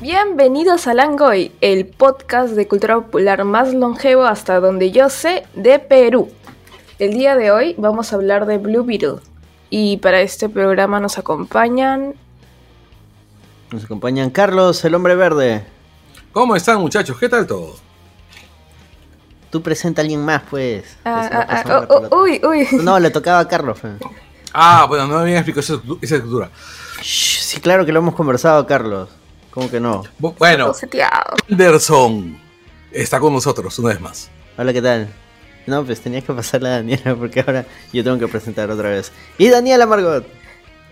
Bienvenidos 0.00 0.86
a 0.86 0.94
Langoy, 0.94 1.52
el 1.60 1.84
podcast 1.84 2.54
de 2.54 2.66
cultura 2.66 2.94
popular 2.94 3.44
más 3.44 3.74
longevo 3.74 4.24
hasta 4.24 4.58
donde 4.58 4.92
yo 4.92 5.10
sé 5.10 5.46
de 5.52 5.78
Perú. 5.78 6.30
El 6.98 7.12
día 7.12 7.36
de 7.36 7.50
hoy 7.50 7.74
vamos 7.76 8.10
a 8.10 8.16
hablar 8.16 8.46
de 8.46 8.56
Blue 8.56 8.82
Beetle 8.82 9.16
y 9.68 9.98
para 9.98 10.22
este 10.22 10.48
programa 10.48 11.00
nos 11.00 11.18
acompañan... 11.18 12.14
Nos 13.70 13.84
acompañan 13.84 14.30
Carlos, 14.30 14.82
el 14.86 14.94
hombre 14.94 15.16
verde. 15.16 15.66
¿Cómo 16.32 16.56
están 16.56 16.80
muchachos? 16.80 17.18
¿Qué 17.18 17.28
tal 17.28 17.46
todo? 17.46 17.76
Tú 19.50 19.60
presenta 19.60 20.00
a 20.00 20.02
alguien 20.02 20.24
más, 20.24 20.44
pues. 20.48 20.96
Ah, 21.04 21.28
ah, 21.30 21.62
ah, 21.66 21.86
oh, 21.90 22.08
oh, 22.10 22.22
uy, 22.22 22.40
uy. 22.42 22.66
No, 22.82 22.98
le 22.98 23.10
tocaba 23.10 23.40
a 23.40 23.46
Carlos. 23.46 23.78
fe. 23.78 23.90
Ah, 24.54 24.86
bueno, 24.88 25.06
no 25.06 25.16
me 25.16 25.20
habían 25.20 25.44
explicado 25.44 25.60
esa, 25.60 25.82
esa 26.00 26.14
estructura. 26.14 26.50
Shh, 27.02 27.40
sí, 27.42 27.60
claro 27.60 27.84
que 27.84 27.92
lo 27.92 27.98
hemos 27.98 28.14
conversado, 28.14 28.66
Carlos. 28.66 29.19
¿Cómo 29.50 29.70
que 29.70 29.80
no? 29.80 30.04
Bu- 30.20 30.34
Bueno. 30.38 30.72
Anderson 31.50 32.38
está 32.92 33.18
con 33.20 33.32
nosotros 33.32 33.78
una 33.78 33.88
vez 33.90 34.00
más. 34.00 34.30
Hola, 34.56 34.72
¿qué 34.72 34.82
tal? 34.82 35.08
No, 35.66 35.84
pues 35.84 36.00
tenías 36.00 36.24
que 36.24 36.32
pasarle 36.32 36.68
a 36.68 36.72
Daniela 36.72 37.14
porque 37.16 37.40
ahora 37.40 37.66
yo 37.92 38.02
tengo 38.04 38.18
que 38.18 38.28
presentar 38.28 38.70
otra 38.70 38.90
vez. 38.90 39.12
Y 39.38 39.48
Daniela 39.48 39.86
Margot. 39.86 40.26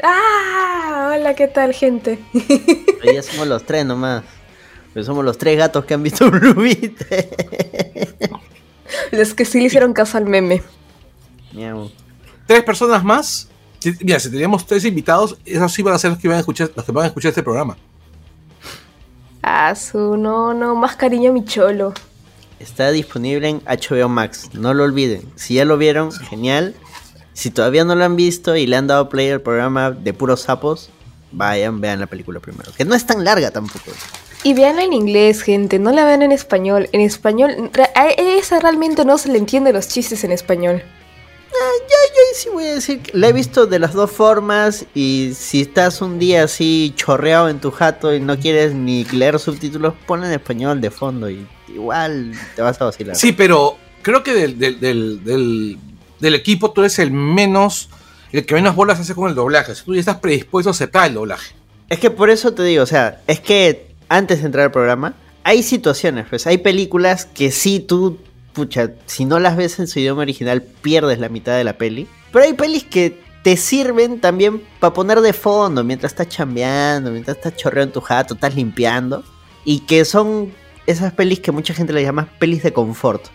Ah, 0.02 1.12
hola, 1.14 1.34
¿qué 1.34 1.48
tal, 1.48 1.72
gente? 1.72 2.18
Hoy 2.34 3.14
ya 3.14 3.22
somos 3.22 3.46
los 3.46 3.64
tres 3.64 3.84
nomás. 3.84 4.24
Pues 4.92 5.06
somos 5.06 5.24
los 5.24 5.36
tres 5.38 5.56
gatos 5.58 5.84
que 5.84 5.94
han 5.94 6.02
visto 6.02 6.30
Blue. 6.30 6.54
Los 9.12 9.34
que 9.34 9.44
sí 9.44 9.58
le 9.60 9.66
hicieron 9.66 9.92
caso 9.92 10.18
al 10.18 10.26
meme. 10.26 10.62
Miau. 11.52 11.90
Tres 12.46 12.62
personas 12.64 13.04
más. 13.04 13.48
Mira, 14.00 14.18
si 14.18 14.30
teníamos 14.30 14.66
tres 14.66 14.84
invitados, 14.84 15.38
esos 15.44 15.72
sí 15.72 15.82
van 15.82 15.94
a 15.94 15.98
ser 15.98 16.10
los 16.10 16.18
que 16.18 16.26
van 16.28 16.38
a 16.38 16.40
escuchar, 16.40 16.70
los 16.74 16.84
que 16.84 16.92
van 16.92 17.04
a 17.04 17.08
escuchar 17.08 17.28
este 17.30 17.42
programa. 17.42 17.76
Ah, 19.42 19.74
su, 19.74 20.16
no, 20.16 20.54
no, 20.54 20.74
más 20.74 20.96
cariño 20.96 21.30
a 21.30 21.32
mi 21.32 21.44
cholo. 21.44 21.94
Está 22.58 22.90
disponible 22.90 23.48
en 23.48 23.62
HBO 23.64 24.08
Max, 24.08 24.50
no 24.52 24.74
lo 24.74 24.84
olviden. 24.84 25.22
Si 25.36 25.54
ya 25.54 25.64
lo 25.64 25.78
vieron, 25.78 26.10
genial. 26.12 26.74
Si 27.32 27.50
todavía 27.50 27.84
no 27.84 27.94
lo 27.94 28.04
han 28.04 28.16
visto 28.16 28.56
y 28.56 28.66
le 28.66 28.76
han 28.76 28.88
dado 28.88 29.08
play 29.08 29.30
al 29.30 29.40
programa 29.40 29.92
de 29.92 30.12
puros 30.12 30.42
sapos, 30.42 30.90
vayan, 31.30 31.80
vean 31.80 32.00
la 32.00 32.06
película 32.06 32.40
primero. 32.40 32.72
Que 32.76 32.84
no 32.84 32.96
es 32.96 33.06
tan 33.06 33.24
larga 33.24 33.52
tampoco. 33.52 33.92
Y 34.42 34.54
veanla 34.54 34.82
en 34.82 34.92
inglés, 34.92 35.42
gente, 35.42 35.78
no 35.78 35.92
la 35.92 36.04
vean 36.04 36.22
en 36.22 36.32
español. 36.32 36.88
En 36.92 37.00
español, 37.00 37.70
a 37.94 38.08
esa 38.08 38.58
realmente 38.58 39.04
no 39.04 39.18
se 39.18 39.28
le 39.30 39.38
entiende 39.38 39.72
los 39.72 39.88
chistes 39.88 40.24
en 40.24 40.32
español. 40.32 40.82
Yo 41.50 41.94
ahí 42.20 42.34
sí 42.34 42.48
voy 42.52 42.64
a 42.66 42.74
decir 42.74 43.00
que 43.00 43.16
la 43.16 43.28
he 43.28 43.32
visto 43.32 43.66
de 43.66 43.78
las 43.78 43.92
dos 43.94 44.10
formas 44.10 44.86
y 44.94 45.32
si 45.34 45.62
estás 45.62 46.00
un 46.02 46.18
día 46.18 46.44
así 46.44 46.92
chorreado 46.96 47.48
en 47.48 47.60
tu 47.60 47.70
jato 47.70 48.14
y 48.14 48.20
no 48.20 48.38
quieres 48.38 48.74
ni 48.74 49.04
leer 49.04 49.38
subtítulos, 49.38 49.94
pon 50.06 50.24
en 50.24 50.32
español 50.32 50.80
de 50.80 50.90
fondo 50.90 51.28
y 51.30 51.46
igual 51.68 52.32
te 52.54 52.62
vas 52.62 52.80
a 52.80 52.84
vacilar. 52.84 53.16
Sí, 53.16 53.32
pero 53.32 53.76
creo 54.02 54.22
que 54.22 54.34
del, 54.34 54.58
del, 54.58 54.78
del, 54.80 55.24
del- 55.24 55.78
del 56.20 56.34
equipo 56.34 56.72
tú 56.72 56.80
eres 56.82 56.98
el 56.98 57.10
menos, 57.12 57.88
el 58.32 58.44
que 58.44 58.54
menos 58.54 58.74
bolas 58.74 58.98
hace 59.00 59.14
con 59.14 59.28
el 59.28 59.34
doblaje. 59.36 59.72
O 59.72 59.74
sea, 59.74 59.84
tú 59.84 59.94
ya 59.94 60.00
estás 60.00 60.18
predispuesto 60.18 60.70
a 60.70 60.72
aceptar 60.72 61.06
el 61.08 61.14
doblaje. 61.14 61.54
Es 61.88 61.98
que 62.00 62.10
por 62.10 62.28
eso 62.30 62.52
te 62.52 62.62
digo, 62.64 62.82
o 62.82 62.86
sea, 62.86 63.20
es 63.26 63.40
que 63.40 63.94
antes 64.08 64.40
de 64.40 64.46
entrar 64.46 64.64
al 64.66 64.72
programa, 64.72 65.14
hay 65.44 65.62
situaciones, 65.62 66.26
pues 66.28 66.46
hay 66.46 66.58
películas 66.58 67.24
que 67.24 67.50
sí 67.52 67.80
tú, 67.80 68.18
si 69.06 69.24
no 69.24 69.38
las 69.38 69.56
ves 69.56 69.78
en 69.78 69.86
su 69.86 69.98
idioma 69.98 70.22
original, 70.22 70.62
pierdes 70.62 71.18
la 71.18 71.28
mitad 71.28 71.56
de 71.56 71.64
la 71.64 71.78
peli. 71.78 72.06
Pero 72.32 72.44
hay 72.44 72.52
pelis 72.52 72.84
que 72.84 73.20
te 73.42 73.56
sirven 73.56 74.20
también 74.20 74.62
para 74.80 74.92
poner 74.92 75.20
de 75.20 75.32
fondo 75.32 75.84
mientras 75.84 76.12
estás 76.12 76.28
chambeando, 76.28 77.10
mientras 77.10 77.36
estás 77.36 77.56
chorreando 77.56 77.94
tu 77.94 78.00
jato, 78.00 78.34
estás 78.34 78.54
limpiando. 78.54 79.24
Y 79.64 79.80
que 79.80 80.04
son 80.04 80.52
esas 80.86 81.12
pelis 81.12 81.40
que 81.40 81.52
mucha 81.52 81.74
gente 81.74 81.92
le 81.92 82.02
llama 82.02 82.28
pelis 82.38 82.62
de 82.62 82.72
confort. 82.72 83.26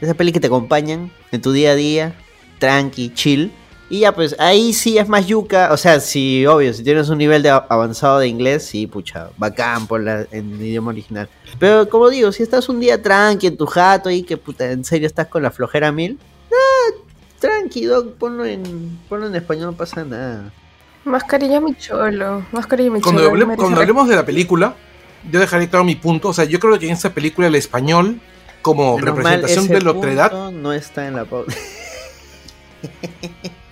Esas 0.00 0.14
pelis 0.14 0.32
que 0.32 0.40
te 0.40 0.46
acompañan 0.46 1.10
en 1.32 1.42
tu 1.42 1.52
día 1.52 1.72
a 1.72 1.74
día, 1.74 2.14
tranqui, 2.58 3.12
chill. 3.14 3.50
Y 3.90 4.00
ya, 4.00 4.12
pues 4.14 4.36
ahí 4.38 4.74
sí 4.74 4.98
es 4.98 5.08
más 5.08 5.26
yuca. 5.26 5.70
O 5.72 5.76
sea, 5.78 5.98
sí, 6.00 6.44
obvio, 6.46 6.74
si 6.74 6.82
tienes 6.84 7.08
un 7.08 7.16
nivel 7.18 7.42
de 7.42 7.48
a- 7.50 7.64
avanzado 7.68 8.18
de 8.18 8.28
inglés, 8.28 8.66
sí, 8.66 8.86
pucha, 8.86 9.30
bacán 9.38 9.86
por 9.86 10.02
la, 10.02 10.26
en 10.30 10.60
idioma 10.60 10.90
original. 10.90 11.28
Pero 11.58 11.88
como 11.88 12.10
digo, 12.10 12.30
si 12.32 12.42
estás 12.42 12.68
un 12.68 12.80
día 12.80 13.00
tranqui 13.02 13.46
en 13.46 13.56
tu 13.56 13.64
jato 13.66 14.10
y 14.10 14.22
que 14.24 14.36
puta, 14.36 14.70
en 14.70 14.84
serio 14.84 15.06
estás 15.06 15.28
con 15.28 15.42
la 15.42 15.50
flojera 15.50 15.90
mil, 15.90 16.18
ah, 16.52 16.94
tranqui, 17.38 17.86
doc, 17.86 18.12
ponlo 18.16 18.44
en, 18.44 18.98
ponlo 19.08 19.26
en 19.26 19.34
español, 19.36 19.66
no 19.70 19.72
pasa 19.72 20.04
nada. 20.04 20.52
Más 21.04 21.24
cariño 21.24 21.56
a 21.56 21.60
mi 21.62 21.74
cholo, 21.74 22.44
más 22.52 22.66
cariño 22.66 22.90
a 22.90 22.94
mi 22.96 23.00
Cuando, 23.00 23.22
cholo. 23.22 23.32
hable- 23.46 23.56
cuando 23.56 23.80
hablemos 23.80 24.06
de 24.06 24.16
la 24.16 24.26
película, 24.26 24.74
yo 25.30 25.40
dejaré 25.40 25.66
claro 25.70 25.84
mi 25.86 25.94
punto. 25.94 26.28
O 26.28 26.34
sea, 26.34 26.44
yo 26.44 26.60
creo 26.60 26.78
que 26.78 26.86
en 26.86 26.92
esta 26.92 27.14
película 27.14 27.46
el 27.46 27.54
español, 27.54 28.20
como 28.60 28.98
Menos 28.98 29.14
mal, 29.14 29.16
representación 29.16 29.64
ese 29.64 29.74
de 29.74 29.80
la 29.80 29.90
otredad, 29.92 30.50
No 30.52 30.74
está 30.74 31.06
en 31.06 31.16
la 31.16 31.24
pauta. 31.24 31.54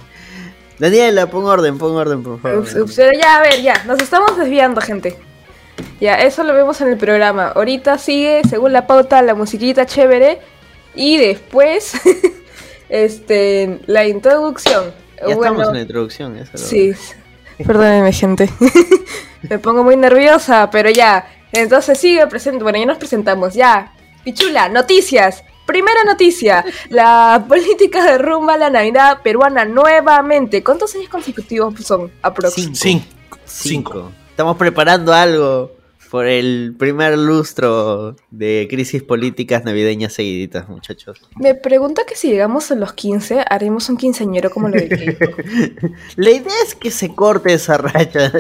Daniela, 0.79 1.27
pon 1.31 1.45
orden, 1.45 1.79
pon 1.79 1.97
orden, 1.97 2.23
por 2.23 2.41
favor. 2.41 2.59
Ups, 2.59 2.75
ups, 2.75 2.95
pero 2.97 3.19
ya, 3.19 3.37
a 3.37 3.43
ver, 3.43 3.63
ya, 3.63 3.85
nos 3.85 4.01
estamos 4.01 4.37
desviando, 4.37 4.81
gente. 4.81 5.17
Ya, 6.01 6.17
eso 6.17 6.43
lo 6.43 6.53
vemos 6.53 6.81
en 6.81 6.89
el 6.89 6.99
programa. 6.99 7.49
Ahorita 7.49 7.99
sigue, 7.99 8.43
según 8.49 8.73
la 8.73 8.87
pauta, 8.87 9.23
la 9.23 9.35
musiquita 9.35 9.87
chévere. 9.87 10.41
Y 10.95 11.19
después, 11.19 11.93
este, 12.89 13.81
la 13.87 14.07
introducción. 14.07 14.93
Ya 15.19 15.35
Bueno, 15.35 15.43
estamos 15.43 15.69
en 15.69 15.75
la 15.75 15.81
introducción, 15.81 16.37
eso 16.37 16.59
Sí, 16.59 16.93
perdónenme, 17.65 18.13
gente. 18.13 18.51
Me 19.49 19.59
pongo 19.59 19.83
muy 19.85 19.97
nerviosa, 19.97 20.69
pero 20.71 20.91
ya. 20.91 21.27
Entonces 21.53 21.99
sigue 21.99 22.27
presente. 22.27 22.63
Bueno, 22.63 22.79
ya 22.79 22.87
nos 22.87 22.99
presentamos, 22.99 23.55
ya. 23.55 23.93
Pichula, 24.25 24.69
noticias. 24.69 25.45
Primera 25.67 26.05
noticia, 26.05 26.65
la 26.91 27.45
política 27.49 28.05
de 28.05 28.19
rumba 28.19 28.55
a 28.55 28.59
la 28.59 28.71
Navidad 28.71 29.21
peruana 29.23 29.65
nuevamente. 29.65 30.63
¿Cuántos 30.63 30.95
años 30.95 31.09
consecutivos 31.09 31.75
son? 31.85 32.11
Aprox. 32.23 32.55
Cinco. 32.73 33.07
cinco. 33.45 34.13
Estamos 34.31 34.57
preparando 34.57 35.13
algo 35.13 35.77
por 36.11 36.27
el 36.27 36.75
primer 36.79 37.19
lustro 37.19 38.17
de 38.31 38.67
crisis 38.71 39.03
políticas 39.03 39.65
navideñas 39.65 40.13
seguiditas, 40.13 40.69
muchachos. 40.69 41.21
Me 41.37 41.55
pregunta 41.55 42.03
que 42.07 42.17
si 42.17 42.31
llegamos 42.31 42.71
a 42.71 42.75
los 42.75 42.93
15, 42.93 43.45
haremos 43.49 43.89
un 43.89 43.97
quinceañero 43.97 44.51
como 44.51 44.69
lo 44.69 44.77
de. 44.77 45.19
La 46.17 46.31
idea 46.31 46.55
es 46.67 46.75
que 46.75 46.91
se 46.91 47.15
corte 47.15 47.53
esa 47.53 47.77
racha. 47.77 48.33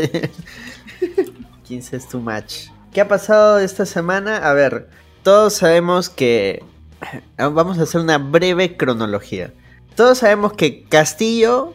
15 1.64 1.96
es 1.96 2.08
too 2.08 2.20
much. 2.20 2.68
¿Qué 2.92 3.00
ha 3.00 3.08
pasado 3.08 3.58
esta 3.58 3.84
semana? 3.84 4.38
A 4.38 4.54
ver, 4.54 4.88
todos 5.22 5.54
sabemos 5.54 6.08
que... 6.08 6.64
Vamos 7.38 7.78
a 7.78 7.82
hacer 7.82 8.00
una 8.00 8.18
breve 8.18 8.76
cronología. 8.76 9.52
Todos 9.94 10.18
sabemos 10.18 10.52
que 10.52 10.84
Castillo 10.84 11.74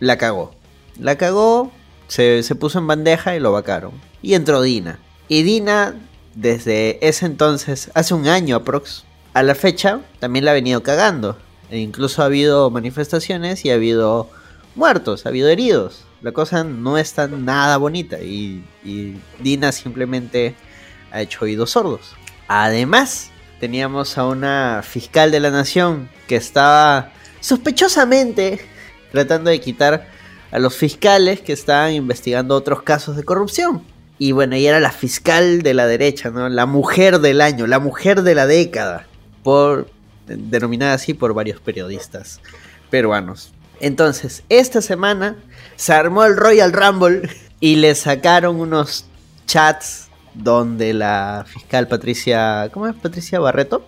la 0.00 0.18
cagó. 0.18 0.54
La 0.98 1.16
cagó, 1.16 1.72
se, 2.06 2.42
se 2.42 2.54
puso 2.54 2.78
en 2.78 2.86
bandeja 2.86 3.36
y 3.36 3.40
lo 3.40 3.52
vacaron. 3.52 3.92
Y 4.22 4.34
entró 4.34 4.62
Dina. 4.62 4.98
Y 5.28 5.42
Dina, 5.42 5.94
desde 6.34 7.06
ese 7.06 7.26
entonces, 7.26 7.90
hace 7.94 8.14
un 8.14 8.26
año 8.26 8.56
aprox, 8.56 9.04
a 9.34 9.42
la 9.42 9.54
fecha, 9.54 10.00
también 10.18 10.44
la 10.44 10.52
ha 10.52 10.54
venido 10.54 10.82
cagando. 10.82 11.38
E 11.70 11.78
incluso 11.78 12.22
ha 12.22 12.26
habido 12.26 12.70
manifestaciones 12.70 13.64
y 13.64 13.70
ha 13.70 13.74
habido 13.74 14.30
muertos, 14.74 15.26
ha 15.26 15.28
habido 15.28 15.48
heridos. 15.48 16.04
La 16.22 16.32
cosa 16.32 16.64
no 16.64 16.98
está 16.98 17.28
nada 17.28 17.76
bonita 17.76 18.18
y, 18.20 18.64
y 18.84 19.20
Dina 19.40 19.70
simplemente 19.72 20.56
ha 21.12 21.20
hecho 21.20 21.44
oídos 21.44 21.70
sordos. 21.70 22.16
Además, 22.48 23.30
teníamos 23.60 24.18
a 24.18 24.26
una 24.26 24.82
fiscal 24.82 25.30
de 25.30 25.40
la 25.40 25.50
nación 25.50 26.08
que 26.26 26.36
estaba 26.36 27.12
sospechosamente 27.40 28.60
tratando 29.12 29.50
de 29.50 29.60
quitar 29.60 30.06
a 30.50 30.58
los 30.58 30.76
fiscales 30.76 31.40
que 31.40 31.52
estaban 31.52 31.92
investigando 31.92 32.54
otros 32.54 32.82
casos 32.82 33.16
de 33.16 33.24
corrupción. 33.24 33.82
Y 34.18 34.32
bueno, 34.32 34.56
ella 34.56 34.70
era 34.70 34.80
la 34.80 34.90
fiscal 34.90 35.62
de 35.62 35.74
la 35.74 35.86
derecha, 35.86 36.30
¿no? 36.30 36.48
La 36.48 36.66
mujer 36.66 37.20
del 37.20 37.40
año, 37.40 37.66
la 37.66 37.78
mujer 37.78 38.22
de 38.22 38.34
la 38.34 38.46
década, 38.46 39.06
por 39.42 39.88
denominada 40.26 40.94
así 40.94 41.14
por 41.14 41.34
varios 41.34 41.60
periodistas 41.60 42.40
peruanos. 42.90 43.52
Entonces, 43.80 44.42
esta 44.48 44.82
semana 44.82 45.36
se 45.76 45.92
armó 45.92 46.24
el 46.24 46.36
Royal 46.36 46.72
Rumble 46.72 47.28
y 47.60 47.76
le 47.76 47.94
sacaron 47.94 48.60
unos 48.60 49.04
chats 49.46 50.07
donde 50.38 50.94
la 50.94 51.44
fiscal 51.46 51.88
Patricia, 51.88 52.70
¿cómo 52.72 52.86
es? 52.86 52.94
Patricia 52.94 53.38
Barreto, 53.40 53.84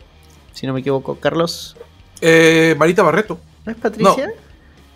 si 0.53 0.67
no 0.67 0.73
me 0.75 0.81
equivoco, 0.81 1.17
Carlos. 1.17 1.77
Eh, 2.21 2.75
Marita 2.79 3.03
Barreto. 3.03 3.41
¿No 3.65 3.73
es 3.73 3.79
Patricia? 3.79 4.31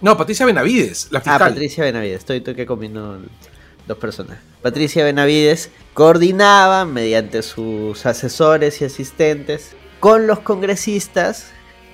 No, 0.00 0.16
Patricia 0.16 0.44
Benavides, 0.44 1.08
la 1.10 1.20
Ah, 1.20 1.22
fiscal. 1.22 1.52
Patricia 1.52 1.84
Benavides, 1.84 2.18
estoy, 2.18 2.38
estoy 2.38 2.54
que 2.54 2.66
combino 2.66 3.18
dos 3.86 3.98
personas. 3.98 4.38
Patricia 4.62 5.04
Benavides 5.04 5.70
coordinaba 5.94 6.84
mediante 6.84 7.42
sus 7.42 8.04
asesores 8.04 8.80
y 8.82 8.84
asistentes 8.84 9.74
con 10.00 10.26
los 10.26 10.40
congresistas 10.40 11.46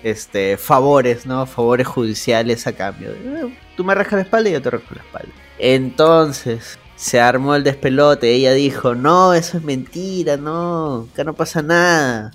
este 0.03 0.57
favores, 0.57 1.27
¿no? 1.27 1.45
Favores 1.47 1.87
judiciales 1.87 2.67
a 2.67 2.73
cambio. 2.73 3.11
Eh, 3.11 3.57
Tú 3.77 3.85
me 3.85 3.95
rascas 3.95 4.15
la 4.15 4.23
espalda 4.23 4.49
y 4.51 4.53
yo 4.55 4.63
te 4.63 4.71
rasco 4.71 4.95
la 4.95 5.03
espalda. 5.03 5.33
Entonces, 5.59 6.79
Se 7.01 7.19
armó 7.19 7.55
el 7.55 7.65
despelote. 7.65 8.31
Ella 8.31 8.53
dijo, 8.53 8.95
no, 8.95 9.33
eso 9.33 9.57
es 9.57 9.65
mentira, 9.65 10.37
no, 10.37 11.09
acá 11.11 11.25
no 11.25 11.33
pasa 11.33 11.63
nada. 11.63 12.31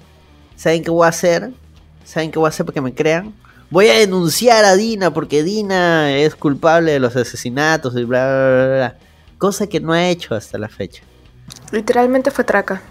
¿Saben 0.55 0.83
qué 0.83 0.89
voy 0.89 1.05
a 1.05 1.09
hacer? 1.09 1.51
¿Saben 2.03 2.31
qué 2.31 2.39
voy 2.39 2.47
a 2.47 2.49
hacer 2.49 2.65
para 2.65 2.73
que 2.73 2.81
me 2.81 2.95
crean? 2.95 3.31
Voy 3.69 3.89
a 3.89 3.93
denunciar 3.93 4.65
a 4.65 4.75
Dina 4.75 5.13
porque 5.13 5.43
Dina 5.43 6.17
es 6.17 6.33
culpable 6.33 6.93
de 6.93 6.99
los 6.99 7.15
asesinatos 7.15 7.95
y 7.95 8.05
bla, 8.05 8.25
bla, 8.25 8.55
bla, 8.55 8.75
bla. 8.75 8.97
Cosa 9.37 9.67
que 9.67 9.79
no 9.79 9.93
ha 9.93 10.07
hecho 10.07 10.33
hasta 10.33 10.57
la 10.57 10.67
fecha. 10.67 11.03
Literalmente 11.71 12.31
fue 12.31 12.43
traca. 12.43 12.81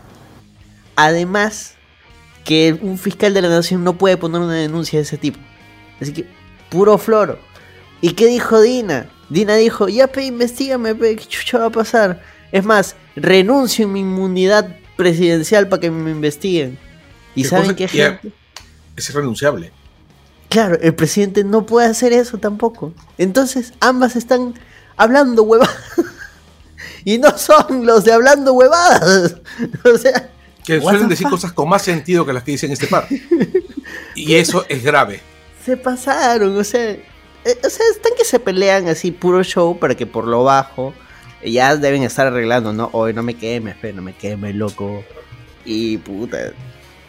Además, 0.95 1.75
que 2.45 2.79
un 2.83 2.99
fiscal 2.99 3.35
de 3.35 3.43
la 3.43 3.49
nación 3.49 3.83
no 3.83 3.99
puede 3.99 4.17
poner 4.17 4.41
una 4.41 4.55
denuncia 4.55 5.01
de 5.01 5.03
ese 5.03 5.19
tipo. 5.19 5.41
Así 6.01 6.13
que, 6.13 6.29
puro 6.71 6.99
floro. 6.99 7.41
¿Y 8.01 8.13
qué 8.13 8.29
dijo 8.29 8.61
Dina? 8.61 9.09
Dina 9.29 9.57
dijo, 9.57 9.89
ya 9.89 10.07
pe, 10.07 10.25
investigame, 10.25 10.95
pe, 10.95 11.17
¿qué 11.17 11.25
chucha 11.25 11.59
va 11.59 11.67
a 11.67 11.71
pasar? 11.71 12.23
Es 12.53 12.65
más, 12.65 12.97
renuncio 13.17 13.85
en 13.85 13.93
mi 13.93 14.01
inmunidad 14.01 14.77
presidencial 14.97 15.69
para 15.69 15.81
que 15.81 15.91
me 15.91 16.11
investiguen. 16.11 16.79
¿Y 17.35 17.43
¿Qué 17.43 17.49
saben 17.49 17.75
qué 17.75 17.89
gente? 17.89 18.33
Es 18.97 19.09
irrenunciable. 19.11 19.73
Claro, 20.49 20.79
el 20.81 20.95
presidente 20.95 21.43
no 21.43 21.67
puede 21.67 21.89
hacer 21.89 22.13
eso 22.13 22.39
tampoco. 22.39 22.95
Entonces, 23.19 23.73
ambas 23.81 24.15
están 24.15 24.55
hablando 24.97 25.43
huevadas. 25.43 25.75
y 27.05 27.19
no 27.19 27.37
son 27.37 27.85
los 27.85 28.05
de 28.05 28.13
hablando 28.13 28.53
huevadas. 28.53 29.37
o 29.85 29.99
sea, 29.99 30.31
Que 30.65 30.81
suelen 30.81 31.09
decir 31.09 31.29
cosas 31.29 31.53
con 31.53 31.69
más 31.69 31.83
sentido 31.83 32.25
que 32.25 32.33
las 32.33 32.45
que 32.45 32.53
dicen 32.53 32.71
este 32.71 32.87
par. 32.87 33.09
y 34.15 34.35
eso 34.35 34.65
es 34.69 34.85
grave. 34.85 35.21
se 35.65 35.77
pasaron, 35.77 36.57
o 36.57 36.63
sea, 36.63 36.97
eh, 37.45 37.59
o 37.65 37.71
sea, 37.71 37.85
están 37.91 38.13
que 38.17 38.25
se 38.25 38.39
pelean 38.41 38.89
así 38.89 39.11
puro 39.11 39.43
show 39.43 39.79
para 39.79 39.95
que 39.95 40.07
por 40.07 40.27
lo 40.27 40.45
bajo 40.45 40.95
eh, 41.43 41.53
ya 41.53 41.77
deben 41.77 42.03
estar 42.03 42.27
arreglando, 42.27 42.73
¿no? 42.73 42.89
Hoy 42.93 43.13
no 43.13 43.23
me 43.23 43.35
quemes, 43.35 43.77
fe, 43.77 43.93
no 43.93 44.03
me 44.03 44.15
quemes, 44.15 44.55
loco. 44.55 45.05
Y 45.65 45.99
puta. 45.99 46.53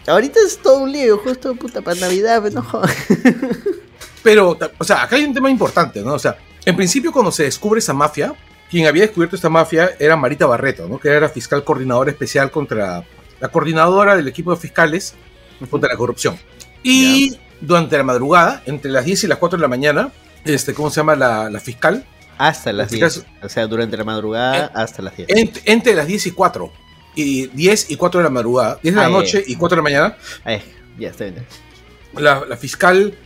Ahorita 0.07 0.39
es 0.45 0.57
todo 0.59 0.79
un 0.79 0.91
lío, 0.91 1.17
justo 1.17 1.55
puta 1.55 1.81
para 1.81 1.99
Navidad, 1.99 2.43
fe, 2.43 2.51
no. 2.51 2.65
Pero, 4.23 4.57
o 4.77 4.83
sea, 4.83 5.03
acá 5.03 5.15
hay 5.15 5.23
un 5.23 5.33
tema 5.33 5.49
importante, 5.49 6.01
¿no? 6.01 6.13
O 6.13 6.19
sea, 6.19 6.37
en 6.65 6.75
principio 6.75 7.11
cuando 7.11 7.31
se 7.31 7.43
descubre 7.43 7.79
esa 7.79 7.93
mafia, 7.93 8.33
quien 8.69 8.87
había 8.87 9.03
descubierto 9.03 9.35
esta 9.35 9.49
mafia 9.49 9.91
era 9.99 10.15
Marita 10.15 10.45
Barreto, 10.45 10.87
¿no? 10.87 10.99
Que 10.99 11.09
era 11.09 11.29
fiscal 11.29 11.63
coordinadora 11.63 12.11
especial 12.11 12.51
contra 12.51 13.05
la 13.39 13.49
coordinadora 13.49 14.15
del 14.15 14.27
equipo 14.27 14.51
de 14.51 14.57
fiscales 14.57 15.13
contra 15.69 15.91
la 15.91 15.97
corrupción. 15.97 16.37
Y 16.83 17.37
durante 17.61 17.97
la 17.97 18.03
madrugada, 18.03 18.63
entre 18.65 18.91
las 18.91 19.05
10 19.05 19.25
y 19.25 19.27
las 19.27 19.37
4 19.37 19.57
de 19.57 19.61
la 19.61 19.67
mañana, 19.67 20.11
este, 20.45 20.73
¿cómo 20.73 20.89
se 20.89 20.97
llama 20.97 21.15
la, 21.15 21.49
la 21.49 21.59
fiscal? 21.59 22.05
Hasta 22.37 22.71
las 22.73 22.91
10. 22.91 23.17
este 23.17 23.27
O 23.45 23.49
sea, 23.49 23.65
durante 23.67 23.95
la 23.97 24.03
madrugada 24.03 24.71
hasta 24.73 25.01
las 25.01 25.15
10. 25.17 25.29
Ent- 25.29 25.61
entre 25.65 25.93
las 25.95 26.07
10 26.07 26.27
y 26.27 26.31
4. 26.31 26.71
Y 27.15 27.47
10 27.47 27.91
y 27.91 27.95
4 27.95 28.19
de 28.19 28.23
la 28.25 28.29
madrugada, 28.29 28.77
10 28.83 28.93
de 28.95 29.01
la 29.01 29.09
noche 29.09 29.43
y 29.47 29.55
4 29.55 29.75
de 29.75 29.79
la 29.79 29.83
mañana, 29.83 30.17
Ay, 30.43 30.61
ya 30.99 31.09
está 31.09 31.23
bien. 31.23 31.45
la, 32.17 32.43
la 32.45 32.57
fiscal 32.57 33.17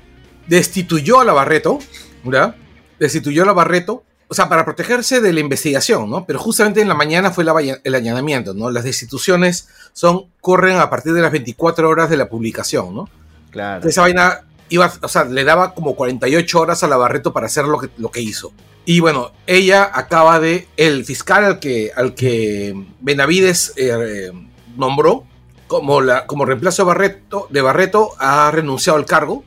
destituyó 0.47 1.19
a 1.19 1.25
la 1.25 1.33
Barreto, 1.33 1.79
¿verdad? 2.23 2.55
Destituyó 2.99 3.43
a 3.43 3.45
la 3.47 3.53
Barreto, 3.53 4.03
o 4.27 4.33
sea, 4.35 4.47
para 4.47 4.63
protegerse 4.63 5.21
de 5.21 5.33
la 5.33 5.39
investigación, 5.39 6.07
¿no? 6.09 6.25
Pero 6.25 6.37
justamente 6.37 6.81
en 6.81 6.87
la 6.87 6.93
mañana 6.93 7.31
fue 7.31 7.43
la 7.43 7.53
el 7.83 7.95
allanamiento, 7.95 8.53
¿no? 8.53 8.69
Las 8.69 8.83
destituciones 8.83 9.67
son, 9.93 10.25
corren 10.39 10.77
a 10.77 10.89
partir 10.91 11.13
de 11.13 11.21
las 11.21 11.31
24 11.31 11.89
horas 11.89 12.09
de 12.11 12.17
la 12.17 12.29
publicación, 12.29 12.93
¿no? 12.93 13.09
Claro. 13.49 13.89
Esa 13.89 14.01
vaina 14.01 14.41
iba, 14.69 14.91
o 15.01 15.07
sea, 15.07 15.25
le 15.25 15.43
daba 15.43 15.73
como 15.73 15.95
48 15.95 16.59
horas 16.59 16.83
a 16.83 16.87
la 16.87 16.97
Barreto 16.97 17.33
para 17.33 17.47
hacer 17.47 17.65
lo 17.65 17.79
que, 17.79 17.89
lo 17.97 18.09
que 18.11 18.21
hizo. 18.21 18.51
Y 18.85 19.01
bueno, 19.01 19.31
ella 19.45 19.89
acaba 19.93 20.39
de, 20.39 20.67
el 20.77 21.05
fiscal 21.05 21.43
al 21.43 21.59
que, 21.59 21.91
al 21.95 22.15
que 22.15 22.73
Benavides 23.01 23.73
eh, 23.75 24.31
nombró 24.77 25.25
como, 25.67 26.01
la, 26.01 26.25
como 26.25 26.45
reemplazo 26.45 26.83
de 26.83 26.87
Barreto, 26.87 27.47
de 27.51 27.61
Barreto, 27.61 28.11
ha 28.17 28.49
renunciado 28.51 28.97
al 28.97 29.05
cargo. 29.05 29.43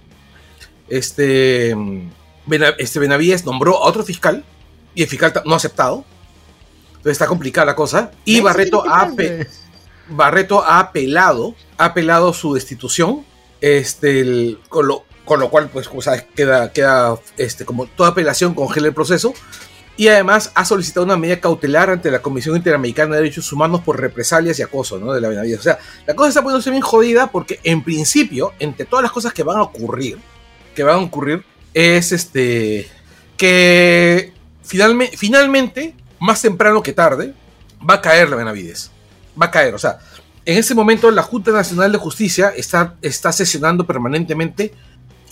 Este, 0.88 1.74
este 2.78 2.98
Benavides 2.98 3.44
nombró 3.44 3.78
a 3.82 3.88
otro 3.88 4.04
fiscal 4.04 4.44
y 4.94 5.02
el 5.02 5.08
fiscal 5.08 5.32
no 5.44 5.54
ha 5.54 5.56
aceptado. 5.56 6.04
Entonces 6.88 7.12
está 7.12 7.26
complicada 7.26 7.64
la 7.66 7.74
cosa. 7.74 8.12
Y 8.24 8.40
Barreto 8.40 8.84
ha. 8.86 9.10
Barreto 10.08 10.62
ha 10.62 10.80
apelado, 10.80 11.54
ha 11.78 11.86
apelado 11.86 12.32
su 12.32 12.54
destitución, 12.54 13.24
este, 13.60 14.20
el- 14.20 14.58
con, 14.68 14.86
lo, 14.88 15.04
con 15.24 15.40
lo 15.40 15.50
cual, 15.50 15.68
pues, 15.68 15.88
como 15.88 16.02
sabes, 16.02 16.24
queda, 16.34 16.72
queda 16.72 17.16
este, 17.36 17.64
como 17.64 17.86
toda 17.86 18.10
apelación 18.10 18.54
congela 18.54 18.88
el 18.88 18.94
proceso. 18.94 19.34
Y 19.96 20.08
además 20.08 20.50
ha 20.54 20.64
solicitado 20.64 21.04
una 21.04 21.18
medida 21.18 21.38
cautelar 21.38 21.90
ante 21.90 22.10
la 22.10 22.22
Comisión 22.22 22.56
Interamericana 22.56 23.14
de 23.14 23.22
Derechos 23.22 23.52
Humanos 23.52 23.82
por 23.82 24.00
represalias 24.00 24.58
y 24.58 24.62
acoso, 24.62 24.98
¿no? 24.98 25.12
De 25.12 25.20
la 25.20 25.28
Benavides. 25.28 25.60
O 25.60 25.62
sea, 25.62 25.78
la 26.06 26.14
cosa 26.14 26.30
está 26.30 26.42
poniéndose 26.42 26.70
bien 26.70 26.82
jodida 26.82 27.30
porque, 27.30 27.60
en 27.62 27.84
principio, 27.84 28.52
entre 28.58 28.86
todas 28.86 29.02
las 29.02 29.12
cosas 29.12 29.34
que 29.34 29.42
van 29.42 29.58
a 29.58 29.62
ocurrir, 29.62 30.18
que 30.74 30.82
van 30.82 30.94
a 30.96 30.98
ocurrir, 30.98 31.44
es 31.74 32.12
este. 32.12 32.88
que 33.36 34.32
finalmente, 34.62 35.94
más 36.18 36.40
temprano 36.40 36.82
que 36.82 36.94
tarde, 36.94 37.34
va 37.88 37.94
a 37.94 38.00
caer 38.00 38.30
la 38.30 38.36
Benavides. 38.36 38.90
Va 39.40 39.46
a 39.46 39.50
caer, 39.50 39.74
o 39.74 39.78
sea, 39.78 39.98
en 40.44 40.58
ese 40.58 40.74
momento 40.74 41.10
la 41.10 41.22
Junta 41.22 41.52
Nacional 41.52 41.92
de 41.92 41.98
Justicia 41.98 42.52
está, 42.56 42.96
está 43.02 43.32
sesionando 43.32 43.86
permanentemente 43.86 44.74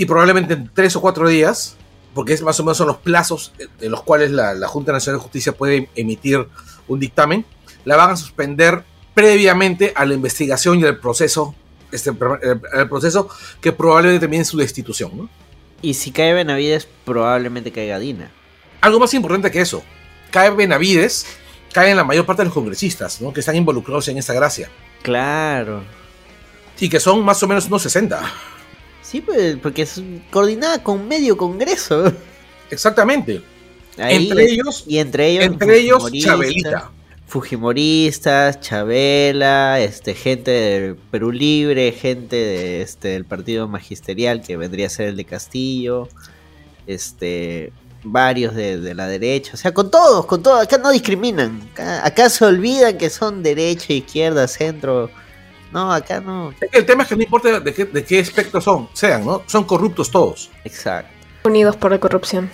y 0.00 0.06
probablemente 0.06 0.54
en 0.54 0.70
tres 0.72 0.96
o 0.96 1.00
cuatro 1.02 1.28
días, 1.28 1.76
porque 2.14 2.32
es 2.32 2.40
más 2.40 2.58
o 2.58 2.62
menos 2.64 2.78
son 2.78 2.86
los 2.86 2.96
plazos 2.96 3.52
de 3.78 3.90
los 3.90 4.02
cuales 4.02 4.30
la, 4.30 4.54
la 4.54 4.66
Junta 4.66 4.92
Nacional 4.92 5.18
de 5.18 5.22
Justicia 5.24 5.52
puede 5.52 5.90
emitir 5.94 6.48
un 6.88 6.98
dictamen, 6.98 7.44
la 7.84 7.96
van 7.96 8.08
a 8.08 8.16
suspender 8.16 8.82
previamente 9.12 9.92
a 9.94 10.06
la 10.06 10.14
investigación 10.14 10.80
y 10.80 10.84
al 10.84 10.98
proceso, 11.00 11.54
este, 11.92 12.08
el, 12.10 12.60
el 12.72 12.88
proceso 12.88 13.28
que 13.60 13.72
probablemente 13.72 14.20
termine 14.20 14.40
en 14.40 14.46
su 14.46 14.56
destitución. 14.56 15.10
¿no? 15.14 15.28
Y 15.82 15.92
si 15.92 16.12
cae 16.12 16.32
Benavides, 16.32 16.88
probablemente 17.04 17.70
caiga 17.70 17.98
Dina. 17.98 18.30
Algo 18.80 19.00
más 19.00 19.12
importante 19.12 19.50
que 19.50 19.60
eso, 19.60 19.82
cae 20.30 20.48
Benavides, 20.48 21.26
caen 21.74 21.94
la 21.94 22.04
mayor 22.04 22.24
parte 22.24 22.40
de 22.40 22.46
los 22.46 22.54
congresistas 22.54 23.20
¿no? 23.20 23.34
que 23.34 23.40
están 23.40 23.54
involucrados 23.54 24.08
en 24.08 24.16
esta 24.16 24.32
gracia 24.32 24.70
Claro. 25.02 25.82
y 26.78 26.88
que 26.88 26.98
son 27.00 27.22
más 27.22 27.42
o 27.42 27.46
menos 27.46 27.66
unos 27.66 27.82
60. 27.82 28.18
Sí, 29.10 29.20
pues, 29.20 29.56
porque 29.56 29.82
es 29.82 30.00
coordinada 30.30 30.82
con 30.82 31.08
medio 31.08 31.36
congreso. 31.36 32.12
Exactamente. 32.70 33.42
Ahí- 33.98 34.28
entre 34.28 34.44
ellos, 34.44 34.84
y 34.86 34.98
entre 34.98 35.28
ellos, 35.30 35.44
entre 35.46 35.78
ellos 35.80 36.12
Chabelita. 36.22 36.92
Fujimoristas, 37.26 38.60
Chabela, 38.60 39.80
este, 39.80 40.14
gente 40.14 40.50
de 40.50 40.96
Perú 41.10 41.32
Libre, 41.32 41.90
gente 41.92 42.36
de, 42.36 42.82
este, 42.82 43.08
del 43.08 43.24
partido 43.24 43.66
magisterial 43.68 44.42
que 44.42 44.56
vendría 44.56 44.86
a 44.86 44.90
ser 44.90 45.08
el 45.08 45.16
de 45.16 45.24
Castillo, 45.24 46.08
este, 46.86 47.72
varios 48.02 48.54
de, 48.54 48.80
de 48.80 48.94
la 48.94 49.06
derecha, 49.06 49.52
o 49.54 49.56
sea, 49.56 49.72
con 49.74 49.90
todos, 49.90 50.26
con 50.26 50.42
todos, 50.42 50.62
acá 50.62 50.78
no 50.78 50.90
discriminan, 50.90 51.60
acá, 51.72 52.06
acá 52.06 52.30
se 52.30 52.44
olvidan 52.44 52.96
que 52.98 53.10
son 53.10 53.42
derecha, 53.42 53.92
izquierda, 53.92 54.48
centro, 54.48 55.10
no, 55.72 55.92
acá 55.92 56.20
no, 56.20 56.52
El 56.72 56.84
tema 56.84 57.04
es 57.04 57.08
que 57.08 57.16
no 57.16 57.22
importa 57.22 57.60
de 57.60 57.74
qué, 57.74 57.84
de 57.84 58.04
qué 58.04 58.18
espectro 58.18 58.60
son, 58.60 58.88
sean, 58.92 59.24
¿no? 59.24 59.42
Son 59.46 59.64
corruptos 59.64 60.10
todos. 60.10 60.50
exacto. 60.64 61.10
Unidos 61.44 61.76
por 61.76 61.90
la 61.90 61.98
corrupción. 61.98 62.50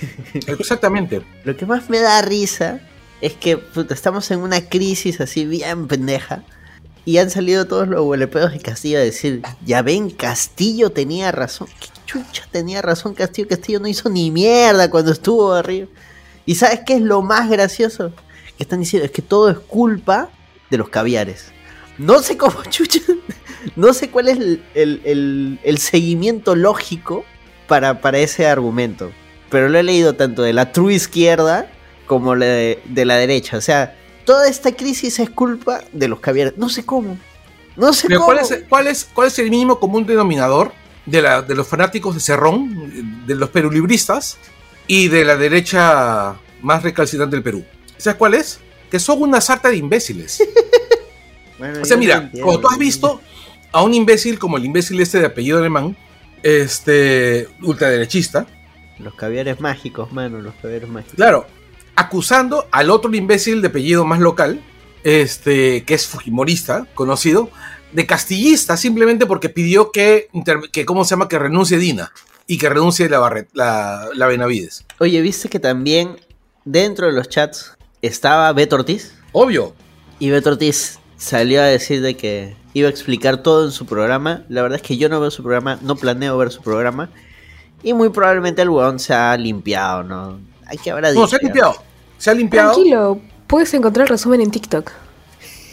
Exactamente. 0.46 1.22
Lo 1.44 1.56
que 1.56 1.66
más 1.66 1.90
me 1.90 1.98
da 1.98 2.22
risa 2.22 2.80
es 3.20 3.34
que 3.34 3.62
estamos 3.90 4.30
en 4.30 4.40
una 4.40 4.62
crisis 4.62 5.20
así 5.20 5.44
bien 5.44 5.88
pendeja. 5.88 6.42
Y 7.04 7.18
han 7.18 7.30
salido 7.30 7.66
todos 7.66 7.88
los 7.88 8.02
huelepedos 8.02 8.52
de 8.52 8.60
Castillo 8.60 8.98
a 8.98 9.02
decir, 9.02 9.42
ya 9.64 9.80
ven, 9.82 10.10
Castillo 10.10 10.90
tenía 10.90 11.32
razón. 11.32 11.68
¿Qué 11.80 11.88
chucha 12.04 12.46
tenía 12.50 12.82
razón 12.82 13.14
Castillo? 13.14 13.48
Castillo 13.48 13.80
no 13.80 13.88
hizo 13.88 14.10
ni 14.10 14.30
mierda 14.30 14.90
cuando 14.90 15.12
estuvo 15.12 15.52
arriba. 15.52 15.88
¿Y 16.44 16.54
sabes 16.54 16.80
qué 16.86 16.94
es 16.96 17.00
lo 17.00 17.22
más 17.22 17.48
gracioso? 17.48 18.12
Que 18.56 18.62
están 18.62 18.80
diciendo, 18.80 19.06
es 19.06 19.10
que 19.10 19.22
todo 19.22 19.50
es 19.50 19.58
culpa 19.58 20.28
de 20.70 20.76
los 20.76 20.90
caviares. 20.90 21.52
No 21.98 22.20
sé 22.22 22.36
cómo 22.36 22.62
chucha, 22.70 23.00
no 23.76 23.92
sé 23.92 24.10
cuál 24.10 24.28
es 24.28 24.38
el, 24.38 24.62
el- 24.74 25.00
el- 25.04 25.58
el 25.62 25.78
seguimiento 25.78 26.54
lógico 26.54 27.24
para, 27.66 28.00
para 28.00 28.18
ese 28.18 28.46
argumento. 28.46 29.10
Pero 29.50 29.68
lo 29.68 29.78
he 29.78 29.82
leído 29.82 30.14
tanto 30.14 30.42
de 30.42 30.52
la 30.52 30.72
true 30.72 30.94
izquierda 30.94 31.70
como 32.06 32.36
de 32.36 32.78
la 33.04 33.16
derecha. 33.16 33.56
O 33.56 33.60
sea, 33.60 33.96
toda 34.24 34.48
esta 34.48 34.72
crisis 34.72 35.18
es 35.18 35.30
culpa 35.30 35.82
de 35.92 36.08
los 36.08 36.20
caviares. 36.20 36.54
No 36.56 36.68
sé 36.68 36.84
cómo. 36.84 37.18
No 37.76 37.92
sé 37.92 38.08
Pero 38.08 38.20
cómo. 38.20 38.26
¿cuál, 38.32 38.38
es, 38.40 38.64
cuál, 38.68 38.86
es, 38.88 39.04
¿Cuál 39.14 39.28
es 39.28 39.38
el 39.38 39.50
mínimo 39.50 39.78
común 39.80 40.04
denominador 40.06 40.72
de, 41.06 41.22
la, 41.22 41.42
de 41.42 41.54
los 41.54 41.66
fanáticos 41.66 42.14
de 42.14 42.20
Cerrón, 42.20 43.24
de 43.26 43.34
los 43.34 43.48
perulibristas 43.50 44.36
y 44.86 45.08
de 45.08 45.24
la 45.24 45.36
derecha 45.36 46.36
más 46.60 46.82
recalcitrante 46.82 47.36
del 47.36 47.42
Perú? 47.42 47.64
¿Sabes 47.96 48.16
cuál 48.18 48.34
es? 48.34 48.60
Que 48.90 48.98
son 48.98 49.22
una 49.22 49.40
sarta 49.40 49.68
de 49.70 49.76
imbéciles. 49.76 50.42
Bueno, 51.58 51.80
O 51.82 51.84
sea, 51.84 51.96
mira, 51.96 52.16
entiendo. 52.18 52.44
cuando 52.44 52.60
tú 52.62 52.68
has 52.70 52.78
visto 52.78 53.20
a 53.72 53.82
un 53.82 53.94
imbécil 53.94 54.38
como 54.38 54.56
el 54.56 54.64
imbécil 54.64 55.00
este 55.00 55.18
de 55.20 55.26
apellido 55.26 55.58
alemán, 55.58 55.96
este 56.42 57.48
ultraderechista, 57.62 58.46
Los 58.98 59.14
caviares 59.14 59.60
mágicos, 59.60 60.12
mano, 60.12 60.40
los 60.40 60.54
caviares 60.60 60.88
mágicos. 60.88 61.14
claro, 61.16 61.46
acusando 61.94 62.66
al 62.70 62.90
otro 62.90 63.12
imbécil 63.14 63.60
de 63.62 63.68
apellido 63.68 64.04
más 64.04 64.20
local, 64.20 64.60
este, 65.04 65.84
que 65.84 65.94
es 65.94 66.06
Fujimorista, 66.06 66.86
conocido, 66.94 67.50
de 67.92 68.06
castillista, 68.06 68.76
simplemente 68.76 69.26
porque 69.26 69.48
pidió 69.48 69.90
que, 69.92 70.28
que 70.72 70.84
¿cómo 70.84 71.04
se 71.04 71.10
llama?, 71.10 71.28
que 71.28 71.38
renuncie 71.38 71.78
Dina 71.78 72.12
y 72.46 72.58
que 72.58 72.68
renuncie 72.68 73.08
la, 73.08 73.18
Barret, 73.18 73.48
la, 73.52 74.08
la 74.14 74.26
Benavides. 74.26 74.84
Oye, 74.98 75.20
¿viste 75.22 75.48
que 75.48 75.58
también 75.58 76.16
dentro 76.64 77.06
de 77.06 77.12
los 77.12 77.28
chats 77.28 77.76
estaba 78.02 78.52
Beto 78.52 78.76
Ortiz? 78.76 79.14
Obvio. 79.32 79.74
Y 80.18 80.30
Beto 80.30 80.50
Ortiz 80.50 80.97
salió 81.18 81.60
a 81.60 81.66
decir 81.66 82.00
de 82.00 82.16
que 82.16 82.56
iba 82.72 82.88
a 82.88 82.90
explicar 82.90 83.42
todo 83.42 83.66
en 83.66 83.72
su 83.72 83.84
programa. 83.84 84.44
La 84.48 84.62
verdad 84.62 84.76
es 84.76 84.82
que 84.82 84.96
yo 84.96 85.08
no 85.10 85.20
veo 85.20 85.30
su 85.30 85.42
programa, 85.42 85.78
no 85.82 85.96
planeo 85.96 86.38
ver 86.38 86.50
su 86.50 86.62
programa. 86.62 87.10
Y 87.82 87.92
muy 87.92 88.08
probablemente 88.08 88.62
el 88.62 88.70
weón 88.70 88.98
se 88.98 89.12
ha 89.12 89.36
limpiado, 89.36 90.02
¿no? 90.02 90.38
Hay 90.66 90.78
que 90.78 90.90
habrá 90.90 91.12
No, 91.12 91.26
se 91.26 91.36
ha 91.36 91.38
limpiado. 91.40 91.76
Se 92.16 92.30
ha 92.30 92.34
limpiado. 92.34 92.72
Tranquilo, 92.72 93.20
puedes 93.46 93.72
encontrar 93.74 94.04
el 94.04 94.08
resumen 94.08 94.40
en 94.40 94.50
TikTok. 94.50 94.90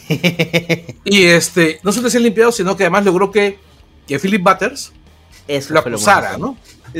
y 1.03 1.23
este, 1.25 1.79
no 1.83 1.91
solo 1.91 2.09
se 2.09 2.17
ha 2.17 2.21
limpiado, 2.21 2.51
sino 2.51 2.75
que 2.75 2.83
además 2.83 3.05
logró 3.05 3.31
que, 3.31 3.57
que 4.07 4.19
Philip 4.19 4.43
Butters 4.43 4.91
Eso 5.47 5.73
lo 5.73 5.81
lo 5.81 5.87
acusara, 5.87 6.37
más- 6.37 6.39
¿no? 6.39 6.57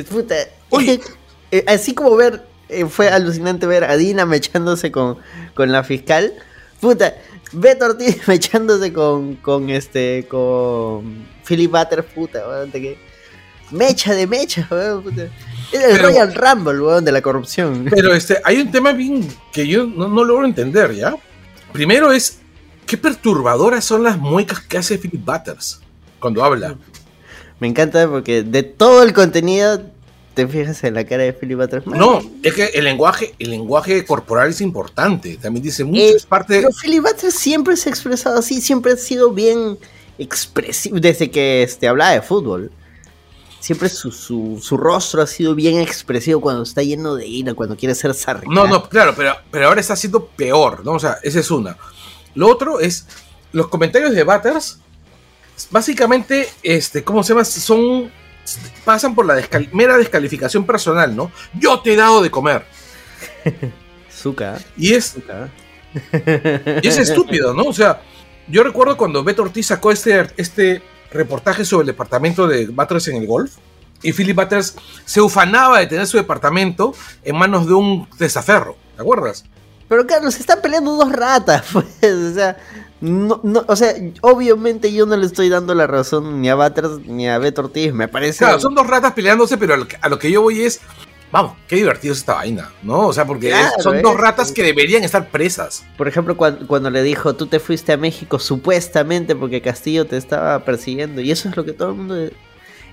Puta, 0.10 0.36
Oye. 0.70 1.00
eh, 1.52 1.64
así 1.68 1.94
como 1.94 2.16
ver, 2.16 2.46
eh, 2.70 2.86
fue 2.86 3.10
alucinante 3.10 3.68
ver 3.68 3.84
a 3.84 3.96
Dina 3.96 4.26
mechándose 4.26 4.92
con, 4.92 5.18
con 5.54 5.72
la 5.72 5.84
fiscal. 5.84 6.34
Puta, 6.82 7.16
Beto 7.56 7.86
Ortiz 7.86 8.18
mechándose 8.28 8.92
con, 8.94 9.36
con 9.38 9.70
este, 9.70 10.26
con 10.30 11.26
Philip 11.48 11.72
Butters, 11.72 12.06
puta, 12.14 12.48
weón, 12.48 12.72
que- 12.72 12.98
Mecha 13.72 14.14
de 14.14 14.28
mecha, 14.28 14.68
weón, 14.70 15.02
puta. 15.04 15.24
Es 15.72 15.84
el 15.84 15.96
Pero- 15.98 16.10
Royal 16.10 16.36
Rumble, 16.36 16.80
weón, 16.82 17.04
de 17.06 17.12
la 17.12 17.22
corrupción. 17.22 17.88
Pero 17.90 18.14
este, 18.14 18.40
hay 18.44 18.62
un 18.62 18.72
tema 18.72 18.92
bien 18.94 19.28
que 19.52 19.68
yo 19.68 19.86
no, 19.88 20.08
no 20.08 20.24
logro 20.24 20.46
entender, 20.46 20.94
¿ya? 20.94 21.16
Primero 21.74 22.12
es, 22.12 22.40
¿qué 22.86 22.96
perturbadoras 22.98 23.84
son 23.84 24.04
las 24.04 24.18
muecas 24.20 24.60
que 24.62 24.78
hace 24.78 24.98
Philip 25.00 25.26
Butters 25.26 25.80
cuando 26.20 26.44
habla? 26.44 26.76
Me 27.60 27.68
encanta 27.68 28.08
porque 28.08 28.44
de 28.44 28.64
todo 28.64 29.02
el 29.02 29.14
contenido 29.14 29.82
te 30.36 30.48
fijas 30.48 30.84
en 30.84 30.94
la 30.94 31.06
cara 31.06 31.24
de 31.24 31.34
Philip 31.34 31.58
Butters. 31.58 31.88
No, 31.88 32.22
es 32.44 32.54
que 32.54 32.66
el 32.66 32.84
lenguaje, 32.84 33.34
el 33.40 33.50
lenguaje 33.50 34.06
corporal 34.06 34.50
es 34.50 34.62
importante. 34.62 35.38
También 35.42 35.64
dice 35.64 35.84
mucho, 35.84 36.02
Eh, 36.02 36.14
es 36.16 36.26
parte 36.26 36.58
Pero 36.58 36.70
Philip 36.70 37.06
siempre 37.30 37.76
se 37.78 37.90
ha 37.90 37.92
expresado 37.92 38.38
así, 38.38 38.62
siempre 38.62 38.92
ha 38.92 38.98
sido 38.98 39.32
bien 39.32 39.80
expresivo, 40.20 41.00
desde 41.00 41.32
que 41.32 41.64
este, 41.64 41.88
hablaba 41.88 42.12
de 42.12 42.22
fútbol. 42.22 42.72
Siempre 43.62 43.90
su, 43.90 44.12
su, 44.12 44.60
su 44.62 44.78
rostro 44.78 45.24
ha 45.24 45.28
sido 45.28 45.56
bien 45.56 45.80
expresivo 45.80 46.40
cuando 46.40 46.62
está 46.62 46.84
lleno 46.84 47.16
de 47.16 47.26
ira, 47.26 47.56
cuando 47.56 47.76
quiere 47.76 47.96
ser 47.96 48.14
sarcástico. 48.14 48.54
No, 48.54 48.68
no, 48.68 48.88
claro, 48.88 49.14
pero, 49.18 49.34
pero 49.50 49.68
ahora 49.68 49.82
está 49.82 49.96
siendo 49.96 50.28
peor, 50.28 50.86
¿no? 50.86 50.92
O 50.92 51.00
sea, 51.00 51.18
esa 51.24 51.40
es 51.40 51.50
una. 51.50 51.76
Lo 52.36 52.48
otro 52.48 52.80
es, 52.80 53.08
los 53.54 53.70
comentarios 53.70 54.14
de 54.14 54.24
Butters, 54.24 54.78
básicamente, 55.72 56.48
este, 56.62 57.04
¿cómo 57.04 57.24
se 57.24 57.34
llama? 57.34 57.46
Son, 57.46 58.12
pasan 58.84 59.16
por 59.16 59.26
la 59.26 59.36
descal- 59.40 59.72
mera 59.72 59.98
descalificación 59.98 60.66
personal, 60.66 61.16
¿no? 61.16 61.32
Yo 61.60 61.80
te 61.82 61.94
he 61.94 61.96
dado 61.96 62.22
de 62.22 62.30
comer. 62.32 62.66
Zuka. 64.12 64.60
Y 64.78 64.94
es, 64.94 65.16
y 66.82 66.88
es 66.88 66.98
estúpido, 66.98 67.54
¿no? 67.54 67.64
O 67.64 67.74
sea, 67.74 68.02
yo 68.48 68.64
recuerdo 68.64 68.98
cuando 68.98 69.24
Beto 69.24 69.44
Ortiz 69.44 69.68
sacó 69.68 69.92
este, 69.92 70.28
este 70.38 70.82
reportaje 71.12 71.66
sobre 71.66 71.82
el 71.84 71.88
departamento 71.88 72.48
de 72.48 72.68
Butters 72.68 73.08
en 73.10 73.18
el 73.18 73.28
golf, 73.28 73.54
y 74.02 74.12
Philip 74.14 74.36
Butters 74.36 74.76
se 75.06 75.22
ufanaba 75.22 75.80
de 75.80 75.88
tener 75.88 76.06
su 76.06 76.18
departamento 76.18 76.94
en 77.24 77.36
manos 77.38 77.66
de 77.66 77.74
un 77.74 78.08
testaferro, 78.18 78.78
¿te 78.96 79.02
acuerdas? 79.02 79.46
Pero 79.88 80.06
Carlos, 80.06 80.34
se 80.34 80.42
están 80.42 80.62
peleando 80.62 80.96
dos 80.96 81.12
ratas, 81.12 81.64
pues. 81.74 81.86
O 82.04 82.34
sea, 82.34 82.58
no, 83.06 83.40
no, 83.44 83.64
o 83.68 83.76
sea, 83.76 83.94
obviamente 84.22 84.92
yo 84.94 85.06
no 85.06 85.16
le 85.16 85.26
estoy 85.26 85.50
dando 85.50 85.74
la 85.76 85.88
razón 85.88 86.42
ni 86.42 86.50
a 86.50 86.56
Butters 86.56 87.00
ni 87.06 87.28
a 87.28 87.38
Beto 87.38 87.62
Ortiz. 87.62 87.94
Me 87.94 88.08
parece. 88.08 88.40
Claro, 88.40 88.60
son 88.60 88.76
dos 88.76 88.88
ratas 88.88 89.14
peleándose, 89.14 89.58
pero 89.58 89.74
a 89.74 89.78
lo 89.78 89.88
que, 89.88 89.98
a 90.02 90.10
lo 90.10 90.20
que 90.20 90.32
yo 90.32 90.42
voy 90.42 90.62
es, 90.62 90.82
vamos, 91.32 91.54
qué 91.68 91.76
divertido 91.78 92.14
es 92.14 92.20
esta 92.20 92.36
vaina, 92.36 92.72
¿no? 92.84 93.08
O 93.08 93.14
sea, 93.14 93.26
porque 93.26 93.52
es- 93.52 93.84
son 93.84 94.02
dos 94.02 94.16
ratas 94.18 94.52
que 94.52 94.64
deberían 94.64 95.04
estar 95.04 95.30
presas. 95.30 95.84
Por 95.98 96.08
ejemplo, 96.08 96.36
cuando, 96.38 96.66
cuando 96.68 96.90
le 96.90 97.04
dijo, 97.04 97.36
tú 97.36 97.48
te 97.48 97.60
fuiste 97.60 97.94
a 97.94 97.98
México 97.98 98.40
supuestamente 98.40 99.36
porque 99.36 99.62
Castillo 99.62 100.06
te 100.06 100.18
estaba 100.18 100.60
persiguiendo. 100.66 101.22
Y 101.22 101.32
eso 101.32 101.50
es 101.50 101.56
lo 101.58 101.64
que 101.66 101.74
todo 101.74 101.90
el 101.90 101.96
mundo... 101.96 102.16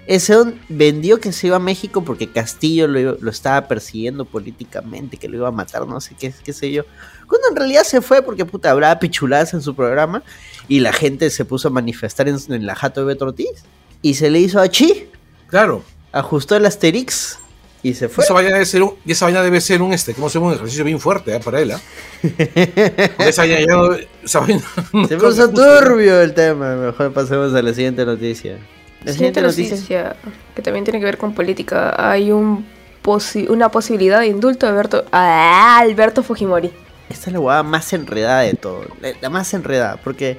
Ese 0.06 0.36
vendió 0.68 1.20
que 1.20 1.30
se 1.32 1.46
iba 1.46 1.56
a 1.56 1.60
México 1.60 2.02
porque 2.04 2.28
Castillo 2.28 2.88
lo, 2.88 2.98
iba- 2.98 3.16
lo 3.20 3.30
estaba 3.30 3.68
persiguiendo 3.68 4.24
políticamente, 4.24 5.16
que 5.16 5.28
lo 5.28 5.36
iba 5.36 5.48
a 5.48 5.52
matar, 5.52 5.86
no 5.86 6.00
sé 6.00 6.16
qué, 6.18 6.34
qué 6.44 6.52
sé 6.52 6.72
yo. 6.72 6.82
Cuando 7.28 7.48
en 7.48 7.56
realidad 7.56 7.84
se 7.84 8.00
fue 8.00 8.20
porque 8.20 8.44
puta 8.44 8.70
hablaba 8.72 8.98
pichuladas 8.98 9.54
en 9.54 9.62
su 9.62 9.74
programa 9.76 10.22
y 10.68 10.80
la 10.80 10.92
gente 10.92 11.30
se 11.30 11.44
puso 11.44 11.68
a 11.68 11.70
manifestar 11.70 12.28
en, 12.28 12.36
en 12.48 12.66
la 12.66 12.74
jato 12.74 13.00
de 13.00 13.06
Beto 13.06 13.26
Ortiz. 13.26 13.64
Y 14.02 14.14
se 14.14 14.28
le 14.30 14.40
hizo 14.40 14.58
a 14.60 14.68
Chi, 14.68 15.06
Claro. 15.46 15.84
ajustó 16.10 16.56
el 16.56 16.66
Asterix 16.66 17.38
y 17.84 17.94
se 17.94 18.08
fue. 18.08 18.24
Esa 18.24 18.34
vaina 18.34 18.50
debe 18.54 18.66
ser 18.66 18.82
un, 18.82 18.94
y 19.06 19.12
esa 19.12 19.26
vaina 19.26 19.42
debe 19.42 19.60
ser 19.60 19.80
un, 19.82 19.92
este, 19.92 20.14
¿cómo 20.14 20.28
se 20.28 20.38
llama? 20.38 20.48
Un 20.48 20.54
ejercicio 20.54 20.84
bien 20.84 20.98
fuerte 20.98 21.34
¿eh? 21.36 21.40
para 21.40 21.60
él. 21.60 21.72
Porque 22.22 23.12
esa 23.18 23.42
vaina 23.42 23.60
ya 23.60 23.66
no- 23.76 23.96
esa 24.24 24.40
vaina 24.40 24.62
no- 24.92 25.06
Se 25.08 25.16
puso 25.16 25.48
turbio 25.50 26.20
el 26.20 26.34
tema. 26.34 26.74
Mejor 26.74 27.12
pasemos 27.12 27.54
a 27.54 27.62
la 27.62 27.72
siguiente 27.72 28.04
noticia. 28.04 28.58
La 29.04 29.12
Siguiente 29.12 29.42
noticia, 29.42 30.16
que 30.54 30.62
también 30.62 30.84
tiene 30.84 30.98
que 31.00 31.04
ver 31.04 31.18
con 31.18 31.34
política. 31.34 31.94
Hay 31.98 32.30
un 32.30 32.66
posi- 33.02 33.48
una 33.48 33.68
posibilidad 33.70 34.20
de 34.20 34.28
indulto 34.28 34.66
de 34.66 34.72
Alberto, 34.72 35.04
a 35.12 35.78
Alberto 35.78 36.22
Fujimori. 36.22 36.72
Esta 37.08 37.30
es 37.30 37.32
la 37.34 37.40
huevada 37.40 37.62
más 37.62 37.92
enredada 37.92 38.40
de 38.40 38.54
todo. 38.54 38.86
La, 39.00 39.10
la 39.20 39.28
más 39.30 39.52
enredada. 39.54 39.96
Porque 40.02 40.38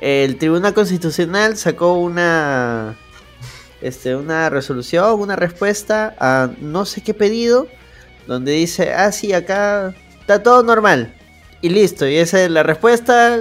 el 0.00 0.36
Tribunal 0.36 0.74
Constitucional 0.74 1.56
sacó 1.56 1.94
una. 1.94 2.96
Este, 3.80 4.16
una 4.16 4.50
resolución, 4.50 5.20
una 5.20 5.36
respuesta 5.36 6.14
a 6.18 6.50
no 6.60 6.84
sé 6.84 7.02
qué 7.02 7.14
pedido. 7.14 7.68
Donde 8.26 8.52
dice, 8.52 8.92
ah, 8.92 9.12
sí, 9.12 9.32
acá 9.32 9.94
está 10.20 10.42
todo 10.42 10.62
normal. 10.62 11.14
Y 11.60 11.68
listo. 11.70 12.06
Y 12.06 12.16
esa 12.16 12.42
es 12.42 12.50
la 12.50 12.62
respuesta. 12.62 13.40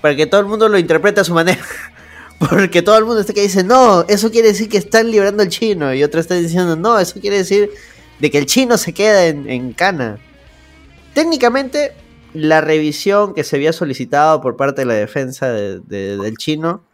Para 0.00 0.14
que 0.14 0.26
todo 0.26 0.40
el 0.40 0.46
mundo 0.46 0.68
lo 0.68 0.78
interprete 0.78 1.20
a 1.20 1.24
su 1.24 1.32
manera. 1.34 1.58
Porque 2.50 2.82
todo 2.82 2.98
el 2.98 3.04
mundo 3.04 3.20
está 3.20 3.32
que 3.32 3.42
dice, 3.42 3.64
no, 3.64 4.04
eso 4.08 4.30
quiere 4.30 4.48
decir 4.48 4.68
que 4.68 4.76
están 4.78 5.10
librando 5.10 5.42
al 5.42 5.48
chino. 5.48 5.94
Y 5.94 6.02
otro 6.04 6.20
está 6.20 6.34
diciendo, 6.34 6.76
no, 6.76 6.98
eso 6.98 7.20
quiere 7.20 7.38
decir 7.38 7.70
de 8.18 8.30
que 8.30 8.38
el 8.38 8.46
chino 8.46 8.76
se 8.78 8.92
queda 8.92 9.26
en, 9.26 9.72
cana. 9.72 10.18
Técnicamente, 11.14 11.92
la 12.34 12.60
revisión 12.60 13.34
que 13.34 13.44
se 13.44 13.56
había 13.56 13.72
solicitado 13.72 14.40
por 14.42 14.56
parte 14.56 14.82
de 14.82 14.86
la 14.86 14.94
defensa 14.94 15.48
de- 15.50 15.80
de- 15.80 16.18
del 16.18 16.36
chino, 16.36 16.84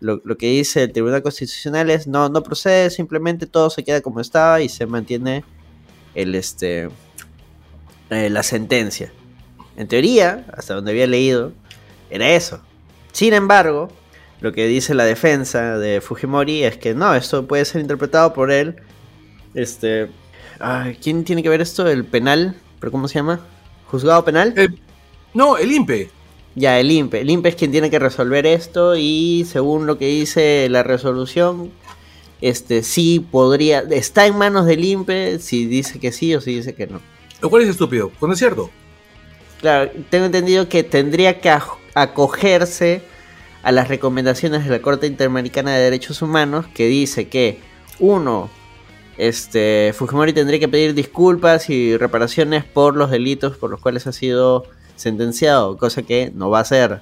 lo, 0.00 0.20
lo 0.24 0.36
que 0.36 0.46
dice 0.48 0.84
el 0.84 0.92
Tribunal 0.92 1.22
Constitucional 1.22 1.90
es 1.90 2.06
no, 2.06 2.28
no 2.28 2.42
procede, 2.42 2.90
simplemente 2.90 3.46
todo 3.46 3.70
se 3.70 3.82
queda 3.82 4.00
como 4.00 4.20
estaba 4.20 4.60
y 4.60 4.68
se 4.68 4.86
mantiene 4.86 5.44
el 6.14 6.34
este 6.34 6.88
eh, 8.10 8.30
la 8.30 8.42
sentencia. 8.42 9.12
En 9.76 9.88
teoría, 9.88 10.44
hasta 10.56 10.74
donde 10.74 10.92
había 10.92 11.06
leído, 11.06 11.52
era 12.10 12.28
eso. 12.30 12.60
Sin 13.12 13.32
embargo, 13.32 13.88
lo 14.44 14.52
que 14.52 14.66
dice 14.66 14.92
la 14.92 15.06
defensa 15.06 15.78
de 15.78 16.02
Fujimori 16.02 16.64
es 16.64 16.76
que 16.76 16.92
no, 16.92 17.14
esto 17.14 17.46
puede 17.46 17.64
ser 17.64 17.80
interpretado 17.80 18.34
por 18.34 18.52
él. 18.52 18.76
Este. 19.54 20.10
ay, 20.60 20.98
¿Quién 21.02 21.24
tiene 21.24 21.42
que 21.42 21.48
ver 21.48 21.62
esto? 21.62 21.88
El 21.88 22.04
penal. 22.04 22.54
¿Pero 22.78 22.92
cómo 22.92 23.08
se 23.08 23.14
llama? 23.14 23.40
¿Juzgado 23.86 24.22
penal? 24.22 24.52
Eh, 24.58 24.68
no, 25.32 25.56
el 25.56 25.72
INPE. 25.72 26.10
Ya, 26.56 26.78
el 26.78 26.90
INPE. 26.90 27.22
El 27.22 27.30
INPE 27.30 27.48
es 27.48 27.54
quien 27.54 27.72
tiene 27.72 27.88
que 27.88 27.98
resolver 27.98 28.44
esto 28.44 28.96
y 28.96 29.46
según 29.50 29.86
lo 29.86 29.96
que 29.96 30.08
dice 30.08 30.68
la 30.68 30.82
resolución, 30.82 31.72
este 32.42 32.82
sí 32.82 33.20
podría... 33.20 33.78
Está 33.78 34.26
en 34.26 34.36
manos 34.36 34.66
del 34.66 34.84
INPE 34.84 35.38
si 35.38 35.64
dice 35.64 35.98
que 35.98 36.12
sí 36.12 36.34
o 36.34 36.42
si 36.42 36.56
dice 36.56 36.74
que 36.74 36.86
no. 36.86 37.00
Lo 37.40 37.48
cual 37.48 37.62
es 37.62 37.70
estúpido, 37.70 38.10
pues 38.20 38.28
no 38.28 38.34
es 38.34 38.38
cierto. 38.38 38.68
Claro, 39.62 39.90
tengo 40.10 40.26
entendido 40.26 40.68
que 40.68 40.82
tendría 40.82 41.40
que 41.40 41.50
acogerse 41.94 43.13
a 43.64 43.72
las 43.72 43.88
recomendaciones 43.88 44.64
de 44.64 44.70
la 44.70 44.80
Corte 44.80 45.06
Interamericana 45.06 45.72
de 45.74 45.82
Derechos 45.82 46.22
Humanos 46.22 46.66
que 46.74 46.86
dice 46.86 47.28
que 47.28 47.58
uno, 47.98 48.50
este 49.18 49.92
Fujimori 49.96 50.32
tendría 50.32 50.58
que 50.60 50.68
pedir 50.68 50.94
disculpas 50.94 51.70
y 51.70 51.96
reparaciones 51.96 52.64
por 52.64 52.94
los 52.96 53.10
delitos 53.10 53.56
por 53.56 53.70
los 53.70 53.80
cuales 53.80 54.06
ha 54.06 54.12
sido 54.12 54.64
sentenciado, 54.96 55.76
cosa 55.78 56.02
que 56.02 56.30
no 56.34 56.50
va 56.50 56.58
a 56.58 56.62
hacer. 56.62 57.00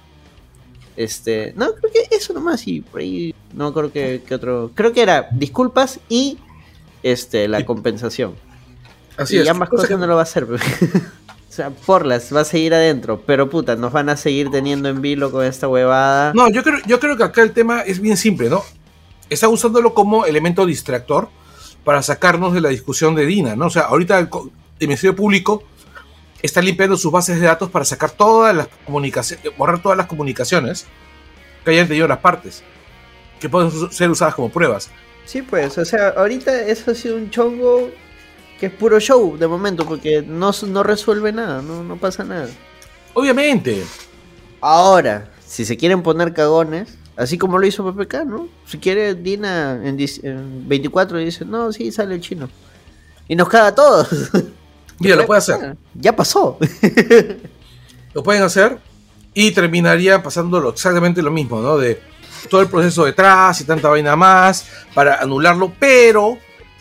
Este, 0.96 1.52
no, 1.56 1.72
creo 1.74 1.90
que 1.92 2.14
eso 2.16 2.32
nomás 2.34 2.66
y 2.68 2.80
por 2.82 3.00
ahí 3.00 3.34
no 3.54 3.72
creo 3.72 3.90
que, 3.90 4.22
que 4.26 4.34
otro, 4.34 4.70
creo 4.74 4.92
que 4.92 5.02
era 5.02 5.28
disculpas 5.32 6.00
y 6.08 6.38
este 7.02 7.48
la 7.48 7.64
compensación. 7.64 8.34
Así 9.16 9.36
y 9.36 9.40
es. 9.40 9.48
ambas 9.48 9.68
Cosa 9.68 9.82
cosas 9.82 9.88
que- 9.96 10.00
no 10.00 10.06
lo 10.06 10.14
va 10.14 10.20
a 10.20 10.24
hacer. 10.24 10.46
o 11.52 11.54
sea, 11.54 11.68
porlas, 11.68 12.34
va 12.34 12.40
a 12.40 12.44
seguir 12.46 12.72
adentro. 12.72 13.20
Pero 13.26 13.50
puta, 13.50 13.76
nos 13.76 13.92
van 13.92 14.08
a 14.08 14.16
seguir 14.16 14.50
teniendo 14.50 14.88
en 14.88 15.02
vilo 15.02 15.30
con 15.30 15.44
esta 15.44 15.68
huevada. 15.68 16.32
No, 16.32 16.48
yo 16.48 16.62
creo, 16.62 16.78
yo 16.86 16.98
creo 16.98 17.18
que 17.18 17.24
acá 17.24 17.42
el 17.42 17.52
tema 17.52 17.82
es 17.82 18.00
bien 18.00 18.16
simple, 18.16 18.48
¿no? 18.48 18.64
Está 19.28 19.48
usándolo 19.50 19.92
como 19.92 20.24
elemento 20.24 20.64
distractor 20.64 21.28
para 21.84 22.00
sacarnos 22.00 22.54
de 22.54 22.62
la 22.62 22.70
discusión 22.70 23.14
de 23.14 23.26
Dina, 23.26 23.54
¿no? 23.54 23.66
O 23.66 23.70
sea, 23.70 23.82
ahorita 23.82 24.18
el, 24.18 24.30
el 24.80 24.88
Ministerio 24.88 25.14
Público 25.14 25.62
está 26.40 26.62
limpiando 26.62 26.96
sus 26.96 27.12
bases 27.12 27.38
de 27.38 27.44
datos 27.44 27.68
para 27.68 27.84
sacar 27.84 28.12
todas 28.12 28.56
las 28.56 28.68
comunicaciones, 28.86 29.54
borrar 29.58 29.82
todas 29.82 29.98
las 29.98 30.06
comunicaciones 30.06 30.86
que 31.66 31.72
hayan 31.72 31.86
tenido 31.86 32.08
las 32.08 32.20
partes, 32.20 32.62
que 33.38 33.50
pueden 33.50 33.70
ser 33.92 34.08
usadas 34.08 34.34
como 34.34 34.48
pruebas. 34.48 34.88
Sí, 35.26 35.42
pues, 35.42 35.76
o 35.76 35.84
sea, 35.84 36.14
ahorita 36.16 36.62
eso 36.62 36.92
ha 36.92 36.94
sido 36.94 37.16
un 37.16 37.28
chongo 37.28 37.90
que 38.62 38.66
es 38.66 38.72
puro 38.72 39.00
show 39.00 39.36
de 39.36 39.48
momento, 39.48 39.84
porque 39.84 40.22
no, 40.22 40.52
no 40.68 40.82
resuelve 40.84 41.32
nada, 41.32 41.60
no, 41.62 41.82
no 41.82 41.96
pasa 41.96 42.22
nada. 42.22 42.46
Obviamente. 43.12 43.82
Ahora, 44.60 45.32
si 45.44 45.64
se 45.64 45.76
quieren 45.76 46.04
poner 46.04 46.32
cagones, 46.32 46.96
así 47.16 47.38
como 47.38 47.58
lo 47.58 47.66
hizo 47.66 47.84
PPK, 47.84 48.24
¿no? 48.24 48.46
Si 48.64 48.78
quiere 48.78 49.16
Dina 49.16 49.80
en, 49.82 50.68
24 50.68 51.20
y 51.20 51.24
dice, 51.24 51.44
no, 51.44 51.72
sí, 51.72 51.90
sale 51.90 52.14
el 52.14 52.20
chino. 52.20 52.48
Y 53.26 53.34
nos 53.34 53.48
caga 53.48 53.66
a 53.66 53.74
todos. 53.74 54.30
Mira, 55.00 55.16
lo 55.16 55.26
puede 55.26 55.38
hacer. 55.38 55.76
Ya 55.94 56.14
pasó. 56.14 56.56
lo 58.14 58.22
pueden 58.22 58.44
hacer 58.44 58.78
y 59.34 59.50
terminaría 59.50 60.22
pasándolo 60.22 60.68
exactamente 60.70 61.20
lo 61.20 61.32
mismo, 61.32 61.60
¿no? 61.60 61.78
De 61.78 62.00
todo 62.48 62.60
el 62.60 62.68
proceso 62.68 63.06
detrás 63.06 63.60
y 63.60 63.64
tanta 63.64 63.88
vaina 63.88 64.14
más 64.14 64.66
para 64.94 65.16
anularlo, 65.16 65.72
pero 65.80 66.38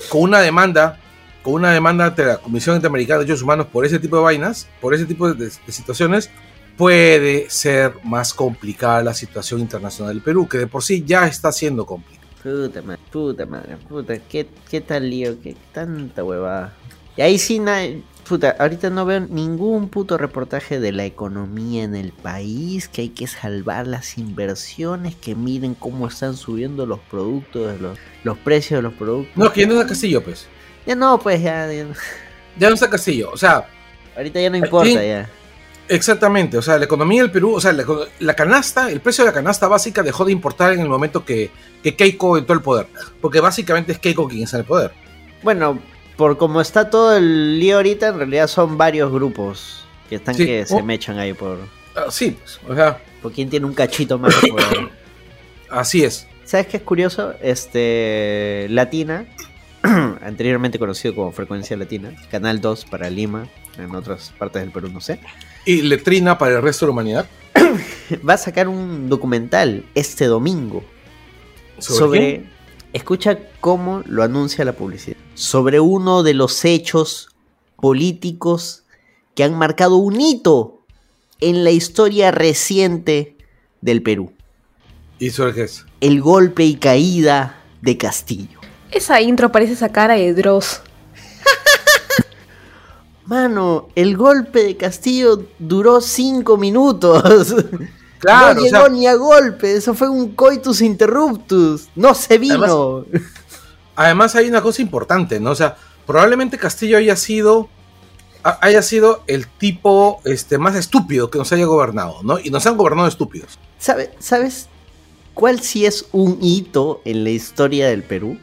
con 0.10 0.22
una 0.22 0.42
demanda, 0.42 1.00
con 1.44 1.54
una 1.54 1.72
demanda 1.72 2.06
ante 2.06 2.26
la 2.26 2.38
Comisión 2.38 2.76
Interamericana 2.76 3.20
de 3.20 3.26
Derechos 3.26 3.44
Humanos 3.44 3.68
por 3.72 3.86
ese 3.86 4.00
tipo 4.00 4.18
de 4.18 4.24
vainas, 4.24 4.68
por 4.80 4.94
ese 4.94 5.06
tipo 5.06 5.34
de, 5.34 5.50
situaciones, 5.68 6.30
puede 6.78 7.50
ser 7.50 7.94
más 8.04 8.34
complicada 8.34 9.04
la 9.04 9.14
situación 9.14 9.60
internacional 9.60 10.14
del 10.14 10.24
Perú, 10.24 10.48
que 10.48 10.58
de 10.58 10.68
por 10.68 10.84
sí 10.84 11.04
ya 11.06 11.28
está 11.28 11.52
siendo 11.52 11.86
complicada. 11.86 12.22
Puta 12.44 12.82
madre, 12.82 13.02
puta 13.12 13.46
madre, 13.46 13.78
puta, 13.78 14.20
qué, 14.20 14.48
qué 14.70 14.82
tal 14.82 15.10
lío, 15.10 15.40
qué 15.42 15.56
tanta 15.72 16.24
huevada. 16.24 16.74
Y 17.16 17.22
ahí 17.22 17.38
sí, 17.38 17.62
puta, 18.28 18.56
ahorita 18.58 18.90
no 18.90 19.06
veo 19.06 19.20
ningún 19.20 19.90
puto 19.90 20.18
reportaje 20.18 20.80
de 20.80 20.92
la 20.92 21.06
economía 21.06 21.84
en 21.84 21.96
el 21.96 22.14
país, 22.14 22.88
que 22.88 23.02
hay 23.02 23.10
que 23.10 23.28
salvar 23.28 23.86
las 23.86 24.18
inversiones, 24.18 25.16
que 25.16 25.36
miren 25.36 25.76
cómo 25.76 26.08
están 26.08 26.36
subiendo 26.36 26.86
los 26.86 27.00
productos, 27.00 27.80
los, 27.80 27.98
los 28.24 28.38
precios 28.40 28.80
de 28.80 28.82
los 28.84 28.94
productos. 28.94 29.36
No, 29.36 29.52
que 29.52 29.68
no 29.68 29.74
está 29.74 29.88
Castillo, 29.88 30.24
pues. 30.24 30.48
Ya 30.86 30.96
no, 30.96 31.20
pues 31.20 31.42
ya. 31.42 31.72
Ya 31.72 31.84
no, 31.84 31.94
ya 32.58 32.70
no 32.70 32.76
está 32.76 32.90
Castillo, 32.90 33.32
o 33.32 33.38
sea. 33.38 33.68
Ahorita 34.16 34.42
ya 34.42 34.50
no 34.50 34.58
importa, 34.58 35.04
ya. 35.04 35.30
Exactamente, 35.88 36.58
o 36.58 36.62
sea, 36.62 36.78
la 36.78 36.86
economía 36.86 37.22
del 37.22 37.32
Perú, 37.32 37.56
o 37.56 37.60
sea, 37.60 37.74
la, 37.74 38.34
canasta, 38.34 38.90
el 38.90 39.02
precio 39.02 39.26
de 39.26 39.32
la 39.32 39.34
canasta 39.34 39.68
básica 39.68 40.02
dejó 40.04 40.24
de 40.24 40.32
importar 40.32 40.72
en 40.72 40.80
el 40.80 40.88
momento 40.88 41.26
que, 41.26 41.52
que 41.84 41.98
Keiko 41.98 42.38
entró 42.38 42.54
al 42.56 42.62
poder, 42.62 42.88
porque 43.20 43.42
básicamente 43.42 43.92
es 43.92 44.00
Keiko 44.00 44.26
quien 44.30 44.44
está 44.44 44.56
en 44.56 44.62
el 44.62 44.68
poder. 44.68 44.92
Bueno, 45.44 45.80
por 46.16 46.38
como 46.38 46.62
está 46.62 46.90
todo 46.90 47.18
el 47.18 47.60
lío 47.60 47.78
ahorita, 47.78 48.08
en 48.08 48.18
realidad 48.20 48.48
son 48.48 48.78
varios 48.78 49.12
grupos 49.12 49.86
que 50.08 50.16
están 50.16 50.36
que 50.36 50.66
se 50.66 50.76
oh. 50.76 50.84
mechan 50.84 51.18
ahí 51.18 51.34
por. 51.34 51.58
Ah, 51.96 52.06
sí, 52.10 52.38
pues, 52.40 52.60
o 52.70 52.76
sea. 52.76 53.02
Por 53.22 53.34
quien 53.34 53.50
tiene 53.50 53.66
un 53.66 53.74
cachito 53.74 54.18
más 54.18 54.34
poder. 54.36 54.90
Así 55.70 56.04
es. 56.04 56.28
¿Sabes 56.46 56.68
qué 56.68 56.78
es 56.78 56.84
curioso? 56.84 57.34
Este. 57.42 58.68
Latina, 58.70 59.26
anteriormente 60.22 60.80
conocido 60.80 61.16
como 61.16 61.32
Frecuencia 61.32 61.76
Latina, 61.78 62.14
Canal 62.30 62.62
2 62.62 62.86
para 62.86 63.10
Lima, 63.10 63.48
en 63.78 63.96
otras 63.96 64.34
partes 64.38 64.62
del 64.62 64.72
Perú, 64.72 64.90
no 64.90 65.02
sé. 65.02 65.20
Y 65.66 65.82
Letrina 65.82 66.38
para 66.38 66.58
el 66.58 66.62
resto 66.62 66.86
de 66.86 66.88
la 66.90 66.94
humanidad. 66.94 67.30
Va 68.28 68.34
a 68.34 68.38
sacar 68.38 68.68
un 68.68 69.10
documental 69.10 69.86
este 69.96 70.26
domingo 70.26 70.84
sobre 71.80 72.46
Escucha 72.94 73.40
cómo 73.62 74.04
lo 74.06 74.22
anuncia 74.22 74.66
la 74.66 74.74
publicidad. 74.74 75.16
Sobre 75.34 75.80
uno 75.80 76.24
de 76.24 76.34
los 76.34 76.66
hechos 76.66 77.30
políticos 77.78 78.84
que 79.34 79.46
han 79.46 79.58
marcado 79.58 79.96
un 79.96 80.20
hito 80.20 80.86
en 81.40 81.64
la 81.64 81.72
historia 81.72 82.32
reciente 82.32 83.38
del 83.80 84.04
Perú. 84.04 84.34
¿Y 85.20 85.30
sobre 85.30 85.54
qué 85.54 85.64
es? 85.64 85.86
El 86.02 86.22
golpe 86.22 86.66
y 86.66 86.76
caída 86.76 87.64
de 87.82 87.98
Castillo. 87.98 88.61
Esa 88.92 89.22
intro 89.22 89.52
parece 89.52 89.74
esa 89.74 89.90
cara 89.90 90.16
de 90.16 90.34
Dross. 90.34 90.82
Mano, 93.26 93.88
el 93.96 94.18
golpe 94.18 94.64
de 94.64 94.76
Castillo 94.76 95.46
duró 95.58 96.02
cinco 96.02 96.58
minutos. 96.58 97.56
no 98.24 98.54
llegó 98.54 98.90
ni 98.90 99.08
a 99.08 99.16
golpe, 99.16 99.76
eso 99.76 99.94
fue 99.94 100.10
un 100.10 100.36
coitus 100.36 100.82
interruptus, 100.82 101.88
no 101.96 102.14
se 102.14 102.38
vino. 102.38 103.06
Además, 103.96 104.36
hay 104.36 104.50
una 104.50 104.62
cosa 104.62 104.82
importante, 104.82 105.40
¿no? 105.40 105.52
O 105.52 105.56
sea, 105.56 105.78
probablemente 106.06 106.58
Castillo 106.58 106.98
haya 106.98 107.16
sido 107.16 107.70
haya 108.44 108.82
sido 108.82 109.24
el 109.28 109.48
tipo 109.48 110.20
este, 110.26 110.58
más 110.58 110.76
estúpido 110.76 111.30
que 111.30 111.38
nos 111.38 111.52
haya 111.54 111.66
gobernado, 111.66 112.24
¿no? 112.24 112.40
Y 112.40 112.50
nos 112.50 112.66
han 112.66 112.76
gobernado 112.76 113.08
estúpidos. 113.08 113.60
¿Sabes 113.78 114.68
cuál 115.36 115.62
sí 115.62 115.86
es 115.86 116.08
un 116.12 116.40
hito 116.42 117.02
en 117.06 117.24
la 117.24 117.30
historia 117.30 117.88
del 117.88 118.04
Perú 118.04 118.38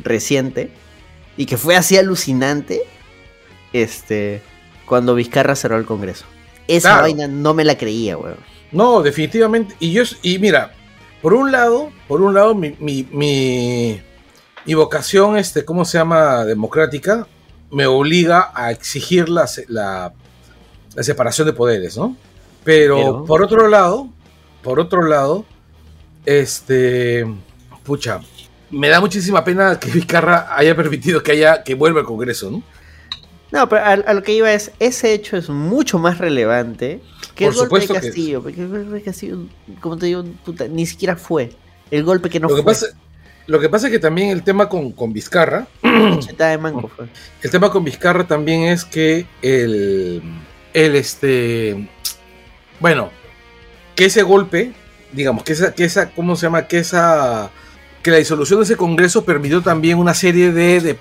reciente? 0.00 0.70
Y 1.36 1.46
que 1.46 1.56
fue 1.56 1.76
así 1.76 1.96
alucinante, 1.96 2.82
este, 3.72 4.42
cuando 4.86 5.14
Vizcarra 5.14 5.54
cerró 5.54 5.76
el 5.76 5.84
Congreso. 5.84 6.24
Esa 6.68 7.00
vaina 7.00 7.28
no 7.28 7.54
me 7.54 7.64
la 7.64 7.76
creía, 7.76 8.16
weón. 8.16 8.38
No, 8.72 9.02
definitivamente. 9.02 9.76
Y 9.78 9.92
yo, 9.92 10.02
y 10.22 10.38
mira, 10.38 10.72
por 11.22 11.34
un 11.34 11.52
lado, 11.52 11.90
por 12.08 12.20
un 12.22 12.34
lado, 12.34 12.54
mi, 12.54 12.76
mi, 12.80 14.00
vocación, 14.74 15.36
este, 15.36 15.64
¿cómo 15.64 15.84
se 15.84 15.98
llama? 15.98 16.44
Democrática, 16.44 17.26
me 17.70 17.86
obliga 17.86 18.52
a 18.54 18.70
exigir 18.70 19.28
la, 19.28 19.48
la, 19.68 20.12
separación 21.00 21.46
de 21.46 21.52
poderes, 21.52 21.96
¿no? 21.96 22.16
Pero, 22.64 23.24
por 23.24 23.42
otro 23.42 23.68
lado, 23.68 24.08
por 24.62 24.80
otro 24.80 25.02
lado, 25.02 25.44
este, 26.24 27.24
pucha, 27.84 28.20
me 28.70 28.88
da 28.88 29.00
muchísima 29.00 29.44
pena 29.44 29.78
que 29.78 29.90
Vizcarra 29.90 30.54
haya 30.56 30.74
permitido 30.74 31.22
que 31.22 31.32
haya, 31.32 31.62
que 31.62 31.74
vuelva 31.74 32.00
al 32.00 32.06
Congreso, 32.06 32.50
¿no? 32.50 32.62
No, 33.52 33.68
pero 33.68 33.84
a, 33.84 34.12
lo 34.12 34.22
que 34.22 34.32
iba 34.32 34.52
es, 34.52 34.72
ese 34.80 35.12
hecho 35.12 35.36
es 35.36 35.48
mucho 35.48 35.98
más 35.98 36.18
relevante 36.18 37.00
que 37.34 37.46
el 37.46 37.54
golpe 37.54 37.80
de 37.80 37.86
Castillo. 37.86 38.42
Porque 38.42 38.60
el 38.60 38.68
golpe 38.68 38.90
de 38.90 39.02
Castillo, 39.02 39.38
como 39.80 39.96
te 39.96 40.06
digo, 40.06 40.24
ni 40.70 40.84
siquiera 40.84 41.16
fue. 41.16 41.52
El 41.90 42.02
golpe 42.02 42.28
que 42.28 42.40
no 42.40 42.48
lo 42.48 42.54
fue. 42.54 42.62
Que 42.62 42.66
pasa, 42.66 42.86
lo 43.46 43.60
que 43.60 43.68
pasa 43.68 43.86
es 43.86 43.92
que 43.92 43.98
también 44.00 44.30
el 44.30 44.42
tema 44.42 44.68
con, 44.68 44.90
con 44.90 45.12
Vizcarra. 45.12 45.68
El 45.82 47.50
tema 47.50 47.70
con 47.70 47.84
Vizcarra 47.84 48.26
también 48.26 48.62
es 48.62 48.84
que 48.84 49.26
el. 49.42 50.22
El 50.74 50.96
este. 50.96 51.88
Bueno, 52.80 53.10
que 53.94 54.06
ese 54.06 54.22
golpe, 54.22 54.72
digamos, 55.12 55.44
que 55.44 55.52
esa, 55.52 55.72
que 55.72 55.84
esa, 55.84 56.10
¿cómo 56.10 56.36
se 56.36 56.46
llama? 56.46 56.66
Que 56.66 56.78
esa 56.78 57.50
que 58.06 58.12
la 58.12 58.18
disolución 58.18 58.60
de 58.60 58.64
ese 58.66 58.76
Congreso 58.76 59.24
permitió 59.24 59.62
también 59.62 59.98
una 59.98 60.14
serie 60.14 60.52
de, 60.52 60.96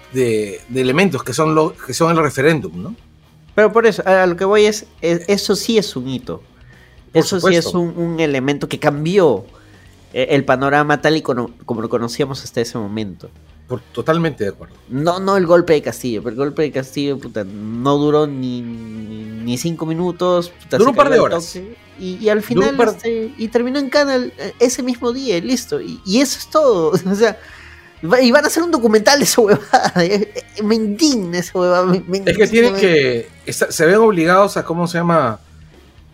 elementos 0.73 1.23
que 1.23 1.33
son, 1.33 1.53
lo, 1.53 1.75
que 1.77 1.93
son 1.93 2.09
el 2.09 2.17
referéndum, 2.17 2.81
¿no? 2.81 2.95
Pero 3.53 3.71
por 3.71 3.85
eso, 3.85 4.01
a 4.07 4.25
lo 4.25 4.35
que 4.35 4.43
voy 4.43 4.65
es, 4.65 4.87
eso 5.01 5.55
sí 5.55 5.77
es 5.77 5.95
un 5.95 6.09
hito. 6.09 6.41
eso 7.13 7.39
sí 7.39 7.55
es 7.55 7.67
un, 7.67 8.19
elemento 8.19 8.67
que 8.67 8.79
cambió 8.79 9.45
eh, 10.13 10.29
el 10.31 10.45
panorama 10.45 10.99
tal 10.99 11.17
y 11.17 11.21
como, 11.21 11.51
lo 11.67 11.89
conocíamos 11.89 12.43
hasta 12.43 12.61
ese 12.61 12.79
momento. 12.79 13.29
Por, 13.67 13.81
totalmente 13.81 14.43
de 14.43 14.49
acuerdo. 14.49 14.73
No, 14.89 15.19
no 15.19 15.37
el 15.37 15.45
golpe 15.45 15.73
de 15.73 15.83
Castillo, 15.83 16.23
pero 16.23 16.31
el 16.31 16.37
golpe 16.37 16.63
de 16.63 16.71
Castillo 16.71 17.19
puta, 17.19 17.43
no 17.43 17.99
duró 17.99 18.25
ni, 18.25 18.61
ni, 18.63 19.59
cinco 19.59 19.85
minutos. 19.85 20.51
duró 20.71 20.89
un 20.89 20.95
par 20.95 21.11
de 21.11 21.19
horas. 21.19 21.55
Y, 21.99 22.27
al 22.29 22.41
final, 22.41 22.77
este, 22.79 23.31
y 23.37 23.47
terminó 23.47 23.79
en 23.79 23.89
Canal 23.89 24.33
eh, 24.37 24.53
ese 24.59 24.83
mismo 24.83 25.13
día, 25.13 25.37
y 25.37 25.41
listo. 25.41 25.79
Y, 25.79 26.19
eso 26.19 26.39
es 26.39 26.49
todo. 26.49 26.91
O 27.05 27.15
sea, 27.15 27.39
y 28.21 28.31
van 28.31 28.43
a 28.43 28.47
hacer 28.47 28.61
un 28.61 28.71
documental 28.71 29.19
de 29.19 29.25
esa 29.25 29.41
huevada. 29.41 29.93
Me 30.63 30.75
indigna 30.75 31.39
esa 31.39 31.57
huevada. 31.57 31.95
es 32.25 32.37
que 32.37 32.47
tienen 32.47 32.75
que. 32.75 33.29
Se 33.47 33.85
ven 33.85 33.95
obligados 33.95 34.57
a, 34.57 34.65
¿cómo 34.65 34.87
se 34.87 34.97
llama? 34.97 35.39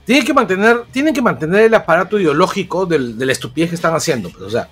Tienen 0.06 0.26
que 0.26 0.34
mantener, 0.34 0.84
tienen 0.92 1.14
que 1.14 1.22
mantener 1.22 1.62
el 1.64 1.74
aparato 1.74 2.20
ideológico 2.20 2.86
del, 2.86 3.18
de 3.18 3.26
la 3.26 3.32
estupidez 3.32 3.70
que 3.70 3.76
están 3.76 3.96
haciendo. 3.96 4.30
Pues, 4.30 4.44
o 4.44 4.50
sea. 4.50 4.70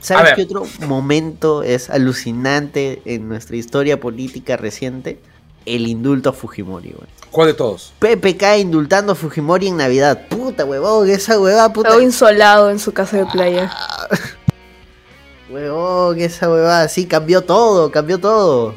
¿Sabes 0.00 0.34
qué 0.34 0.42
otro 0.42 0.66
momento 0.86 1.62
es 1.62 1.88
alucinante 1.88 3.02
en 3.04 3.28
nuestra 3.28 3.56
historia 3.56 4.00
política 4.00 4.56
reciente? 4.56 5.20
El 5.64 5.86
indulto 5.86 6.30
a 6.30 6.32
Fujimori, 6.32 6.90
güey. 6.90 7.08
¿Cuál 7.30 7.48
de 7.48 7.54
todos? 7.54 7.94
PPK 7.98 8.58
indultando 8.58 9.12
a 9.12 9.14
Fujimori 9.14 9.68
en 9.68 9.76
Navidad. 9.76 10.28
Puta, 10.28 10.64
huevón, 10.64 11.08
esa 11.08 11.40
huevada, 11.40 11.72
puta. 11.72 11.90
Todo 11.90 12.02
insolado 12.02 12.70
en 12.70 12.78
su 12.78 12.92
casa 12.92 13.16
de 13.18 13.26
playa. 13.26 13.72
huevón, 15.50 16.20
esa 16.20 16.50
huevada, 16.50 16.88
sí, 16.88 17.06
cambió 17.06 17.42
todo, 17.42 17.90
cambió 17.90 18.18
todo. 18.18 18.74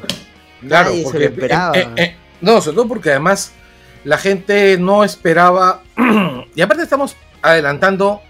Claro, 0.66 0.92
porque, 1.04 1.18
se 1.18 1.24
esperaba. 1.26 1.76
Eh, 1.76 1.88
eh, 1.96 2.16
no, 2.40 2.60
sobre 2.60 2.76
todo 2.76 2.88
porque 2.88 3.10
además 3.10 3.52
la 4.04 4.18
gente 4.18 4.78
no 4.78 5.04
esperaba. 5.04 5.82
y 6.54 6.60
aparte 6.60 6.82
estamos 6.82 7.16
adelantando 7.42 8.22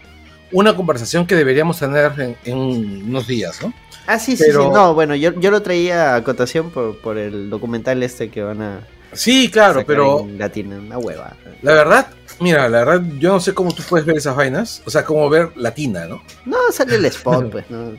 una 0.53 0.75
conversación 0.75 1.27
que 1.27 1.35
deberíamos 1.35 1.79
tener 1.79 2.37
en, 2.45 2.59
unos 2.59 3.27
días, 3.27 3.61
¿no? 3.63 3.73
Ah, 4.07 4.19
sí, 4.19 4.37
sí, 4.37 4.45
sí. 4.45 4.53
No, 4.53 4.95
bueno, 4.95 5.15
yo, 5.15 5.33
yo 5.41 5.51
lo 5.51 5.63
traía 5.63 6.13
a 6.13 6.17
acotación 6.17 6.71
por, 6.71 6.99
por 6.99 7.19
el 7.19 7.51
documental 7.51 8.03
este 8.03 8.31
que 8.31 8.43
van 8.43 8.63
a 8.63 8.81
Sí, 9.13 9.51
claro, 9.51 9.75
Sacar 9.81 9.87
pero 9.87 10.21
en 10.21 10.39
Latina, 10.39 10.77
una 10.79 10.99
hueva. 10.99 11.37
la 11.63 11.73
verdad, 11.73 12.09
mira, 12.41 12.69
la 12.69 12.85
verdad, 12.85 13.03
yo 13.19 13.33
no 13.33 13.41
sé 13.41 13.55
cómo 13.55 13.73
tú 13.73 13.83
puedes 13.89 14.07
ver 14.07 14.17
esas 14.17 14.37
vainas. 14.37 14.83
O 14.85 14.91
sea, 14.91 15.05
cómo 15.05 15.29
ver 15.31 15.53
latina, 15.57 16.07
¿no? 16.07 16.23
No, 16.45 16.57
sale 16.71 16.97
el 16.97 17.05
spot, 17.07 17.51
pues, 17.53 17.71
¿no? 17.71 17.93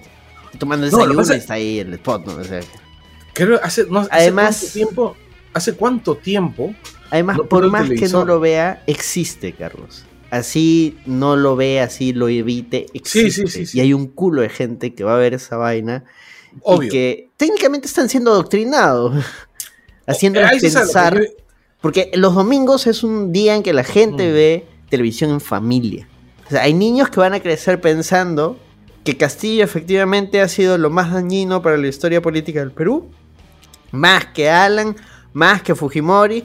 Tomando 0.59 0.85
lo 0.87 0.91
desayuno 0.91 1.15
pasa- 1.19 1.35
está 1.35 1.53
ahí 1.55 1.79
el 1.79 1.93
spot, 1.95 2.25
¿no? 2.27 2.35
O 2.35 2.43
sea, 2.43 2.59
Creo, 3.33 3.59
hace, 3.63 3.85
no, 3.89 3.99
hace 4.01 4.09
Además- 4.11 4.57
cuánto 4.59 4.73
tiempo, 4.73 5.17
hace 5.53 5.73
cuánto 5.73 6.15
tiempo 6.17 6.75
además, 7.09 7.37
No 7.37 7.45
por 7.45 7.63
el 7.63 7.71
más 7.71 7.89
que 7.89 8.07
no 8.09 8.25
lo 8.25 8.39
vea, 8.39 8.83
existe, 8.87 9.53
Carlos. 9.53 10.03
Así 10.29 10.97
no 11.05 11.35
lo 11.35 11.55
ve, 11.55 11.79
así 11.79 12.11
lo 12.13 12.27
evite, 12.27 12.87
existe. 12.93 13.47
sí, 13.47 13.47
sí, 13.47 13.65
sí. 13.65 13.77
Y 13.77 13.81
hay 13.81 13.93
un 13.93 14.07
culo 14.07 14.41
de 14.41 14.49
gente 14.49 14.93
que 14.93 15.03
va 15.03 15.15
a 15.15 15.17
ver 15.17 15.33
esa 15.33 15.55
vaina 15.57 16.03
Obvio. 16.63 16.87
y 16.87 16.91
que 16.91 17.29
técnicamente 17.37 17.87
están 17.87 18.09
siendo 18.09 18.31
adoctrinados, 18.31 19.13
lo 20.07 20.15
que 20.19 20.59
pensar. 20.61 21.21
Porque 21.81 22.11
los 22.15 22.33
domingos 22.35 22.87
es 22.87 23.03
un 23.03 23.31
día 23.31 23.55
en 23.55 23.63
que 23.63 23.71
la 23.73 23.83
gente 23.83 24.29
Mm. 24.29 24.33
ve 24.33 24.65
televisión 24.89 25.29
en 25.31 25.39
familia. 25.39 26.07
O 26.47 26.49
sea, 26.49 26.63
hay 26.63 26.73
niños 26.73 27.09
que 27.09 27.19
van 27.19 27.33
a 27.33 27.39
crecer 27.39 27.79
pensando 27.79 28.57
que 29.03 29.15
Castillo 29.15 29.63
efectivamente 29.63 30.41
ha 30.41 30.47
sido 30.49 30.77
lo 30.77 30.89
más 30.89 31.13
dañino 31.13 31.61
para 31.61 31.77
la 31.77 31.87
historia 31.87 32.21
política 32.21 32.59
del 32.61 32.71
Perú. 32.71 33.09
Más 33.91 34.25
que 34.27 34.49
Alan, 34.49 34.95
más 35.33 35.61
que 35.61 35.75
Fujimori, 35.75 36.43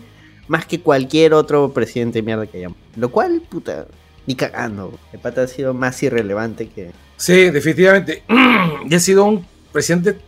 más 0.52 0.66
que 0.66 0.80
cualquier 0.80 1.32
otro 1.32 1.72
presidente 1.72 2.18
de 2.18 2.22
mierda 2.22 2.46
que 2.46 2.58
hayamos. 2.58 2.76
Lo 2.96 3.10
cual, 3.10 3.40
puta, 3.48 3.86
ni 4.26 4.34
cagando. 4.34 4.98
El 5.10 5.18
pata 5.18 5.44
ha 5.44 5.46
sido 5.46 5.72
más 5.72 6.02
irrelevante 6.02 6.68
que... 6.68 6.90
Sí, 7.16 7.48
definitivamente. 7.48 8.22
y 8.90 8.94
ha 8.94 9.00
sido 9.00 9.24
un 9.24 9.46
presidente. 9.72 10.18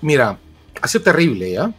Mira, 0.00 0.40
ha 0.82 0.88
sido 0.88 1.04
terrible, 1.04 1.52
¿ya? 1.52 1.72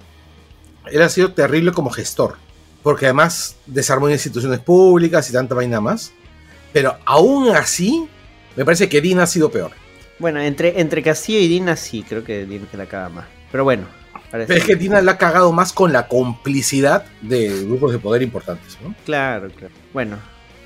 Él 0.89 1.01
ha 1.01 1.09
sido 1.09 1.33
terrible 1.33 1.73
como 1.73 1.89
gestor. 1.89 2.37
Porque 2.81 3.07
además 3.07 3.57
desarmó 3.65 4.09
instituciones 4.09 4.61
públicas 4.61 5.29
y 5.29 5.33
tanta 5.33 5.53
vaina 5.53 5.81
más. 5.81 6.13
Pero 6.71 6.95
aún 7.03 7.49
así, 7.49 8.07
me 8.55 8.63
parece 8.63 8.87
que 8.87 9.01
Dina 9.01 9.23
ha 9.23 9.27
sido 9.27 9.51
peor. 9.51 9.71
Bueno, 10.17 10.39
entre, 10.39 10.79
entre 10.79 11.03
Castillo 11.03 11.39
y 11.39 11.49
Dina 11.49 11.75
sí, 11.75 12.05
creo 12.07 12.23
que 12.23 12.45
Dina 12.45 12.67
se 12.71 12.77
la 12.77 12.85
caga 12.85 13.09
más. 13.09 13.25
Pero 13.51 13.65
bueno. 13.65 13.98
Parece- 14.31 14.47
Pero 14.47 14.59
es 14.59 14.65
que 14.65 14.75
Dina 14.75 15.01
la 15.01 15.13
ha 15.13 15.17
cagado 15.17 15.51
más 15.51 15.73
con 15.73 15.91
la 15.93 16.07
complicidad 16.07 17.05
de 17.21 17.63
grupos 17.65 17.91
de 17.91 17.99
poder 17.99 18.21
importantes, 18.21 18.77
¿no? 18.83 18.95
Claro, 19.05 19.49
claro. 19.49 19.73
Bueno, 19.93 20.17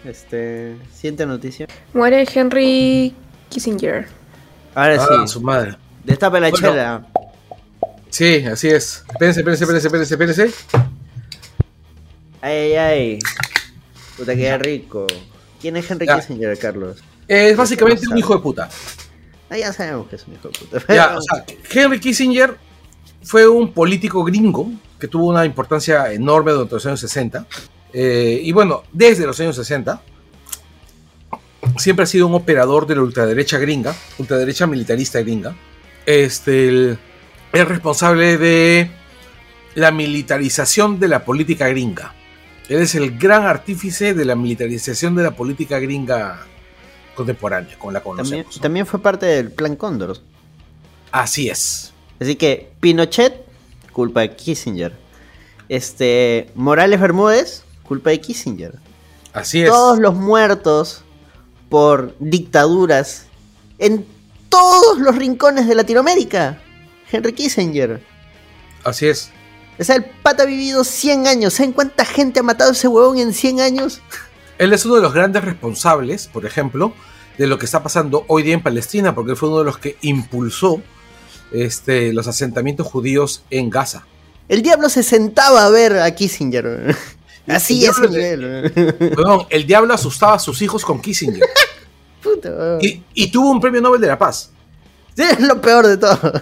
este... 0.05 0.75
Siguiente 0.93 1.25
noticia. 1.25 1.67
Muere 1.93 2.27
Henry 2.33 3.13
Kissinger. 3.49 4.07
Ahora 4.75 4.95
Ah, 5.01 5.07
sí, 5.25 5.33
su 5.33 5.41
madre. 5.41 5.75
destapa 6.03 6.39
la 6.39 6.49
Bueno. 6.49 6.67
chela. 6.69 7.05
Sí, 8.09 8.45
así 8.45 8.67
es. 8.69 9.03
Espérense, 9.11 9.39
espérense, 9.41 9.63
espérense, 9.63 9.87
espérense, 9.87 10.13
espérense. 10.13 10.83
Ay, 12.41 12.57
ay, 12.57 12.75
ay. 12.75 13.19
Puta, 14.17 14.35
qué 14.35 14.57
rico. 14.57 15.07
¿Quién 15.61 15.77
es 15.77 15.89
Henry 15.89 16.05
Ya. 16.07 16.19
Kissinger, 16.19 16.57
Carlos? 16.59 17.01
Es 17.27 17.55
básicamente 17.55 18.07
un 18.07 18.17
hijo 18.17 18.35
de 18.35 18.41
puta. 18.41 18.69
Ah, 19.49 19.57
ya 19.57 19.71
sabemos 19.71 20.07
que 20.09 20.17
es 20.17 20.27
un 20.27 20.33
hijo 20.33 20.49
de 20.49 20.59
puta. 20.59 20.93
Ya, 20.93 21.17
o 21.17 21.21
sea, 21.21 21.45
Henry 21.71 21.99
Kissinger 21.99 22.57
fue 23.23 23.47
un 23.47 23.71
político 23.73 24.23
gringo 24.23 24.69
que 24.99 25.07
tuvo 25.07 25.27
una 25.29 25.45
importancia 25.45 26.11
enorme 26.13 26.51
durante 26.51 26.75
los 26.75 26.85
años 26.85 26.99
60. 26.99 27.45
Eh, 27.93 28.39
y 28.43 28.51
bueno, 28.51 28.83
desde 28.91 29.25
los 29.25 29.39
años 29.39 29.55
60, 29.55 30.01
siempre 31.77 32.03
ha 32.03 32.05
sido 32.07 32.27
un 32.27 32.35
operador 32.35 32.87
de 32.87 32.95
la 32.95 33.01
ultraderecha 33.01 33.57
gringa, 33.57 33.95
ultraderecha 34.17 34.67
militarista 34.67 35.19
gringa. 35.21 35.55
Este, 36.05 36.67
el- 36.67 36.97
es 37.51 37.67
responsable 37.67 38.37
de 38.37 38.89
la 39.75 39.91
militarización 39.91 40.99
de 40.99 41.07
la 41.07 41.23
política 41.23 41.67
gringa. 41.67 42.13
Él 42.69 42.79
es 42.79 42.95
el 42.95 43.17
gran 43.17 43.43
artífice 43.45 44.13
de 44.13 44.25
la 44.25 44.35
militarización 44.35 45.15
de 45.15 45.23
la 45.23 45.31
política 45.31 45.79
gringa 45.79 46.39
contemporánea, 47.15 47.77
como 47.77 47.91
la 47.91 47.99
también, 47.99 48.17
conocemos. 48.17 48.55
¿no? 48.57 48.61
también 48.61 48.85
fue 48.87 49.01
parte 49.01 49.25
del 49.27 49.51
plan 49.51 49.75
Cóndor. 49.75 50.17
Así 51.11 51.49
es. 51.49 51.92
Así 52.19 52.35
que 52.35 52.71
Pinochet, 52.79 53.45
culpa 53.91 54.21
de 54.21 54.35
Kissinger. 54.35 54.93
Este, 55.69 56.49
Morales 56.55 56.99
Bermúdez, 56.99 57.63
culpa 57.83 58.09
de 58.11 58.21
Kissinger. 58.21 58.79
Así 59.33 59.63
es. 59.63 59.69
Todos 59.69 59.99
los 59.99 60.15
muertos 60.15 61.03
por 61.69 62.15
dictaduras 62.19 63.25
en 63.79 64.05
todos 64.49 64.99
los 64.99 65.15
rincones 65.15 65.67
de 65.67 65.75
Latinoamérica. 65.75 66.59
Henry 67.11 67.33
Kissinger. 67.33 68.03
Así 68.83 69.07
es. 69.07 69.31
O 69.79 69.83
sea, 69.83 69.95
el 69.95 70.05
pata 70.05 70.43
ha 70.43 70.45
vivido 70.45 70.83
100 70.83 71.27
años. 71.27 71.55
¿Saben 71.55 71.73
cuánta 71.73 72.05
gente 72.05 72.39
ha 72.39 72.43
matado 72.43 72.71
ese 72.71 72.87
huevón 72.87 73.17
en 73.17 73.33
100 73.33 73.61
años? 73.61 74.01
Él 74.59 74.71
es 74.71 74.85
uno 74.85 74.95
de 74.95 75.01
los 75.01 75.13
grandes 75.13 75.43
responsables, 75.43 76.27
por 76.27 76.45
ejemplo, 76.45 76.93
de 77.37 77.47
lo 77.47 77.57
que 77.57 77.65
está 77.65 77.81
pasando 77.81 78.23
hoy 78.27 78.43
día 78.43 78.53
en 78.53 78.61
Palestina, 78.61 79.15
porque 79.15 79.31
él 79.31 79.37
fue 79.37 79.49
uno 79.49 79.59
de 79.59 79.65
los 79.65 79.79
que 79.79 79.97
impulsó 80.01 80.79
este, 81.53 82.11
los 82.13 82.27
asentamientos 82.27 82.87
judíos 82.87 83.43
en 83.49 83.69
Gaza. 83.69 84.05
El 84.49 84.61
diablo 84.61 84.89
se 84.89 85.03
sentaba 85.03 85.65
a 85.65 85.69
ver 85.69 85.99
a 85.99 86.13
Kissinger. 86.13 86.95
Así 87.47 87.85
es 87.85 87.97
el 87.99 88.11
nivel. 88.11 88.71
Perdón, 88.97 89.45
el 89.49 89.65
diablo 89.65 89.93
asustaba 89.93 90.35
a 90.35 90.39
sus 90.39 90.61
hijos 90.61 90.83
con 90.83 91.01
Kissinger. 91.01 91.43
Puta. 92.23 92.77
Y, 92.81 93.03
y 93.13 93.31
tuvo 93.31 93.51
un 93.51 93.59
premio 93.59 93.81
Nobel 93.81 94.01
de 94.01 94.07
la 94.07 94.17
Paz. 94.17 94.49
Es 95.17 95.39
lo 95.39 95.61
peor 95.61 95.85
de 95.85 95.97
todo. 95.97 96.41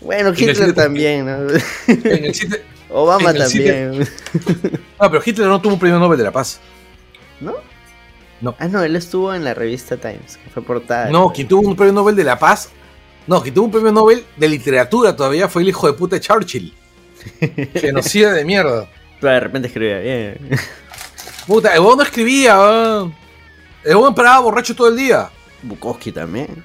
Bueno, 0.00 0.30
Hitler 0.30 0.72
también, 0.72 1.26
¿no? 1.26 1.52
En 1.86 2.24
el 2.24 2.34
sitio- 2.34 2.58
Obama 2.88 3.30
en 3.30 3.36
el 3.36 3.42
también. 3.42 4.08
No, 5.00 5.10
pero 5.10 5.22
Hitler 5.24 5.46
no 5.48 5.60
tuvo 5.60 5.74
un 5.74 5.78
premio 5.78 5.98
Nobel 5.98 6.16
de 6.18 6.24
la 6.24 6.32
Paz. 6.32 6.60
¿No? 7.40 7.54
No. 8.40 8.54
Ah, 8.58 8.68
no, 8.68 8.82
él 8.82 8.96
estuvo 8.96 9.34
en 9.34 9.44
la 9.44 9.52
revista 9.52 9.96
Times, 9.98 10.38
que 10.42 10.48
fue 10.50 10.62
portada. 10.62 11.10
No, 11.10 11.30
quien 11.32 11.46
tuvo 11.46 11.68
un 11.68 11.76
premio 11.76 11.92
Nobel 11.92 12.16
de 12.16 12.24
la 12.24 12.38
Paz. 12.38 12.70
No, 13.26 13.42
quien 13.42 13.54
tuvo 13.54 13.66
un 13.66 13.70
premio 13.70 13.92
Nobel 13.92 14.24
de 14.36 14.48
literatura 14.48 15.14
todavía 15.14 15.48
fue 15.48 15.62
el 15.62 15.68
hijo 15.68 15.86
de 15.86 15.92
puta 15.92 16.16
de 16.16 16.20
Churchill. 16.20 16.74
Genocida 17.74 18.32
de 18.32 18.44
mierda. 18.44 18.88
Pero 19.20 19.34
de 19.34 19.40
repente 19.40 19.68
escribía 19.68 19.98
bien. 19.98 20.38
Puta, 21.46 21.72
el 21.74 21.80
huevón 21.80 21.98
no 21.98 22.02
escribía. 22.04 22.54
El 23.84 23.96
huevón 23.96 24.14
paraba 24.14 24.40
borracho 24.40 24.74
todo 24.74 24.88
el 24.88 24.96
día. 24.96 25.30
Bukowski 25.62 26.12
también. 26.12 26.64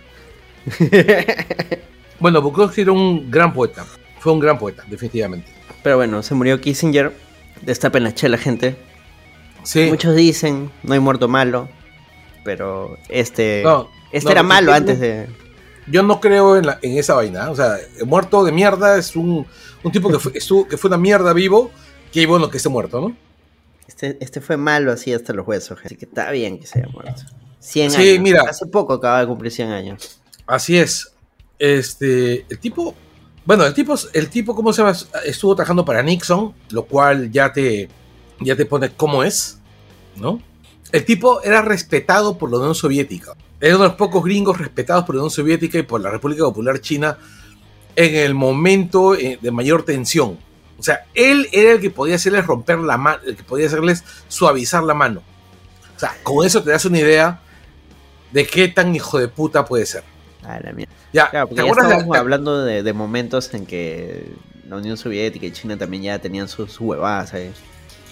Bueno, 2.20 2.42
Bukowski 2.42 2.82
era 2.82 2.92
un 2.92 3.30
gran 3.30 3.54
poeta. 3.54 3.86
Fue 4.20 4.32
un 4.32 4.40
gran 4.40 4.58
poeta, 4.58 4.84
definitivamente. 4.88 5.52
Pero 5.84 5.98
bueno, 5.98 6.24
se 6.24 6.34
murió 6.34 6.60
Kissinger. 6.60 7.14
Destapen 7.62 8.04
la 8.04 8.14
chela, 8.14 8.38
gente. 8.38 8.76
Sí. 9.64 9.88
Muchos 9.90 10.16
dicen, 10.16 10.72
no 10.84 10.94
hay 10.94 11.00
muerto 11.00 11.28
malo. 11.28 11.70
Pero 12.44 12.98
este. 13.10 13.62
No, 13.64 13.90
este 14.12 14.26
no, 14.26 14.32
era 14.32 14.44
lo 14.44 14.48
que 14.48 14.54
malo 14.54 14.74
antes 14.74 15.00
de. 15.00 15.28
Yo 15.88 16.02
no 16.04 16.20
creo 16.20 16.58
en, 16.58 16.66
la- 16.66 16.80
en 16.82 16.98
esa 16.98 17.14
vaina. 17.16 17.50
O 17.52 17.56
sea, 17.56 17.78
el 18.00 18.06
muerto 18.06 18.44
de 18.44 18.52
mierda 18.52 18.98
es 18.98 19.16
un, 19.16 19.46
un 19.84 19.92
tipo 19.92 20.10
que 20.10 20.20
fue, 20.20 20.32
estuvo- 20.36 20.68
que 20.68 20.78
fue 20.78 20.88
una 20.90 20.98
mierda 20.98 21.34
vivo. 21.34 21.72
Que 22.12 22.26
bueno 22.26 22.50
que 22.50 22.58
esté 22.58 22.70
muerto, 22.70 23.02
¿no? 23.02 23.16
Este, 23.88 24.18
este 24.22 24.42
fue 24.42 24.58
malo 24.58 24.92
así 24.92 25.14
hasta 25.14 25.34
los 25.34 25.46
huesos. 25.48 25.78
Así 25.84 25.96
que 25.96 26.06
está 26.06 26.32
bien 26.32 26.60
que 26.60 26.66
se 26.66 26.80
haya 26.80 26.88
muerto. 26.90 27.22
100 27.60 27.92
Sí, 27.92 28.10
años. 28.12 28.24
mira. 28.24 28.42
Hace 28.50 28.66
poco 28.68 28.94
acaba 28.94 29.20
de 29.22 29.28
cumplir 29.28 29.52
100 29.52 29.70
años. 29.72 30.22
Así 30.48 30.78
es. 30.78 31.12
Este, 31.60 32.46
el 32.50 32.60
tipo, 32.60 32.94
bueno, 33.46 33.66
el 33.66 33.74
tipo, 33.74 33.96
el 34.14 34.30
tipo, 34.30 34.56
¿cómo 34.56 34.74
se 34.74 34.82
llama? 34.82 34.96
Estuvo 35.26 35.56
trabajando 35.56 35.86
para 35.86 36.02
Nixon, 36.04 36.54
lo 36.70 36.86
cual 36.86 37.32
ya 37.32 37.52
te, 37.54 37.90
ya 38.40 38.56
te 38.56 38.66
pone 38.66 38.90
cómo 38.96 39.24
es, 39.24 39.60
¿no? 40.16 40.42
El 40.92 41.06
tipo 41.06 41.42
era 41.44 41.62
respetado 41.62 42.38
por 42.38 42.52
la 42.52 42.58
Unión 42.58 42.76
Soviética. 42.76 43.34
Era 43.60 43.76
uno 43.76 43.84
de 43.84 43.90
los 43.90 43.98
pocos 43.98 44.24
gringos 44.24 44.58
respetados 44.58 45.06
por 45.06 45.16
la 45.16 45.22
Unión 45.22 45.32
Soviética 45.32 45.78
y 45.80 45.84
por 45.84 46.02
la 46.02 46.10
República 46.10 46.44
Popular 46.44 46.80
China 46.82 47.18
en 47.96 48.16
el 48.16 48.34
momento 48.34 49.16
eh, 49.16 49.40
de 49.42 49.52
mayor 49.52 49.84
tensión. 49.84 50.38
O 50.78 50.84
sea, 50.84 51.06
él 51.14 51.48
era 51.54 51.72
el 51.72 51.80
que 51.80 51.90
podía 51.90 52.16
hacerles 52.16 52.46
romper 52.46 52.80
la 52.80 52.98
mano, 52.98 53.20
el 53.26 53.36
que 53.38 53.44
podía 53.44 53.68
hacerles 53.68 54.04
suavizar 54.28 54.84
la 54.84 54.94
mano. 54.94 55.22
O 55.96 56.00
sea, 56.00 56.18
con 56.24 56.46
eso 56.46 56.62
te 56.62 56.72
das 56.72 56.84
una 56.86 57.00
idea 57.00 57.40
de 58.32 58.46
qué 58.46 58.68
tan 58.68 58.94
hijo 58.94 59.18
de 59.18 59.30
puta 59.30 59.64
puede 59.64 59.86
ser. 59.86 60.04
Ah, 60.44 60.60
la 60.62 60.74
mierda. 60.74 60.92
Ya, 61.14 61.30
Claro, 61.30 61.48
¿te 61.48 61.56
porque 61.56 61.64
ya 61.66 61.72
acuerdas 61.72 61.90
de- 61.90 61.96
estamos 61.96 62.18
hablando 62.18 62.64
de, 62.66 62.84
de 62.84 62.94
momentos 62.94 63.54
en 63.54 63.66
que 63.66 64.30
la 64.68 64.76
Unión 64.76 64.98
Soviética 64.98 65.46
y 65.46 65.52
China 65.52 65.78
también 65.78 66.04
ya 66.04 66.20
tenían 66.20 66.50
sus 66.50 66.78
huevadas 66.82 67.34
ahí. 67.34 67.52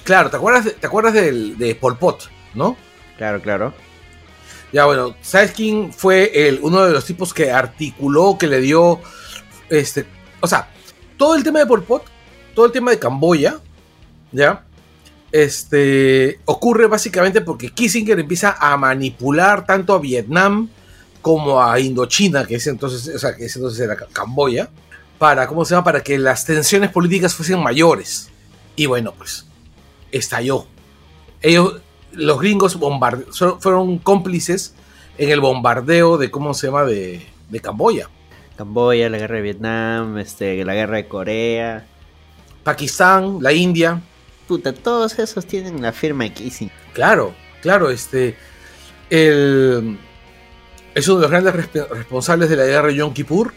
Claro, 0.05 0.29
¿te 0.29 0.37
acuerdas, 0.37 0.63
de, 0.65 0.71
¿te 0.71 0.87
acuerdas 0.87 1.13
del, 1.13 1.57
de 1.57 1.75
Pol 1.75 1.97
Pot, 1.97 2.29
no? 2.53 2.77
Claro, 3.17 3.41
claro. 3.41 3.73
Ya, 4.73 4.85
bueno, 4.85 5.15
¿sabes 5.21 5.53
fue 5.95 6.47
el, 6.47 6.59
uno 6.63 6.83
de 6.83 6.91
los 6.91 7.05
tipos 7.05 7.31
que 7.31 7.51
articuló, 7.51 8.39
que 8.39 8.47
le 8.47 8.59
dio, 8.59 8.99
este, 9.69 10.07
o 10.41 10.47
sea, 10.47 10.67
todo 11.15 11.35
el 11.35 11.43
tema 11.43 11.59
de 11.59 11.67
Pol 11.67 11.83
Pot, 11.83 12.03
todo 12.55 12.65
el 12.65 12.71
tema 12.71 12.89
de 12.89 12.97
Camboya, 12.97 13.59
¿ya? 14.31 14.65
Este, 15.31 16.39
ocurre 16.45 16.87
básicamente 16.87 17.41
porque 17.41 17.69
Kissinger 17.69 18.19
empieza 18.19 18.57
a 18.59 18.75
manipular 18.75 19.63
tanto 19.63 19.93
a 19.93 19.99
Vietnam 19.99 20.69
como 21.21 21.61
a 21.61 21.79
Indochina, 21.79 22.45
que 22.45 22.55
es 22.55 22.65
entonces, 22.65 23.15
o 23.15 23.19
sea, 23.19 23.35
que 23.35 23.45
es 23.45 23.55
entonces 23.55 23.79
era 23.79 23.95
Camboya, 23.95 24.71
para, 25.19 25.47
¿cómo 25.47 25.65
se 25.65 25.75
llama? 25.75 25.83
Para 25.83 26.01
que 26.01 26.17
las 26.17 26.45
tensiones 26.45 26.89
políticas 26.89 27.35
fuesen 27.35 27.61
mayores. 27.61 28.29
Y 28.75 28.87
bueno, 28.87 29.13
pues 29.15 29.45
estalló. 30.11 30.65
Ellos, 31.41 31.75
los 32.13 32.39
gringos 32.39 32.79
bombarde- 32.79 33.25
fueron 33.59 33.97
cómplices 33.99 34.73
en 35.17 35.29
el 35.29 35.39
bombardeo 35.39 36.17
de, 36.17 36.31
¿cómo 36.31 36.53
se 36.53 36.67
llama?, 36.67 36.83
de, 36.83 37.25
de 37.49 37.59
Camboya. 37.59 38.09
Camboya, 38.57 39.09
la 39.09 39.17
guerra 39.17 39.35
de 39.37 39.41
Vietnam, 39.41 40.17
este, 40.17 40.63
la 40.63 40.73
guerra 40.73 40.97
de 40.97 41.07
Corea. 41.07 41.85
Pakistán, 42.63 43.39
la 43.41 43.51
India. 43.51 44.01
Puta, 44.47 44.73
todos 44.73 45.17
esos 45.19 45.45
tienen 45.45 45.81
la 45.81 45.91
firma 45.91 46.23
de 46.25 46.33
Kissing. 46.33 46.71
Claro, 46.93 47.33
claro, 47.61 47.89
este. 47.89 48.37
El, 49.09 49.97
es 50.95 51.07
uno 51.07 51.17
de 51.17 51.21
los 51.23 51.31
grandes 51.31 51.53
resp- 51.53 51.89
responsables 51.89 52.49
de 52.49 52.55
la 52.55 52.65
guerra 52.65 52.87
de 52.87 52.95
Yom 52.95 53.13
Kippur. 53.13 53.53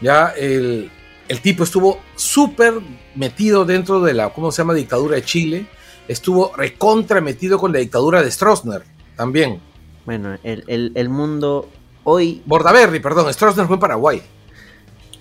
Ya 0.00 0.28
el, 0.36 0.90
el 1.28 1.40
tipo 1.40 1.64
estuvo 1.64 2.00
súper 2.16 2.74
metido 3.14 3.64
dentro 3.64 4.00
de 4.00 4.14
la, 4.14 4.30
¿cómo 4.30 4.50
se 4.52 4.58
llama?, 4.62 4.74
dictadura 4.74 5.16
de 5.16 5.24
Chile. 5.24 5.66
Estuvo 6.08 6.52
recontra 6.56 7.20
metido 7.20 7.58
con 7.58 7.72
la 7.72 7.78
dictadura 7.78 8.22
de 8.22 8.30
Stroessner 8.30 8.82
también. 9.16 9.60
Bueno, 10.06 10.36
el, 10.42 10.64
el- 10.66 10.92
el 10.94 11.08
mundo 11.08 11.68
hoy, 12.04 12.42
Bordaberry, 12.46 13.00
perdón, 13.00 13.32
Stroessner 13.32 13.66
fue 13.66 13.76
en 13.76 13.80
Paraguay. 13.80 14.22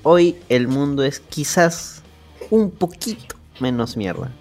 hoy 0.03 0.37
el 0.49 0.67
mundo 0.67 1.03
es 1.03 1.19
quizás 1.19 2.01
un 2.49 2.71
poquito 2.71 3.35
menos 3.59 3.97
mierda. 3.97 4.31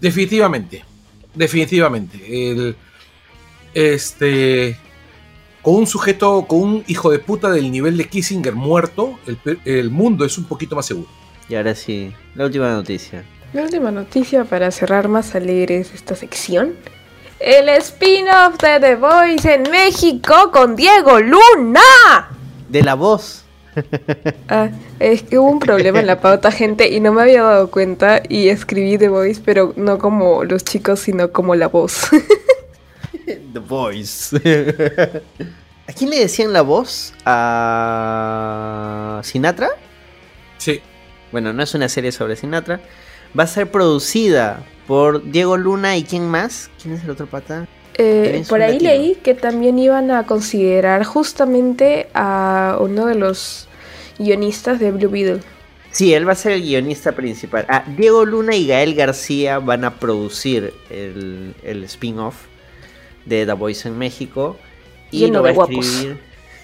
Definitivamente, 0.00 0.84
definitivamente. 1.34 2.50
El, 2.50 2.76
este, 3.74 4.76
con 5.62 5.74
un 5.74 5.86
sujeto, 5.86 6.46
con 6.46 6.60
un 6.62 6.84
hijo 6.86 7.10
de 7.10 7.18
puta 7.18 7.50
del 7.50 7.70
nivel 7.70 7.96
de 7.96 8.08
Kissinger 8.08 8.54
muerto, 8.54 9.18
el, 9.26 9.38
el 9.64 9.90
mundo 9.90 10.24
es 10.24 10.38
un 10.38 10.44
poquito 10.44 10.74
más 10.76 10.86
seguro. 10.86 11.08
Y 11.48 11.54
ahora 11.56 11.74
sí, 11.74 12.12
la 12.34 12.46
última 12.46 12.70
noticia. 12.72 13.24
La 13.52 13.62
última 13.62 13.90
noticia 13.90 14.44
para 14.44 14.70
cerrar 14.70 15.08
más 15.08 15.34
alegres 15.34 15.92
esta 15.92 16.14
sección. 16.14 16.76
El 17.40 17.68
spin-off 17.68 18.58
de 18.58 18.78
The 18.78 18.94
Voice 18.94 19.52
en 19.52 19.62
México 19.70 20.52
con 20.52 20.76
Diego 20.76 21.18
Luna. 21.18 21.80
De 22.68 22.82
la 22.84 22.94
voz. 22.94 23.44
Ah, 24.48 24.68
es 25.00 25.22
que 25.24 25.38
hubo 25.38 25.50
un 25.50 25.58
problema 25.58 25.98
en 25.98 26.06
la 26.06 26.20
pauta, 26.20 26.52
gente, 26.52 26.88
y 26.90 27.00
no 27.00 27.12
me 27.12 27.22
había 27.22 27.42
dado 27.42 27.72
cuenta 27.72 28.22
y 28.28 28.50
escribí 28.50 28.98
The 28.98 29.08
Voice, 29.08 29.42
pero 29.44 29.72
no 29.76 29.98
como 29.98 30.44
los 30.44 30.62
chicos, 30.62 31.00
sino 31.00 31.32
como 31.32 31.56
la 31.56 31.66
voz. 31.66 32.08
The 33.26 33.58
Voice. 33.58 34.36
¿A 35.88 35.92
quién 35.92 36.10
le 36.10 36.20
decían 36.20 36.52
la 36.52 36.62
voz? 36.62 37.14
¿A 37.24 39.20
Sinatra? 39.24 39.70
Sí, 40.58 40.80
Bueno, 41.32 41.52
no 41.52 41.64
es 41.64 41.74
una 41.74 41.88
serie 41.88 42.12
sobre 42.12 42.36
Sinatra. 42.36 42.80
Va 43.38 43.44
a 43.44 43.46
ser 43.46 43.70
producida 43.70 44.64
por 44.86 45.30
Diego 45.30 45.56
Luna 45.56 45.96
y 45.96 46.04
quién 46.04 46.28
más? 46.28 46.70
¿Quién 46.80 46.94
es 46.94 47.04
el 47.04 47.10
otro 47.10 47.26
pata? 47.26 47.68
Eh, 47.94 48.44
por 48.48 48.62
ahí 48.62 48.74
latino. 48.74 48.90
leí 48.90 49.14
que 49.16 49.34
también 49.34 49.78
iban 49.78 50.10
a 50.10 50.24
considerar 50.24 51.04
justamente 51.04 52.08
a 52.14 52.78
uno 52.80 53.06
de 53.06 53.14
los 53.14 53.68
guionistas 54.18 54.80
de 54.80 54.90
Blue 54.92 55.10
Beetle. 55.10 55.40
Sí, 55.90 56.14
él 56.14 56.26
va 56.26 56.32
a 56.32 56.36
ser 56.36 56.52
el 56.52 56.62
guionista 56.62 57.12
principal. 57.12 57.66
Ah, 57.68 57.84
Diego 57.96 58.24
Luna 58.24 58.54
y 58.54 58.66
Gael 58.66 58.94
García 58.94 59.58
van 59.58 59.84
a 59.84 59.96
producir 59.98 60.72
el, 60.88 61.54
el 61.64 61.84
spin-off 61.84 62.36
de 63.26 63.44
The 63.44 63.52
Voice 63.52 63.88
en 63.88 63.98
México. 63.98 64.56
Y 65.10 65.20
Lleno 65.20 65.42
lo 65.42 65.42
va 65.42 65.64
a 65.64 65.66
escribir. 65.66 66.20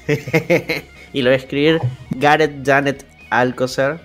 y 1.13 1.23
lo 1.23 1.31
va 1.31 1.35
a 1.35 1.39
escribir 1.39 1.81
Gareth 2.11 2.65
Janet 2.65 3.05
Alcocer, 3.31 3.99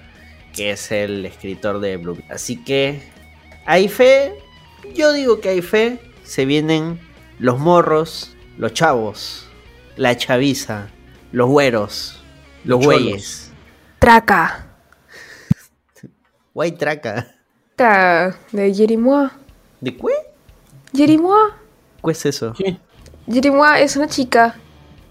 que 0.54 0.72
es 0.72 0.92
el 0.92 1.26
escritor 1.26 1.80
de 1.80 1.98
Blue. 1.98 2.18
Así 2.30 2.64
que 2.64 3.02
hay 3.66 3.88
fe. 3.88 4.34
Yo 4.94 5.14
digo 5.14 5.40
que 5.42 5.50
hay 5.50 5.62
fe. 5.62 6.00
Se 6.24 6.46
vienen 6.46 7.00
los 7.40 7.60
morros, 7.60 8.36
los 8.58 8.74
chavos, 8.74 9.48
la 9.98 10.16
chaviza, 10.16 10.90
los 11.32 11.50
güeros, 11.50 12.22
los 12.64 12.80
Los 12.80 12.86
güeyes. 12.86 13.52
Traca. 14.00 14.68
White 16.54 16.78
Traca. 16.78 17.36
Traca 17.76 18.38
de 18.52 18.74
Jerimois. 18.74 19.32
¿De 19.80 19.96
qué? 19.96 20.14
Jerimois. 20.94 21.54
¿Qué 22.04 22.12
es 22.12 22.26
eso? 22.26 22.54
Jerimois 23.28 23.82
es 23.82 23.96
una 23.96 24.08
chica 24.08 24.56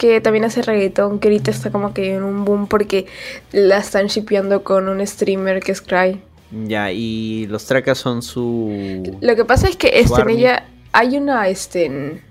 que 0.01 0.23
también 0.23 0.47
hace 0.47 0.63
reggaetón, 0.63 1.19
que 1.19 1.29
ahorita 1.29 1.51
está 1.51 1.71
como 1.71 1.93
que 1.93 2.15
en 2.15 2.23
un 2.23 2.47
boom 2.47 2.69
porque 2.69 3.05
la 3.53 3.77
están 3.77 4.07
shipeando 4.07 4.65
con 4.65 4.89
un 4.89 5.07
streamer 5.07 5.61
que 5.61 5.73
es 5.73 5.83
Cry. 5.83 6.19
Ya, 6.65 6.91
y 6.91 7.47
los 7.49 7.67
tracas 7.67 7.99
son 7.99 8.23
su. 8.23 9.19
Lo 9.21 9.37
que 9.37 9.45
pasa 9.45 9.69
es 9.69 9.77
que 9.77 9.91
este, 10.01 10.23
en 10.23 10.31
ella 10.31 10.67
hay 10.93 11.19
una, 11.19 11.47
este, 11.49 12.23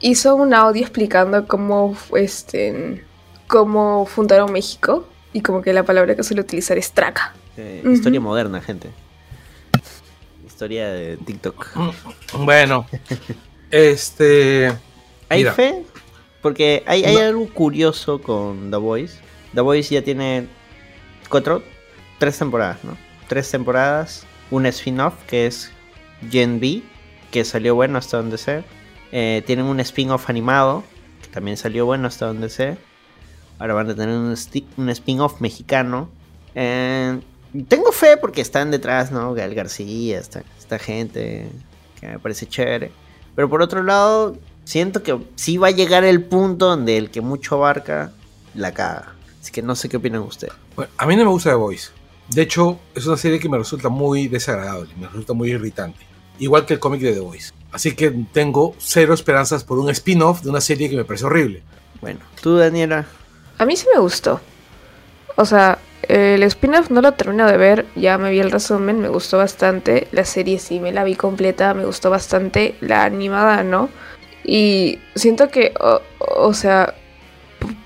hizo 0.00 0.34
un 0.34 0.54
audio 0.54 0.82
explicando 0.82 1.46
cómo, 1.46 1.96
este, 2.16 3.04
cómo 3.46 4.04
fundaron 4.04 4.52
México 4.52 5.06
y 5.32 5.40
como 5.40 5.62
que 5.62 5.72
la 5.72 5.84
palabra 5.84 6.16
que 6.16 6.24
suele 6.24 6.40
utilizar 6.42 6.76
es 6.76 6.90
traca. 6.90 7.32
eh. 7.56 7.80
Historia 7.92 8.20
moderna, 8.20 8.60
gente. 8.60 8.88
Historia 10.44 10.88
de 10.88 11.16
TikTok. 11.16 11.68
Bueno, 12.40 12.86
este. 13.70 14.72
¿Hay 15.28 15.38
Mira. 15.38 15.52
fe? 15.52 15.84
Porque 16.44 16.82
hay, 16.86 17.02
hay 17.04 17.14
No. 17.14 17.20
algo 17.22 17.48
curioso 17.48 18.20
con 18.20 18.70
The 18.70 18.76
Voice. 18.76 19.14
The 19.54 19.62
Voice 19.62 19.94
ya 19.94 20.02
tiene 20.02 20.46
cuatro, 21.30 21.62
tres 22.18 22.38
temporadas, 22.38 22.84
¿no? 22.84 22.98
Tres 23.28 23.50
temporadas, 23.50 24.26
un 24.50 24.66
spin-off 24.66 25.14
que 25.26 25.46
es 25.46 25.70
Gen 26.30 26.60
B, 26.60 26.82
que 27.30 27.46
salió 27.46 27.74
bueno 27.74 27.96
hasta 27.96 28.18
donde 28.18 28.36
sé. 28.36 28.62
Eh, 29.10 29.42
tienen 29.46 29.64
un 29.64 29.80
spin-off 29.80 30.28
animado, 30.28 30.84
que 31.22 31.28
también 31.28 31.56
salió 31.56 31.86
bueno 31.86 32.08
hasta 32.08 32.26
donde 32.26 32.50
sé. 32.50 32.76
Ahora 33.58 33.72
van 33.72 33.88
a 33.88 33.94
tener 33.94 34.14
un, 34.14 34.34
un 34.76 34.88
spin-off 34.90 35.40
mexicano. 35.40 36.10
Eh, 36.54 37.20
tengo 37.68 37.90
fe 37.90 38.18
porque 38.18 38.42
están 38.42 38.70
detrás, 38.70 39.10
¿no? 39.10 39.32
Gael 39.32 39.54
García, 39.54 40.18
esta, 40.18 40.42
esta 40.58 40.78
gente 40.78 41.48
que 41.98 42.06
me 42.06 42.18
parece 42.18 42.46
chévere. 42.46 42.92
Pero 43.34 43.48
por 43.48 43.62
otro 43.62 43.82
lado, 43.82 44.36
siento 44.64 45.02
que 45.02 45.18
sí 45.36 45.56
va 45.56 45.68
a 45.68 45.72
llegar 45.72 46.04
el 46.04 46.22
punto 46.22 46.66
donde 46.66 46.96
el 46.96 47.10
que 47.10 47.20
mucho 47.20 47.56
abarca 47.56 48.12
la 48.54 48.72
caga. 48.72 49.14
Así 49.40 49.52
que 49.52 49.62
no 49.62 49.76
sé 49.76 49.88
qué 49.88 49.98
opinan 49.98 50.22
ustedes. 50.22 50.54
Bueno, 50.74 50.90
a 50.96 51.06
mí 51.06 51.16
no 51.16 51.24
me 51.24 51.30
gusta 51.30 51.50
The 51.50 51.56
Voice. 51.56 51.90
De 52.30 52.42
hecho, 52.42 52.80
es 52.94 53.06
una 53.06 53.16
serie 53.16 53.38
que 53.38 53.48
me 53.48 53.58
resulta 53.58 53.90
muy 53.90 54.28
desagradable, 54.28 54.90
me 54.98 55.06
resulta 55.06 55.34
muy 55.34 55.50
irritante. 55.50 56.00
Igual 56.38 56.64
que 56.64 56.74
el 56.74 56.80
cómic 56.80 57.00
de 57.02 57.12
The 57.12 57.20
Voice. 57.20 57.52
Así 57.70 57.94
que 57.94 58.10
tengo 58.32 58.74
cero 58.78 59.14
esperanzas 59.14 59.64
por 59.64 59.78
un 59.78 59.90
spin-off 59.90 60.42
de 60.42 60.50
una 60.50 60.60
serie 60.60 60.88
que 60.88 60.96
me 60.96 61.04
parece 61.04 61.26
horrible. 61.26 61.62
Bueno, 62.00 62.20
tú, 62.40 62.56
Daniela. 62.56 63.06
A 63.58 63.66
mí 63.66 63.76
sí 63.76 63.86
me 63.92 64.00
gustó. 64.00 64.40
O 65.36 65.44
sea, 65.44 65.78
el 66.08 66.42
spin-off 66.44 66.90
no 66.90 67.00
lo 67.00 67.12
termino 67.12 67.46
de 67.46 67.56
ver, 67.56 67.86
ya 67.96 68.18
me 68.18 68.30
vi 68.30 68.38
el 68.38 68.50
resumen, 68.50 69.00
me 69.00 69.08
gustó 69.08 69.38
bastante. 69.38 70.08
La 70.12 70.24
serie 70.24 70.58
sí 70.58 70.80
me 70.80 70.92
la 70.92 71.04
vi 71.04 71.16
completa, 71.16 71.74
me 71.74 71.84
gustó 71.84 72.10
bastante. 72.10 72.76
La 72.80 73.04
animada 73.04 73.62
no. 73.62 73.88
Y 74.44 74.98
siento 75.14 75.48
que, 75.48 75.72
o, 76.18 76.52
sea, 76.52 76.94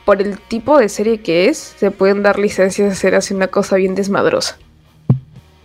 por 0.05 0.21
el 0.21 0.38
tipo 0.40 0.79
de 0.79 0.88
serie 0.88 1.21
que 1.21 1.49
es, 1.49 1.75
se 1.77 1.90
pueden 1.90 2.23
dar 2.23 2.38
licencias 2.38 2.88
de 2.88 2.92
hacer 2.92 3.14
así 3.14 3.33
una 3.33 3.49
cosa 3.49 3.77
bien 3.77 3.94
desmadrosa. 3.94 4.59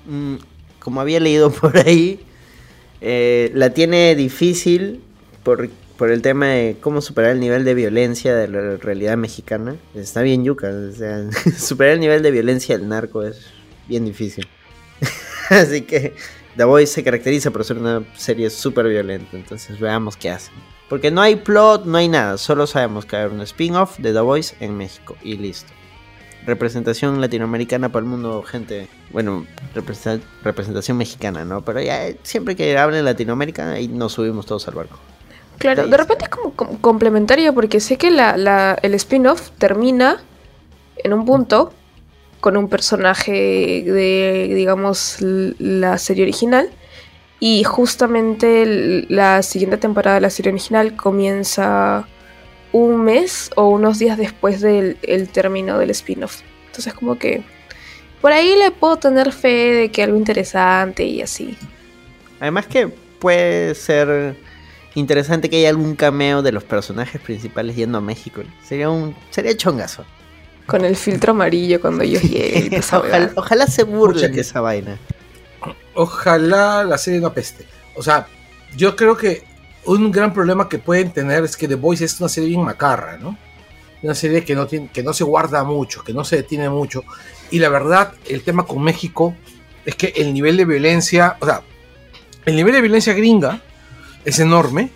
mm, 0.06 0.36
como 0.80 1.02
había 1.02 1.20
leído 1.20 1.52
por 1.52 1.78
ahí, 1.78 2.20
eh, 3.02 3.52
la 3.54 3.72
tiene 3.72 4.16
difícil 4.16 5.02
por, 5.44 5.70
por 5.98 6.12
el 6.12 6.22
tema 6.22 6.48
de 6.48 6.78
cómo 6.80 7.02
superar 7.02 7.32
el 7.32 7.40
nivel 7.40 7.66
de 7.66 7.74
violencia 7.74 8.36
de 8.36 8.48
la 8.48 8.78
realidad 8.78 9.18
mexicana. 9.18 9.76
Está 9.96 10.22
bien 10.22 10.44
yuca, 10.44 10.70
o 10.70 10.92
sea, 10.92 11.30
superar 11.58 11.94
el 11.94 12.00
nivel 12.00 12.22
de 12.22 12.32
violencia 12.32 12.78
del 12.78 12.88
narco 12.88 13.24
es 13.24 13.48
bien 13.88 14.06
difícil. 14.06 14.48
Así 15.50 15.82
que 15.82 16.14
The 16.56 16.66
Voice 16.66 16.94
se 16.94 17.04
caracteriza 17.04 17.52
por 17.52 17.64
ser 17.64 17.78
una 17.78 18.04
serie 18.16 18.50
súper 18.50 18.88
violenta, 18.88 19.36
entonces 19.36 19.80
veamos 19.80 20.16
qué 20.16 20.30
hacen. 20.30 20.73
Porque 20.90 21.12
no 21.12 21.22
hay 21.22 21.38
plot, 21.38 21.86
no 21.86 21.98
hay 21.98 22.08
nada, 22.10 22.38
solo 22.38 22.68
sabemos 22.68 23.06
que 23.06 23.16
hay 23.16 23.26
un 23.26 23.42
spin-off 23.42 23.98
de 24.00 24.14
The 24.14 24.20
Voice 24.20 24.56
en 24.60 24.78
México 24.78 25.16
y 25.24 25.38
listo. 25.38 25.72
Representación 26.46 27.22
latinoamericana 27.22 27.90
para 27.90 28.04
el 28.04 28.10
mundo, 28.10 28.44
gente. 28.44 28.90
Bueno, 29.12 29.46
representa- 29.74 30.26
representación 30.44 30.98
mexicana, 30.98 31.46
¿no? 31.46 31.62
Pero 31.64 31.82
ya 31.82 32.06
eh, 32.08 32.18
siempre 32.24 32.56
que 32.56 32.78
hablen 32.78 33.06
Latinoamérica, 33.06 33.72
ahí 33.72 33.88
nos 33.88 34.12
subimos 34.14 34.46
todos 34.46 34.68
al 34.68 34.74
barco. 34.76 35.00
Claro, 35.58 35.88
de 35.88 35.96
repente 35.98 36.26
es 36.26 36.30
como, 36.30 36.52
como 36.54 36.80
complementario 36.82 37.54
porque 37.54 37.80
sé 37.80 37.98
que 37.98 38.12
la, 38.12 38.36
la- 38.36 38.78
el 38.82 38.94
spin-off 38.96 39.52
termina 39.58 40.22
en 40.98 41.14
un 41.14 41.26
punto 41.26 41.72
con 42.42 42.58
un 42.58 42.68
personaje 42.68 43.32
de, 43.86 44.52
digamos, 44.54 45.18
la 45.22 45.98
serie 45.98 46.24
original 46.24 46.70
y 47.46 47.66
justamente 47.66 49.06
la 49.10 49.44
siguiente 49.44 49.76
temporada 49.76 50.16
de 50.16 50.22
la 50.22 50.30
serie 50.30 50.54
original 50.54 50.96
comienza 50.96 52.08
un 52.72 53.04
mes 53.04 53.52
o 53.58 53.68
unos 53.68 54.00
días 54.00 54.18
después 54.18 54.62
del 54.62 54.96
el 55.02 55.28
término 55.28 55.78
del 55.78 55.90
spin-off. 55.90 56.40
Entonces 56.68 56.94
como 56.94 57.20
que 57.20 57.44
por 58.22 58.32
ahí 58.32 58.56
le 58.58 58.72
puedo 58.72 58.96
tener 58.96 59.34
fe 59.34 59.74
de 59.74 59.92
que 59.92 60.04
algo 60.04 60.16
interesante 60.16 61.04
y 61.04 61.22
así. 61.22 61.58
Además 62.40 62.66
que 62.68 62.88
puede 62.88 63.76
ser 63.76 64.38
interesante 64.96 65.50
que 65.50 65.58
haya 65.58 65.68
algún 65.68 65.98
cameo 65.98 66.44
de 66.44 66.54
los 66.54 66.64
personajes 66.64 67.20
principales 67.20 67.76
yendo 67.76 67.98
a 67.98 68.02
México. 68.02 68.42
Sería 68.64 68.90
un 68.90 69.14
sería 69.32 69.58
chongazo. 69.58 70.06
Con 70.66 70.86
el 70.86 70.96
filtro 70.96 71.32
amarillo 71.32 71.82
cuando 71.82 72.06
ellos 72.06 72.24
lleguen. 72.24 72.82
ojalá, 73.36 73.68
se 73.68 73.84
burlen 73.84 74.32
de 74.32 74.40
esa 74.40 74.62
vaina. 74.62 74.98
Ojalá 75.96 76.84
la 76.84 76.98
serie 76.98 77.20
no 77.20 77.28
apeste. 77.28 77.66
O 77.96 78.02
sea, 78.04 78.28
yo 78.76 78.96
creo 78.96 79.16
que 79.18 79.44
un 79.86 80.12
gran 80.12 80.34
problema 80.34 80.68
que 80.70 80.80
pueden 80.80 81.12
tener 81.12 81.44
es 81.44 81.56
que 81.58 81.68
The 81.68 81.76
Voice 81.76 82.06
es 82.06 82.20
una 82.20 82.30
serie 82.30 82.50
bien 82.50 82.62
macarra, 82.64 83.18
¿no? 83.18 83.38
Una 84.02 84.16
serie 84.16 84.44
que 84.44 84.56
no, 84.56 84.66
tiene, 84.68 84.90
que 84.92 85.04
no 85.04 85.14
se 85.14 85.24
guarda 85.24 85.64
mucho, 85.64 86.04
que 86.04 86.14
no 86.14 86.24
se 86.24 86.38
detiene 86.38 86.70
mucho. 86.70 87.04
Y 87.52 87.60
la 87.60 87.70
verdad, 87.70 88.14
el 88.28 88.42
tema 88.44 88.66
con 88.66 88.82
México 88.84 89.36
es 89.86 89.96
que 89.96 90.14
el 90.18 90.34
nivel 90.34 90.58
de 90.58 90.66
violencia, 90.66 91.38
o 91.40 91.46
sea, 91.46 91.62
el 92.46 92.56
nivel 92.56 92.74
de 92.74 92.82
violencia 92.82 93.14
gringa 93.14 93.62
es 94.26 94.40
enorme, 94.40 94.90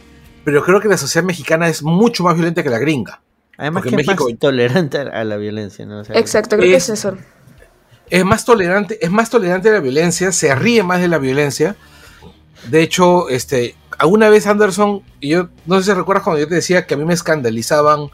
pero 0.44 0.64
creo 0.64 0.80
que 0.82 0.88
la 0.88 0.98
sociedad 0.98 1.26
mexicana 1.26 1.68
es 1.70 1.84
mucho 1.84 2.24
más 2.24 2.36
violenta 2.36 2.64
que 2.64 2.70
la 2.70 2.80
gringa. 2.80 3.22
Además 3.58 3.84
que 3.84 3.90
es 3.90 3.96
México- 3.96 4.28
más 4.30 4.40
tolerante 4.40 4.98
a 5.00 5.24
la 5.24 5.38
violencia, 5.38 5.86
¿no? 5.86 6.00
O 6.00 6.04
sea, 6.06 6.18
Exacto, 6.18 6.58
creo 6.58 6.70
que 6.70 6.76
Es- 6.78 6.90
es 6.90 7.00
eso. 7.00 7.18
Es 8.10 8.24
más 8.26 8.46
tolerante, 8.46 8.98
es 9.04 9.12
más 9.12 9.30
tolerante 9.30 9.70
a 9.70 9.74
la 9.74 9.80
violencia, 9.80 10.32
se 10.32 10.54
ríe 10.56 10.84
más 10.84 11.02
de 11.02 11.08
la 11.08 11.18
violencia. 11.18 11.76
De 12.70 12.82
hecho, 12.82 13.30
este, 13.30 13.76
alguna 13.98 14.30
vez 14.30 14.48
Anderson, 14.48 15.02
y 15.20 15.30
yo 15.30 15.50
no 15.66 15.78
sé 15.80 15.86
si 15.92 15.94
recuerdas 15.94 16.24
cuando 16.24 16.40
yo 16.42 16.48
te 16.48 16.56
decía 16.56 16.86
que 16.86 16.94
a 16.94 16.98
mí 16.98 17.06
me 17.06 17.14
escandalizaban 17.14 18.10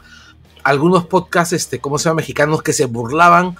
algunos 0.62 1.06
podcasts, 1.06 1.52
este, 1.52 1.78
¿cómo 1.80 1.98
se 1.98 2.04
llama? 2.08 2.16
mexicanos 2.16 2.62
que 2.62 2.72
se 2.72 2.86
burlaban 2.86 3.56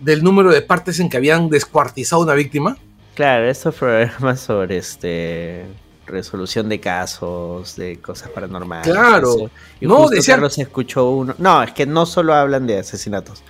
del 0.00 0.22
número 0.22 0.52
de 0.52 0.62
partes 0.62 1.00
en 1.00 1.08
que 1.08 1.16
habían 1.16 1.48
descuartizado 1.48 2.22
a 2.22 2.24
una 2.26 2.34
víctima. 2.34 2.76
Claro, 3.14 3.48
estos 3.48 3.74
programas 3.74 4.40
sobre 4.40 4.76
este 4.78 5.64
resolución 6.06 6.68
de 6.68 6.78
casos, 6.78 7.74
de 7.74 7.98
cosas 8.00 8.28
paranormales. 8.30 8.86
Claro. 8.92 9.28
eso. 9.36 9.50
Y 9.80 9.86
No, 9.86 9.96
justo 9.96 10.14
decían- 10.16 10.36
Carlos 10.36 10.56
escuchó 10.58 11.10
uno. 11.10 11.34
No, 11.38 11.62
es 11.64 11.72
que 11.72 11.84
no 11.84 12.06
solo 12.06 12.32
hablan 12.34 12.66
de 12.66 12.78
asesinatos. 12.78 13.42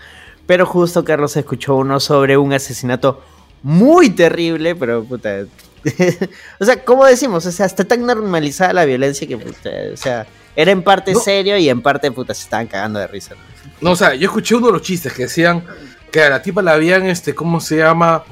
Pero 0.46 0.64
justo 0.66 1.04
Carlos 1.04 1.36
escuchó 1.36 1.74
uno 1.74 1.98
sobre 2.00 2.36
un 2.36 2.52
asesinato 2.52 3.22
muy 3.62 4.10
terrible, 4.10 4.74
pero 4.76 5.04
puta. 5.04 5.44
o 6.60 6.64
sea, 6.64 6.84
¿cómo 6.84 7.04
decimos? 7.04 7.46
O 7.46 7.52
sea, 7.52 7.66
está 7.66 7.84
tan 7.84 8.04
normalizada 8.06 8.72
la 8.72 8.84
violencia 8.84 9.26
que, 9.26 9.36
puta, 9.36 9.70
o 9.92 9.96
sea, 9.96 10.26
era 10.54 10.70
en 10.72 10.82
parte 10.82 11.12
No. 11.12 11.20
serio 11.20 11.56
y 11.58 11.68
en 11.68 11.82
parte, 11.82 12.10
puta, 12.12 12.32
se 12.34 12.42
estaban 12.44 12.66
cagando 12.66 12.98
de 12.98 13.06
risa. 13.06 13.34
¿no? 13.80 13.90
O 13.92 13.96
sea, 13.96 14.14
yo 14.14 14.26
escuché 14.28 14.54
uno 14.54 14.66
de 14.68 14.72
los 14.74 14.82
chistes 14.82 15.12
que 15.12 15.22
decían 15.24 15.64
que 16.10 16.22
a 16.22 16.30
la 16.30 16.42
tipa 16.42 16.62
la 16.62 16.72
habían, 16.72 17.06
este, 17.06 17.34
¿cómo 17.34 17.60
se 17.60 17.76
llama? 17.78 18.24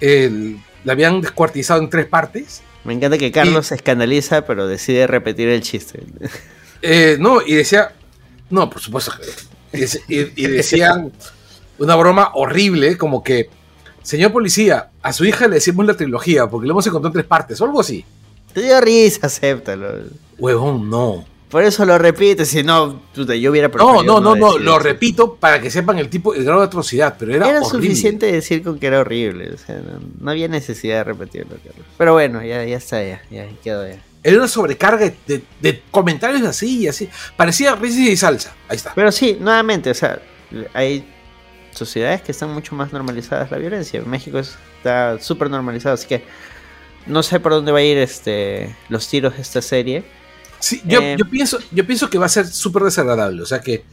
El- 0.00 0.58
la 0.84 0.92
habían 0.94 1.20
descuartizado 1.20 1.80
en 1.82 1.90
tres 1.90 2.06
partes. 2.06 2.62
Me 2.84 2.94
encanta 2.94 3.18
que 3.18 3.30
Carlos 3.30 3.66
se 3.66 3.74
escandaliza, 3.74 4.46
pero 4.46 4.66
decide 4.66 5.06
repetir 5.06 5.48
el 5.50 5.60
chiste. 5.60 6.02
Eh, 6.80 7.16
no, 7.20 7.42
y 7.42 7.54
decía, 7.54 7.92
no, 8.48 8.70
por 8.70 8.80
supuesto 8.80 9.12
que. 9.20 9.26
Y, 9.72 9.78
dec- 9.78 10.02
y- 10.08 10.44
y 10.44 10.46
decían 10.48 11.12
una 11.78 11.96
broma 11.96 12.30
horrible, 12.34 12.96
como 12.98 13.22
que, 13.22 13.48
señor 14.02 14.32
policía, 14.32 14.90
a 15.02 15.12
su 15.12 15.24
hija 15.24 15.46
le 15.48 15.54
decimos 15.56 15.86
la 15.86 15.94
trilogía 15.94 16.46
porque 16.48 16.66
lo 16.66 16.72
hemos 16.74 16.86
encontrado 16.86 17.08
en 17.10 17.12
tres 17.14 17.26
partes, 17.26 17.60
o 17.60 17.64
algo 17.64 17.80
así. 17.80 18.04
Te 18.52 18.62
dio 18.62 18.80
risa, 18.80 19.26
acéptalo. 19.28 19.88
Huevón, 20.38 20.90
no. 20.90 21.24
Por 21.50 21.64
eso 21.64 21.84
lo 21.84 21.98
repite, 21.98 22.44
si 22.44 22.62
no, 22.62 23.00
puta, 23.12 23.34
yo 23.34 23.50
hubiera 23.50 23.66
No, 23.68 24.02
no, 24.04 24.20
no, 24.20 24.36
no, 24.36 24.56
lo 24.58 24.78
repito 24.78 25.34
para 25.34 25.60
que 25.60 25.68
sepan 25.68 25.98
el 25.98 26.08
tipo, 26.08 26.32
el 26.32 26.44
grado 26.44 26.60
de 26.60 26.66
atrocidad, 26.66 27.16
pero 27.18 27.34
era, 27.34 27.48
Era, 27.48 27.60
horrible. 27.60 27.88
suficiente 27.88 28.26
decir 28.30 28.62
con 28.62 28.78
que 28.78 28.86
era 28.86 29.00
horrible, 29.00 29.52
o 29.54 29.58
sea, 29.58 29.76
no, 29.76 29.98
no 30.20 30.30
había 30.30 30.46
necesidad 30.46 30.98
de 30.98 31.04
repetirlo. 31.04 31.56
Carlos. 31.56 31.86
Pero 31.98 32.12
bueno, 32.12 32.40
ya, 32.44 32.64
ya 32.64 32.76
está, 32.76 33.02
ya, 33.02 33.20
ya 33.32 33.48
quedó 33.64 33.84
ya. 33.88 34.00
Era 34.22 34.36
una 34.36 34.48
sobrecarga 34.48 35.12
de, 35.26 35.42
de 35.60 35.82
comentarios 35.90 36.42
así 36.42 36.80
y 36.80 36.88
así. 36.88 37.08
Parecía 37.36 37.74
risas 37.74 38.00
y 38.00 38.16
salsa. 38.16 38.54
Ahí 38.68 38.76
está. 38.76 38.92
Pero 38.94 39.10
sí, 39.12 39.38
nuevamente, 39.40 39.90
o 39.90 39.94
sea, 39.94 40.20
hay 40.74 41.06
sociedades 41.72 42.22
que 42.22 42.32
están 42.32 42.52
mucho 42.52 42.74
más 42.74 42.92
normalizadas 42.92 43.50
la 43.50 43.58
violencia. 43.58 44.02
México 44.02 44.38
está 44.38 45.18
súper 45.20 45.48
normalizado, 45.48 45.94
así 45.94 46.06
que 46.06 46.24
no 47.06 47.22
sé 47.22 47.40
por 47.40 47.52
dónde 47.52 47.72
va 47.72 47.78
a 47.78 47.82
ir 47.82 47.98
este 47.98 48.76
los 48.88 49.08
tiros 49.08 49.36
de 49.36 49.42
esta 49.42 49.62
serie. 49.62 50.04
Sí, 50.58 50.82
yo, 50.84 51.00
Eh, 51.00 51.16
yo 51.18 51.24
pienso, 51.24 51.58
yo 51.70 51.86
pienso 51.86 52.10
que 52.10 52.18
va 52.18 52.26
a 52.26 52.28
ser 52.28 52.46
súper 52.46 52.82
desagradable. 52.82 53.40
O 53.42 53.46
sea 53.46 53.60
que, 53.60 53.84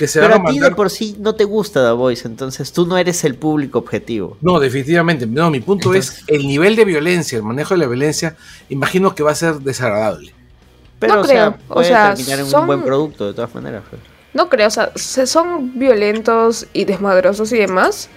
que 0.00 0.08
se 0.08 0.18
Pero 0.18 0.32
van 0.38 0.46
a 0.46 0.48
a 0.48 0.52
ti 0.54 0.58
de 0.60 0.70
por 0.70 0.88
sí 0.88 1.14
no 1.18 1.34
te 1.34 1.44
gusta 1.44 1.84
The 1.86 1.92
Voice, 1.92 2.26
entonces 2.26 2.72
tú 2.72 2.86
no 2.86 2.96
eres 2.96 3.22
el 3.24 3.34
público 3.34 3.78
objetivo. 3.80 4.38
No, 4.40 4.58
definitivamente. 4.58 5.26
No, 5.26 5.50
mi 5.50 5.60
punto 5.60 5.90
Entonces- 5.94 6.20
es 6.20 6.24
el 6.28 6.46
nivel 6.48 6.74
de 6.74 6.86
violencia, 6.86 7.36
el 7.36 7.42
manejo 7.44 7.74
de 7.74 7.80
la 7.80 7.86
violencia, 7.86 8.34
imagino 8.70 9.14
que 9.14 9.22
va 9.22 9.32
a 9.32 9.34
ser 9.34 9.56
desagradable. 9.56 10.32
Pero 10.98 11.16
No 11.16 11.20
o 11.20 11.24
sea, 11.24 11.50
creo, 11.52 11.58
o 11.68 11.74
puede 11.74 11.88
sea, 11.88 12.14
terminar 12.14 12.38
en 12.38 12.44
un 12.46 12.50
son- 12.50 12.66
buen 12.66 12.82
producto 12.82 13.26
de 13.26 13.34
todas 13.34 13.54
maneras. 13.54 13.82
No 14.32 14.48
creo, 14.48 14.68
o 14.68 14.70
sea, 14.70 14.90
se- 14.94 15.26
son 15.26 15.78
violentos 15.78 16.66
y 16.72 16.84
desmadrosos 16.86 17.52
y 17.52 17.58
demás, 17.58 18.08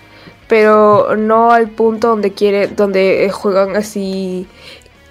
pero 0.47 1.17
no 1.17 1.51
al 1.51 1.69
punto 1.69 2.07
donde 2.07 2.31
quiere, 2.31 2.67
donde 2.69 3.29
juegan 3.33 3.75
así 3.75 4.47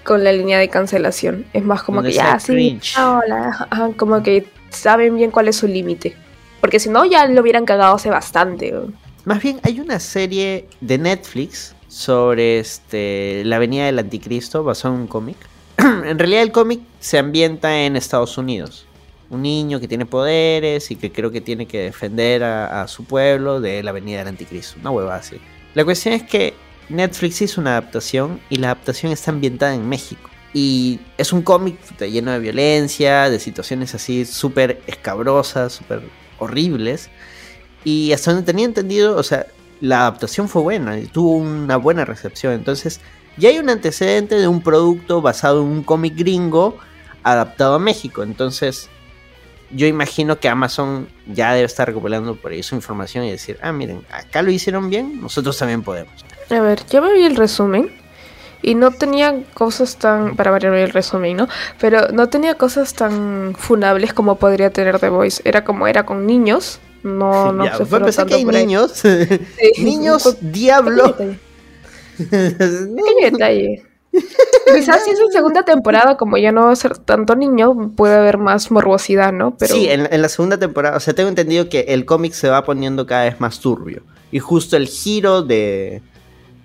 con 0.04 0.24
la 0.24 0.32
línea 0.32 0.58
de 0.58 0.68
cancelación. 0.70 1.44
Es 1.52 1.64
más 1.64 1.82
como 1.82 1.96
Donde 1.98 2.10
que 2.10 2.16
sea 2.16 2.32
ya 2.32 2.40
sí, 2.40 2.80
ah, 2.96 3.20
hola, 3.22 3.66
ajá, 3.70 3.90
como 3.96 4.22
que 4.22 4.46
saben 4.70 5.16
bien 5.16 5.30
cuál 5.30 5.48
es 5.48 5.56
su 5.56 5.68
límite. 5.68 6.16
Porque 6.62 6.78
si 6.78 6.88
no, 6.88 7.04
ya 7.04 7.26
lo 7.26 7.40
hubieran 7.42 7.64
cagado 7.64 7.96
hace 7.96 8.08
bastante. 8.08 8.72
Más 9.24 9.42
bien, 9.42 9.58
hay 9.64 9.80
una 9.80 9.98
serie 9.98 10.68
de 10.80 10.96
Netflix 10.96 11.74
sobre 11.88 12.60
este, 12.60 13.42
la 13.44 13.58
venida 13.58 13.86
del 13.86 13.98
anticristo 13.98 14.62
basado 14.62 14.94
en 14.94 15.00
un 15.00 15.06
cómic. 15.08 15.36
en 15.78 16.16
realidad 16.20 16.42
el 16.42 16.52
cómic 16.52 16.78
se 17.00 17.18
ambienta 17.18 17.80
en 17.80 17.96
Estados 17.96 18.38
Unidos. 18.38 18.86
Un 19.28 19.42
niño 19.42 19.80
que 19.80 19.88
tiene 19.88 20.06
poderes 20.06 20.92
y 20.92 20.94
que 20.94 21.10
creo 21.10 21.32
que 21.32 21.40
tiene 21.40 21.66
que 21.66 21.80
defender 21.80 22.44
a, 22.44 22.86
su 22.86 23.04
pueblo 23.06 23.60
de 23.60 23.82
la 23.82 23.90
venida 23.90 24.18
del 24.18 24.28
anticristo. 24.28 24.78
Una 24.78 24.92
hueva 24.92 25.16
así. 25.16 25.38
La 25.74 25.84
cuestión 25.84 26.14
es 26.14 26.22
que 26.22 26.54
Netflix 26.88 27.42
hizo 27.42 27.60
una 27.60 27.70
adaptación 27.72 28.40
y 28.50 28.58
la 28.58 28.68
adaptación 28.68 29.10
está 29.10 29.32
ambientada 29.32 29.74
en 29.74 29.88
México. 29.88 30.30
Y 30.54 31.00
es 31.18 31.32
un 31.32 31.42
cómic 31.42 31.76
lleno 31.98 32.30
de 32.30 32.38
violencia, 32.38 33.28
de 33.28 33.40
situaciones 33.40 33.96
así 33.96 34.24
súper 34.26 34.80
escabrosas, 34.86 35.72
súper 35.72 36.02
horribles. 36.38 37.10
Y 37.84 38.12
hasta 38.12 38.32
donde 38.32 38.46
tenía 38.46 38.64
entendido, 38.64 39.16
o 39.16 39.22
sea, 39.22 39.46
la 39.80 40.02
adaptación 40.02 40.48
fue 40.48 40.62
buena 40.62 40.98
y 40.98 41.06
tuvo 41.06 41.36
una 41.36 41.76
buena 41.76 42.04
recepción. 42.04 42.52
Entonces, 42.52 43.00
ya 43.36 43.48
hay 43.48 43.58
un 43.58 43.68
antecedente 43.70 44.36
de 44.36 44.46
un 44.46 44.62
producto 44.62 45.20
basado 45.20 45.62
en 45.62 45.68
un 45.68 45.82
cómic 45.82 46.16
gringo 46.16 46.78
adaptado 47.22 47.74
a 47.74 47.78
México. 47.78 48.22
Entonces, 48.22 48.88
yo 49.70 49.86
imagino 49.86 50.38
que 50.38 50.48
Amazon 50.48 51.08
ya 51.26 51.52
debe 51.52 51.66
estar 51.66 51.88
recopilando 51.88 52.36
por 52.36 52.52
ahí 52.52 52.62
su 52.62 52.74
información 52.74 53.24
y 53.24 53.30
decir, 53.30 53.58
ah, 53.62 53.72
miren, 53.72 54.04
acá 54.10 54.42
lo 54.42 54.50
hicieron 54.50 54.90
bien, 54.90 55.20
nosotros 55.20 55.56
también 55.56 55.82
podemos. 55.82 56.12
A 56.50 56.60
ver, 56.60 56.84
ya 56.86 57.00
me 57.00 57.26
el 57.26 57.36
resumen 57.36 58.01
y 58.62 58.74
no 58.74 58.90
tenía 58.92 59.42
cosas 59.54 59.96
tan, 59.96 60.36
para 60.36 60.50
variar 60.50 60.74
el 60.74 60.90
resumen, 60.90 61.36
¿no? 61.36 61.48
Pero 61.80 62.08
no 62.12 62.28
tenía 62.28 62.54
cosas 62.54 62.94
tan 62.94 63.54
funables 63.58 64.12
como 64.14 64.36
podría 64.36 64.70
tener 64.70 64.98
The 64.98 65.08
Voice. 65.08 65.42
Era 65.44 65.64
como 65.64 65.86
era 65.88 66.06
con 66.06 66.26
niños, 66.26 66.80
no, 67.02 67.52
no 67.52 67.64
Ya, 67.64 67.76
se 67.76 67.84
fueron 67.84 68.06
empezar 68.08 68.26
que 68.26 68.30
tanto 68.34 68.36
hay 68.36 68.44
por 68.44 68.54
niños, 68.54 68.92
Sí. 68.92 69.08
niños, 69.82 70.22
Pequeño 70.24 70.52
diablo. 70.52 71.06
detalle. 71.08 71.38
Pequeño 72.18 73.30
detalle. 73.32 73.82
Quizás 74.74 75.04
si 75.04 75.10
es 75.10 75.18
en 75.20 75.32
segunda 75.32 75.62
temporada, 75.64 76.16
como 76.18 76.36
ya 76.36 76.52
no 76.52 76.66
va 76.66 76.72
a 76.72 76.76
ser 76.76 76.98
tanto 76.98 77.34
niño, 77.34 77.92
puede 77.96 78.14
haber 78.14 78.36
más 78.38 78.70
morbosidad, 78.70 79.32
¿no? 79.32 79.56
Pero 79.56 79.74
Sí, 79.74 79.88
en, 79.88 80.06
en 80.12 80.20
la 80.22 80.28
segunda 80.28 80.58
temporada, 80.58 80.96
o 80.98 81.00
sea, 81.00 81.14
tengo 81.14 81.30
entendido 81.30 81.68
que 81.70 81.80
el 81.88 82.04
cómic 82.04 82.34
se 82.34 82.48
va 82.50 82.62
poniendo 82.64 83.06
cada 83.06 83.24
vez 83.24 83.40
más 83.40 83.60
turbio. 83.60 84.02
Y 84.30 84.38
justo 84.38 84.76
el 84.76 84.86
giro 84.86 85.42
de 85.42 86.02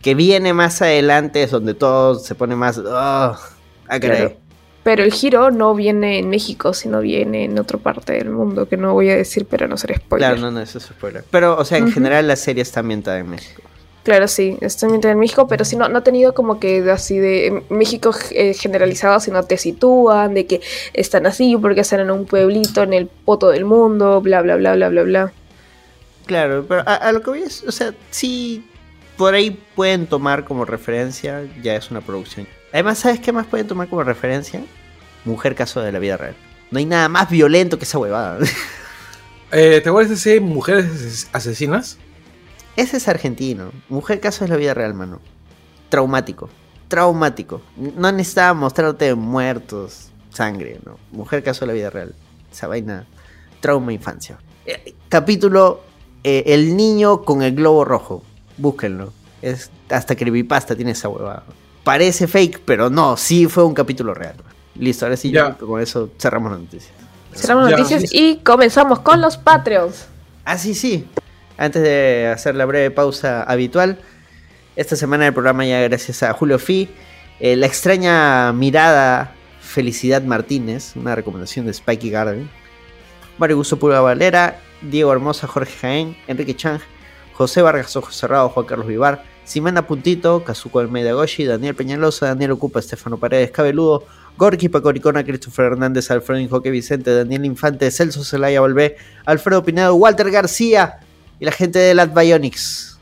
que 0.08 0.16
viene 0.16 0.53
más 0.53 0.82
adelante 0.82 1.43
es 1.43 1.51
donde 1.51 1.74
todo 1.74 2.16
se 2.16 2.34
pone 2.34 2.55
más... 2.55 2.78
ugh, 2.78 2.88
ah. 2.88 3.38
Claro. 3.99 4.38
Pero 4.82 5.03
el 5.03 5.12
giro 5.12 5.51
no 5.51 5.76
viene 5.76 6.20
en 6.20 6.30
México, 6.30 6.74
sino 6.74 7.01
viene 7.01 7.43
en 7.43 7.60
otra 7.60 7.78
parte 7.78 8.14
del 8.14 8.30
mundo, 8.30 8.70
que 8.70 8.78
no 8.78 8.93
voy 8.93 9.10
a 9.10 9.18
decir 9.18 9.45
para 9.45 9.68
no 9.68 9.76
ser 9.76 9.97
spoiler. 9.97 10.30
Claro, 10.30 10.39
no, 10.39 10.49
no, 10.49 10.62
eso 10.62 10.78
es 10.78 10.86
spoiler. 10.86 11.26
Pero, 11.30 11.58
o 11.58 11.66
sea, 11.66 11.80
en 11.80 11.91
general 11.91 12.26
la 12.26 12.38
serie 12.38 12.62
está 12.62 12.80
ambientada 12.80 13.20
en 13.20 13.32
México. 13.32 13.62
Claro, 14.03 14.30
sí, 14.30 14.58
está 14.62 14.86
ambientada 14.86 15.12
en 15.12 15.20
México, 15.20 15.45
pero 15.45 15.66
sí 15.66 15.76
no, 15.76 15.89
no 15.89 15.97
ha 15.97 16.03
tenido 16.05 16.34
como 16.34 16.58
que 16.58 16.89
así 16.89 17.20
de 17.20 17.64
México 17.68 18.16
eh, 18.32 18.53
generalizado, 18.53 19.20
sino 19.20 19.43
te 19.43 19.58
sitúan 19.58 20.36
de 20.36 20.45
que 20.45 20.62
están 20.93 21.26
así 21.26 21.58
porque 21.58 21.82
están 21.82 21.99
en 21.99 22.12
un 22.12 22.26
pueblito 22.26 22.82
en 22.82 22.93
el 22.93 23.08
poto 23.08 23.49
del 23.49 23.66
mundo, 23.66 24.22
bla, 24.22 24.41
bla, 24.41 24.55
bla, 24.55 24.74
bla, 24.76 24.88
bla, 24.88 25.03
bla. 25.03 25.34
Claro, 26.28 26.64
pero 26.66 26.84
a, 26.86 26.95
a 26.95 27.12
lo 27.12 27.22
que 27.22 27.30
voy 27.30 27.41
es, 27.41 27.62
o 27.68 27.74
sea, 27.74 27.93
sí, 28.10 28.64
por 29.18 29.34
ahí 29.34 29.51
pueden 29.76 30.07
tomar 30.07 30.45
como 30.45 30.65
referencia, 30.65 31.43
ya 31.61 31.76
es 31.76 31.89
una 31.91 32.01
producción. 32.01 32.47
Además, 32.72 32.99
¿sabes 32.99 33.20
qué 33.20 33.32
más 33.32 33.47
pueden 33.47 33.68
tomar 33.68 33.89
como 33.89 34.03
referencia? 34.03 34.63
Mujer 35.26 35.55
caso 35.55 35.82
de 35.82 35.91
la 35.91 35.99
vida 35.99 36.18
real. 36.18 36.36
No 36.72 36.80
hay 36.80 36.86
nada 36.86 37.09
más 37.09 37.30
violento 37.30 37.78
que 37.78 37.86
esa 37.86 37.97
huevada. 37.99 38.39
Eh, 39.49 39.80
¿Te 39.82 39.88
acuerdas 39.88 40.09
de 40.09 40.15
ese 40.15 40.41
Mujeres 40.41 40.86
Ases- 40.88 41.30
Asesinas? 41.32 41.97
ese 42.76 42.97
es 42.97 43.07
argentino. 43.07 43.72
Mujer 43.88 44.20
caso 44.20 44.43
es 44.43 44.49
la 44.49 44.57
vida 44.57 44.74
real, 44.74 44.93
mano. 44.93 45.22
Traumático. 45.88 46.49
Traumático. 46.89 47.61
No 47.78 48.11
necesitaba 48.11 48.53
mostrarte 48.53 49.15
muertos, 49.15 50.09
sangre, 50.32 50.82
¿no? 50.86 50.97
Mujer 51.13 51.43
caso 51.43 51.61
de 51.61 51.68
la 51.68 51.74
vida 51.74 51.89
real. 51.89 52.13
Esa 52.51 52.68
vaina. 52.68 53.07
Trauma 53.61 53.93
infancia. 53.93 54.38
Eh, 54.65 54.93
capítulo 55.07 55.82
eh, 56.26 56.43
El 56.47 56.76
niño 56.76 57.22
con 57.22 57.41
el 57.41 57.55
globo 57.55 57.86
rojo. 57.86 58.24
Búsquenlo. 58.58 59.14
Es 59.41 59.70
hasta 59.89 60.16
creepypasta 60.16 60.76
tiene 60.76 60.91
esa 60.91 61.10
huevada. 61.10 61.43
Parece 61.84 62.28
fake, 62.28 62.62
pero 62.66 62.89
no, 62.89 63.16
sí 63.18 63.47
fue 63.47 63.64
un 63.64 63.74
capítulo 63.74 64.14
real. 64.14 64.36
Listo, 64.76 65.05
ahora 65.05 65.18
sí, 65.18 65.32
Ya. 65.32 65.53
con 65.55 65.80
eso 65.82 66.10
cerramos 66.20 66.51
las 66.51 66.62
noticias. 66.62 66.91
Cerramos 67.34 67.70
Ya. 67.70 67.78
noticias 67.78 68.14
y 68.14 68.38
comenzamos 68.38 68.99
con 68.99 69.22
los 69.22 69.38
Patreons. 69.38 70.08
Ah, 70.43 70.58
sí, 70.58 70.74
sí. 70.74 71.05
Antes 71.58 71.82
de 71.82 72.28
hacer 72.34 72.55
la 72.55 72.66
breve 72.66 72.91
pausa 72.91 73.43
habitual, 73.43 73.99
esta 74.76 74.95
semana 74.95 75.28
el 75.28 75.34
programa 75.34 75.66
ya 75.66 75.80
gracias 75.82 76.22
a 76.24 76.34
Julio 76.34 76.60
Fi, 76.60 76.89
eh, 77.39 77.55
la 77.55 77.66
extraña 77.68 78.53
mirada 78.53 79.34
Felicidad 79.62 80.22
Martínez, 80.24 80.95
una 80.95 81.16
recomendación 81.16 81.66
de 81.66 81.74
Spikey 81.74 82.10
Garden, 82.10 82.49
Mario 83.38 83.58
Gusto 83.58 83.78
Pulga 83.78 84.01
Valera, 84.01 84.60
Diego 84.82 85.12
Hermosa, 85.12 85.47
Jorge 85.47 85.74
Jaén, 85.82 86.18
Enrique 86.28 86.55
Chang, 86.55 86.80
José 87.38 87.61
Vargas 87.61 87.95
Ojos 87.95 88.15
Cerrados, 88.15 88.51
Juan 88.51 88.65
Carlos 88.65 88.88
Vivar, 88.88 89.23
Simena 89.43 89.85
Puntito, 89.85 90.43
Kazuko 90.43 90.79
Almeida 90.79 91.13
Goshi, 91.13 91.45
Daniel 91.45 91.75
Peñalosa, 91.75 92.25
Daniel 92.25 92.53
Ocupa, 92.53 92.79
Estefano 92.79 93.19
Paredes, 93.19 93.51
Cabeludo, 93.51 94.05
Gorky 94.38 94.69
Pacoricona, 94.69 95.23
Christopher 95.23 95.65
Hernández, 95.65 96.09
Alfredo 96.09 96.39
Injoque 96.41 96.71
Vicente, 96.71 97.13
Daniel 97.13 97.45
Infante, 97.45 97.91
Celso 97.91 98.23
Zelaya 98.23 98.59
Volvé, 98.61 98.97
Alfredo 99.25 99.63
Pinedo, 99.63 99.93
Walter 99.93 100.31
García 100.31 100.99
y 101.39 101.45
la 101.45 101.51
gente 101.51 101.77
de 101.77 101.93
Lat 101.93 102.11
Bionics. 102.11 102.97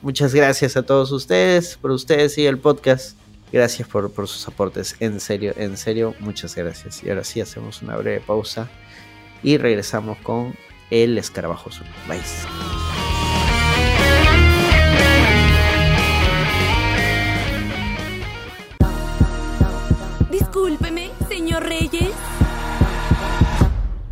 Muchas 0.00 0.34
gracias 0.34 0.78
a 0.78 0.82
todos 0.82 1.12
ustedes, 1.12 1.76
por 1.76 1.90
ustedes 1.90 2.38
y 2.38 2.46
el 2.46 2.56
podcast. 2.56 3.18
Gracias 3.52 3.86
por, 3.86 4.10
sus 4.26 4.48
aportes, 4.48 4.96
en 4.98 5.20
serio, 5.20 5.52
en 5.58 5.76
serio, 5.76 6.14
muchas 6.20 6.56
gracias. 6.56 7.04
Y 7.04 7.10
ahora 7.10 7.22
sí 7.22 7.42
hacemos 7.42 7.82
una 7.82 7.96
breve 7.98 8.20
pausa 8.20 8.70
y 9.42 9.58
regresamos 9.58 10.16
con 10.22 10.54
el 10.90 11.18
escarabajo. 11.18 11.68
Bye. 12.08 13.13
Señor 21.54 21.68
Reyes. 21.68 22.10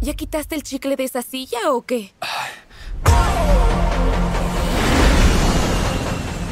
¿Ya 0.01 0.15
quitaste 0.15 0.55
el 0.55 0.63
chicle 0.63 0.97
de 0.97 1.05
esa 1.05 1.23
silla 1.23 1.59
o 1.71 1.83
qué? 1.83 2.13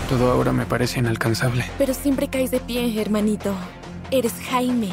Todo 0.09 0.33
ahora 0.33 0.53
me 0.53 0.67
parece 0.67 0.99
inalcanzable. 0.99 1.65
Pero 1.79 1.95
siempre 1.95 2.29
caes 2.29 2.51
de 2.51 2.61
pie, 2.61 3.01
hermanito. 3.01 3.55
Eres 4.11 4.33
Jaime. 4.51 4.91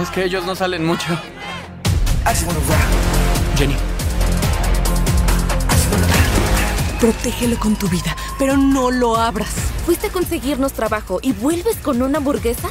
Es 0.00 0.10
que 0.10 0.24
ellos 0.24 0.44
no 0.44 0.54
salen 0.54 0.84
mucho. 0.84 1.18
Jenny, 3.56 3.74
Protégelo 7.00 7.56
con 7.58 7.76
tu 7.76 7.88
vida, 7.88 8.16
pero 8.38 8.56
no 8.56 8.90
lo 8.90 9.16
abras. 9.16 9.54
¿Fuiste 9.84 10.06
a 10.06 10.10
conseguirnos 10.10 10.72
trabajo 10.72 11.18
y 11.22 11.32
vuelves 11.32 11.76
con 11.76 12.00
una 12.00 12.18
hamburguesa? 12.18 12.70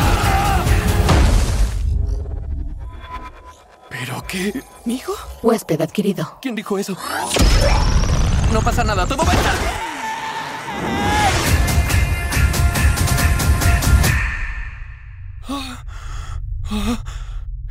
¿Pero 3.91 4.23
qué? 4.25 4.63
¿Mi 4.85 4.95
hijo? 4.95 5.13
Huésped 5.43 5.81
adquirido. 5.81 6.39
¿Quién 6.41 6.55
dijo 6.55 6.79
eso? 6.79 6.97
No 8.53 8.61
pasa 8.61 8.83
nada, 8.83 9.05
todo 9.05 9.23
va 9.25 9.31
a 9.31 9.35
estar. 9.35 9.55
Ah, 15.49 15.83
ah, 16.71 17.03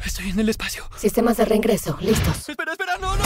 Estoy 0.04 0.30
en 0.30 0.40
el 0.40 0.48
espacio. 0.50 0.84
Sistemas 0.96 1.38
de 1.38 1.46
reingreso, 1.46 1.96
listos. 2.00 2.48
Espera, 2.48 2.72
espera, 2.72 2.98
no, 2.98 3.16
no. 3.16 3.24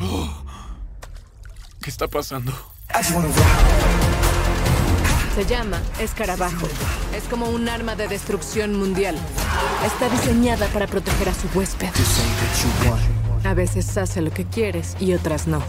Oh, 0.00 0.42
¿Qué 1.80 1.90
está 1.90 2.08
pasando? 2.08 2.52
Se 5.34 5.44
llama 5.46 5.80
escarabajo. 5.98 6.68
Es 7.12 7.24
como 7.24 7.48
un 7.48 7.68
arma 7.68 7.96
de 7.96 8.06
destrucción 8.06 8.78
mundial. 8.78 9.16
Está 9.84 10.08
diseñada 10.08 10.68
para 10.68 10.86
proteger 10.86 11.28
a 11.28 11.34
su 11.34 11.48
huésped. 11.58 11.88
A 13.44 13.52
veces 13.52 13.96
hace 13.96 14.20
lo 14.20 14.30
que 14.30 14.44
quieres 14.44 14.96
y 15.00 15.12
otras 15.12 15.48
no. 15.48 15.60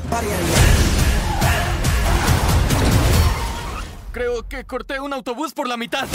Creo 4.11 4.47
que 4.47 4.66
corté 4.66 4.99
un 4.99 5.13
autobús 5.13 5.53
por 5.53 5.68
la 5.68 5.78
mitad. 5.78 6.07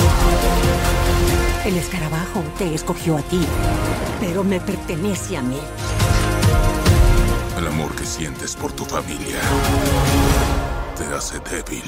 El 1.64 1.76
escarabajo 1.76 2.44
te 2.56 2.72
escogió 2.72 3.18
a 3.18 3.22
ti, 3.22 3.44
pero 4.20 4.44
me 4.44 4.60
pertenece 4.60 5.36
a 5.36 5.42
mí. 5.42 5.58
El 7.58 7.66
amor 7.66 7.94
que 7.96 8.06
sientes 8.06 8.54
por 8.54 8.70
tu 8.72 8.84
familia 8.84 9.40
te 10.96 11.04
hace 11.14 11.40
débil. 11.40 11.82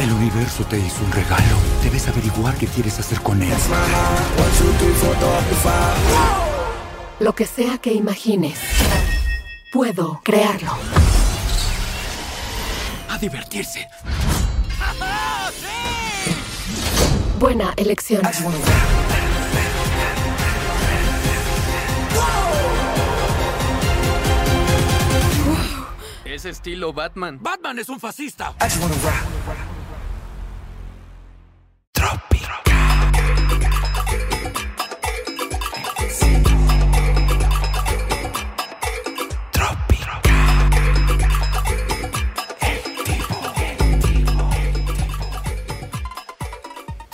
El 0.00 0.12
universo 0.12 0.64
te 0.64 0.78
hizo 0.78 1.04
un 1.04 1.12
regalo. 1.12 1.56
Debes 1.82 2.08
averiguar 2.08 2.54
qué 2.56 2.66
quieres 2.66 2.98
hacer 2.98 3.20
con 3.20 3.42
él. 3.42 3.52
Lo 7.18 7.34
que 7.34 7.46
sea 7.46 7.78
que 7.78 7.92
imagines, 7.92 8.58
puedo 9.72 10.20
crearlo. 10.24 10.72
A 13.10 13.18
divertirse. 13.18 13.88
Buena 17.38 17.74
elección. 17.76 18.22
Es 26.40 26.46
estilo 26.46 26.94
Batman. 26.94 27.38
Batman 27.38 27.78
es 27.78 27.90
un 27.90 28.00
fascista. 28.00 28.54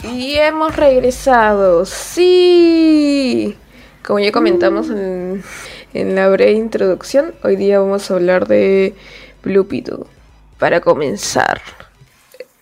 Y 0.05 0.37
hemos 0.37 0.77
regresado. 0.77 1.85
Sí. 1.85 3.57
Como 4.05 4.21
ya 4.21 4.31
comentamos 4.31 4.89
en, 4.89 5.43
en 6.01 6.15
la 6.15 6.29
breve 6.29 6.53
introducción, 6.53 7.35
hoy 7.43 7.57
día 7.57 7.81
vamos 7.81 8.11
a 8.11 8.15
hablar 8.15 8.47
de 8.47 8.95
Blupito. 9.43 10.07
Para 10.59 10.81
comenzar. 10.81 11.61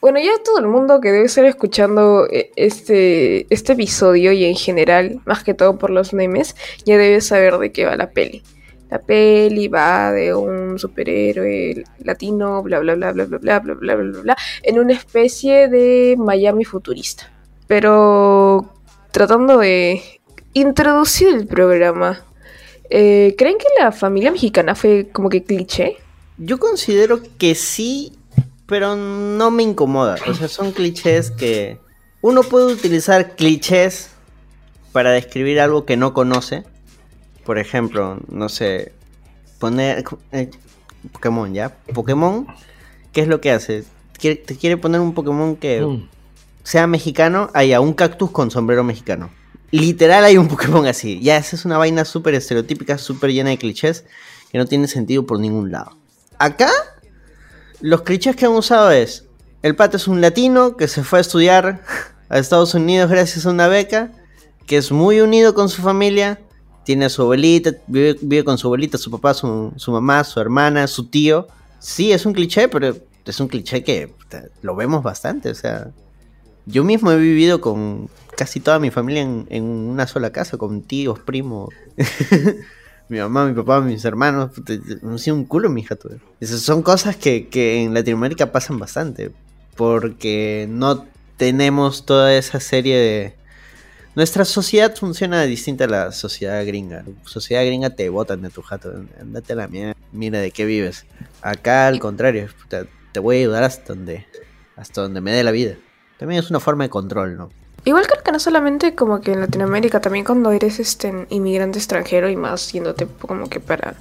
Bueno, 0.01 0.18
ya 0.18 0.32
todo 0.45 0.59
el 0.59 0.66
mundo 0.66 1.01
que 1.01 1.12
debe 1.12 1.26
estar 1.26 1.45
escuchando 1.45 2.26
eh, 2.30 2.51
este, 2.57 3.47
este 3.53 3.72
episodio 3.72 4.32
y 4.32 4.45
en 4.45 4.57
general, 4.57 5.20
más 5.24 5.45
que 5.45 5.55
todo 5.55 5.78
por 5.78 5.91
los 5.91 6.12
memes, 6.12 6.57
ya 6.85 6.99
debe 6.99 7.20
saber 7.20 7.59
de 7.59 7.72
qué 7.72 7.87
va 7.87 7.97
la 7.97 8.11
peli. 8.11 8.43
La 8.91 8.99
peli 8.99 9.68
va 9.68 10.12
de 10.12 10.35
un 10.35 10.78
superhéroe 10.78 11.85
latino, 12.01 12.62
bla 12.62 12.80
bla 12.80 12.95
bla 12.95 13.12
bla 13.12 13.24
bla 13.24 13.39
bla 13.39 13.61
bla 13.61 13.74
bla 13.74 13.95
bla 13.95 14.20
bla, 14.20 14.37
en 14.62 14.78
una 14.78 14.93
especie 14.93 15.68
de 15.68 16.16
Miami 16.18 16.64
futurista. 16.64 17.30
Pero 17.66 18.72
tratando 19.11 19.59
de 19.59 20.03
introducir 20.53 21.28
el 21.28 21.47
programa, 21.47 22.24
eh, 22.97 23.34
¿creen 23.36 23.59
que 23.59 23.66
la 23.80 23.90
familia 23.92 24.30
mexicana 24.30 24.74
fue 24.74 25.09
como 25.12 25.28
que 25.28 25.42
cliché? 25.42 25.97
Yo 26.38 26.59
considero 26.59 27.20
que 27.38 27.55
sí, 27.55 28.12
pero 28.66 28.97
no 28.97 29.51
me 29.51 29.62
incomoda. 29.64 30.16
O 30.28 30.34
sea, 30.34 30.49
son 30.49 30.72
clichés 30.72 31.30
que 31.30 31.78
uno 32.22 32.42
puede 32.42 32.72
utilizar 32.72 33.34
clichés 33.36 34.11
para 34.92 35.11
describir 35.11 35.61
algo 35.61 35.84
que 35.84 35.97
no 35.97 36.14
conoce. 36.14 36.62
Por 37.45 37.59
ejemplo, 37.59 38.18
no 38.28 38.49
sé, 38.49 38.92
poner 39.59 40.05
eh, 40.32 40.51
Pokémon, 41.12 41.53
¿ya? 41.53 41.70
Pokémon, 41.92 42.47
¿qué 43.12 43.20
es 43.22 43.28
lo 43.28 43.40
que 43.40 43.51
hace? 43.51 43.84
Quiere- 44.18 44.36
te 44.36 44.57
quiere 44.57 44.76
poner 44.76 45.01
un 45.01 45.12
Pokémon 45.14 45.57
que 45.57 45.80
Mm. 45.82 46.09
sea 46.62 46.86
mexicano, 46.86 47.51
haya 47.55 47.80
un 47.80 47.92
cactus 47.92 48.30
con 48.30 48.51
sombrero 48.51 48.82
mexicano. 48.84 49.30
Literal 49.75 50.22
hay 50.22 50.39
un 50.39 50.47
Pokémon 50.47 50.87
así. 50.87 51.18
Ya, 51.20 51.37
esa 51.37 51.57
es 51.57 51.64
una 51.64 51.79
vaina 51.79 52.05
súper 52.05 52.35
estereotípica, 52.35 52.97
súper 52.97 53.33
llena 53.33 53.51
de 53.51 53.59
clichés, 53.59 54.05
que 54.53 54.57
no 54.57 54.66
tiene 54.66 54.87
sentido 54.87 55.27
por 55.27 55.41
ningún 55.41 55.72
lado. 55.72 55.97
Acá, 56.39 56.70
los 57.81 58.03
clichés 58.03 58.37
que 58.37 58.47
han 58.47 58.53
usado 58.53 58.93
es, 58.93 59.25
el 59.62 59.75
pato 59.75 59.97
es 59.97 60.07
un 60.07 60.20
latino 60.20 60.77
que 60.77 60.87
se 60.87 61.03
fue 61.03 61.18
a 61.18 61.22
estudiar 61.22 61.83
a 62.29 62.39
Estados 62.39 62.75
Unidos 62.75 63.11
gracias 63.11 63.47
a 63.47 63.51
una 63.51 63.66
beca, 63.66 64.12
que 64.64 64.77
es 64.77 64.93
muy 64.93 65.20
unido 65.20 65.55
con 65.55 65.68
su 65.68 65.83
familia, 65.83 66.41
tiene 66.85 67.07
a 67.07 67.09
su 67.09 67.22
abuelita, 67.22 67.72
vive, 67.89 68.45
con 68.45 68.59
su 68.59 68.68
abuelita, 68.68 68.97
su 68.97 69.11
papá, 69.11 69.35
su, 69.35 69.72
mamá, 69.89 70.22
su 70.22 70.39
hermana, 70.39 70.87
su 70.87 71.09
tío. 71.09 71.49
Sí, 71.81 72.12
es 72.12 72.25
un 72.25 72.33
cliché, 72.33 72.68
pero 72.68 72.95
es 73.25 73.41
un 73.41 73.49
cliché 73.49 73.83
que 73.83 74.14
lo 74.62 74.77
vemos 74.77 75.03
bastante, 75.03 75.51
o 75.51 75.55
sea... 75.57 75.91
Yo 76.66 76.83
mismo 76.83 77.11
he 77.12 77.18
vivido 77.18 77.61
con 77.61 78.09
casi 78.37 78.61
toda 78.61 78.78
mi 78.78 78.91
familia 78.91 79.22
en, 79.22 79.64
una 79.64 80.07
sola 80.07 80.30
casa, 80.30 80.57
con 80.57 80.82
tíos, 80.82 81.18
primos. 81.20 81.70
mi 83.09 83.18
mamá, 83.18 83.47
mi 83.47 83.55
papá, 83.55 83.80
mis 83.80 84.05
hermanos. 84.05 84.51
Han 85.03 85.18
sido 85.18 85.37
un 85.37 85.45
culo, 85.45 85.68
mi 85.70 85.82
hija. 85.82 85.97
Esas 86.41 86.61
son 86.61 86.82
cosas 86.82 87.16
que, 87.16 87.49
que 87.49 87.82
en 87.82 87.95
Latinoamérica 87.95 88.53
pasan 88.53 88.78
bastante. 88.78 89.32
Porque 89.76 90.66
no 90.68 91.07
tenemos 91.37 92.07
toda 92.07 92.35
esa 92.35 92.61
serie 92.61 92.97
de... 92.97 93.35
Nuestra 94.14 94.45
sociedad 94.45 94.95
funciona 94.95 95.43
distinta 95.43 95.85
a 95.85 95.89
la 95.89 96.12
sociedad 96.12 96.64
gringa. 96.64 97.05
Sociedad 97.24 97.64
gringa 97.64 97.91
te 97.91 98.09
botan 98.09 98.43
de 98.43 98.51
tu 98.51 98.62
jato. 98.62 98.93
Andate 99.20 99.55
a 99.55 99.57
la 99.57 99.66
mierda. 99.66 99.97
Mira 100.12 100.39
de 100.39 100.53
qué 100.53 100.64
vives. 100.64 101.05
Acá 101.43 101.89
al 101.89 101.99
contrario. 101.99 102.49
puta, 102.62 102.87
te 103.11 103.18
voy 103.18 103.37
a 103.37 103.39
ayudar 103.41 103.64
hasta 103.64 103.95
donde, 103.95 104.24
hasta 104.76 105.03
donde 105.03 105.20
me 105.20 105.32
dé 105.32 105.43
la 105.43 105.51
vida. 105.51 105.74
También 106.18 106.39
es 106.39 106.51
una 106.51 106.61
forma 106.61 106.85
de 106.85 106.91
control, 106.91 107.37
¿no? 107.37 107.51
Igual 107.85 108.07
creo 108.07 108.22
que 108.22 108.32
no 108.32 108.41
solamente 108.41 108.95
como 108.95 109.20
que 109.20 109.32
en 109.32 109.41
Latinoamérica, 109.41 110.01
también 110.01 110.24
cuando 110.24 110.51
eres 110.53 110.80
este 110.80 111.26
inmigrante 111.28 111.78
extranjero 111.78 112.30
y 112.30 112.37
más 112.37 112.72
yéndote 112.72 113.07
como 113.20 113.49
que 113.49 113.61
para 113.61 113.95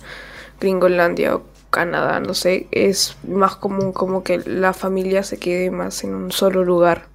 Gringolandia 0.60 1.36
o 1.36 1.44
Canadá, 1.70 2.20
no 2.22 2.34
sé, 2.34 2.68
es 2.72 3.18
más 3.28 3.56
común 3.56 3.92
como 3.92 4.24
que 4.24 4.38
la 4.46 4.74
familia 4.74 5.24
se 5.24 5.38
quede 5.38 5.70
más 5.70 6.04
en 6.04 6.14
un 6.14 6.32
solo 6.32 6.64
lugar 6.64 7.08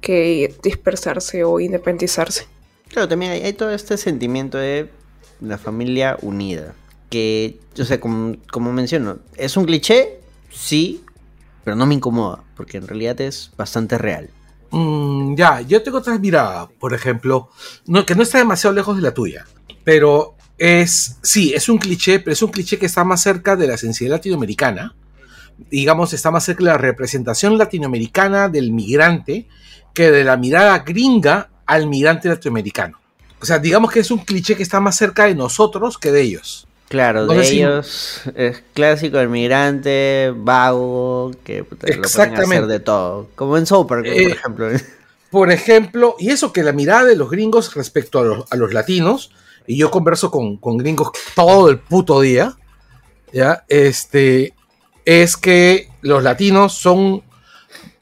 que 0.00 0.54
dispersarse 0.62 1.42
o 1.42 1.58
independizarse. 1.58 2.46
Claro, 2.88 3.08
también 3.08 3.32
hay, 3.32 3.52
todo 3.54 3.70
este 3.70 3.96
sentimiento 3.96 4.58
de 4.58 4.90
la 5.40 5.58
familia 5.58 6.16
unida. 6.22 6.74
Que, 7.10 7.58
o 7.80 7.84
sea, 7.84 7.98
como, 7.98 8.36
como 8.52 8.72
menciono, 8.72 9.18
es 9.36 9.56
un 9.56 9.64
cliché, 9.64 10.20
sí, 10.50 11.02
pero 11.64 11.74
no 11.74 11.86
me 11.86 11.94
incomoda, 11.94 12.44
porque 12.56 12.76
en 12.76 12.86
realidad 12.86 13.20
es 13.20 13.50
bastante 13.56 13.98
real. 13.98 14.28
Mm, 14.76 15.36
ya, 15.36 15.60
yo 15.60 15.80
tengo 15.84 15.98
otras 15.98 16.18
miradas, 16.18 16.68
por 16.80 16.94
ejemplo, 16.94 17.48
no, 17.86 18.04
que 18.04 18.16
no 18.16 18.24
está 18.24 18.38
demasiado 18.38 18.74
lejos 18.74 18.96
de 18.96 19.02
la 19.02 19.14
tuya, 19.14 19.46
pero 19.84 20.34
es, 20.58 21.18
sí, 21.22 21.52
es 21.54 21.68
un 21.68 21.78
cliché, 21.78 22.18
pero 22.18 22.32
es 22.32 22.42
un 22.42 22.50
cliché 22.50 22.76
que 22.76 22.86
está 22.86 23.04
más 23.04 23.22
cerca 23.22 23.54
de 23.54 23.68
la 23.68 23.76
sensibilidad 23.76 24.16
latinoamericana, 24.16 24.96
digamos, 25.70 26.12
está 26.12 26.32
más 26.32 26.42
cerca 26.42 26.64
de 26.64 26.70
la 26.70 26.78
representación 26.78 27.56
latinoamericana 27.56 28.48
del 28.48 28.72
migrante 28.72 29.46
que 29.94 30.10
de 30.10 30.24
la 30.24 30.36
mirada 30.36 30.80
gringa 30.80 31.50
al 31.66 31.86
migrante 31.86 32.28
latinoamericano. 32.28 32.98
O 33.40 33.46
sea, 33.46 33.60
digamos 33.60 33.92
que 33.92 34.00
es 34.00 34.10
un 34.10 34.24
cliché 34.24 34.56
que 34.56 34.64
está 34.64 34.80
más 34.80 34.96
cerca 34.96 35.26
de 35.26 35.36
nosotros 35.36 35.98
que 35.98 36.10
de 36.10 36.22
ellos. 36.22 36.66
Claro, 36.94 37.26
de 37.26 37.44
si- 37.44 37.56
ellos 37.58 38.20
es 38.36 38.62
clásico 38.72 39.18
el 39.18 39.28
migrante, 39.28 40.32
vago, 40.34 41.32
que 41.42 41.64
puta, 41.64 41.86
lo 41.88 41.92
a 41.92 42.06
hacer 42.06 42.28
Exactamente. 42.28 42.66
de 42.68 42.78
todo. 42.80 43.28
Como 43.34 43.56
en 43.58 43.66
por 43.66 44.06
Eh, 44.06 44.32
ejemplo. 44.32 44.68
Por 45.30 45.50
ejemplo, 45.50 46.14
y 46.20 46.30
eso 46.30 46.52
que 46.52 46.62
la 46.62 46.70
mirada 46.70 47.04
de 47.06 47.16
los 47.16 47.28
gringos 47.28 47.74
respecto 47.74 48.20
a 48.20 48.22
los, 48.22 48.44
a 48.52 48.54
los 48.56 48.72
latinos, 48.72 49.32
y 49.66 49.76
yo 49.76 49.90
converso 49.90 50.30
con, 50.30 50.56
con 50.58 50.76
gringos 50.78 51.10
todo 51.34 51.68
el 51.70 51.80
puto 51.80 52.20
día, 52.20 52.54
¿ya? 53.32 53.64
Este, 53.66 54.54
es 55.04 55.36
que 55.36 55.88
los 56.02 56.22
latinos 56.22 56.74
son 56.74 57.24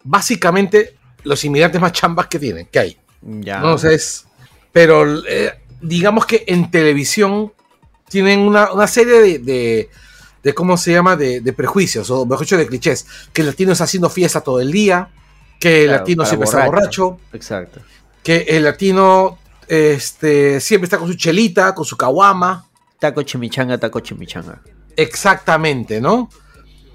básicamente 0.04 0.94
los 1.24 1.42
inmigrantes 1.44 1.80
más 1.80 1.92
chambas 1.92 2.26
que 2.26 2.38
tienen, 2.38 2.66
que 2.66 2.78
hay. 2.78 2.96
ya. 3.22 3.60
¿no? 3.60 3.74
O 3.74 3.78
sea, 3.78 3.92
es- 3.92 4.26
pero 4.72 5.24
eh, 5.26 5.52
digamos 5.80 6.26
que 6.26 6.44
en 6.48 6.70
televisión 6.70 7.52
tienen 8.12 8.40
una, 8.40 8.72
una 8.72 8.86
serie 8.86 9.20
de, 9.20 9.38
de- 9.40 9.90
de, 10.44 10.54
¿cómo 10.54 10.76
se 10.76 10.92
llama? 10.92 11.16
De, 11.16 11.40
de 11.40 11.52
prejuicios, 11.52 12.10
o 12.10 12.24
mejor 12.26 12.44
dicho, 12.46 12.56
de 12.56 12.66
clichés. 12.66 13.06
Que 13.32 13.42
el 13.42 13.48
latino 13.48 13.72
está 13.72 13.84
haciendo 13.84 14.08
fiesta 14.10 14.40
todo 14.40 14.60
el 14.60 14.70
día, 14.72 15.08
que 15.60 15.82
el 15.82 15.88
Claro, 15.88 15.98
latino 16.00 16.24
siempre 16.26 16.44
está 16.46 16.66
borracho. 16.66 17.04
borracho, 17.10 17.20
Exacto. 17.32 17.80
que 18.24 18.38
el 18.48 18.64
latino 18.64 19.38
este, 19.68 20.60
siempre 20.60 20.86
está 20.86 20.98
con 20.98 21.08
su 21.08 21.14
chelita, 21.14 21.74
con 21.74 21.84
su 21.84 21.96
caguama. 21.96 22.66
Taco 22.98 23.22
chimichanga, 23.22 23.78
taco 23.78 24.00
chimichanga. 24.00 24.60
Exactamente, 24.96 26.00
¿no? 26.00 26.28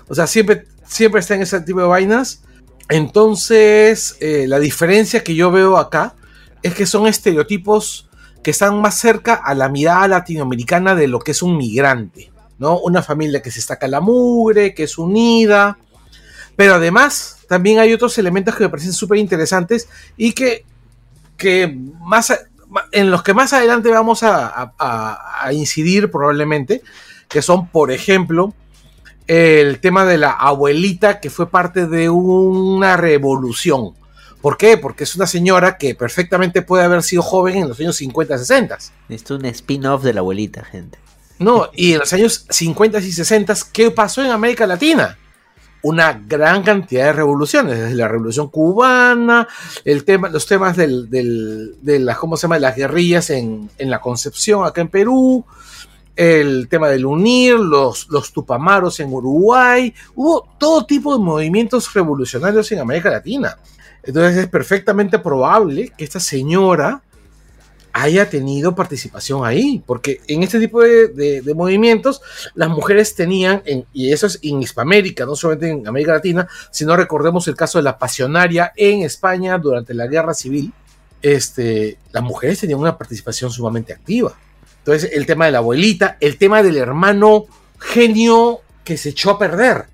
O 0.10 0.16
sea, 0.16 0.28
siempre, 0.28 0.66
siempre 0.86 1.20
está 1.22 1.36
en 1.36 1.42
ese 1.42 1.60
tipo 1.62 1.80
de 1.82 1.88
vainas. 1.88 2.44
Entonces, 2.90 4.18
eh, 4.20 4.46
la 4.48 4.60
diferencia 4.60 5.24
que 5.24 5.36
yo 5.36 5.52
veo 5.52 5.78
acá 5.78 6.16
es 6.64 6.74
que 6.74 6.86
son 6.86 7.08
estereotipos 7.08 8.07
que 8.44 8.52
están 8.52 8.80
más 8.82 9.00
cerca 9.00 9.36
a 9.36 9.54
la 9.54 9.70
mirada 9.70 10.08
latinoamericana 10.08 10.96
de 10.96 11.08
lo 11.08 11.20
que 11.20 11.32
es 11.32 11.42
un 11.42 11.58
migrante, 11.58 12.32
¿no? 12.60 12.80
Una 12.80 13.04
familia 13.04 13.42
que 13.42 13.52
se 13.52 13.60
estaca 13.60 13.88
la 13.88 14.02
mugre, 14.02 14.74
que 14.74 14.84
es 14.84 14.98
unida. 14.98 15.78
Pero 16.56 16.76
además, 16.76 17.40
también 17.48 17.80
hay 17.80 17.94
otros 17.94 18.18
elementos 18.18 18.56
que 18.56 18.64
me 18.64 18.70
parecen 18.70 18.94
súper 18.94 19.18
interesantes 19.18 19.88
y 20.16 20.34
que, 20.34 20.66
que 21.38 21.78
más 22.00 22.34
en 22.92 23.12
los 23.12 23.24
que 23.24 23.34
más 23.34 23.54
adelante 23.54 23.90
vamos 23.90 24.22
a 24.24 25.50
incidir 25.52 26.12
probablemente, 26.12 26.82
que 27.28 27.42
son, 27.42 27.68
por 27.68 27.92
ejemplo, 27.92 28.54
el 29.28 29.80
tema 29.80 30.06
de 30.06 30.18
la 30.18 30.32
abuelita 30.32 31.20
que 31.20 31.30
fue 31.30 31.50
parte 31.50 31.86
de 31.86 32.10
una 32.10 32.98
revolución. 32.98 33.94
¿Por 34.48 34.56
qué? 34.56 34.78
Porque 34.78 35.04
es 35.04 35.14
una 35.18 35.28
señora 35.28 35.78
que 35.78 35.94
perfectamente 35.94 36.62
puede 36.62 36.86
haber 36.86 37.04
sido 37.04 37.22
joven 37.22 37.58
en 37.58 37.68
los 37.68 37.78
años 37.82 37.98
50, 37.98 38.38
60. 38.38 38.78
Necesito 39.10 39.36
un 39.36 39.44
spin-off 39.46 40.04
de 40.04 40.14
la 40.14 40.22
abuelita, 40.22 40.64
gente. 40.64 40.98
No, 41.38 41.70
y 41.74 41.92
en 41.92 42.00
los 42.00 42.14
años 42.14 42.46
50 42.50 43.00
y 43.00 43.12
60, 43.12 43.54
¿qué 43.74 43.92
pasó 43.92 44.24
en 44.24 44.32
América 44.32 44.66
Latina? 44.66 45.18
Una 45.82 46.14
gran 46.14 46.64
cantidad 46.64 47.08
de 47.08 47.12
revoluciones, 47.12 47.78
desde 47.78 47.96
la 47.96 48.08
revolución 48.08 48.48
cubana, 48.48 49.50
el 49.84 50.06
tema, 50.06 50.30
los 50.30 50.46
temas 50.46 50.78
del, 50.78 51.10
del- 51.10 51.76
de 51.82 52.00
las, 52.00 52.18
¿cómo 52.18 52.38
se 52.38 52.44
llama? 52.44 52.58
las 52.58 52.74
guerrillas 52.78 53.30
en, 53.32 53.70
en 53.78 53.90
la 53.90 54.00
Concepción, 54.00 54.66
acá 54.66 54.80
en 54.80 54.88
Perú, 54.88 55.44
el 56.16 56.70
tema 56.70 56.88
del 56.88 57.06
unir, 57.06 57.56
los, 57.60 58.08
los 58.10 58.32
tupamaros 58.32 58.98
en 59.02 59.12
Uruguay, 59.12 59.94
hubo 60.16 60.48
todo 60.58 60.86
tipo 60.86 61.18
de 61.18 61.22
movimientos 61.22 61.94
revolucionarios 61.94 62.72
en 62.72 62.80
América 62.80 63.10
Latina. 63.10 63.58
Entonces 64.08 64.38
es 64.38 64.48
perfectamente 64.48 65.20
probable 65.20 65.92
que 65.96 66.04
esta 66.06 66.20
señora 66.20 67.04
haya 67.94 68.30
tenido 68.30 68.76
participación 68.76 69.44
ahí, 69.46 69.84
porque 69.86 70.22
en 70.28 70.44
este 70.44 70.60
tipo 70.60 70.82
de, 70.82 71.42
movimientos 71.56 72.22
las 72.54 72.70
mujeres 72.70 73.16
tenían, 73.16 73.62
en- 73.66 73.86
y 73.92 74.12
eso 74.12 74.28
es 74.28 74.40
en 74.44 74.62
Hispamérica, 74.62 75.26
no 75.26 75.36
solamente 75.36 75.70
en 75.70 75.88
América 75.88 76.14
Latina, 76.14 76.48
sino 76.72 76.96
recordemos 76.96 77.48
el 77.48 77.56
caso 77.56 77.80
de 77.80 77.84
la 77.84 77.98
pasionaria 77.98 78.72
en 78.76 79.02
España 79.02 79.58
durante 79.58 79.94
la 79.94 80.08
guerra 80.08 80.34
civil, 80.34 80.72
este, 81.22 81.98
las 82.12 82.24
mujeres 82.24 82.60
tenían 82.60 82.80
una 82.80 82.98
participación 82.98 83.50
sumamente 83.52 83.94
activa. 83.94 84.38
Entonces 84.80 85.12
el 85.14 85.26
tema 85.26 85.46
de 85.48 85.52
la 85.52 85.58
abuelita, 85.58 86.18
el 86.20 86.38
tema 86.38 86.62
del 86.64 86.78
hermano 86.78 87.46
genio 87.80 88.62
que 88.84 88.96
se 88.96 89.10
echó 89.10 89.32
a 89.32 89.40
perder, 89.40 89.86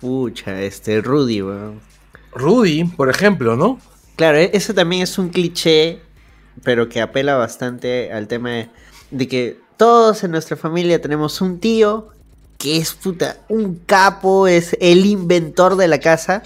Pucha, 0.00 0.60
este 0.60 1.00
Rudy, 1.00 1.42
weón. 1.42 1.91
Rudy, 2.34 2.84
por 2.84 3.08
ejemplo, 3.08 3.56
¿no? 3.56 3.78
Claro, 4.16 4.38
e- 4.38 4.50
ese 4.52 4.74
también 4.74 5.02
es 5.02 5.18
un 5.18 5.28
cliché, 5.28 6.00
pero 6.64 6.88
que 6.88 7.00
apela 7.00 7.36
bastante 7.36 8.12
al 8.12 8.28
tema 8.28 8.50
de, 8.50 8.68
de 9.10 9.28
que 9.28 9.60
todos 9.76 10.22
en 10.24 10.30
nuestra 10.30 10.56
familia 10.56 11.00
tenemos 11.00 11.40
un 11.40 11.58
tío 11.58 12.08
que 12.58 12.76
es 12.76 12.92
puta, 12.92 13.38
un 13.48 13.74
capo, 13.74 14.46
es 14.46 14.76
el 14.80 15.04
inventor 15.04 15.74
de 15.74 15.88
la 15.88 15.98
casa, 15.98 16.44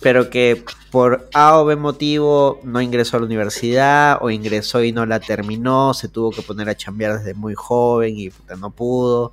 pero 0.00 0.28
que 0.28 0.62
por 0.90 1.28
A 1.32 1.58
o 1.58 1.64
B 1.64 1.76
motivo 1.76 2.60
no 2.62 2.82
ingresó 2.82 3.16
a 3.16 3.20
la 3.20 3.26
universidad 3.26 4.18
o 4.20 4.28
ingresó 4.28 4.84
y 4.84 4.92
no 4.92 5.06
la 5.06 5.18
terminó, 5.18 5.94
se 5.94 6.08
tuvo 6.08 6.30
que 6.30 6.42
poner 6.42 6.68
a 6.68 6.76
chambear 6.76 7.18
desde 7.18 7.32
muy 7.32 7.54
joven 7.54 8.18
y 8.18 8.28
puta, 8.28 8.56
no 8.56 8.70
pudo. 8.70 9.32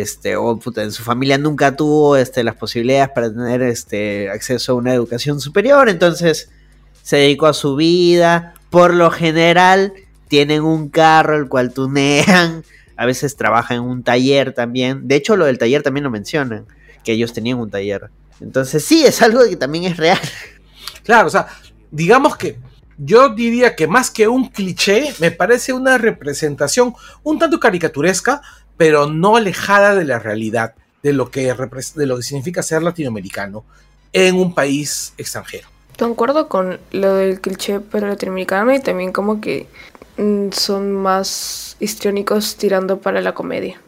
Este, 0.00 0.34
o 0.34 0.58
puta, 0.58 0.82
en 0.82 0.90
su 0.90 1.04
familia 1.04 1.38
nunca 1.38 1.76
tuvo 1.76 2.16
este, 2.16 2.42
las 2.42 2.56
posibilidades 2.56 3.10
para 3.10 3.32
tener 3.32 3.62
este, 3.62 4.28
acceso 4.28 4.72
a 4.72 4.74
una 4.74 4.92
educación 4.92 5.40
superior, 5.40 5.88
entonces 5.88 6.50
se 7.02 7.18
dedicó 7.18 7.46
a 7.46 7.52
su 7.52 7.76
vida. 7.76 8.54
Por 8.70 8.92
lo 8.92 9.12
general, 9.12 9.92
tienen 10.26 10.64
un 10.64 10.88
carro 10.88 11.36
el 11.36 11.48
cual 11.48 11.72
tunean. 11.72 12.64
A 12.96 13.06
veces 13.06 13.36
trabajan 13.36 13.76
en 13.76 13.82
un 13.84 14.02
taller 14.02 14.52
también. 14.52 15.06
De 15.06 15.14
hecho, 15.14 15.36
lo 15.36 15.44
del 15.44 15.58
taller 15.58 15.84
también 15.84 16.02
lo 16.02 16.10
mencionan, 16.10 16.66
que 17.04 17.12
ellos 17.12 17.32
tenían 17.32 17.60
un 17.60 17.70
taller. 17.70 18.10
Entonces, 18.40 18.84
sí, 18.84 19.04
es 19.06 19.22
algo 19.22 19.44
que 19.48 19.54
también 19.54 19.84
es 19.84 19.96
real. 19.96 20.18
Claro, 21.04 21.28
o 21.28 21.30
sea, 21.30 21.46
digamos 21.92 22.36
que 22.36 22.58
yo 22.96 23.28
diría 23.28 23.76
que 23.76 23.86
más 23.86 24.10
que 24.10 24.26
un 24.26 24.48
cliché, 24.48 25.14
me 25.20 25.30
parece 25.30 25.72
una 25.72 25.98
representación 25.98 26.94
un 27.22 27.38
tanto 27.38 27.60
caricaturesca, 27.60 28.42
pero 28.76 29.06
no 29.06 29.36
alejada 29.36 29.94
de 29.94 30.04
la 30.04 30.18
realidad, 30.18 30.74
de 31.02 31.12
lo 31.12 31.30
que, 31.30 31.54
de 31.94 32.06
lo 32.06 32.16
que 32.16 32.22
significa 32.22 32.62
ser 32.62 32.82
latinoamericano 32.82 33.64
en 34.12 34.36
un 34.36 34.54
país 34.54 35.12
extranjero. 35.18 35.68
Concuerdo 35.98 36.48
con 36.48 36.80
lo 36.90 37.14
del 37.14 37.40
cliché 37.40 37.80
pero 37.80 38.08
latinoamericano 38.08 38.74
y 38.74 38.80
también 38.80 39.12
como 39.12 39.40
que 39.40 39.68
mm, 40.16 40.50
son 40.50 40.92
más 40.92 41.76
histriónicos 41.78 42.56
tirando 42.56 42.98
para 42.98 43.20
la 43.20 43.34
comedia. 43.34 43.80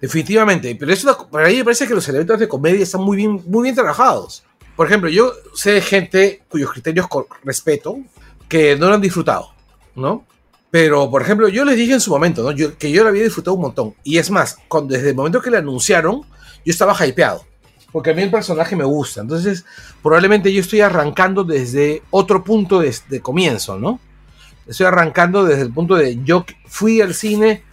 Definitivamente, 0.00 0.74
pero 0.78 0.92
eso 0.92 1.28
para 1.30 1.48
mí 1.48 1.56
me 1.56 1.64
parece 1.64 1.86
que 1.86 1.94
los 1.94 2.08
elementos 2.08 2.38
de 2.38 2.48
comedia 2.48 2.82
están 2.82 3.02
muy 3.02 3.16
bien, 3.16 3.42
muy 3.46 3.64
bien 3.64 3.74
trabajados. 3.74 4.42
Por 4.74 4.86
ejemplo, 4.86 5.10
yo 5.10 5.32
sé 5.54 5.72
de 5.72 5.82
gente 5.82 6.42
cuyos 6.48 6.72
criterios 6.72 7.06
respeto 7.44 7.98
que 8.48 8.76
no 8.76 8.88
lo 8.88 8.94
han 8.94 9.00
disfrutado, 9.00 9.52
¿no? 9.94 10.24
Pero, 10.70 11.10
por 11.10 11.22
ejemplo, 11.22 11.48
yo 11.48 11.64
les 11.64 11.76
dije 11.76 11.94
en 11.94 12.00
su 12.00 12.10
momento, 12.10 12.42
¿no? 12.42 12.52
Yo, 12.52 12.76
que 12.78 12.90
yo 12.90 13.02
lo 13.02 13.08
había 13.08 13.24
disfrutado 13.24 13.54
un 13.54 13.62
montón. 13.62 13.94
Y 14.04 14.18
es 14.18 14.30
más, 14.30 14.56
desde 14.84 15.10
el 15.10 15.16
momento 15.16 15.40
que 15.40 15.50
le 15.50 15.58
anunciaron, 15.58 16.22
yo 16.64 16.70
estaba 16.70 16.94
hypeado. 17.04 17.44
Porque 17.90 18.10
a 18.10 18.14
mí 18.14 18.22
el 18.22 18.30
personaje 18.30 18.76
me 18.76 18.84
gusta. 18.84 19.20
Entonces, 19.20 19.64
probablemente 20.02 20.52
yo 20.52 20.60
estoy 20.60 20.80
arrancando 20.80 21.42
desde 21.42 22.02
otro 22.10 22.44
punto 22.44 22.78
de, 22.78 22.94
de 23.08 23.20
comienzo, 23.20 23.78
¿no? 23.78 23.98
Estoy 24.66 24.86
arrancando 24.86 25.44
desde 25.44 25.62
el 25.62 25.72
punto 25.72 25.96
de 25.96 26.22
yo 26.22 26.44
fui 26.66 27.00
al 27.00 27.14
cine 27.14 27.64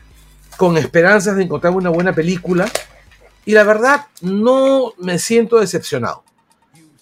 con 0.57 0.75
esperanzas 0.77 1.35
de 1.37 1.43
encontrar 1.43 1.73
una 1.73 1.91
buena 1.91 2.13
película. 2.13 2.67
Y 3.45 3.51
la 3.51 3.63
verdad, 3.63 4.07
no 4.21 4.93
me 4.97 5.19
siento 5.19 5.59
decepcionado 5.59 6.23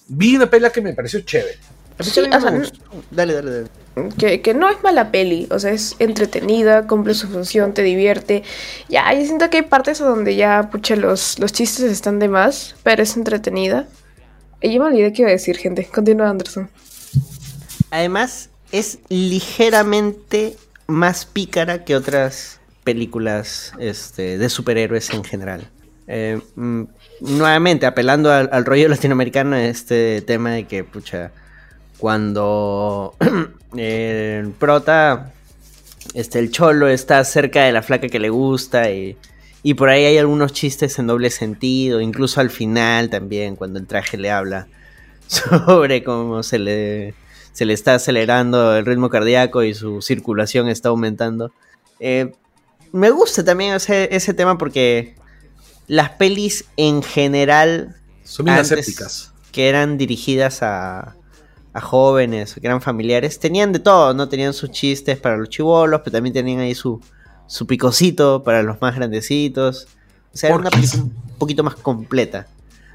vi 0.07 0.35
una 0.35 0.49
peli 0.49 0.67
que 0.71 0.81
me 0.81 0.93
pareció 0.93 1.21
chévere. 1.21 1.57
Dale, 3.11 3.33
dale, 3.33 3.51
dale. 3.51 3.69
Que, 4.17 4.53
no 4.53 4.69
es 4.69 4.83
mala 4.83 5.11
peli, 5.11 5.47
o 5.51 5.59
sea, 5.59 5.71
es 5.71 5.95
entretenida, 5.99 6.85
cumple 6.85 7.13
su 7.13 7.29
función, 7.29 7.73
te 7.73 7.81
divierte. 7.81 8.43
Ya, 8.89 9.13
yo 9.13 9.25
siento 9.25 9.49
que 9.49 9.57
hay 9.57 9.63
partes 9.63 9.99
donde 9.99 10.35
ya, 10.35 10.69
pucha, 10.69 10.95
los, 10.97 11.39
los 11.39 11.53
chistes 11.53 11.89
están 11.89 12.19
de 12.19 12.27
más, 12.27 12.75
pero 12.83 13.03
es 13.03 13.15
entretenida. 13.15 13.87
Y 14.61 14.73
yo 14.73 14.81
me 14.81 14.87
olvidé 14.87 15.13
qué 15.13 15.21
iba 15.21 15.29
a 15.29 15.33
decir, 15.33 15.57
gente. 15.57 15.85
Continúa, 15.85 16.29
Anderson. 16.29 16.69
Además, 17.91 18.49
es 18.71 18.99
ligeramente 19.09 20.57
más 20.87 21.25
pícara 21.25 21.85
que 21.85 21.95
otras 21.95 22.59
películas 22.83 23.73
este, 23.79 24.37
de 24.37 24.49
superhéroes 24.49 25.09
en 25.11 25.23
general. 25.23 25.69
Eh, 26.07 26.39
mm, 26.55 26.83
nuevamente, 27.21 27.85
apelando 27.85 28.31
al, 28.31 28.65
rollo 28.65 28.89
latinoamericano, 28.89 29.55
este 29.55 30.21
tema 30.21 30.51
de 30.51 30.65
que, 30.65 30.83
pucha, 30.83 31.31
cuando 31.97 33.15
el 33.77 34.51
prota, 34.51 35.33
este, 36.13 36.39
el 36.39 36.51
cholo 36.51 36.87
está 36.87 37.23
cerca 37.23 37.63
de 37.63 37.71
la 37.71 37.81
flaca 37.81 38.07
que 38.07 38.19
le 38.19 38.29
gusta 38.29 38.91
y, 38.91 39.17
y 39.63 39.73
por 39.73 39.89
ahí 39.89 40.05
hay 40.05 40.17
algunos 40.17 40.53
chistes 40.53 40.99
en 40.99 41.07
doble 41.07 41.29
sentido, 41.29 42.01
incluso 42.01 42.41
al 42.41 42.49
final 42.49 43.09
también, 43.09 43.55
cuando 43.55 43.79
el 43.79 43.87
traje 43.87 44.17
le 44.17 44.31
habla 44.31 44.67
sobre 45.27 46.03
cómo 46.03 46.43
se 46.43 46.59
le, 46.59 47.15
se 47.51 47.65
le 47.65 47.73
está 47.73 47.95
acelerando 47.95 48.75
el 48.75 48.85
ritmo 48.85 49.09
cardíaco 49.09 49.63
y 49.63 49.73
su 49.73 50.01
circulación 50.01 50.67
está 50.67 50.89
aumentando. 50.89 51.51
Eh, 51.99 52.31
me 52.91 53.09
gusta 53.09 53.43
también 53.43 53.73
ese, 53.73 54.13
ese 54.15 54.33
tema 54.33 54.57
porque 54.57 55.15
las 55.87 56.11
pelis 56.11 56.65
en 56.77 57.01
general. 57.01 57.95
Son 58.23 58.45
bien 58.45 58.57
escépticas. 58.57 59.33
Que 59.51 59.69
eran 59.69 59.97
dirigidas 59.97 60.61
a, 60.63 61.15
a 61.75 61.81
jóvenes, 61.81 62.53
que 62.53 62.65
eran 62.65 62.81
familiares, 62.81 63.37
tenían 63.37 63.73
de 63.73 63.79
todo, 63.79 64.13
¿no? 64.13 64.29
Tenían 64.29 64.53
sus 64.53 64.71
chistes 64.71 65.19
para 65.19 65.35
los 65.35 65.49
chivolos, 65.49 65.99
pero 66.05 66.13
también 66.13 66.33
tenían 66.33 66.61
ahí 66.61 66.73
su, 66.73 67.01
su 67.47 67.67
picocito 67.67 68.43
para 68.43 68.63
los 68.63 68.79
más 68.79 68.95
grandecitos. 68.95 69.85
O 70.33 70.37
sea, 70.37 70.51
era 70.51 70.57
una 70.57 70.69
película 70.69 71.03
un 71.03 71.37
poquito 71.37 71.63
más 71.63 71.75
completa. 71.75 72.47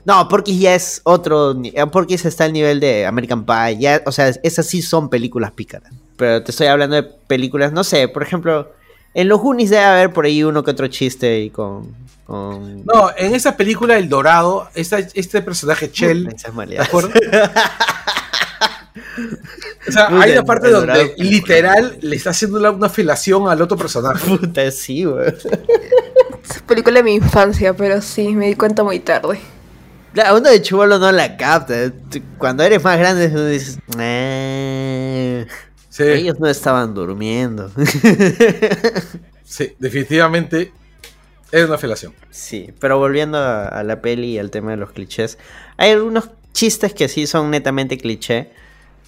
No, 0.06 0.26
porque 0.28 0.56
ya 0.56 0.74
es 0.74 1.02
otro. 1.04 1.54
Porque 1.92 2.14
está 2.14 2.44
al 2.44 2.54
nivel 2.54 2.80
de 2.80 3.04
American 3.04 3.44
Pie. 3.44 3.78
Ya, 3.78 4.02
o 4.06 4.12
sea, 4.12 4.28
esas 4.42 4.64
sí 4.66 4.80
son 4.80 5.10
películas 5.10 5.52
pícaras. 5.52 5.92
Pero 6.16 6.42
te 6.42 6.50
estoy 6.50 6.68
hablando 6.68 6.96
de 6.96 7.02
películas, 7.02 7.72
no 7.72 7.84
sé, 7.84 8.08
por 8.08 8.22
ejemplo, 8.22 8.72
en 9.12 9.28
los 9.28 9.40
Goonies 9.40 9.68
debe 9.68 9.84
haber 9.84 10.12
por 10.12 10.24
ahí 10.24 10.42
uno 10.42 10.62
que 10.64 10.70
otro 10.70 10.88
chiste 10.88 11.40
y 11.40 11.50
con, 11.50 11.94
No, 12.28 13.10
en 13.16 13.34
esa 13.34 13.58
película 13.58 13.98
El 13.98 14.08
Dorado, 14.08 14.68
este 14.74 15.42
personaje 15.42 15.90
Chell, 15.92 16.28
¿de 16.66 16.78
acuerdo? 16.78 17.10
o 19.88 19.92
sea, 19.92 20.08
hay 20.20 20.32
una 20.32 20.44
parte 20.44 20.70
donde 20.70 21.14
literal 21.18 21.98
le 22.00 22.16
está 22.16 22.30
haciendo 22.30 22.58
una 22.72 22.88
felación 22.88 23.48
al 23.48 23.60
otro 23.62 23.76
personaje. 23.76 24.36
Puta, 24.36 24.70
sí, 24.70 25.04
güey. 25.04 25.28
Es 25.28 26.62
película 26.66 26.96
de 26.96 27.02
mi 27.04 27.14
infancia, 27.14 27.74
pero 27.74 28.00
sí, 28.02 28.34
me 28.34 28.46
di 28.46 28.54
cuenta 28.54 28.82
muy 28.82 29.00
tarde. 29.00 29.40
Claro, 30.12 30.38
uno 30.38 30.50
de 30.50 30.60
chubolo 30.60 30.98
no 30.98 31.12
la 31.12 31.36
capta. 31.36 31.92
Cuando 32.38 32.64
eres 32.64 32.82
más 32.82 32.98
grande, 32.98 33.28
uno 33.28 33.46
dices. 33.46 33.78
Ellos 35.98 36.40
no 36.40 36.48
estaban 36.48 36.94
durmiendo. 36.94 37.70
sí, 39.44 39.74
definitivamente 39.78 40.72
es 41.52 41.64
una 41.64 41.78
felación. 41.78 42.14
Sí, 42.30 42.72
pero 42.78 42.98
volviendo 42.98 43.38
a, 43.38 43.82
la 43.82 44.00
peli 44.00 44.34
y 44.34 44.38
al 44.38 44.50
tema 44.50 44.70
de 44.70 44.76
los 44.76 44.92
clichés, 44.92 45.38
hay 45.76 45.90
algunos 45.90 46.30
chistes 46.52 46.94
que 46.94 47.08
sí 47.08 47.26
son 47.26 47.50
netamente 47.50 47.98
cliché, 47.98 48.50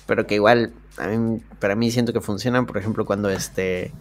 pero 0.07 0.27
que 0.27 0.35
igual 0.37 0.73
para 1.59 1.75
mí 1.75 1.91
siento 1.91 2.13
que 2.13 2.21
funcionan. 2.21 2.67
Por 2.67 2.79
ejemplo, 2.79 3.05
cuando 3.05 3.31
este 3.31 3.93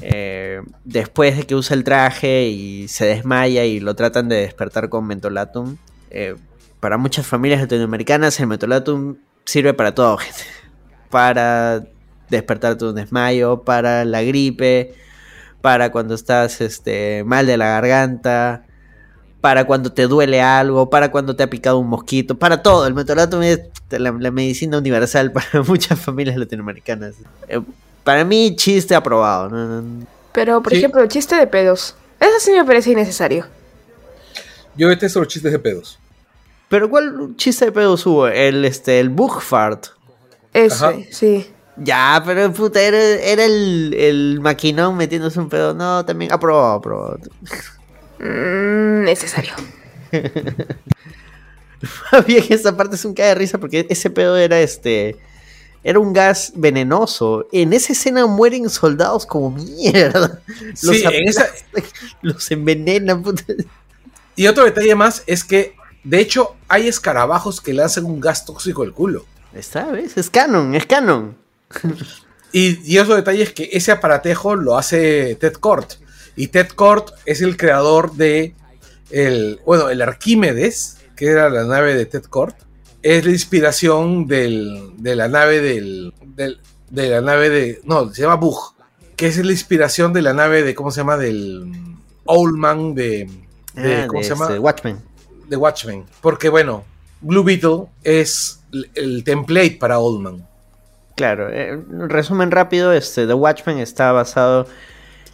eh, 0.00 0.60
después 0.84 1.36
de 1.36 1.44
que 1.44 1.54
usa 1.54 1.74
el 1.74 1.84
traje 1.84 2.48
y 2.48 2.88
se 2.88 3.06
desmaya 3.06 3.64
y 3.64 3.80
lo 3.80 3.94
tratan 3.94 4.28
de 4.28 4.36
despertar 4.36 4.88
con 4.88 5.06
mentolatum, 5.06 5.76
eh, 6.10 6.36
para 6.80 6.98
muchas 6.98 7.26
familias 7.26 7.60
latinoamericanas 7.60 8.38
el 8.40 8.46
mentolatum 8.46 9.16
sirve 9.44 9.74
para 9.74 9.94
todo, 9.94 10.16
gente. 10.18 10.40
Para 11.10 11.84
despertarte 12.28 12.84
un 12.84 12.94
desmayo, 12.94 13.62
para 13.64 14.04
la 14.04 14.22
gripe, 14.22 14.94
para 15.62 15.90
cuando 15.90 16.14
estás 16.14 16.60
este, 16.60 17.24
mal 17.24 17.46
de 17.46 17.56
la 17.56 17.68
garganta, 17.68 18.66
para 19.40 19.64
cuando 19.64 19.92
te 19.92 20.06
duele 20.06 20.40
algo, 20.40 20.90
para 20.90 21.10
cuando 21.10 21.36
te 21.36 21.42
ha 21.42 21.50
picado 21.50 21.78
un 21.78 21.88
mosquito, 21.88 22.36
para 22.36 22.62
todo. 22.62 22.86
El 22.86 22.94
metolatum 22.94 23.42
es 23.42 23.60
la, 23.90 24.12
medicina 24.12 24.78
universal 24.78 25.32
para 25.32 25.62
muchas 25.62 25.98
familias 26.00 26.36
latinoamericanas. 26.36 27.14
Eh, 27.48 27.60
para 28.04 28.24
mí, 28.24 28.56
chiste 28.56 28.94
aprobado. 28.94 29.82
Pero, 30.32 30.62
por 30.62 30.72
ejemplo, 30.72 31.02
el 31.02 31.08
chiste 31.08 31.36
de 31.36 31.46
pedos. 31.46 31.94
Eso 32.20 32.40
sí 32.40 32.52
me 32.52 32.64
parece 32.64 32.90
innecesario. 32.90 33.46
Yo 34.76 34.88
detesto 34.88 35.20
los 35.20 35.28
chistes 35.28 35.52
de 35.52 35.58
pedos. 35.58 35.98
¿Pero 36.68 36.90
cuál 36.90 37.34
chiste 37.36 37.66
de 37.66 37.72
pedos 37.72 38.04
hubo? 38.06 38.28
El, 38.28 38.64
este, 38.64 39.00
el 39.00 39.08
bug 39.08 39.40
fart. 39.40 39.86
Sí. 41.10 41.46
Ya, 41.76 42.20
pero 42.24 42.52
puta, 42.52 42.80
era, 42.82 42.98
el, 43.44 43.94
el, 43.94 44.40
maquinón 44.40 44.96
metiéndose 44.96 45.38
un 45.38 45.48
pedo. 45.48 45.74
No, 45.74 46.04
también 46.04 46.32
aprobado, 46.32 46.74
aprobado. 46.74 47.18
Mm, 48.18 49.04
necesario. 49.04 49.54
Bien, 52.26 52.44
esa 52.48 52.76
parte 52.76 52.96
es 52.96 53.04
un 53.04 53.14
cae 53.14 53.28
de 53.28 53.36
risa 53.36 53.58
porque 53.58 53.86
ese 53.88 54.10
pedo 54.10 54.36
era 54.36 54.60
este. 54.60 55.16
Era 55.84 56.00
un 56.00 56.12
gas 56.12 56.52
venenoso. 56.56 57.46
En 57.52 57.72
esa 57.72 57.92
escena 57.92 58.26
mueren 58.26 58.68
soldados 58.68 59.24
como 59.24 59.52
mierda. 59.52 60.40
Los, 60.82 60.96
sí, 60.96 61.04
en 61.04 61.28
esa... 61.28 61.46
los 62.22 62.50
envenenan. 62.50 63.22
Puta. 63.22 63.44
Y 64.34 64.48
otro 64.48 64.64
detalle 64.64 64.96
más 64.96 65.22
es 65.26 65.44
que, 65.44 65.76
de 66.02 66.18
hecho, 66.18 66.56
hay 66.66 66.88
escarabajos 66.88 67.60
que 67.60 67.72
lanzan 67.72 68.06
un 68.06 68.20
gas 68.20 68.44
tóxico 68.44 68.82
al 68.82 68.92
culo. 68.92 69.24
Está, 69.54 69.86
¿ves? 69.86 70.16
Es 70.16 70.30
canon, 70.30 70.74
es 70.74 70.84
canon. 70.84 71.36
y, 72.52 72.92
y 72.92 72.98
otro 72.98 73.14
detalle 73.14 73.44
es 73.44 73.52
que 73.52 73.70
ese 73.72 73.92
aparatejo 73.92 74.56
lo 74.56 74.76
hace 74.76 75.36
Ted 75.36 75.54
Kort. 75.54 75.94
Y 76.38 76.46
Ted 76.48 76.68
Kort 76.68 77.10
es 77.26 77.42
el 77.42 77.56
creador 77.56 78.12
de 78.12 78.54
el, 79.10 79.60
bueno, 79.66 79.90
el 79.90 80.00
Arquímedes, 80.00 80.98
que 81.16 81.26
era 81.26 81.50
la 81.50 81.64
nave 81.64 81.96
de 81.96 82.06
Ted 82.06 82.22
Kort. 82.22 82.56
Es 83.02 83.24
la 83.24 83.32
inspiración 83.32 84.28
del, 84.28 84.92
de 84.98 85.16
la 85.16 85.26
nave 85.26 85.60
del, 85.60 86.14
de 86.90 87.08
la 87.08 87.20
nave 87.20 87.50
de, 87.50 87.80
no, 87.84 88.14
se 88.14 88.22
llama 88.22 88.36
Bug, 88.36 88.74
que 89.16 89.26
es 89.26 89.44
la 89.44 89.50
inspiración 89.50 90.12
de 90.12 90.22
la 90.22 90.32
nave 90.32 90.62
de, 90.62 90.76
¿cómo 90.76 90.92
se 90.92 91.00
llama? 91.00 91.16
Del 91.16 91.72
Oldman 92.24 92.94
de, 92.94 93.28
de 93.74 93.96
ah, 93.96 94.06
¿cómo 94.06 94.22
se 94.22 94.28
llama? 94.28 94.44
Este, 94.44 94.58
Watchmen. 94.60 94.98
De 95.48 95.56
Watchmen. 95.56 96.04
Porque 96.20 96.48
bueno, 96.48 96.84
Blue 97.20 97.42
Beetle 97.42 97.86
es 98.04 98.60
el 98.94 99.24
template 99.24 99.76
para 99.80 99.98
Oldman. 99.98 100.46
Claro, 101.16 101.48
eh, 101.50 101.82
resumen 102.06 102.52
rápido, 102.52 102.92
este, 102.92 103.26
The 103.26 103.34
Watchmen 103.34 103.78
está 103.78 104.12
basado 104.12 104.68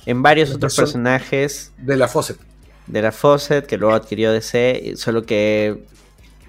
en 0.06 0.22
varios 0.22 0.50
otros 0.52 0.72
person- 0.74 0.82
personajes 0.82 1.72
De 1.78 1.96
la 1.96 2.08
Fawcett. 2.08 2.38
de 2.86 3.02
la 3.02 3.12
Fawcett 3.12 3.66
que 3.66 3.76
luego 3.78 3.94
adquirió 3.94 4.32
DC, 4.32 4.94
solo 4.96 5.24
que 5.24 5.84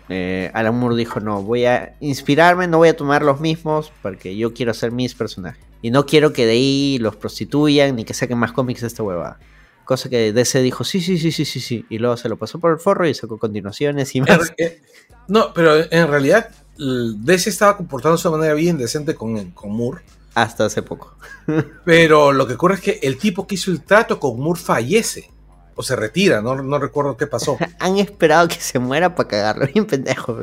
eh, 0.10 0.52
Alan 0.54 0.76
Moore 0.76 0.96
dijo, 0.96 1.20
no, 1.20 1.42
voy 1.42 1.66
a 1.66 1.96
inspirarme, 2.00 2.68
no 2.68 2.78
voy 2.78 2.90
a 2.90 2.96
tomar 2.96 3.24
los 3.24 3.40
mismos, 3.40 3.92
porque 4.02 4.36
yo 4.38 4.54
quiero 4.54 4.72
hacer 4.72 4.92
mis 4.92 5.16
personajes. 5.16 5.64
Y 5.82 5.92
no 5.92 6.06
quiero 6.06 6.34
que 6.34 6.46
de 6.46 6.52
ahí 6.54 6.98
los 7.00 7.16
prostituyan 7.16 7.96
ni 7.96 8.06
que 8.06 8.14
saquen 8.14 8.38
más 8.38 8.52
cómics 8.52 8.82
de 8.82 8.88
esta 8.88 9.04
huevada. 9.04 9.40
Cosa 9.84 10.10
que 10.10 10.34
DC 10.34 10.62
dijo, 10.62 10.84
sí, 10.84 11.00
sí, 11.00 11.18
sí, 11.20 11.32
sí, 11.32 11.46
sí, 11.46 11.60
sí. 11.60 11.86
Y 11.90 12.00
luego 12.00 12.18
se 12.18 12.28
lo 12.28 12.38
pasó 12.38 12.60
por 12.60 12.72
el 12.72 12.80
forro 12.80 13.08
y 13.08 13.14
sacó 13.14 13.38
continuaciones 13.38 14.16
y 14.16 14.22
más. 14.22 14.52
eh, 14.58 14.82
no, 15.28 15.54
pero 15.54 15.76
en 15.92 16.08
realidad 16.08 16.50
DC 16.78 17.50
estaba 17.52 17.78
comportándose 17.78 18.28
de 18.28 18.32
manera 18.36 18.54
bien 18.56 18.78
decente 18.78 19.14
con, 19.16 19.52
con 19.52 19.72
Moore. 19.72 20.02
Hasta 20.36 20.66
hace 20.66 20.82
poco. 20.84 21.16
Pero 21.86 22.32
lo 22.32 22.46
que 22.46 22.54
ocurre 22.54 22.76
es 22.76 22.82
que 22.82 23.00
el 23.02 23.18
tipo 23.18 23.48
que 23.48 23.56
hizo 23.56 23.72
el 23.72 23.82
trato 23.84 24.20
con 24.20 24.40
Moore 24.40 24.60
fallece. 24.60 25.32
O 25.78 25.84
se 25.84 25.96
retira, 25.96 26.42
no, 26.42 26.56
no 26.56 26.80
recuerdo 26.80 27.18
qué 27.18 27.28
pasó. 27.28 27.58
Han 27.80 27.98
esperado 27.98 28.48
que 28.48 28.60
se 28.60 28.80
muera 28.80 29.16
para 29.16 29.28
cagarlo, 29.30 29.68
bien 29.74 29.86
pendejo. 29.86 30.38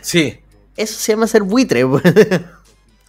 Sí. 0.00 0.40
Eso 0.76 0.98
se 0.98 1.12
llama 1.12 1.26
ser 1.26 1.42
buitre. 1.42 1.86
pues. 1.86 2.02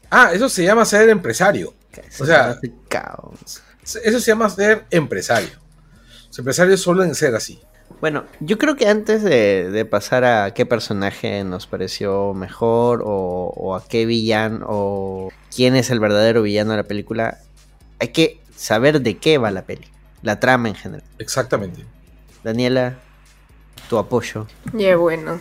Ah, 0.09 0.31
eso 0.34 0.49
se 0.49 0.63
llama 0.63 0.86
ser 0.86 1.09
empresario. 1.09 1.73
O 2.19 2.25
sea, 2.25 2.59
Caos. 2.89 3.61
eso 3.84 4.19
se 4.19 4.31
llama 4.31 4.49
ser 4.49 4.86
empresario. 4.89 5.51
Los 6.27 6.39
empresarios 6.39 6.81
suelen 6.81 7.15
ser 7.15 7.36
así. 7.36 7.59
Bueno, 8.01 8.25
yo 8.39 8.57
creo 8.57 8.75
que 8.75 8.87
antes 8.87 9.23
de, 9.23 9.69
de 9.69 9.85
pasar 9.85 10.23
a 10.25 10.53
qué 10.53 10.65
personaje 10.65 11.43
nos 11.43 11.67
pareció 11.67 12.33
mejor 12.33 13.01
o, 13.05 13.53
o 13.55 13.75
a 13.75 13.85
qué 13.87 14.05
villano 14.05 14.65
o 14.67 15.29
quién 15.55 15.75
es 15.75 15.89
el 15.89 15.99
verdadero 15.99 16.41
villano 16.41 16.71
de 16.71 16.77
la 16.77 16.83
película, 16.83 17.39
hay 17.99 18.09
que 18.09 18.39
saber 18.55 19.01
de 19.01 19.17
qué 19.17 19.37
va 19.37 19.51
la 19.51 19.63
peli, 19.63 19.87
la 20.21 20.39
trama 20.39 20.69
en 20.69 20.75
general. 20.75 21.05
Exactamente. 21.19 21.85
Daniela, 22.43 22.95
tu 23.89 23.97
apoyo. 23.97 24.47
Ya 24.73 24.97
bueno, 24.97 25.39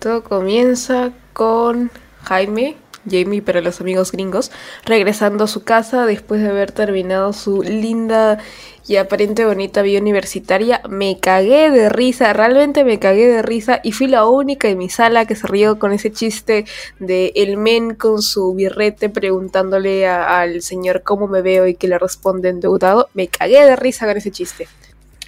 todo 0.00 0.24
comienza 0.24 1.12
con 1.32 1.90
Jaime, 2.24 2.76
Jamie 3.10 3.42
para 3.42 3.60
los 3.60 3.80
amigos 3.80 4.12
gringos, 4.12 4.50
regresando 4.84 5.44
a 5.44 5.48
su 5.48 5.62
casa 5.64 6.06
después 6.06 6.40
de 6.40 6.48
haber 6.48 6.72
terminado 6.72 7.32
su 7.32 7.62
linda 7.62 8.38
y 8.86 8.96
aparente 8.96 9.46
bonita 9.46 9.80
vida 9.82 10.00
universitaria. 10.00 10.82
Me 10.88 11.18
cagué 11.18 11.70
de 11.70 11.88
risa, 11.88 12.32
realmente 12.32 12.84
me 12.84 12.98
cagué 12.98 13.26
de 13.28 13.42
risa 13.42 13.80
y 13.82 13.92
fui 13.92 14.06
la 14.08 14.26
única 14.26 14.68
en 14.68 14.78
mi 14.78 14.90
sala 14.90 15.24
que 15.26 15.34
se 15.36 15.46
rió 15.46 15.78
con 15.78 15.92
ese 15.92 16.12
chiste 16.12 16.66
de 16.98 17.32
el 17.36 17.56
men 17.56 17.94
con 17.94 18.20
su 18.20 18.52
birrete 18.54 19.08
preguntándole 19.08 20.06
a- 20.06 20.40
al 20.40 20.60
señor 20.62 21.02
cómo 21.02 21.26
me 21.28 21.40
veo 21.42 21.66
y 21.66 21.74
que 21.74 21.88
le 21.88 21.98
responde 21.98 22.48
endeudado. 22.50 23.08
Me 23.14 23.28
cagué 23.28 23.64
de 23.64 23.76
risa 23.76 24.06
con 24.06 24.16
ese 24.16 24.30
chiste. 24.30 24.68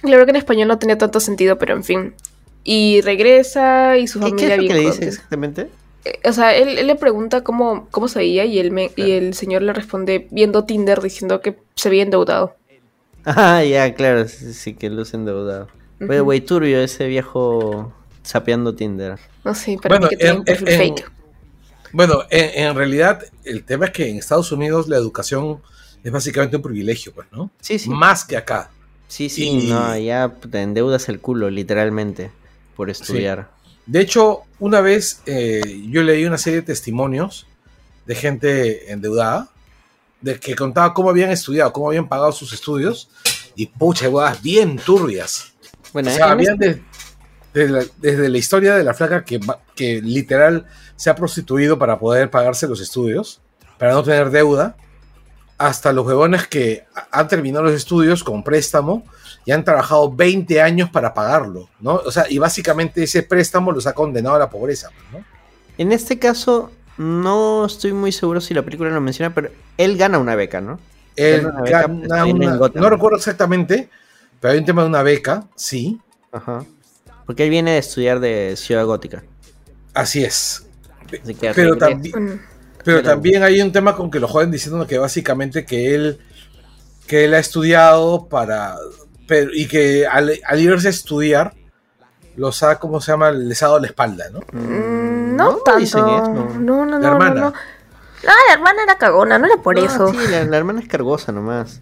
Claro 0.01 0.25
que 0.25 0.29
en 0.31 0.35
español 0.37 0.67
no 0.67 0.77
tenía 0.77 0.97
tanto 0.97 1.19
sentido, 1.19 1.57
pero 1.57 1.73
en 1.75 1.83
fin. 1.83 2.13
Y 2.63 3.01
regresa 3.01 3.97
y 3.97 4.07
su 4.07 4.19
¿Qué, 4.19 4.25
qué 4.25 4.29
familia 4.31 4.55
es 4.55 4.61
lo 4.61 4.67
que 4.67 4.73
le 4.73 4.79
dice 4.81 5.07
exactamente? 5.07 5.69
O 6.25 6.33
sea, 6.33 6.55
él, 6.55 6.77
él 6.77 6.87
le 6.87 6.95
pregunta 6.95 7.43
cómo, 7.43 7.87
cómo 7.91 8.07
se 8.07 8.19
veía 8.19 8.45
y, 8.45 8.59
él 8.59 8.71
me- 8.71 8.91
y 8.95 9.11
el 9.11 9.33
señor 9.33 9.61
le 9.61 9.73
responde 9.73 10.27
viendo 10.31 10.65
Tinder 10.65 11.01
diciendo 11.01 11.41
que 11.41 11.57
se 11.75 11.89
veía 11.89 12.03
endeudado. 12.03 12.55
Ah, 13.25 13.63
ya, 13.63 13.93
claro, 13.93 14.27
sí, 14.27 14.53
sí, 14.53 14.73
que 14.73 14.89
luce 14.89 15.17
endeudado. 15.17 15.67
Oye, 15.99 16.15
Ujú. 16.17 16.23
güey, 16.25 16.41
turbio 16.41 16.79
ese 16.79 17.07
viejo 17.07 17.91
sapeando 18.23 18.73
Tinder. 18.75 19.17
No 19.43 19.53
sé, 19.55 19.77
para 19.81 19.95
Bueno, 19.95 20.05
mí 20.05 20.09
que 20.11 20.17
tiene 20.17 20.31
en- 20.31 20.37
un 20.39 20.45
perfil 20.45 20.69
en- 20.69 20.77
fake. 20.77 21.11
Bueno, 21.93 22.19
en, 22.29 22.65
en 22.67 22.75
realidad 22.75 23.23
el 23.43 23.63
tema 23.63 23.85
es 23.85 23.91
que 23.91 24.09
en 24.09 24.17
Estados 24.17 24.51
Unidos 24.51 24.87
la 24.87 24.97
educación 24.97 25.61
es 26.03 26.11
básicamente 26.11 26.55
un 26.57 26.61
privilegio, 26.63 27.11
pues, 27.13 27.27
¿no? 27.31 27.49
Sí, 27.61 27.79
sí. 27.79 27.89
Más 27.89 28.23
que 28.25 28.37
acá. 28.37 28.69
Sí, 29.07 29.29
sí, 29.29 29.47
Y- 29.49 29.69
no, 29.69 29.97
ya 29.97 30.29
te 30.51 30.61
endeudas 30.61 31.07
el 31.09 31.19
culo, 31.19 31.49
literalmente, 31.49 32.29
por 32.75 32.89
estudiar. 32.89 33.49
De 33.87 34.01
hecho, 34.01 34.41
una 34.59 34.81
vez 34.81 35.21
eh, 35.25 35.81
yo 35.89 36.03
leí 36.03 36.25
una 36.25 36.37
serie 36.37 36.59
de 36.59 36.65
testimonios 36.67 37.47
de 38.05 38.15
gente 38.15 38.91
endeudada, 38.91 39.49
de 40.21 40.39
que 40.39 40.55
contaba 40.55 40.93
cómo 40.93 41.09
habían 41.09 41.29
estudiado, 41.31 41.71
cómo 41.73 41.87
habían 41.89 42.07
pagado 42.07 42.31
sus 42.31 42.53
estudios, 42.53 43.09
y 43.55 43.65
pucha, 43.67 44.09
huevas, 44.09 44.41
bien 44.41 44.77
turbias. 44.77 45.53
Bueno, 45.93 46.09
O 46.09 46.13
sea, 46.13 46.31
habían 46.31 46.57
de- 46.57 46.81
de 47.53 47.69
la- 47.69 47.85
desde 47.97 48.29
la 48.29 48.37
historia 48.37 48.75
de 48.75 48.83
la 48.83 48.93
flaca 48.93 49.23
que, 49.25 49.39
literal 50.01 50.65
se 50.95 51.09
ha 51.09 51.15
prostituido 51.15 51.77
para 51.79 51.97
poder 51.99 52.29
pagarse 52.29 52.67
los 52.67 52.81
estudios, 52.81 53.41
para 53.77 53.93
no 53.93 54.03
tener 54.03 54.29
deuda, 54.31 54.75
hasta 55.57 55.91
los 55.93 56.05
huevones 56.05 56.47
que 56.47 56.85
ha- 56.95 57.07
han 57.11 57.27
terminado 57.27 57.65
los 57.65 57.73
estudios 57.73 58.23
con 58.23 58.43
préstamo 58.43 59.05
y 59.47 59.51
han 59.53 59.63
trabajado 59.63 60.11
20 60.13 60.61
años 60.61 60.89
para 60.89 61.13
pagarlo, 61.13 61.69
¿no? 61.79 61.95
O 62.05 62.11
sea, 62.11 62.25
y 62.29 62.37
básicamente 62.37 63.01
ese 63.03 63.23
préstamo 63.23 63.71
los 63.71 63.87
ha 63.87 63.93
condenado 63.93 64.35
a 64.35 64.39
la 64.39 64.49
pobreza, 64.49 64.89
¿no? 65.13 65.23
En 65.77 65.93
este 65.93 66.19
caso, 66.19 66.69
no 66.97 67.65
estoy 67.65 67.93
muy 67.93 68.11
seguro 68.11 68.41
si 68.41 68.53
la 68.53 68.61
película 68.63 68.89
lo 68.89 68.99
menciona, 68.99 69.33
pero 69.33 69.49
él 69.77 69.97
gana 69.97 70.17
una 70.19 70.35
beca, 70.35 70.59
¿no? 70.59 70.79
Él 71.15 71.43
Gana 71.43 71.53
una 71.53 71.61
beca, 71.63 71.81
gana 71.87 72.25
una- 72.25 72.71
no 72.73 72.89
recuerdo 72.89 73.15
exactamente, 73.17 73.89
pero 74.41 74.51
hay 74.51 74.59
un 74.59 74.65
tema 74.65 74.81
de 74.81 74.89
una 74.89 75.01
beca, 75.01 75.45
sí, 75.55 75.99
Ajá. 76.33 76.65
Porque 77.25 77.45
él 77.45 77.49
viene 77.49 77.71
de 77.71 77.77
estudiar 77.77 78.19
de 78.19 78.55
Ciudad 78.57 78.85
Gótica. 78.85 79.23
así 79.93 80.23
es. 80.25 80.65
Así 81.23 81.33
que 81.35 81.51
Pero 81.53 81.73
regresa. 81.75 81.87
también. 81.89 82.13
Pero 82.83 82.97
Pero- 82.97 83.01
también 83.03 83.43
hay 83.43 83.61
un 83.61 83.71
tema 83.71 83.95
con 83.95 84.11
que 84.11 84.19
lo 84.19 84.27
joden 84.27 84.51
diciendo 84.51 84.85
que 84.85 84.97
básicamente 84.97 85.65
que 85.65 85.95
él 85.95 86.19
que 87.07 87.23
él 87.23 87.33
ha 87.33 87.39
estudiado 87.39 88.27
para 88.27 88.75
pero, 89.27 89.51
y 89.53 89.67
que 89.67 90.07
al, 90.07 90.39
al 90.45 90.59
irse 90.59 90.87
a 90.87 90.91
estudiar 90.91 91.53
los 92.35 92.61
ha 92.63 92.79
como 92.79 93.01
se 93.01 93.11
llama 93.11 93.31
les 93.31 93.61
ha 93.63 93.67
dado 93.67 93.79
la 93.79 93.87
espalda, 93.87 94.25
¿no? 94.31 94.39
Mm, 94.51 95.35
no 95.35 95.51
No, 95.51 95.57
tanto. 95.57 95.79
dicen 95.79 96.07
eso. 96.07 96.33
No, 96.33 96.49
no, 96.59 96.85
no. 96.85 96.99
La 96.99 97.07
hermana. 97.09 97.33
No, 97.35 97.41
no. 97.51 97.53
Ah, 98.27 98.33
la 98.49 98.53
hermana 98.55 98.83
era 98.83 98.97
cagona, 98.97 99.37
no 99.37 99.45
era 99.45 99.57
por 99.57 99.75
No, 99.75 99.85
eso. 99.85 100.07
Sí, 100.11 100.17
la, 100.29 100.43
la 100.45 100.57
hermana 100.57 100.79
es 100.81 100.87
cargosa 100.87 101.31
nomás. 101.31 101.81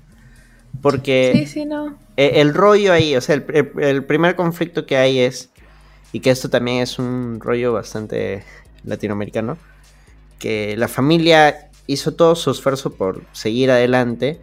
Porque 0.82 1.32
Sí, 1.34 1.46
sí, 1.46 1.66
no. 1.66 1.98
eh, 2.18 2.34
el 2.36 2.54
rollo 2.54 2.92
ahí, 2.94 3.16
o 3.16 3.22
sea, 3.22 3.36
el, 3.36 3.46
el- 3.54 3.72
el 3.84 4.04
primer 4.04 4.36
conflicto 4.36 4.86
que 4.86 4.98
hay 4.98 5.20
es, 5.20 5.50
y 6.12 6.20
que 6.20 6.32
esto 6.32 6.50
también 6.50 6.82
es 6.84 7.00
un 7.00 7.40
rollo 7.42 7.74
bastante 7.74 8.44
latinoamericano, 8.84 9.58
que 10.40 10.76
la 10.78 10.88
familia 10.88 11.70
hizo 11.88 12.14
todo 12.14 12.36
su 12.36 12.52
esfuerzo 12.52 12.94
por 12.94 13.24
seguir 13.32 13.72
adelante, 13.72 14.42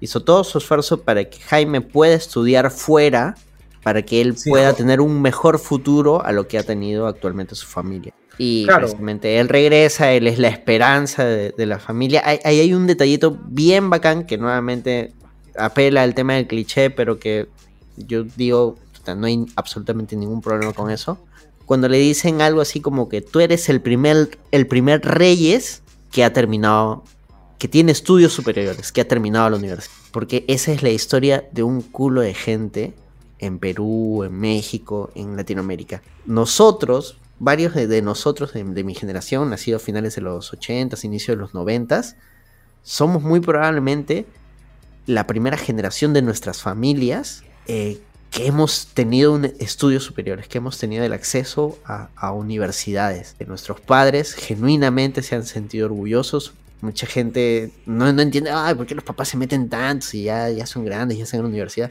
hizo 0.00 0.20
todo 0.20 0.44
su 0.44 0.58
esfuerzo 0.58 1.00
para 1.02 1.24
que 1.24 1.38
Jaime 1.40 1.80
pueda 1.80 2.14
estudiar 2.14 2.70
fuera, 2.70 3.34
para 3.82 4.02
que 4.02 4.20
él 4.20 4.36
Sí, 4.36 4.50
pueda 4.50 4.70
jo- 4.70 4.76
tener 4.76 5.00
un 5.00 5.20
mejor 5.22 5.58
futuro 5.58 6.24
a 6.24 6.32
lo 6.32 6.46
que 6.48 6.58
ha 6.58 6.62
tenido 6.62 7.06
actualmente 7.06 7.54
su 7.54 7.66
familia. 7.66 8.12
Y 8.38 8.64
Claro. 8.64 8.80
precisamente 8.86 9.38
él 9.38 9.48
regresa, 9.48 10.10
él 10.12 10.26
es 10.26 10.38
la 10.38 10.48
esperanza 10.48 11.24
de, 11.24 11.50
de 11.56 11.66
la 11.66 11.78
familia. 11.78 12.22
Ahí 12.24 12.38
ahí 12.44 12.60
hay 12.60 12.74
un 12.74 12.86
detallito 12.86 13.38
bien 13.46 13.90
bacán 13.90 14.26
que 14.26 14.38
nuevamente 14.38 15.12
apela 15.56 16.02
al 16.02 16.14
tema 16.14 16.34
del 16.34 16.46
cliché, 16.48 16.90
pero 16.90 17.18
que 17.20 17.46
yo 17.96 18.24
digo, 18.24 18.76
no 19.16 19.26
hay 19.26 19.44
absolutamente 19.54 20.16
ningún 20.16 20.40
problema 20.40 20.72
con 20.72 20.90
eso. 20.90 21.18
Cuando 21.66 21.88
le 21.88 21.98
dicen 21.98 22.40
algo 22.42 22.60
así 22.60 22.80
como 22.80 23.08
que 23.08 23.20
tú 23.20 23.38
eres 23.40 23.68
el 23.68 23.80
primer, 23.80 24.36
el 24.50 24.66
primer 24.66 25.02
Reyes 25.02 25.82
que 26.10 26.24
ha 26.24 26.32
terminado, 26.32 27.04
que 27.58 27.68
tiene 27.68 27.92
estudios 27.92 28.32
superiores, 28.32 28.92
que 28.92 29.00
ha 29.00 29.08
terminado 29.08 29.50
la 29.50 29.56
universidad. 29.56 29.94
Porque 30.12 30.44
esa 30.48 30.72
es 30.72 30.82
la 30.82 30.90
historia 30.90 31.48
de 31.52 31.62
un 31.62 31.80
culo 31.82 32.20
de 32.20 32.34
gente 32.34 32.94
en 33.38 33.58
Perú, 33.58 34.24
en 34.24 34.32
México, 34.32 35.10
en 35.14 35.36
Latinoamérica. 35.36 36.02
Nosotros, 36.26 37.18
varios 37.38 37.74
de, 37.74 38.02
nosotros 38.02 38.52
de, 38.52 38.64
mi 38.84 38.94
generación, 38.94 39.50
nacidos 39.50 39.82
a 39.82 39.84
finales 39.84 40.14
de 40.14 40.22
los 40.22 40.52
80s, 40.52 41.04
inicios 41.04 41.36
de 41.36 41.40
los 41.40 41.52
90s, 41.52 42.16
somos 42.82 43.22
muy 43.22 43.40
probablemente 43.40 44.26
la 45.06 45.26
primera 45.26 45.56
generación 45.56 46.12
de 46.12 46.22
nuestras 46.22 46.62
familias 46.62 47.42
eh, 47.66 48.00
que 48.30 48.46
hemos 48.46 48.88
tenido 48.94 49.32
un- 49.32 49.52
estudios 49.58 50.02
superiores, 50.04 50.48
que 50.48 50.58
hemos 50.58 50.78
tenido 50.78 51.04
el 51.04 51.12
acceso 51.12 51.78
a, 51.84 52.08
a 52.16 52.32
universidades. 52.32 53.36
Nuestros 53.46 53.80
padres 53.80 54.34
genuinamente 54.34 55.22
se 55.22 55.34
han 55.34 55.44
sentido 55.46 55.86
orgullosos. 55.86 56.52
Mucha 56.80 57.06
gente 57.06 57.70
no, 57.86 58.12
no 58.12 58.20
entiende, 58.22 58.50
ay, 58.50 58.74
¿por 58.74 58.86
qué 58.86 58.94
los 58.94 59.04
papás 59.04 59.28
se 59.28 59.36
meten 59.38 59.68
tanto 59.68 60.06
si 60.06 60.24
ya, 60.24 60.50
ya 60.50 60.66
son 60.66 60.84
grandes, 60.84 61.16
ya 61.18 61.24
están 61.24 61.38
en 61.40 61.44
la 61.44 61.48
universidad? 61.50 61.90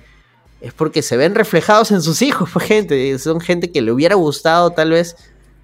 Es 0.61 0.71
porque 0.73 1.01
se 1.01 1.17
ven 1.17 1.33
reflejados 1.35 1.91
en 1.91 2.01
sus 2.01 2.21
hijos, 2.21 2.49
pues, 2.53 2.65
gente. 2.65 3.17
Son 3.19 3.41
gente 3.41 3.71
que 3.71 3.81
le 3.81 3.91
hubiera 3.91 4.15
gustado 4.15 4.69
tal 4.71 4.91
vez 4.91 5.15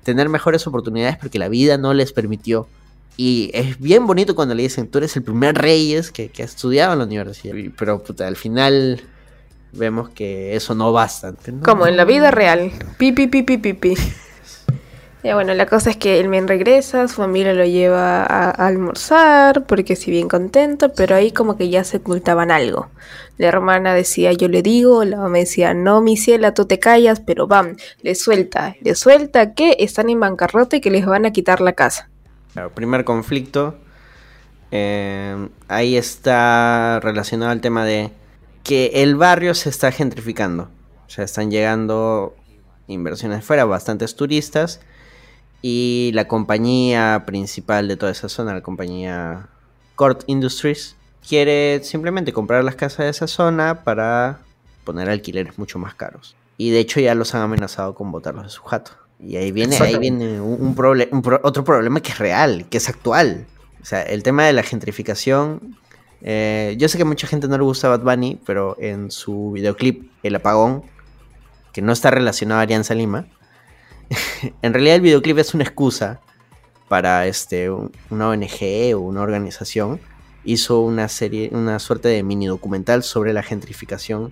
tener 0.03 0.27
mejores 0.29 0.65
oportunidades 0.67 1.17
porque 1.17 1.39
la 1.39 1.47
vida 1.47 1.77
no 1.77 1.93
les 1.93 2.11
permitió. 2.11 2.67
Y 3.15 3.51
es 3.53 3.79
bien 3.79 4.07
bonito 4.07 4.33
cuando 4.35 4.55
le 4.55 4.63
dicen, 4.63 4.87
tú 4.87 4.97
eres 4.97 5.15
el 5.15 5.23
primer 5.23 5.55
Reyes 5.55 6.11
que, 6.11 6.29
que 6.29 6.41
ha 6.41 6.45
estudiado 6.45 6.93
en 6.93 6.99
la 6.99 7.05
universidad. 7.05 7.53
Pero 7.77 8.01
puta, 8.03 8.27
al 8.27 8.35
final 8.37 9.01
vemos 9.73 10.09
que 10.09 10.55
eso 10.55 10.73
no 10.73 10.91
basta. 10.91 11.33
No- 11.51 11.63
Como 11.63 11.85
en 11.85 11.95
la 11.97 12.05
vida 12.05 12.31
real. 12.31 12.71
Pi, 12.97 13.11
pi, 13.11 13.27
pi, 13.27 13.43
pi, 13.43 13.57
pi, 13.57 13.73
pi. 13.73 13.93
Ya 15.21 15.35
bueno, 15.35 15.53
la 15.53 15.65
cosa 15.65 15.89
es 15.89 15.97
que 15.97 16.21
el 16.21 16.29
men 16.29 16.47
regresa, 16.47 17.05
su 17.09 17.15
familia 17.15 17.53
lo 17.53 17.65
lleva 17.65 18.23
a, 18.23 18.51
almorzar, 18.51 19.65
porque 19.65 19.97
sí 19.97 20.11
bien 20.11 20.29
contento, 20.29 20.93
pero 20.93 21.13
ahí 21.13 21.33
como 21.33 21.57
que 21.57 21.69
ya 21.69 21.83
se 21.83 21.97
ocultaban 21.97 22.51
algo. 22.51 22.87
La 23.37 23.47
hermana 23.47 23.93
decía, 23.93 24.31
yo 24.31 24.47
le 24.47 24.61
digo, 24.61 25.03
la 25.03 25.17
mamá 25.17 25.39
decía, 25.39 25.73
no, 25.73 25.99
mi 26.01 26.15
ciela, 26.15 26.53
tú 26.53 26.65
te 26.65 26.79
callas, 26.79 27.19
pero 27.19 27.47
bam, 27.47 27.75
le 28.01 28.15
suelta, 28.15 28.75
le 28.79 28.95
suelta 28.95 29.53
que 29.53 29.75
están 29.79 30.09
en 30.09 30.21
bancarrota 30.21 30.77
y 30.77 30.81
que 30.81 30.89
les 30.89 31.05
van 31.05 31.25
a 31.25 31.31
quitar 31.31 31.59
la 31.59 31.73
casa. 31.73 32.09
Claro, 32.53 32.71
primer 32.71 33.03
conflicto. 33.03 33.77
eh, 34.71 35.49
ahí 35.67 35.97
está 35.97 36.99
relacionado 37.01 37.51
al 37.51 37.59
tema 37.59 37.83
de 37.83 38.11
que 38.63 38.91
el 38.93 39.15
barrio 39.15 39.53
se 39.53 39.69
está 39.69 39.91
gentrificando. 39.91 40.69
O 41.07 41.09
sea, 41.09 41.25
están 41.25 41.51
llegando 41.51 42.35
inversiones 42.87 43.43
fuera, 43.43 43.65
bastantes 43.65 44.15
turistas. 44.15 44.79
Y 45.61 46.11
la 46.13 46.27
compañía 46.27 47.23
principal 47.25 47.87
de 47.87 47.97
toda 47.97 48.11
esa 48.11 48.29
zona, 48.29 48.53
la 48.53 48.61
compañía 48.61 49.47
Court 49.95 50.23
Industries, 50.27 50.95
quiere 51.27 51.81
simplemente 51.83 52.31
comprar 52.31 52.63
las 52.63 52.75
casas 52.75 52.99
de 52.99 53.09
esa 53.09 53.27
zona 53.27 53.83
para 53.83 54.39
poner 54.85 55.09
alquileres 55.09 55.57
mucho 55.57 55.77
más 55.77 55.93
caros. 55.95 56.35
Y 56.57 56.69
de 56.71 56.79
hecho 56.79 56.99
ya 56.99 57.13
los 57.15 57.35
han 57.35 57.41
amenazado 57.41 57.93
con 57.93 58.11
botarlos 58.11 58.45
de 58.45 58.49
su 58.49 58.63
jato. 58.63 58.91
Y 59.19 59.35
ahí 59.35 59.51
viene, 59.51 59.77
ahí 59.77 59.97
viene 59.97 60.39
un, 60.39 60.61
un 60.61 60.75
proble- 60.75 61.09
un 61.11 61.21
pro- 61.21 61.41
otro 61.43 61.65
problema 61.65 61.99
que 61.99 62.11
es 62.11 62.19
real, 62.19 62.65
que 62.69 62.77
es 62.77 62.87
actual. 62.87 63.45
O 63.81 63.85
sea, 63.85 64.01
el 64.03 64.23
tema 64.23 64.45
de 64.45 64.53
la 64.53 64.63
gentrificación. 64.63 65.77
eh, 66.21 66.75
yo 66.77 66.87
sé 66.87 66.97
que 66.97 67.03
a 67.03 67.05
mucha 67.05 67.27
gente 67.27 67.49
no 67.49 67.57
le 67.57 67.63
gusta 67.63 67.89
Bad 67.89 68.01
Bunny, 68.01 68.39
pero 68.45 68.77
en 68.79 69.11
su 69.11 69.51
videoclip 69.51 70.09
El 70.23 70.35
Apagón, 70.35 70.83
que 71.73 71.81
no 71.81 71.91
está 71.91 72.11
relacionado 72.11 72.59
a 72.61 72.63
Alianza 72.63 72.93
Lima, 72.95 73.25
en 74.61 74.73
realidad 74.73 74.95
el 74.95 75.01
videoclip 75.01 75.37
es 75.37 75.53
una 75.53 75.63
excusa 75.63 76.19
para 76.87 77.27
este, 77.27 77.69
un- 77.69 77.91
una 78.09 78.29
ONG 78.29 78.95
o 78.95 78.99
una 78.99 79.21
organización. 79.21 79.99
Hizo 80.43 80.81
una 80.81 81.07
serie, 81.09 81.49
una 81.53 81.79
suerte 81.79 82.07
de 82.07 82.23
mini 82.23 82.47
documental 82.47 83.03
sobre 83.03 83.33
la 83.33 83.43
gentrificación 83.43 84.31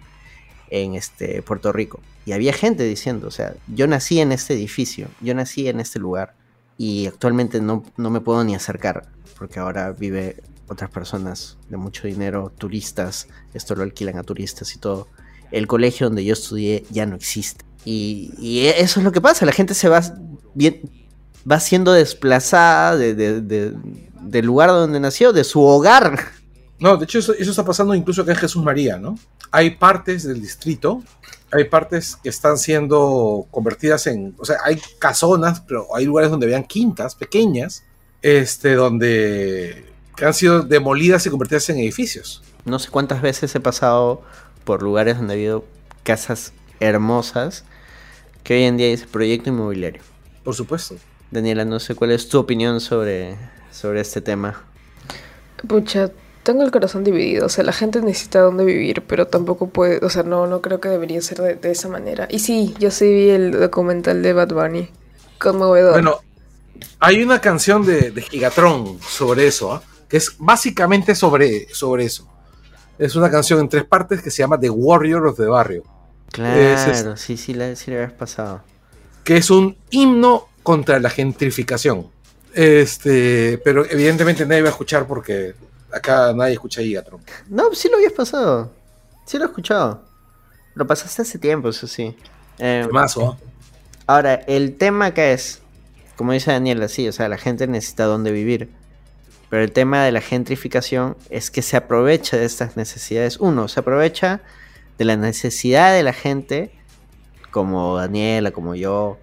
en 0.70 0.96
este 0.96 1.42
Puerto 1.42 1.72
Rico. 1.72 2.00
Y 2.26 2.32
había 2.32 2.54
gente 2.54 2.84
diciendo, 2.84 3.28
o 3.28 3.32
sea, 3.32 3.54
yo 3.68 3.88
nací 3.88 4.20
en 4.20 4.32
este 4.32 4.54
edificio, 4.54 5.08
yo 5.22 5.34
nací 5.36 5.68
en 5.68 5.80
este 5.80 6.00
lugar 6.00 6.34
y 6.78 7.08
actualmente 7.08 7.62
no, 7.62 7.84
no 7.98 8.10
me 8.10 8.20
puedo 8.22 8.44
ni 8.44 8.56
acercar 8.56 9.08
porque 9.38 9.60
ahora 9.60 9.92
vive 9.92 10.42
otras 10.68 10.90
personas 10.90 11.58
de 11.70 11.78
mucho 11.78 12.08
dinero, 12.08 12.52
turistas, 12.58 13.28
esto 13.54 13.76
lo 13.76 13.84
alquilan 13.84 14.18
a 14.18 14.24
turistas 14.24 14.76
y 14.76 14.80
todo. 14.80 15.08
El 15.52 15.68
colegio 15.68 16.08
donde 16.08 16.26
yo 16.26 16.34
estudié 16.34 16.84
ya 16.90 17.06
no 17.06 17.16
existe. 17.16 17.64
Y, 17.86 18.34
y 18.38 18.68
eso 18.68 19.00
es 19.00 19.04
lo 19.04 19.12
que 19.12 19.22
pasa, 19.22 19.46
la 19.46 19.52
gente 19.54 19.74
se 19.74 19.88
va, 19.90 20.02
bien, 20.54 20.82
va 21.50 21.60
siendo 21.60 21.94
desplazada 21.94 22.96
de- 22.98 23.16
de- 23.16 23.42
de- 23.42 23.74
del 24.22 24.46
lugar 24.46 24.70
donde 24.70 25.00
nació, 25.00 25.32
de 25.32 25.44
su 25.44 25.62
hogar. 25.62 26.20
No, 26.80 26.98
de 26.98 27.06
hecho 27.06 27.20
eso, 27.20 27.34
eso 27.34 27.50
está 27.52 27.64
pasando 27.64 27.96
incluso 27.96 28.22
acá 28.22 28.34
en 28.34 28.38
Jesús 28.38 28.64
María, 28.64 28.98
¿no? 28.98 29.18
Hay 29.52 29.72
partes 29.78 30.24
del 30.24 30.42
distrito, 30.42 31.02
hay 31.52 31.64
partes 31.64 32.18
que 32.18 32.28
están 32.30 32.58
siendo 32.58 33.48
convertidas 33.52 34.06
en, 34.08 34.36
o 34.38 34.44
sea, 34.46 34.58
hay 34.66 34.80
casonas, 35.00 35.62
pero 35.62 35.96
hay 35.96 36.06
lugares 36.06 36.30
donde 36.30 36.46
vean 36.46 36.66
quintas 36.66 37.16
pequeñas, 37.16 37.84
este, 38.22 38.74
donde 38.76 39.86
que 40.18 40.26
han 40.26 40.34
sido 40.34 40.62
demolidas 40.64 41.26
y 41.26 41.30
convertidas 41.30 41.70
en 41.70 41.78
edificios. 41.78 42.44
No 42.66 42.80
sé 42.80 42.90
cuántas 42.90 43.22
veces 43.22 43.56
he 43.56 43.60
pasado 43.62 44.22
por 44.66 44.84
lugares 44.84 45.18
donde 45.18 45.34
ha 45.34 45.38
habido 45.38 45.64
casas 46.04 46.52
hermosas 46.80 47.64
que 48.44 48.56
hoy 48.56 48.64
en 48.64 48.78
día 48.78 48.88
dice 48.88 49.08
proyecto 49.08 49.50
inmobiliario. 49.50 50.02
Por 50.44 50.56
supuesto. 50.56 50.96
Daniela, 51.32 51.66
no 51.66 51.80
sé 51.80 51.96
cuál 51.96 52.12
es 52.12 52.30
tu 52.30 52.40
opinión 52.40 52.80
sobre, 52.80 53.36
sobre 53.72 54.00
este 54.00 54.22
tema. 54.22 54.64
Pucha, 55.68 56.12
tengo 56.44 56.64
el 56.64 56.72
corazón 56.72 57.04
dividido. 57.04 57.46
O 57.46 57.50
sea, 57.50 57.64
la 57.66 57.74
gente 57.74 58.02
necesita 58.02 58.40
dónde 58.40 58.64
vivir, 58.64 59.04
pero 59.06 59.28
tampoco 59.28 59.68
puede. 59.68 60.00
O 60.06 60.10
sea, 60.10 60.24
no, 60.24 60.48
no 60.48 60.62
creo 60.62 60.80
que 60.80 60.88
debería 60.88 61.22
ser 61.22 61.40
de, 61.40 61.56
de 61.56 61.72
esa 61.72 61.90
manera. 61.90 62.28
Y 62.32 62.40
sí, 62.40 62.74
yo 62.80 62.92
sí 62.92 63.14
vi 63.14 63.30
el 63.30 63.52
documental 63.52 64.24
de 64.24 64.32
Bad 64.32 64.54
Bunny. 64.54 64.90
Conmovedor. 65.40 65.92
Bueno, 65.92 66.22
hay 67.00 67.22
una 67.22 67.42
canción 67.42 67.86
de, 67.86 68.12
de 68.12 68.22
Gigatron 68.22 69.00
sobre 69.02 69.48
eso, 69.48 69.74
¿ah? 69.74 69.84
que 70.08 70.18
es 70.18 70.36
básicamente 70.38 71.16
sobre, 71.16 71.68
sobre 71.74 72.06
eso. 72.06 72.28
Es 72.98 73.16
una 73.16 73.30
canción 73.30 73.60
en 73.60 73.70
tres 73.70 73.84
partes 73.84 74.22
que 74.22 74.32
se 74.32 74.38
llama 74.38 74.60
The 74.60 74.70
Warrior 74.70 75.28
of 75.28 75.38
the 75.38 75.46
Barrio. 75.46 75.84
Claro, 76.32 77.14
Es- 77.14 77.20
sí, 77.22 77.38
sí, 77.38 77.54
la, 77.54 77.76
sí 77.76 77.92
habías 77.94 78.12
pasado. 78.14 78.62
que 79.24 79.38
es 79.38 79.50
un 79.50 79.76
himno 79.90 80.48
contra 80.64 81.00
la 81.00 81.10
gentrificación. 81.10 82.08
Este, 82.54 83.60
pero 83.64 83.86
evidentemente 83.90 84.46
nadie 84.46 84.62
va 84.62 84.70
a 84.70 84.72
escuchar 84.72 85.06
porque 85.06 85.54
acá 85.92 86.34
nadie 86.34 86.54
escucha 86.54 86.82
Gigatron. 86.82 87.22
No, 87.50 87.74
sí 87.74 87.90
lo 87.90 87.98
habías 87.98 88.14
pasado. 88.14 88.72
Sí 89.26 89.38
lo 89.38 89.46
he 89.46 89.48
escuchado. 89.48 90.04
Lo 90.76 90.86
pasaste 90.88 91.22
hace 91.24 91.40
tiempo, 91.40 91.70
eso 91.70 91.88
sí. 91.88 92.16
Eh, 92.60 92.84
Temazo, 92.86 93.32
¿ah? 93.32 93.38
Ahora, 94.08 94.36
el 94.48 94.78
tema 94.78 95.14
que 95.14 95.34
es, 95.34 95.60
como 96.16 96.32
dice 96.32 96.52
Daniela, 96.52 96.88
sí, 96.88 97.08
o 97.08 97.12
sea, 97.12 97.28
la 97.30 97.38
gente 97.38 97.68
necesita 97.68 98.06
dónde 98.06 98.32
vivir. 98.32 98.70
Pero 99.50 99.64
el 99.64 99.72
tema 99.72 100.04
de 100.04 100.12
la 100.12 100.22
gentrificación 100.22 101.16
es 101.30 101.52
que 101.52 101.62
se 101.62 101.78
aprovecha 101.78 102.38
de 102.38 102.46
estas 102.46 102.76
necesidades. 102.78 103.38
Uno, 103.38 103.68
se 103.68 103.80
aprovecha 103.80 104.42
de 104.98 105.06
la 105.06 105.16
necesidad 105.18 105.94
de 105.94 106.04
la 106.04 106.14
gente, 106.14 106.72
como 107.52 107.96
Daniela, 107.98 108.52
como 108.52 108.76
yo, 108.76 109.18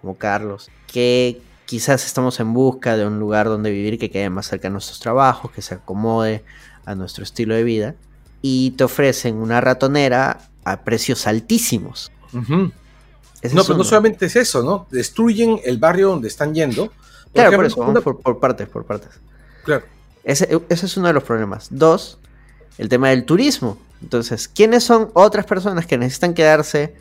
como 0.00 0.16
Carlos, 0.16 0.70
que 0.86 1.40
quizás 1.66 2.04
estamos 2.04 2.40
en 2.40 2.52
busca 2.52 2.96
de 2.96 3.06
un 3.06 3.18
lugar 3.20 3.46
donde 3.46 3.70
vivir 3.70 3.98
que 3.98 4.10
quede 4.10 4.30
más 4.30 4.46
cerca 4.48 4.68
de 4.68 4.72
nuestros 4.72 4.98
trabajos, 5.00 5.50
que 5.52 5.62
se 5.62 5.74
acomode 5.74 6.42
a 6.84 6.94
nuestro 6.94 7.22
estilo 7.22 7.54
de 7.54 7.62
vida. 7.64 7.94
Y 8.42 8.70
te 8.72 8.84
ofrecen 8.84 9.36
una 9.36 9.60
ratonera 9.60 10.40
a 10.64 10.80
precios 10.80 11.26
altísimos. 11.26 12.10
Ese 13.42 13.54
No, 13.54 13.60
es 13.62 13.66
pero 13.66 13.78
no 13.78 13.84
solamente 13.84 14.26
es 14.26 14.36
eso, 14.36 14.62
¿no? 14.62 14.86
Destruyen 14.90 15.60
el 15.64 15.78
barrio 15.78 16.08
donde 16.08 16.28
están 16.28 16.54
yendo. 16.54 16.86
Por 16.86 16.94
Claro, 17.34 17.50
por 17.56 17.64
ejemplo, 17.64 17.66
eso, 17.68 17.76
vamos 17.80 17.92
una- 17.92 18.00
por, 18.00 18.20
por 18.20 18.40
partes, 18.40 18.68
por 18.68 18.84
partes. 18.86 19.10
Claro. 19.64 19.84
Ese, 20.24 20.48
ese 20.68 20.86
es 20.86 20.96
uno 20.96 21.06
de 21.08 21.12
los 21.12 21.22
problemas. 21.22 21.68
Dos, 21.70 22.18
el 22.78 22.88
tema 22.88 23.10
del 23.10 23.24
turismo. 23.24 23.78
Entonces, 24.02 24.48
¿quiénes 24.48 24.84
son 24.84 25.10
otras 25.14 25.46
personas 25.46 25.86
que 25.86 25.98
necesitan 25.98 26.34
quedarse 26.34 26.94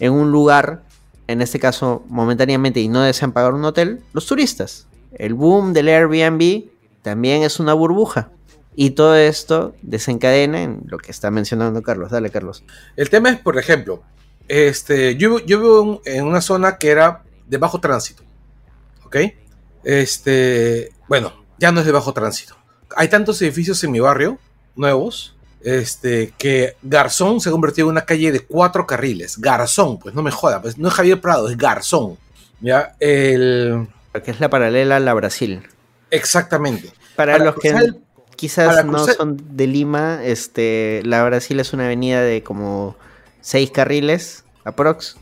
en 0.00 0.12
un 0.12 0.30
lugar, 0.32 0.82
en 1.26 1.42
este 1.42 1.58
caso 1.58 2.04
momentáneamente, 2.08 2.80
y 2.80 2.88
no 2.88 3.02
desean 3.02 3.32
pagar 3.32 3.54
un 3.54 3.64
hotel? 3.64 4.00
Los 4.12 4.26
turistas. 4.26 4.86
El 5.12 5.34
boom 5.34 5.72
del 5.72 5.88
Airbnb 5.88 6.70
también 7.02 7.42
es 7.42 7.60
una 7.60 7.74
burbuja. 7.74 8.30
Y 8.76 8.90
todo 8.90 9.16
esto 9.16 9.74
desencadena 9.82 10.62
en 10.62 10.82
lo 10.86 10.98
que 10.98 11.10
está 11.10 11.30
mencionando 11.30 11.82
Carlos. 11.82 12.10
Dale, 12.10 12.30
Carlos. 12.30 12.64
El 12.96 13.10
tema 13.10 13.30
es, 13.30 13.38
por 13.38 13.58
ejemplo, 13.58 14.02
este, 14.48 15.16
yo, 15.16 15.36
vivo 15.44 16.02
en 16.04 16.24
una 16.24 16.40
zona 16.40 16.76
que 16.78 16.88
era 16.90 17.24
de 17.46 17.58
bajo 17.58 17.80
tránsito. 17.80 18.22
¿Ok? 19.04 19.16
Este, 19.84 20.92
bueno, 21.08 21.44
ya 21.58 21.72
no 21.72 21.80
es 21.80 21.86
de 21.86 21.92
bajo 21.92 22.12
tránsito. 22.12 22.56
Hay 22.96 23.08
tantos 23.08 23.40
edificios 23.42 23.82
en 23.84 23.92
mi 23.92 24.00
barrio, 24.00 24.38
nuevos, 24.76 25.36
este, 25.62 26.32
que 26.38 26.76
Garzón 26.82 27.40
se 27.40 27.48
ha 27.48 27.52
convertido 27.52 27.88
en 27.88 27.92
una 27.92 28.04
calle 28.04 28.32
de 28.32 28.40
cuatro 28.40 28.86
carriles. 28.86 29.38
Garzón, 29.38 29.98
pues 29.98 30.14
no 30.14 30.22
me 30.22 30.30
joda, 30.30 30.60
pues 30.62 30.78
no 30.78 30.88
es 30.88 30.94
Javier 30.94 31.20
Prado, 31.20 31.48
es 31.48 31.56
Garzón. 31.56 32.18
Ya, 32.60 32.94
el. 33.00 33.88
Que 34.24 34.30
es 34.30 34.40
la 34.40 34.50
paralela 34.50 34.96
a 34.96 35.00
la 35.00 35.14
Brasil. 35.14 35.62
Exactamente. 36.10 36.90
Para, 37.16 37.32
Para 37.32 37.44
los 37.44 37.54
que 37.56 37.70
cruzar 37.70 37.94
quizás 38.40 38.84
no 38.86 38.92
cruzar- 38.92 39.16
son 39.16 39.36
de 39.50 39.66
Lima, 39.66 40.20
este, 40.24 41.02
la 41.04 41.22
Brasil 41.24 41.60
es 41.60 41.74
una 41.74 41.84
avenida 41.84 42.22
de 42.22 42.42
como 42.42 42.96
seis 43.42 43.70
carriles, 43.70 44.44
aprox, 44.64 45.16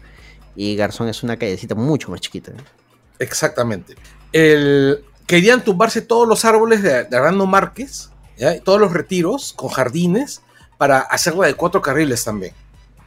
y 0.55 0.77
Garzón 0.77 1.09
es 1.09 1.25
una 1.25 1.37
callecita 1.37 1.75
mucho 1.75 2.11
más 2.11 2.21
chiquita. 2.21 2.53
Exactamente. 3.19 3.97
El, 4.33 5.05
querían 5.27 5.65
tumbarse 5.65 6.01
todos 6.01 6.29
los 6.29 6.45
árboles 6.45 6.83
de, 6.83 6.95
Arnaldo 6.95 7.47
Márquez, 7.47 8.11
¿ya? 8.39 8.61
Todos 8.61 8.81
los 8.81 8.93
retiros 8.93 9.53
con 9.53 9.69
jardines, 9.69 10.43
para 10.79 11.01
hacerla 11.01 11.47
de 11.47 11.55
cuatro 11.55 11.83
carriles 11.83 12.25
también. 12.25 12.55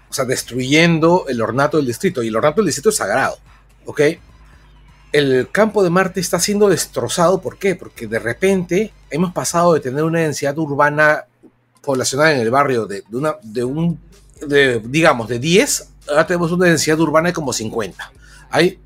O 0.09 0.13
sea, 0.13 0.25
destruyendo 0.25 1.25
el 1.29 1.41
ornato 1.41 1.77
del 1.77 1.87
distrito. 1.87 2.21
Y 2.21 2.27
el 2.27 2.35
ornato 2.35 2.57
del 2.57 2.67
distrito 2.67 2.89
es 2.89 2.97
sagrado. 2.97 3.37
¿Ok? 3.85 4.01
El 5.13 5.49
campo 5.51 5.83
de 5.83 5.89
Marte 5.89 6.19
está 6.19 6.39
siendo 6.39 6.67
destrozado. 6.67 7.41
¿Por 7.41 7.57
qué? 7.57 7.75
Porque 7.75 8.07
de 8.07 8.19
repente 8.19 8.93
hemos 9.09 9.31
pasado 9.33 9.73
de 9.73 9.79
tener 9.79 10.03
una 10.03 10.19
densidad 10.19 10.57
urbana 10.57 11.25
poblacional 11.81 12.33
en 12.33 12.41
el 12.41 12.51
barrio 12.51 12.85
de, 12.85 13.03
de 13.09 13.17
una, 13.17 13.35
de 13.41 13.63
un, 13.63 13.99
de, 14.45 14.79
digamos, 14.79 15.27
de 15.27 15.39
10, 15.39 15.89
ahora 16.09 16.27
tenemos 16.27 16.51
una 16.51 16.67
densidad 16.67 16.99
urbana 16.99 17.29
de 17.29 17.33
como 17.33 17.53
50. 17.53 18.11
Hay 18.49 18.79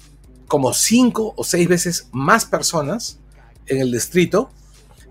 como 0.47 0.73
5 0.73 1.33
o 1.35 1.43
6 1.43 1.67
veces 1.67 2.07
más 2.11 2.45
personas 2.45 3.19
en 3.65 3.81
el 3.81 3.91
distrito 3.91 4.51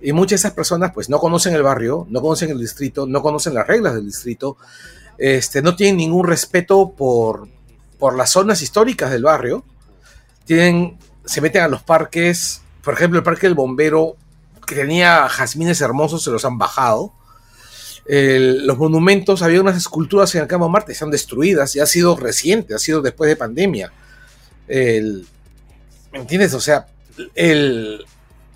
y 0.04 0.12
muchas 0.12 0.30
de 0.42 0.48
esas 0.48 0.52
personas 0.52 0.92
pues 0.92 1.08
no 1.08 1.18
conocen 1.18 1.54
el 1.54 1.62
barrio, 1.62 2.06
no 2.10 2.20
conocen 2.20 2.50
el 2.50 2.58
distrito, 2.58 3.06
no 3.06 3.22
conocen 3.22 3.54
las 3.54 3.66
reglas 3.66 3.94
del 3.94 4.04
distrito, 4.04 4.56
este, 5.18 5.62
no 5.62 5.74
tienen 5.74 5.96
ningún 5.96 6.26
respeto 6.26 6.90
por, 6.96 7.48
por 7.98 8.14
las 8.16 8.30
zonas 8.30 8.60
históricas 8.62 9.10
del 9.10 9.22
barrio, 9.22 9.64
tienen 10.44 10.98
se 11.24 11.40
meten 11.40 11.62
a 11.62 11.68
los 11.68 11.82
parques, 11.82 12.60
por 12.82 12.92
ejemplo, 12.94 13.18
el 13.18 13.24
parque 13.24 13.46
del 13.46 13.54
bombero, 13.54 14.16
que 14.66 14.74
tenía 14.74 15.26
jazmines 15.28 15.80
hermosos, 15.80 16.22
se 16.22 16.30
los 16.30 16.44
han 16.44 16.58
bajado. 16.58 17.14
Los 18.06 18.76
monumentos, 18.76 19.40
había 19.40 19.62
unas 19.62 19.78
esculturas 19.78 20.34
en 20.34 20.42
el 20.42 20.46
Campo 20.48 20.68
Marte, 20.68 20.92
están 20.92 21.10
destruidas 21.10 21.74
y 21.76 21.80
ha 21.80 21.86
sido 21.86 22.14
reciente, 22.16 22.74
ha 22.74 22.78
sido 22.78 23.00
después 23.00 23.28
de 23.28 23.36
pandemia. 23.36 23.90
¿Me 24.68 26.18
entiendes? 26.18 26.52
O 26.52 26.60
sea, 26.60 26.86
el- 27.34 28.04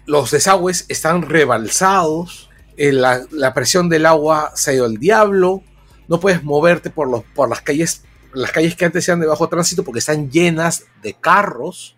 los 0.09 0.31
desagües 0.31 0.87
están 0.89 1.21
rebalsados, 1.21 2.49
la, 2.79 3.27
la 3.31 3.53
presión 3.53 3.91
del 3.91 4.07
agua 4.07 4.53
se 4.55 4.71
ha 4.71 4.75
ido 4.75 4.87
al 4.87 4.97
diablo, 4.97 5.63
no 6.09 6.19
puedes 6.19 6.43
moverte 6.43 6.89
por, 6.89 7.11
los, 7.11 7.25
por 7.35 7.51
las 7.51 7.61
calles, 7.61 8.05
las 8.33 8.51
calles 8.51 8.75
que 8.75 8.87
antes 8.87 9.07
eran 9.07 9.21
de 9.21 9.27
bajo 9.27 9.51
tránsito 9.51 9.85
porque 9.85 9.99
están 9.99 10.31
llenas 10.31 10.87
de 11.03 11.13
carros. 11.13 11.95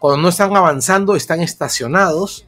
Cuando 0.00 0.20
no 0.20 0.30
están 0.30 0.56
avanzando, 0.56 1.14
están 1.14 1.40
estacionados. 1.40 2.44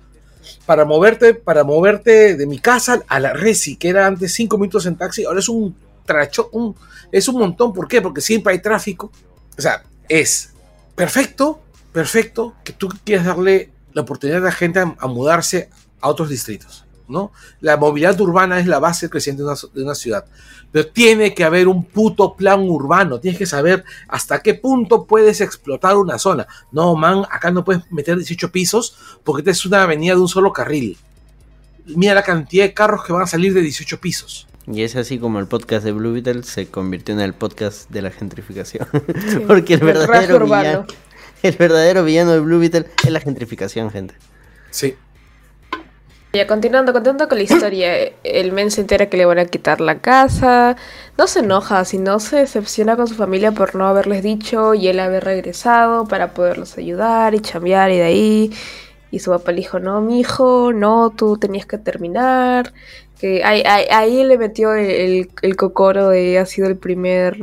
Para 0.67 0.85
moverte, 0.85 1.35
para 1.35 1.63
moverte 1.63 2.37
de 2.37 2.47
mi 2.47 2.59
casa 2.59 3.03
a 3.07 3.21
la 3.21 3.33
Resi, 3.33 3.77
que 3.77 3.89
era 3.89 4.09
antes 4.09 4.33
cinco 4.33 4.59
minutos 4.59 4.87
en 4.87 4.97
taxi, 4.97 5.25
ahora 5.25 5.39
es 5.39 5.49
un 5.49 5.77
tracho, 6.05 6.49
un, 6.51 6.75
es 7.13 7.29
un 7.29 7.39
montón. 7.39 7.73
¿Por 7.73 7.87
qué? 7.87 8.03
Porque 8.03 8.21
siempre 8.21 8.55
hay 8.55 8.61
tráfico. 8.61 9.13
O 9.57 9.63
sea, 9.63 9.85
es 10.09 10.51
perfecto, 10.97 11.61
perfecto 11.93 12.57
que 12.65 12.73
tú 12.73 12.89
quieras 13.05 13.27
darle 13.27 13.71
la 13.97 14.03
oportunidad 14.03 14.43
a 14.43 14.45
la 14.45 14.53
gente 14.53 14.79
a, 14.79 14.95
a 14.99 15.07
mudarse 15.07 15.71
a 16.03 16.11
otros 16.11 16.29
distritos, 16.29 16.85
¿no? 17.09 17.33
La 17.63 17.79
movilidad 17.79 18.21
urbana 18.21 18.61
es 18.61 18.67
la 18.67 18.79
base 18.79 19.07
del 19.07 19.11
crecimiento 19.11 19.45
de 19.45 19.53
una, 19.53 19.73
de 19.73 19.83
una 19.83 19.95
ciudad. 19.95 20.27
Pero 20.71 20.89
tiene 20.89 21.33
que 21.33 21.45
haber 21.45 21.67
un 21.67 21.83
puto 21.83 22.35
plan 22.35 22.61
urbano. 22.69 23.19
Tienes 23.19 23.39
que 23.39 23.47
saber 23.47 23.85
hasta 24.07 24.43
qué 24.43 24.53
punto 24.53 25.07
puedes 25.07 25.41
explotar 25.41 25.97
una 25.97 26.19
zona. 26.19 26.47
No, 26.73 26.95
man, 26.95 27.25
acá 27.31 27.51
no 27.51 27.65
puedes 27.65 27.91
meter 27.91 28.19
18 28.19 28.53
pisos 28.53 28.99
porque 29.25 29.41
esta 29.41 29.53
es 29.53 29.65
una 29.65 29.85
avenida 29.85 30.15
de 30.15 30.21
un 30.21 30.29
solo 30.29 30.53
carril. 30.53 30.99
Mira 31.87 32.13
la 32.13 32.23
cantidad 32.23 32.65
de 32.65 32.75
carros 32.75 33.03
que 33.03 33.15
van 33.15 33.23
a 33.23 33.27
salir 33.27 33.55
de 33.55 33.63
18 33.63 33.99
pisos. 33.99 34.47
Y 34.71 34.83
es 34.83 34.95
así 34.97 35.19
como 35.19 35.39
el 35.39 35.47
podcast 35.47 35.87
de 35.87 35.93
Blue 35.93 36.13
Beetle 36.13 36.43
se 36.43 36.67
convirtió 36.67 37.15
en 37.15 37.21
el 37.21 37.33
podcast 37.33 37.89
de 37.89 38.03
la 38.03 38.11
gentrificación. 38.11 38.87
Porque 39.47 39.75
el 39.75 39.81
el 39.81 39.87
verdadero, 39.87 40.45
villano, 40.45 40.87
el 41.47 41.57
verdadero 41.57 42.05
villano 42.05 42.33
de 42.33 42.41
Blue 42.41 42.59
Beetle 42.59 42.87
es 43.05 43.11
la 43.11 43.21
gentrificación, 43.21 43.91
gente. 43.91 44.15
Sí. 44.71 44.97
Ya, 46.33 46.47
continuando, 46.47 46.93
continuando 46.93 47.29
con 47.29 47.39
la 47.39 47.45
historia, 47.45 47.95
el 48.25 48.53
men 48.53 48.71
se 48.71 48.83
entera 48.83 49.09
que 49.09 49.17
le 49.17 49.25
van 49.25 49.39
a 49.39 49.47
quitar 49.47 49.81
la 49.81 50.01
casa, 50.01 50.77
no 51.17 51.27
se 51.27 51.41
enoja, 51.41 51.85
sino 51.87 52.21
se 52.21 52.37
decepciona 52.37 52.97
con 52.97 53.07
su 53.07 53.15
familia 53.15 53.53
por 53.53 53.75
no 53.75 53.87
haberles 53.87 54.23
dicho 54.23 54.75
y 54.75 54.89
él 54.89 55.01
haber 55.01 55.25
regresado 55.25 56.07
para 56.07 56.35
poderlos 56.35 56.77
ayudar 56.77 57.35
y 57.35 57.41
chambear 57.41 57.91
y 57.91 57.97
de 57.97 58.03
ahí. 58.03 58.53
Y 59.11 59.21
su 59.21 59.31
papá 59.31 59.53
le 59.53 59.59
dijo, 59.59 59.79
no, 59.79 60.01
mi 60.03 60.21
hijo, 60.21 60.73
no, 60.75 61.11
tú 61.11 61.39
tenías 61.39 61.65
que 61.65 61.79
terminar. 61.79 62.75
Que 63.19 63.43
ahí, 63.45 63.63
ahí, 63.65 63.87
ahí 63.91 64.25
le 64.25 64.37
metió 64.37 64.75
el, 64.75 64.91
el, 64.91 65.31
el 65.41 65.57
cocoro 65.57 66.11
de 66.11 66.39
ha 66.39 66.45
sido 66.47 66.69
el 66.69 66.77
primer... 66.77 67.39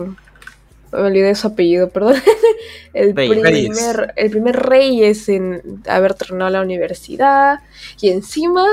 Me 0.94 1.02
olvidé 1.08 1.28
de 1.28 1.36
su 1.36 1.48
apellido, 1.48 1.90
perdón. 1.90 2.16
el, 2.94 3.16
Reyes. 3.16 3.70
primer, 3.70 4.14
el 4.16 4.30
primer 4.32 4.56
Reyes 4.58 5.28
en 5.30 5.82
haber 5.88 6.14
terminado 6.14 6.52
la 6.52 6.62
universidad. 6.62 7.60
Y 8.00 8.10
encima, 8.10 8.64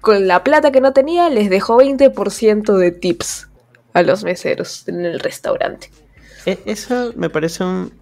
con 0.00 0.26
la 0.26 0.42
plata 0.44 0.72
que 0.72 0.80
no 0.80 0.92
tenía, 0.92 1.28
les 1.30 1.48
dejó 1.48 1.78
20% 1.78 2.76
de 2.76 2.90
tips 2.90 3.48
a 3.92 4.02
los 4.02 4.24
meseros 4.24 4.88
en 4.88 5.04
el 5.04 5.20
restaurante. 5.20 5.90
E- 6.46 6.58
Eso 6.66 7.12
me 7.16 7.30
parece 7.30 7.62
un 7.64 7.92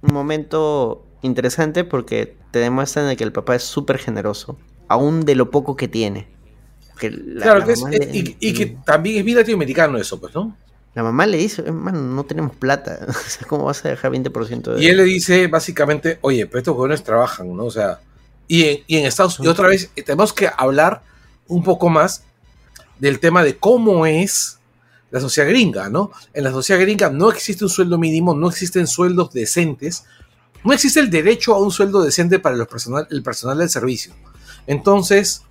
momento 0.00 1.04
interesante 1.22 1.84
porque 1.84 2.34
te 2.50 2.58
demuestran 2.58 3.08
de 3.08 3.16
que 3.16 3.24
el 3.24 3.32
papá 3.32 3.54
es 3.56 3.62
súper 3.62 3.98
generoso, 3.98 4.56
aún 4.88 5.24
de 5.24 5.34
lo 5.34 5.50
poco 5.50 5.76
que 5.76 5.88
tiene. 5.88 6.26
Que 6.98 7.10
la, 7.10 7.42
claro, 7.42 7.58
la 7.60 7.66
que 7.66 7.72
es- 7.72 7.80
mamá 7.82 7.94
es- 7.94 8.06
le- 8.06 8.18
y, 8.18 8.36
y 8.40 8.54
que 8.54 8.66
también 8.84 9.18
es 9.18 9.24
bien 9.24 9.38
latinoamericano 9.38 9.98
eso, 9.98 10.20
pues, 10.20 10.34
¿no? 10.34 10.56
La 10.94 11.02
mamá 11.02 11.26
le 11.26 11.38
dice, 11.38 11.62
hermano, 11.62 12.00
no 12.00 12.24
tenemos 12.24 12.54
plata. 12.54 13.06
¿Cómo 13.48 13.64
vas 13.64 13.84
a 13.84 13.88
dejar 13.88 14.12
20% 14.12 14.74
de 14.74 14.82
Y 14.82 14.88
él 14.88 14.98
le 14.98 15.04
dice 15.04 15.46
básicamente, 15.46 16.18
oye, 16.20 16.46
pero 16.46 16.58
estos 16.58 16.76
jóvenes 16.76 17.02
trabajan, 17.02 17.56
¿no? 17.56 17.64
O 17.64 17.70
sea, 17.70 18.00
y 18.46 18.64
en, 18.64 18.78
y 18.86 18.96
en 18.98 19.06
Estados 19.06 19.38
Unidos, 19.38 19.58
otra 19.58 19.68
vez, 19.68 19.90
eh, 19.96 20.02
tenemos 20.02 20.32
que 20.32 20.50
hablar 20.54 21.02
un 21.48 21.62
poco 21.62 21.88
más 21.88 22.24
del 22.98 23.20
tema 23.20 23.42
de 23.42 23.56
cómo 23.56 24.06
es 24.06 24.58
la 25.10 25.20
sociedad 25.20 25.48
gringa, 25.48 25.88
¿no? 25.88 26.10
En 26.34 26.44
la 26.44 26.50
sociedad 26.50 26.80
gringa 26.80 27.10
no 27.10 27.30
existe 27.30 27.64
un 27.64 27.70
sueldo 27.70 27.98
mínimo, 27.98 28.34
no 28.34 28.48
existen 28.48 28.86
sueldos 28.86 29.32
decentes, 29.32 30.04
no 30.64 30.72
existe 30.72 31.00
el 31.00 31.10
derecho 31.10 31.54
a 31.54 31.58
un 31.58 31.70
sueldo 31.70 32.02
decente 32.02 32.38
para 32.38 32.56
los 32.56 32.68
el 33.10 33.22
personal 33.22 33.58
del 33.58 33.70
servicio. 33.70 34.14
Entonces, 34.66 35.42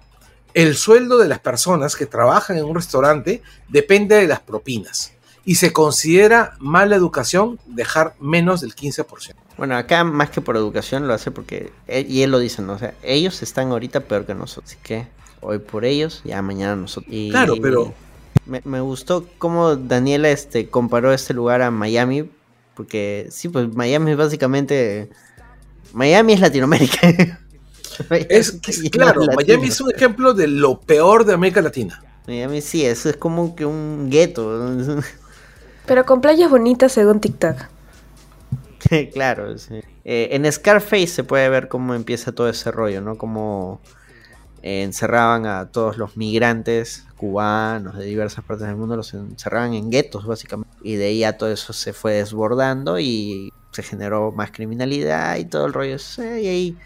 el 0.54 0.76
sueldo 0.76 1.18
de 1.18 1.28
las 1.28 1.40
personas 1.40 1.96
que 1.96 2.06
trabajan 2.06 2.58
en 2.58 2.66
un 2.66 2.76
restaurante 2.76 3.42
depende 3.70 4.16
de 4.16 4.28
las 4.28 4.40
propinas. 4.40 5.14
Y 5.44 5.56
se 5.56 5.74
considera 5.74 6.56
mala 6.60 6.96
educación 6.96 7.60
dejar 7.66 8.14
menos 8.20 8.62
del 8.62 8.76
15%. 8.76 9.34
Bueno, 9.58 9.76
acá 9.76 10.04
más 10.04 10.30
que 10.30 10.40
por 10.42 10.56
educación 10.56 11.08
lo 11.08 11.14
hace 11.14 11.32
porque, 11.32 11.72
él- 11.88 12.06
y 12.10 12.22
él 12.22 12.32
lo 12.32 12.40
dice, 12.40 12.62
¿no? 12.62 12.74
O 12.74 12.78
sea, 12.80 12.94
ellos 13.04 13.42
están 13.42 13.72
ahorita 13.72 14.02
peor 14.02 14.26
que 14.26 14.34
nosotros. 14.36 14.72
Así 14.72 14.78
que 14.84 15.08
hoy 15.42 15.60
por 15.60 15.84
ellos, 15.86 16.22
ya 16.24 16.42
mañana 16.42 16.76
nosotros. 16.76 17.12
Y 17.14 17.30
Claro, 17.32 17.56
pero- 17.62 17.94
Me, 18.46 18.62
me 18.66 18.82
gustó 18.82 19.28
cómo 19.38 19.76
Daniela 19.76 20.30
este, 20.30 20.68
comparó 20.70 21.14
este 21.14 21.34
lugar 21.34 21.62
a 21.62 21.70
Miami. 21.72 22.30
Porque 22.76 23.28
sí, 23.30 23.50
pues 23.50 23.74
Miami 23.76 24.12
es 24.12 24.18
básicamente... 24.18 25.10
Miami 25.94 26.34
es 26.34 26.40
Latinoamérica. 26.40 27.00
Es 28.30 28.54
claro, 28.92 29.22
latino. 29.26 29.36
Miami 29.36 29.68
es 29.68 29.80
un 29.82 29.92
ejemplo 29.92 30.34
de 30.34 30.48
lo 30.48 30.80
peor 30.80 31.26
de 31.26 31.34
América 31.34 31.62
Latina. 31.62 32.02
Miami 32.26 32.62
sí, 32.62 32.84
eso 32.86 33.10
es 33.10 33.18
como 33.18 33.54
que 33.56 33.66
un 33.66 34.10
gueto. 34.10 34.72
Pero 35.86 36.06
con 36.06 36.22
playas 36.22 36.50
bonitas 36.50 36.92
según 36.92 37.20
TikTok. 37.20 37.56
claro, 39.14 39.58
sí. 39.58 39.82
Eh, 40.04 40.30
en 40.32 40.52
Scarface 40.52 41.08
se 41.08 41.24
puede 41.24 41.50
ver 41.50 41.68
cómo 41.68 41.94
empieza 41.94 42.32
todo 42.32 42.50
ese 42.50 42.72
rollo, 42.72 43.02
¿no? 43.02 43.18
Como 43.18 43.80
eh, 44.64 44.84
encerraban 44.84 45.46
a 45.46 45.70
todos 45.72 45.98
los 45.98 46.18
migrantes 46.18 47.06
cubanos 47.18 47.98
de 47.98 48.06
diversas 48.06 48.44
partes 48.44 48.66
del 48.68 48.76
mundo, 48.76 48.96
los 48.96 49.14
encerraban 49.14 49.74
en 49.74 49.92
guetos, 49.92 50.26
básicamente. 50.26 50.76
Y 50.84 50.96
de 50.96 51.06
ahí 51.06 51.20
ya 51.20 51.38
todo 51.38 51.52
eso 51.52 51.74
se 51.74 51.94
fue 51.94 52.14
desbordando 52.14 53.00
y 53.00 53.54
se 53.72 53.84
generó 53.84 54.32
más 54.32 54.52
criminalidad 54.52 55.38
y 55.38 55.46
todo 55.46 55.68
el 55.68 55.74
rollo. 55.74 55.98
Y 56.18 56.22
ahí 56.48 56.78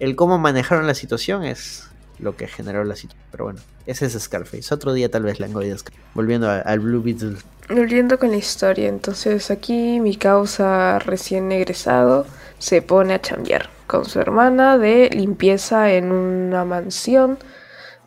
el 0.00 0.16
cómo 0.16 0.38
manejaron 0.38 0.86
la 0.86 0.94
situación 0.94 1.44
es 1.44 1.88
lo 2.18 2.36
que 2.36 2.48
generó 2.48 2.82
la 2.84 2.96
situación. 2.96 3.24
Pero 3.30 3.44
bueno, 3.44 3.60
ese 3.86 4.06
es 4.06 4.14
Scarface. 4.20 4.74
Otro 4.74 4.92
día 4.92 5.08
tal 5.10 5.22
vez 5.22 5.38
la 5.38 5.46
de 5.46 5.78
Scarface. 5.78 6.02
Volviendo 6.14 6.50
a- 6.50 6.58
al 6.58 6.80
Blue 6.80 7.02
Beetle. 7.02 7.36
Volviendo 7.68 8.18
con 8.18 8.30
la 8.30 8.36
historia, 8.36 8.88
entonces 8.88 9.50
aquí 9.50 9.98
mi 10.00 10.16
causa 10.16 11.00
recién 11.00 11.50
egresado 11.50 12.24
se 12.58 12.80
pone 12.80 13.14
a 13.14 13.20
chambear 13.20 13.70
con 13.86 14.04
su 14.04 14.20
hermana 14.20 14.78
de 14.78 15.10
limpieza 15.10 15.92
en 15.92 16.12
una 16.12 16.64
mansión 16.64 17.38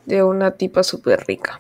de 0.05 0.23
una 0.23 0.51
tipa 0.51 0.83
súper 0.83 1.25
rica. 1.27 1.59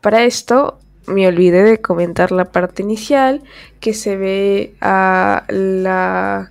Para 0.00 0.24
esto 0.24 0.78
me 1.06 1.26
olvidé 1.28 1.62
de 1.62 1.80
comentar 1.80 2.32
la 2.32 2.46
parte 2.46 2.82
inicial 2.82 3.42
que 3.80 3.94
se 3.94 4.16
ve 4.16 4.74
a 4.80 5.44
la 5.48 6.50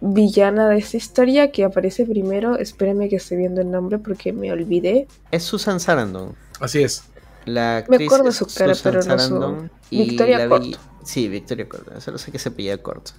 villana 0.00 0.68
de 0.68 0.78
esta 0.78 0.96
historia 0.96 1.50
que 1.52 1.64
aparece 1.64 2.04
primero. 2.04 2.56
Espérenme 2.58 3.08
que 3.08 3.16
esté 3.16 3.36
viendo 3.36 3.60
el 3.60 3.70
nombre 3.70 3.98
porque 3.98 4.32
me 4.32 4.52
olvidé. 4.52 5.08
Es 5.30 5.44
Susan 5.44 5.80
Sarandon. 5.80 6.34
Así 6.60 6.82
es. 6.82 7.09
La 7.46 7.84
Me 7.88 7.96
actriz 7.96 8.08
acuerdo 8.08 8.28
es 8.28 8.36
su 8.36 8.46
cara, 8.46 8.74
Susan 8.74 8.92
pero 8.92 8.96
no 8.96 9.02
su- 9.02 9.08
Sarandon, 9.28 9.70
y 9.90 10.08
Victoria 10.08 10.38
la 10.38 10.48
Corto. 10.48 10.66
vi- 10.66 10.76
Sí, 11.04 11.28
Victoria 11.28 11.68
Corto. 11.68 12.00
Solo 12.00 12.18
sé 12.18 12.30
que 12.30 12.38
se 12.38 12.50
apellida 12.50 12.76
Corto. 12.78 13.12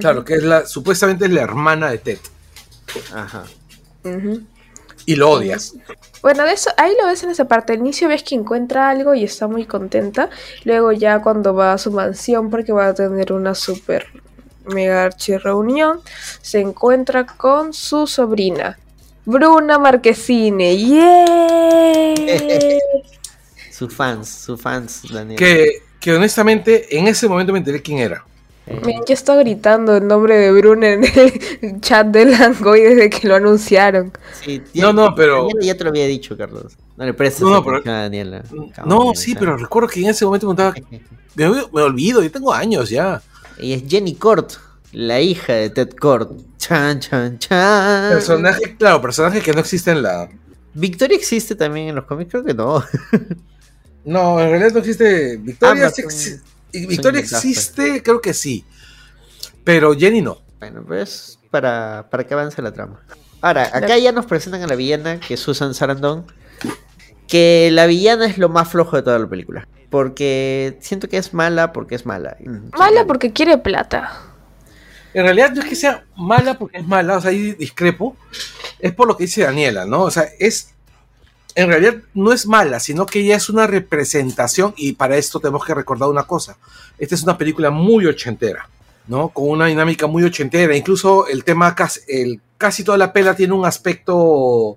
Claro, 0.00 0.24
que 0.24 0.34
es 0.34 0.42
la, 0.42 0.66
supuestamente 0.66 1.26
es 1.26 1.30
la 1.32 1.42
hermana 1.42 1.90
de 1.90 1.98
Ted. 1.98 2.18
Ajá. 3.14 3.44
Y 5.04 5.14
lo 5.16 5.30
odia. 5.30 5.58
Bueno, 6.22 6.44
de 6.44 6.52
eso, 6.52 6.70
ahí 6.76 6.92
lo 7.00 7.06
ves 7.06 7.22
en 7.22 7.30
esa 7.30 7.44
parte. 7.46 7.74
Al 7.74 7.78
inicio 7.80 8.08
ves 8.08 8.22
que 8.24 8.34
encuentra 8.34 8.88
algo 8.90 9.14
y 9.14 9.22
está 9.24 9.46
muy 9.46 9.64
contenta. 9.66 10.28
Luego 10.64 10.90
ya 10.92 11.20
cuando 11.22 11.54
va 11.54 11.72
a 11.74 11.78
su 11.78 11.92
mansión 11.92 12.50
porque 12.50 12.72
va 12.72 12.88
a 12.88 12.94
tener 12.94 13.32
una 13.32 13.54
super 13.54 14.06
mega 14.64 15.04
archi 15.04 15.36
reunión, 15.36 16.00
se 16.42 16.58
encuentra 16.60 17.24
con 17.26 17.72
su 17.72 18.08
sobrina, 18.08 18.76
Bruna 19.24 19.78
Marquezine. 19.78 20.76
¡Yay! 22.16 22.16
Sus 23.76 23.92
fans, 23.94 24.28
sus 24.28 24.60
fans, 24.60 25.02
Daniel. 25.12 25.38
Que, 25.38 25.82
que 26.00 26.12
honestamente 26.14 26.96
en 26.98 27.08
ese 27.08 27.28
momento 27.28 27.52
me 27.52 27.58
enteré 27.58 27.82
quién 27.82 27.98
era. 27.98 28.24
Eh, 28.68 28.80
yo 29.06 29.14
estaba 29.14 29.40
gritando 29.42 29.96
el 29.96 30.06
nombre 30.08 30.36
de 30.38 30.50
Bruna 30.52 30.88
en 30.88 31.04
el 31.04 31.80
chat 31.80 32.06
de 32.08 32.24
Langoy 32.24 32.80
desde 32.80 33.10
que 33.10 33.28
lo 33.28 33.36
anunciaron. 33.36 34.12
sí, 34.44 34.60
No, 34.74 34.92
no, 34.92 35.14
pero- 35.14 35.42
Daniela 35.42 35.60
ya 35.66 35.76
te 35.76 35.84
lo 35.84 35.90
había 35.90 36.06
dicho, 36.06 36.36
Carlos. 36.36 36.72
No 36.96 37.04
le 37.04 37.12
prestes 37.14 37.42
No, 37.42 37.50
no, 37.50 37.62
pero- 37.62 37.76
atención 37.76 37.94
a 37.94 38.02
Daniela. 38.02 38.42
No, 38.86 39.12
sí, 39.14 39.36
pero 39.38 39.56
recuerdo 39.56 39.88
que 39.88 40.00
en 40.02 40.08
ese 40.08 40.24
momento 40.24 40.46
me, 40.46 40.52
estaba- 40.54 40.74
me, 41.34 41.48
me 41.72 41.82
olvido, 41.82 42.22
yo 42.22 42.30
tengo 42.32 42.52
años 42.52 42.88
ya. 42.90 43.22
Ella 43.58 43.76
es 43.76 43.84
Jenny 43.86 44.14
Cort, 44.16 44.54
la 44.92 45.20
hija 45.20 45.52
de 45.52 45.70
Ted 45.70 45.90
Cort. 45.90 46.32
Chan, 46.58 46.98
chan, 46.98 47.38
chan. 47.38 48.10
Personaje, 48.14 48.74
claro, 48.76 49.00
personaje 49.00 49.40
que 49.40 49.52
no 49.52 49.60
existe 49.60 49.90
en 49.92 50.02
la. 50.02 50.28
¿Victoria 50.76 51.16
existe 51.16 51.54
también 51.54 51.88
en 51.88 51.94
los 51.94 52.04
cómics? 52.04 52.30
Creo 52.30 52.44
que 52.44 52.54
no. 52.54 52.82
No, 54.04 54.40
en 54.40 54.50
realidad 54.50 54.70
no 54.72 54.78
existe. 54.78 55.36
Victoria, 55.38 55.86
Ah, 55.88 55.90
sí 55.90 56.02
son- 56.02 56.40
Victoria 56.88 57.26
son 57.26 57.36
existe, 57.38 58.02
creo 58.04 58.20
que 58.20 58.34
sí. 58.34 58.64
Pero 59.64 59.96
Jenny 59.96 60.22
no. 60.22 60.38
Bueno, 60.60 60.84
pues 60.86 61.40
para, 61.50 62.06
para 62.08 62.24
que 62.24 62.32
avance 62.34 62.62
la 62.62 62.72
trama. 62.72 63.00
Ahora, 63.40 63.64
acá 63.72 63.98
ya 63.98 64.12
nos 64.12 64.26
presentan 64.26 64.62
a 64.62 64.68
la 64.68 64.76
villana, 64.76 65.18
que 65.18 65.34
es 65.34 65.40
Susan 65.40 65.74
Sarandon. 65.74 66.24
Que 67.26 67.70
la 67.72 67.86
villana 67.86 68.26
es 68.26 68.38
lo 68.38 68.48
más 68.48 68.68
flojo 68.68 68.94
de 68.94 69.02
toda 69.02 69.18
la 69.18 69.28
película. 69.28 69.66
Porque 69.90 70.78
siento 70.80 71.08
que 71.08 71.16
es 71.16 71.34
mala 71.34 71.72
porque 71.72 71.96
es 71.96 72.06
mala. 72.06 72.36
Mala 72.78 73.06
porque 73.06 73.32
quiere 73.32 73.58
plata. 73.58 74.22
En 75.16 75.22
realidad 75.24 75.50
no 75.52 75.62
es 75.62 75.68
que 75.68 75.76
sea 75.76 76.04
mala 76.14 76.58
porque 76.58 76.76
es 76.76 76.86
mala, 76.86 77.16
o 77.16 77.20
sea, 77.22 77.30
ahí 77.30 77.52
discrepo. 77.52 78.14
Es 78.78 78.92
por 78.92 79.08
lo 79.08 79.16
que 79.16 79.24
dice 79.24 79.44
Daniela, 79.44 79.86
¿no? 79.86 80.02
O 80.02 80.10
sea, 80.10 80.28
es. 80.38 80.74
En 81.54 81.68
realidad 81.68 81.94
no 82.12 82.34
es 82.34 82.46
mala, 82.46 82.80
sino 82.80 83.06
que 83.06 83.20
ella 83.20 83.36
es 83.36 83.48
una 83.48 83.66
representación, 83.66 84.74
y 84.76 84.92
para 84.92 85.16
esto 85.16 85.40
tenemos 85.40 85.64
que 85.64 85.72
recordar 85.72 86.10
una 86.10 86.24
cosa. 86.24 86.58
Esta 86.98 87.14
es 87.14 87.22
una 87.22 87.38
película 87.38 87.70
muy 87.70 88.04
ochentera, 88.04 88.68
¿no? 89.06 89.30
Con 89.30 89.48
una 89.48 89.64
dinámica 89.66 90.06
muy 90.06 90.22
ochentera. 90.22 90.76
Incluso 90.76 91.26
el 91.28 91.44
tema, 91.44 91.74
casi, 91.74 92.00
el, 92.08 92.42
casi 92.58 92.84
toda 92.84 92.98
la 92.98 93.14
pela 93.14 93.34
tiene 93.34 93.54
un 93.54 93.64
aspecto. 93.64 94.76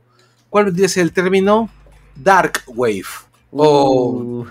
¿Cuál 0.50 0.74
dice 0.74 1.02
el 1.02 1.12
término? 1.12 1.70
Dark 2.16 2.64
Wave. 2.68 3.04
O. 3.52 4.12
Uh, 4.14 4.46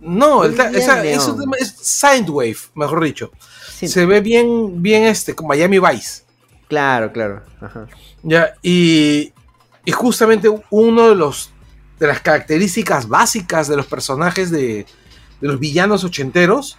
No, 0.00 0.44
el 0.46 0.52
esa- 0.54 1.04
es, 1.04 1.28
es 1.60 1.74
Soundwave, 1.82 2.56
mejor 2.74 3.04
dicho. 3.04 3.30
Sí, 3.74 3.88
Se 3.88 4.06
ve 4.06 4.20
bien, 4.20 4.82
bien 4.82 5.04
este, 5.04 5.34
con 5.34 5.46
Miami 5.46 5.78
Vice. 5.78 6.22
Claro, 6.68 7.12
claro. 7.12 7.42
Ajá. 7.60 7.86
Ya, 8.22 8.54
y, 8.62 9.32
y 9.84 9.92
justamente 9.92 10.48
uno 10.70 11.08
de 11.08 11.14
los 11.14 11.50
de 11.98 12.08
las 12.08 12.20
características 12.20 13.08
básicas 13.08 13.68
de 13.68 13.76
los 13.76 13.86
personajes 13.86 14.50
de, 14.50 14.86
de 15.40 15.48
los 15.48 15.60
villanos 15.60 16.04
ochenteros 16.04 16.76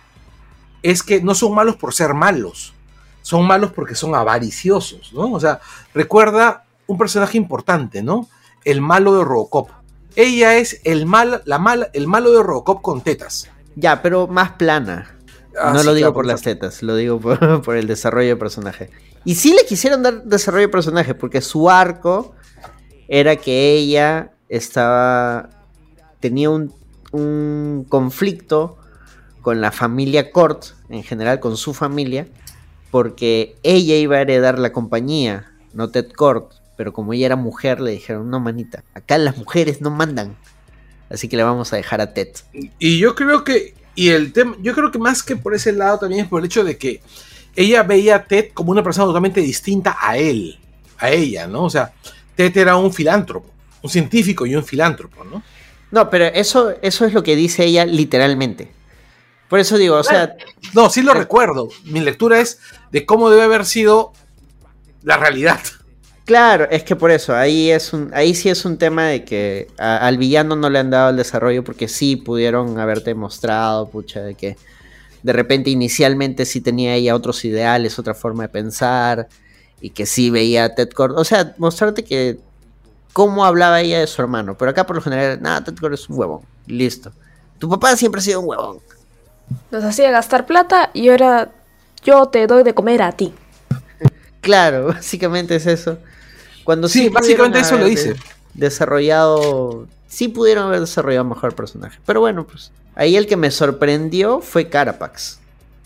es 0.84 1.04
que 1.04 1.22
no 1.22 1.34
son 1.34 1.56
malos 1.56 1.78
por 1.78 1.94
ser 1.94 2.14
malos, 2.14 2.74
son 3.22 3.48
malos 3.48 3.72
porque 3.72 3.96
son 3.96 4.14
avariciosos, 4.14 5.14
¿no? 5.14 5.32
O 5.32 5.40
sea, 5.40 5.60
recuerda 5.94 6.66
un 6.86 6.98
personaje 6.98 7.38
importante, 7.38 8.04
¿no? 8.04 8.28
El 8.64 8.82
malo 8.82 9.18
de 9.18 9.24
Robocop. 9.24 9.70
Ella 10.16 10.56
es 10.58 10.82
el 10.84 11.06
mal, 11.06 11.42
la 11.46 11.60
mala, 11.60 11.90
el 11.94 12.08
malo 12.08 12.32
de 12.32 12.44
Robocop 12.44 12.82
con 12.82 13.02
tetas. 13.02 13.50
Ya, 13.76 14.02
pero 14.02 14.28
más 14.28 14.52
plana. 14.54 15.15
Ah, 15.60 15.74
no 15.74 15.80
sí, 15.80 15.86
lo 15.86 15.94
digo 15.94 16.08
claro, 16.08 16.14
por 16.14 16.26
las 16.26 16.42
tetas, 16.42 16.84
lo 16.84 16.96
digo 16.96 17.20
por, 17.20 17.62
por 17.64 17.78
el 17.78 17.88
desarrollo 17.88 18.30
de 18.30 18.36
personaje. 18.36 18.90
Y 19.24 19.36
sí 19.36 19.54
le 19.54 19.66
quisieron 19.66 20.04
dar 20.04 20.24
desarrollo 20.24 20.68
de 20.68 20.72
personaje, 20.72 21.16
porque 21.16 21.42
su 21.42 21.70
arco 21.70 22.36
era 23.08 23.36
que 23.36 23.74
ella 23.74 24.32
estaba. 24.50 25.50
tenía 26.20 26.50
un, 26.50 26.74
un 27.12 27.86
conflicto 27.88 28.78
con 29.42 29.62
la 29.62 29.72
familia 29.72 30.32
Cort, 30.32 30.66
en 30.90 31.04
general 31.04 31.40
con 31.40 31.58
su 31.58 31.74
familia, 31.74 32.28
porque 32.92 33.56
ella 33.64 33.96
iba 33.96 34.18
a 34.18 34.22
heredar 34.22 34.58
la 34.60 34.72
compañía, 34.72 35.52
no 35.74 35.90
Ted 35.90 36.12
Cort, 36.12 36.54
pero 36.78 36.94
como 36.94 37.14
ella 37.14 37.28
era 37.28 37.36
mujer, 37.36 37.80
le 37.80 37.92
dijeron: 37.92 38.30
No, 38.30 38.40
manita, 38.40 38.84
acá 38.94 39.18
las 39.18 39.38
mujeres 39.38 39.82
no 39.82 39.92
mandan. 39.92 40.36
Así 41.10 41.28
que 41.28 41.38
le 41.38 41.44
vamos 41.44 41.72
a 41.72 41.76
dejar 41.76 42.02
a 42.02 42.14
Ted. 42.14 42.30
Y 42.80 42.98
yo 42.98 43.16
creo 43.16 43.44
que, 43.44 43.76
y 43.96 44.10
el 44.10 44.34
tema, 44.34 44.56
yo 44.62 44.74
creo 44.74 44.92
que 44.92 45.00
más 45.00 45.24
que 45.24 45.36
por 45.36 45.56
ese 45.56 45.72
lado 45.72 46.00
también 46.00 46.26
es 46.26 46.28
por 46.30 46.40
el 46.42 46.46
hecho 46.46 46.64
de 46.64 46.78
que 46.78 47.02
ella 47.56 47.84
veía 47.84 48.16
a 48.16 48.24
Ted 48.26 48.50
como 48.54 48.72
una 48.72 48.84
persona 48.84 49.06
totalmente 49.06 49.42
distinta 49.42 49.98
a 50.00 50.18
él, 50.18 50.60
a 50.98 51.10
ella, 51.10 51.48
¿no? 51.48 51.64
O 51.64 51.70
sea, 51.70 51.94
Ted 52.36 52.56
era 52.58 52.76
un 52.76 52.94
filántropo, 52.94 53.50
un 53.82 53.90
científico 53.90 54.46
y 54.46 54.56
un 54.56 54.64
filántropo, 54.64 55.24
¿no? 55.24 55.42
No, 55.92 56.10
pero 56.10 56.26
eso, 56.26 56.74
eso 56.82 57.06
es 57.06 57.14
lo 57.14 57.24
que 57.24 57.36
dice 57.36 57.64
ella 57.64 57.86
literalmente. 57.86 58.72
Por 59.48 59.60
eso 59.60 59.78
digo, 59.78 59.96
o 59.96 60.04
sea, 60.04 60.36
No, 60.74 60.90
sí 60.90 61.02
lo 61.02 61.14
recuerdo. 61.14 61.70
Mi 61.86 62.02
lectura 62.02 62.40
es 62.40 62.60
de 62.92 63.06
cómo 63.06 63.30
debe 63.30 63.44
haber 63.44 63.66
sido 63.66 64.12
la 65.04 65.18
realidad. 65.18 65.62
Claro, 66.26 66.68
es 66.70 66.84
que 66.84 66.96
por 66.96 67.12
eso, 67.12 67.34
ahí 67.34 67.72
es 67.72 67.94
un, 67.94 68.12
ahí 68.14 68.36
sí 68.36 68.50
es 68.50 68.66
un 68.66 68.78
tema 68.78 69.06
de 69.06 69.24
que 69.24 69.68
al 69.78 70.18
villano 70.18 70.56
no 70.56 70.70
le 70.70 70.80
han 70.80 70.90
dado 70.90 71.12
el 71.12 71.18
desarrollo 71.18 71.64
porque 71.64 71.88
sí 71.88 72.16
pudieron 72.18 72.78
haberte 72.80 73.16
mostrado, 73.16 73.88
pucha, 73.88 74.22
de 74.22 74.36
que 74.36 74.58
de 75.24 75.34
repente 75.34 75.70
inicialmente 75.70 76.46
sí 76.46 76.62
tenía 76.62 76.94
ella 76.94 77.16
otros 77.16 77.44
ideales, 77.46 77.98
otra 77.98 78.14
forma 78.14 78.44
de 78.44 78.50
pensar, 78.50 79.28
y 79.82 79.90
que 79.90 80.06
sí 80.06 80.30
veía 80.30 80.66
a 80.66 80.76
Ted 80.76 80.90
Cord. 80.90 81.18
O 81.18 81.24
sea, 81.24 81.56
mostrarte 81.58 82.04
que 82.04 82.40
cómo 83.14 83.46
hablaba 83.46 83.82
ella 83.82 84.00
de 84.00 84.08
su 84.08 84.22
hermano. 84.22 84.58
Pero 84.58 84.72
acá 84.72 84.86
por 84.86 84.96
lo 84.96 85.02
general, 85.02 85.42
nada, 85.42 85.64
Ted 85.64 85.76
Cord 85.80 85.94
es 85.94 86.10
un 86.10 86.20
huevón. 86.20 86.42
Listo. 86.68 87.12
Tu 87.60 87.70
papá 87.70 87.96
siempre 87.96 88.20
ha 88.20 88.22
sido 88.22 88.42
un 88.42 88.50
huevón. 88.50 88.80
Nos 89.72 89.84
hacía 89.84 90.12
gastar 90.12 90.46
plata 90.46 90.90
y 90.94 91.10
ahora 91.10 91.52
yo 92.04 92.26
te 92.28 92.46
doy 92.48 92.64
de 92.64 92.74
comer 92.74 93.02
a 93.02 93.12
ti. 93.12 93.34
Claro, 94.46 94.86
básicamente 94.94 95.56
es 95.56 95.66
eso. 95.66 95.98
Cuando 96.64 96.88
Sí, 96.88 97.04
sí, 97.04 97.10
básicamente 97.10 97.60
eso 97.60 97.78
lo 97.78 97.86
dice. 97.86 98.14
de- 98.14 98.20
Desarrollado. 98.54 99.88
Sí 100.08 100.28
pudieron 100.30 100.68
haber 100.68 100.80
desarrollado 100.82 101.26
mejor 101.26 101.56
personaje. 101.56 102.00
Pero 102.06 102.20
bueno, 102.22 102.46
pues. 102.48 102.72
Ahí 102.96 103.18
el 103.18 103.28
que 103.28 103.36
me 103.36 103.52
sorprendió 103.52 104.40
fue 104.40 104.70
Carapax. 104.70 105.40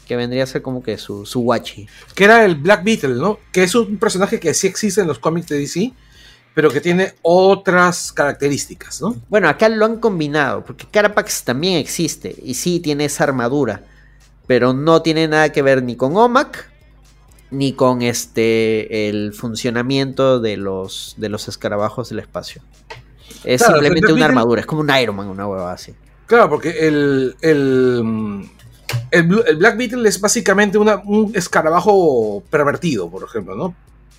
Que 0.05 0.15
vendría 0.15 0.43
a 0.43 0.47
ser 0.47 0.61
como 0.61 0.83
que 0.83 0.97
su, 0.97 1.25
su 1.25 1.39
guachi. 1.41 1.87
Que 2.15 2.25
era 2.25 2.43
el 2.45 2.55
Black 2.55 2.83
Beetle, 2.83 3.15
¿no? 3.15 3.39
Que 3.51 3.63
es 3.63 3.73
un 3.75 3.97
personaje 3.97 4.39
que 4.39 4.53
sí 4.53 4.67
existe 4.67 5.01
en 5.01 5.07
los 5.07 5.19
cómics 5.19 5.47
de 5.47 5.57
DC, 5.59 5.93
pero 6.53 6.69
que 6.69 6.81
tiene 6.81 7.13
otras 7.21 8.11
características, 8.11 9.01
¿no? 9.01 9.15
Bueno, 9.29 9.47
acá 9.49 9.69
lo 9.69 9.85
han 9.85 9.97
combinado. 9.99 10.63
Porque 10.65 10.85
Carapax 10.91 11.43
también 11.43 11.77
existe. 11.77 12.35
Y 12.43 12.55
sí 12.55 12.79
tiene 12.79 13.05
esa 13.05 13.23
armadura. 13.23 13.83
Pero 14.47 14.73
no 14.73 15.01
tiene 15.01 15.27
nada 15.27 15.51
que 15.51 15.61
ver 15.61 15.81
ni 15.83 15.95
con 15.95 16.15
Omac. 16.17 16.69
Ni 17.51 17.73
con 17.73 18.01
este. 18.01 19.09
el 19.09 19.33
funcionamiento 19.33 20.39
de 20.39 20.57
los. 20.57 21.15
de 21.17 21.29
los 21.29 21.47
escarabajos 21.47 22.09
del 22.09 22.19
espacio. 22.19 22.61
Es 23.43 23.61
Claro, 23.61 23.75
simplemente 23.79 24.13
una 24.13 24.25
armadura. 24.25 24.61
Es 24.61 24.67
como 24.67 24.81
un 24.81 24.89
Iron 25.01 25.15
Man, 25.15 25.27
una 25.27 25.47
hueva 25.47 25.71
así. 25.71 25.93
Claro, 26.27 26.49
porque 26.49 26.87
el, 26.87 27.35
el, 27.41 28.47
el, 29.11 29.23
Blue- 29.27 29.43
el 29.47 29.55
Black 29.57 29.77
Beetle 29.77 30.07
es 30.07 30.19
básicamente 30.21 30.77
una- 30.77 30.97
un 31.05 31.31
escarabajo 31.35 32.43
pervertido, 32.49 33.09
por 33.09 33.23
ejemplo, 33.23 33.55
¿no? 33.55 33.73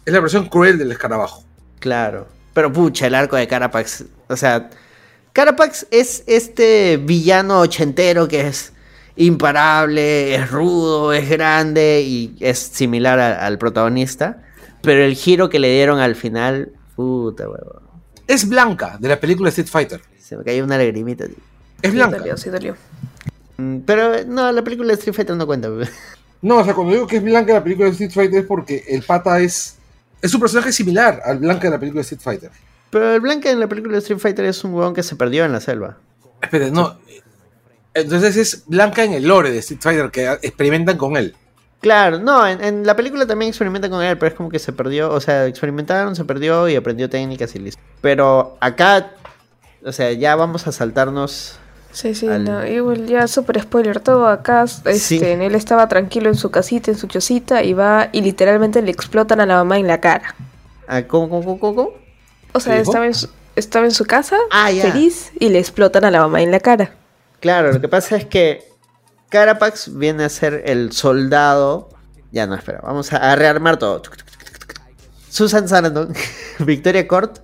Es 0.05 0.12
la 0.12 0.20
versión 0.20 0.46
cruel 0.48 0.78
del 0.78 0.90
escarabajo. 0.90 1.44
Claro. 1.78 2.26
Pero 2.55 2.72
pucha, 2.72 3.06
el 3.06 3.14
arco 3.14 3.36
de 3.36 3.46
Carapax. 3.46 4.05
O 4.28 4.36
sea, 4.36 4.70
Carapax 5.32 5.86
es 5.92 6.24
este 6.26 6.96
villano 6.96 7.60
ochentero 7.60 8.26
que 8.26 8.48
es 8.48 8.72
imparable, 9.16 10.34
es 10.34 10.50
rudo, 10.50 11.12
es 11.12 11.28
grande 11.28 12.02
y 12.02 12.36
es 12.40 12.58
similar 12.58 13.18
a- 13.20 13.46
al 13.46 13.58
protagonista. 13.58 14.42
Pero 14.82 15.02
el 15.04 15.14
giro 15.14 15.48
que 15.50 15.58
le 15.58 15.72
dieron 15.72 15.98
al 16.00 16.14
final, 16.16 16.72
puta 16.96 17.44
huevo. 17.48 17.82
Es 18.26 18.48
blanca 18.48 18.96
de 18.98 19.08
la 19.08 19.20
película 19.20 19.48
Street 19.50 19.68
Fighter. 19.68 20.00
Se 20.18 20.36
me 20.36 20.44
cayó 20.44 20.64
una 20.64 20.78
lagrimita. 20.78 21.26
tío. 21.26 21.36
Es 21.82 21.90
Sí, 21.90 21.96
blanca. 21.96 22.18
dolió, 22.18 22.36
sí 22.36 22.50
dolió. 22.50 22.76
Mm, 23.56 23.78
Pero 23.80 24.24
no, 24.26 24.50
la 24.52 24.62
película 24.62 24.88
de 24.88 24.94
Street 24.94 25.14
Fighter 25.14 25.36
no 25.36 25.46
cuenta. 25.46 25.68
No, 26.42 26.56
o 26.58 26.64
sea, 26.64 26.72
cuando 26.74 26.94
digo 26.94 27.06
que 27.06 27.16
es 27.16 27.22
blanca 27.22 27.52
la 27.52 27.62
película 27.62 27.86
de 27.86 27.92
Street 27.92 28.12
Fighter 28.12 28.40
es 28.40 28.46
porque 28.46 28.84
el 28.88 29.02
pata 29.02 29.40
es. 29.40 29.76
Es 30.22 30.32
un 30.34 30.40
personaje 30.40 30.72
similar 30.72 31.20
al 31.24 31.38
blanca 31.38 31.64
de 31.64 31.70
la 31.70 31.78
película 31.78 31.98
de 32.00 32.02
Street 32.02 32.20
Fighter. 32.22 32.50
Pero 32.90 33.14
el 33.14 33.20
Blanca 33.20 33.50
en 33.50 33.60
la 33.60 33.68
película 33.68 33.92
de 33.94 33.98
Street 34.00 34.18
Fighter 34.18 34.44
es 34.46 34.64
un 34.64 34.74
huevón 34.74 34.94
que 34.94 35.02
se 35.04 35.14
perdió 35.16 35.44
en 35.44 35.52
la 35.52 35.60
selva. 35.60 35.96
Espera, 36.42 36.70
no. 36.70 36.98
Entonces 37.94 38.36
es 38.36 38.64
blanca 38.66 39.02
en 39.04 39.12
el 39.14 39.26
lore 39.26 39.50
de 39.50 39.58
Street 39.58 39.80
Fighter 39.82 40.10
que 40.10 40.30
experimentan 40.42 40.96
con 40.96 41.16
él. 41.16 41.34
Claro, 41.80 42.18
no, 42.18 42.46
en, 42.46 42.62
en 42.62 42.86
la 42.86 42.94
película 42.94 43.26
también 43.26 43.48
experimentan 43.48 43.90
con 43.90 44.02
él, 44.02 44.18
pero 44.18 44.28
es 44.28 44.34
como 44.34 44.50
que 44.50 44.58
se 44.58 44.72
perdió, 44.72 45.10
o 45.10 45.20
sea, 45.20 45.46
experimentaron, 45.46 46.14
se 46.14 46.24
perdió 46.24 46.68
y 46.68 46.76
aprendió 46.76 47.08
técnicas 47.08 47.54
y 47.54 47.58
listo. 47.58 47.80
Pero 48.02 48.56
acá, 48.60 49.12
o 49.84 49.90
sea, 49.90 50.12
ya 50.12 50.36
vamos 50.36 50.66
a 50.66 50.72
saltarnos. 50.72 51.56
Sí, 51.92 52.14
sí, 52.14 52.28
Al- 52.28 52.44
no, 52.44 52.64
igual 52.66 53.06
ya 53.06 53.26
super 53.26 53.60
spoiler 53.60 53.98
todo 53.98 54.28
acá, 54.28 54.62
este, 54.64 54.94
Sí. 54.98 55.18
él 55.24 55.54
estaba 55.54 55.88
tranquilo 55.88 56.28
en 56.28 56.36
su 56.36 56.50
casita, 56.50 56.90
en 56.90 56.98
su 56.98 57.06
chocita 57.08 57.64
y 57.64 57.72
va 57.72 58.10
y 58.12 58.20
literalmente 58.20 58.80
le 58.82 58.90
explotan 58.92 59.40
a 59.40 59.46
la 59.46 59.54
mamá 59.56 59.78
en 59.78 59.86
la 59.88 60.00
cara. 60.00 60.34
a- 60.86 61.02
¿Cómo, 61.02 61.28
cómo, 61.30 61.58
cómo, 61.58 61.74
cómo? 61.74 61.90
O 62.52 62.60
sea, 62.60 62.76
estaba 62.78 63.06
en, 63.06 63.14
su, 63.14 63.28
estaba 63.56 63.86
en 63.86 63.92
su 63.92 64.04
casa, 64.04 64.36
Ah, 64.50 64.68
feliz, 64.70 65.32
y 65.40 65.48
le 65.48 65.58
explotan 65.58 66.04
a 66.04 66.10
la 66.10 66.20
mamá 66.20 66.42
en 66.42 66.50
la 66.50 66.60
cara. 66.60 66.92
Claro, 67.40 67.72
lo 67.72 67.80
que 67.80 67.88
pasa 67.88 68.16
es 68.16 68.26
que 68.26 68.68
Carapax 69.30 69.96
viene 69.96 70.24
a 70.24 70.28
ser 70.28 70.62
el 70.66 70.92
soldado. 70.92 71.88
Ya 72.32 72.46
no, 72.46 72.54
espera, 72.54 72.80
vamos 72.82 73.12
a, 73.12 73.34
rearmar 73.34 73.78
todo. 73.78 74.02
Susan 75.30 75.66
Sarandon, 75.68 76.12
Victoria 76.58 77.08
Court, 77.08 77.38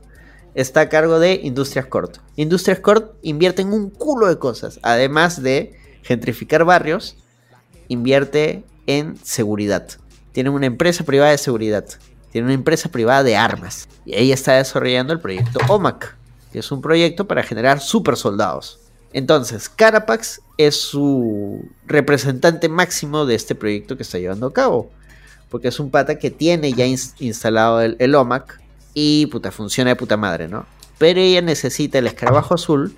está 0.55 0.82
a 0.82 0.89
cargo 0.90 1.18
de 1.18 1.40
Industrias 1.43 1.86
Court. 1.86 2.18
Industrias 2.36 2.81
Court 2.81 3.14
invierte 3.23 3.62
en 3.62 3.73
un 3.73 3.89
culo 3.89 4.27
de 4.27 4.39
cosas. 4.39 4.78
Además 4.82 5.43
de 5.43 5.78
gentrificar 6.02 6.64
barrios, 6.64 7.16
invierte 7.89 8.64
en 8.86 9.16
seguridad. 9.24 9.89
Tienen 10.32 10.52
una 10.52 10.66
empresa 10.66 11.05
privada 11.05 11.31
de 11.31 11.39
seguridad. 11.39 11.86
tiene 12.31 12.47
una 12.47 12.55
empresa 12.55 12.90
privada 12.90 13.23
de 13.23 13.36
armas. 13.36 13.89
Y 14.05 14.14
ella 14.14 14.35
está 14.35 14.52
desarrollando 14.55 15.14
el 15.14 15.20
proyecto 15.20 15.59
OMAC, 15.68 16.16
que 16.52 16.59
es 16.59 16.70
un 16.70 16.82
proyecto 16.82 17.27
para 17.27 17.43
generar 17.43 17.81
super 17.81 18.16
soldados. 18.16 18.86
Entonces, 19.12 19.69
Carapax 19.69 20.41
es 20.59 20.77
su 20.77 21.65
representante 21.87 22.69
máximo 22.69 23.27
de 23.27 23.35
este 23.35 23.55
proyecto 23.55 23.97
que 23.97 24.03
está 24.03 24.19
llevando 24.19 24.47
a 24.47 24.53
cabo. 24.53 24.91
Porque 25.51 25.69
es 25.69 25.78
un 25.81 25.91
pata 25.91 26.19
que 26.19 26.31
tiene 26.31 26.73
ya 26.73 26.87
ins- 26.87 27.15
instalado 27.20 27.81
el, 27.81 28.15
OMAC 28.15 28.61
y 28.95 29.27
puta, 29.27 29.51
funciona 29.53 29.91
de 29.91 29.97
puta 29.97 30.16
madre, 30.16 30.49
¿no? 30.49 30.66
Pero 30.99 31.20
ella 31.20 31.41
necesita 31.41 31.99
el 31.99 32.07
escarabajo 32.07 32.55
azul 32.55 32.97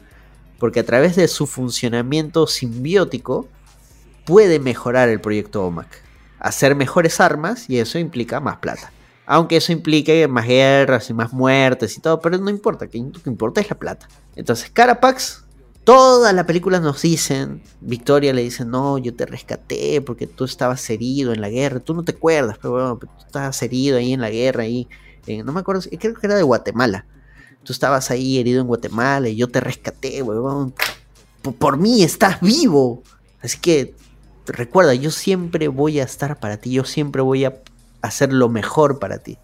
porque 0.58 0.80
a 0.80 0.84
través 0.86 1.14
de 1.16 1.28
su 1.28 1.46
funcionamiento 1.46 2.46
simbiótico 2.46 3.46
puede 4.24 4.58
mejorar 4.60 5.08
el 5.08 5.20
proyecto 5.20 5.64
OMAC. 5.64 5.88
Hacer 6.40 6.74
mejores 6.74 7.20
armas 7.20 7.68
y 7.68 7.78
eso 7.78 7.98
implica 7.98 8.40
más 8.40 8.56
plata. 8.58 8.92
Aunque 9.26 9.56
eso 9.58 9.72
implique 9.72 10.26
más 10.26 10.46
guerras 10.46 11.10
y 11.10 11.14
más 11.14 11.32
muertes 11.32 11.96
y 11.98 12.00
todo, 12.00 12.20
pero 12.20 12.38
no 12.38 12.48
importa, 12.48 12.86
lo 12.86 12.90
que 12.90 12.98
importa 13.26 13.60
es 13.60 13.68
la 13.68 13.76
plata. 13.78 14.08
Entonces, 14.36 14.70
Carapax, 14.70 15.44
toda 15.88 16.34
la 16.34 16.44
película 16.44 16.80
nos 16.80 17.00
dicen, 17.00 17.62
Victoria 17.80 18.34
le 18.34 18.42
dice, 18.42 18.66
no, 18.66 18.98
yo 18.98 19.14
te 19.14 19.24
rescaté 19.24 20.02
porque 20.02 20.26
tú 20.26 20.44
estabas 20.44 20.90
herido 20.90 21.32
en 21.32 21.40
la 21.40 21.48
guerra, 21.48 21.80
tú 21.80 21.94
no 21.94 22.02
te 22.04 22.12
acuerdas, 22.12 22.58
pero 22.60 22.72
bueno, 22.72 22.98
tú 22.98 23.08
estabas 23.24 23.62
herido 23.62 23.96
ahí 23.96 24.12
en 24.12 24.20
la 24.20 24.28
guerra, 24.28 24.64
ahí, 24.64 24.86
no 25.42 25.50
me 25.50 25.60
acuerdo, 25.60 25.80
si- 25.80 25.96
creo 25.96 26.12
que 26.12 26.26
era 26.26 26.36
de 26.36 26.42
Guatemala. 26.42 27.06
Tú 27.64 27.72
estabas 27.72 28.10
ahí 28.10 28.38
herido 28.38 28.60
en 28.60 28.66
Guatemala 28.66 29.30
y 29.30 29.36
yo 29.36 29.48
te 29.48 29.60
rescaté, 29.60 30.22
huevón. 30.22 30.74
Por, 31.40 31.54
por 31.54 31.76
mí 31.78 32.02
estás 32.02 32.38
vivo. 32.42 33.02
Así 33.40 33.58
que 33.58 33.94
recuerda, 34.46 34.92
yo 34.92 35.10
siempre 35.10 35.68
voy 35.68 36.00
a 36.00 36.04
estar 36.04 36.38
para 36.38 36.58
ti, 36.58 36.70
yo 36.70 36.84
siempre 36.84 37.22
voy 37.22 37.46
a 37.46 37.54
hacer 38.02 38.30
lo 38.34 38.50
mejor 38.50 38.98
para 38.98 39.20
ti. 39.20 39.38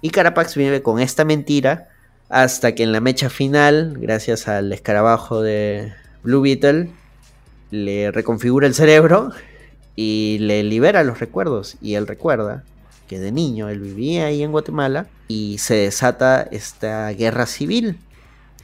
Y 0.00 0.08
Carapax 0.08 0.54
vive 0.54 0.82
con 0.82 0.98
esta 0.98 1.26
mentira 1.26 1.88
hasta 2.28 2.74
que 2.74 2.82
en 2.82 2.92
la 2.92 3.00
mecha 3.00 3.30
final, 3.30 3.96
gracias 3.98 4.48
al 4.48 4.72
escarabajo 4.72 5.42
de 5.42 5.92
Blue 6.22 6.40
Beetle, 6.40 6.90
le 7.70 8.10
reconfigura 8.10 8.66
el 8.66 8.74
cerebro 8.74 9.30
y 9.96 10.38
le 10.40 10.62
libera 10.62 11.04
los 11.04 11.20
recuerdos. 11.20 11.76
Y 11.80 11.94
él 11.94 12.06
recuerda 12.06 12.64
que 13.08 13.18
de 13.18 13.32
niño 13.32 13.68
él 13.68 13.80
vivía 13.80 14.26
ahí 14.26 14.42
en 14.42 14.52
Guatemala 14.52 15.06
y 15.28 15.58
se 15.58 15.74
desata 15.74 16.42
esta 16.42 17.08
guerra 17.10 17.46
civil. 17.46 17.98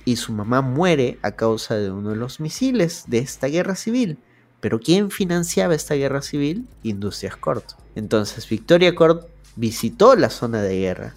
Y 0.04 0.16
su 0.16 0.32
mamá 0.32 0.62
muere 0.62 1.18
a 1.22 1.32
causa 1.32 1.76
de 1.76 1.90
uno 1.90 2.10
de 2.10 2.16
los 2.16 2.40
misiles 2.40 3.04
de 3.06 3.18
esta 3.18 3.48
guerra 3.48 3.74
civil. 3.74 4.18
Pero 4.60 4.80
¿quién 4.80 5.10
financiaba 5.10 5.74
esta 5.74 5.94
guerra 5.94 6.22
civil? 6.22 6.66
Industrias 6.82 7.36
Corp. 7.36 7.64
Entonces 7.94 8.48
Victoria 8.48 8.94
Corp 8.94 9.24
visitó 9.56 10.16
la 10.16 10.30
zona 10.30 10.62
de 10.62 10.78
guerra 10.78 11.14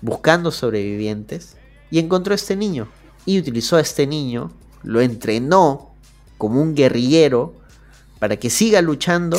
buscando 0.00 0.50
sobrevivientes 0.50 1.55
y 1.90 1.98
encontró 1.98 2.32
a 2.32 2.36
este 2.36 2.56
niño. 2.56 2.88
Y 3.24 3.38
utilizó 3.38 3.76
a 3.76 3.80
este 3.80 4.06
niño, 4.06 4.52
lo 4.82 5.00
entrenó 5.00 5.90
como 6.38 6.60
un 6.62 6.74
guerrillero 6.74 7.54
para 8.18 8.36
que 8.36 8.50
siga 8.50 8.82
luchando 8.82 9.38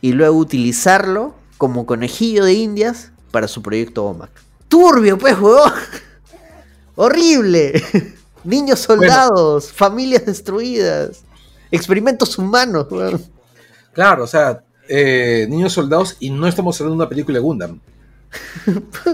y 0.00 0.12
luego 0.12 0.36
utilizarlo 0.36 1.34
como 1.58 1.86
conejillo 1.86 2.44
de 2.44 2.54
indias 2.54 3.10
para 3.30 3.48
su 3.48 3.62
proyecto 3.62 4.04
OMAC. 4.04 4.30
Turbio, 4.68 5.18
pues, 5.18 5.38
huevón. 5.38 5.72
Horrible. 6.96 7.82
Niños 8.44 8.80
soldados, 8.80 9.72
familias 9.72 10.24
destruidas, 10.24 11.22
experimentos 11.70 12.38
humanos, 12.38 12.86
weón. 12.90 13.20
Claro, 13.92 14.24
o 14.24 14.26
sea, 14.26 14.62
eh, 14.88 15.46
niños 15.50 15.72
soldados 15.72 16.16
y 16.20 16.30
no 16.30 16.46
estamos 16.46 16.80
hablando 16.80 16.96
de 16.96 17.02
una 17.02 17.08
película 17.08 17.38
de 17.38 17.42
Gundam. 17.42 17.80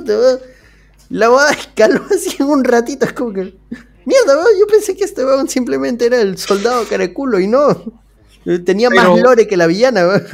La 1.12 1.28
va 1.28 1.50
escaló 1.50 2.02
así 2.10 2.36
en 2.38 2.46
un 2.46 2.64
ratito, 2.64 3.04
es 3.06 3.12
como 3.12 3.32
que. 3.32 3.54
Mierda, 4.04 4.36
weón, 4.36 4.58
yo 4.58 4.66
pensé 4.66 4.96
que 4.96 5.04
este 5.04 5.24
weón 5.24 5.48
simplemente 5.48 6.06
era 6.06 6.20
el 6.20 6.36
soldado 6.38 6.84
caraculo 6.88 7.38
y 7.38 7.46
no. 7.46 8.00
Tenía 8.64 8.88
Pero- 8.88 9.12
más 9.12 9.22
lore 9.22 9.46
que 9.46 9.56
la 9.56 9.66
villana, 9.66 10.06
weón. 10.06 10.26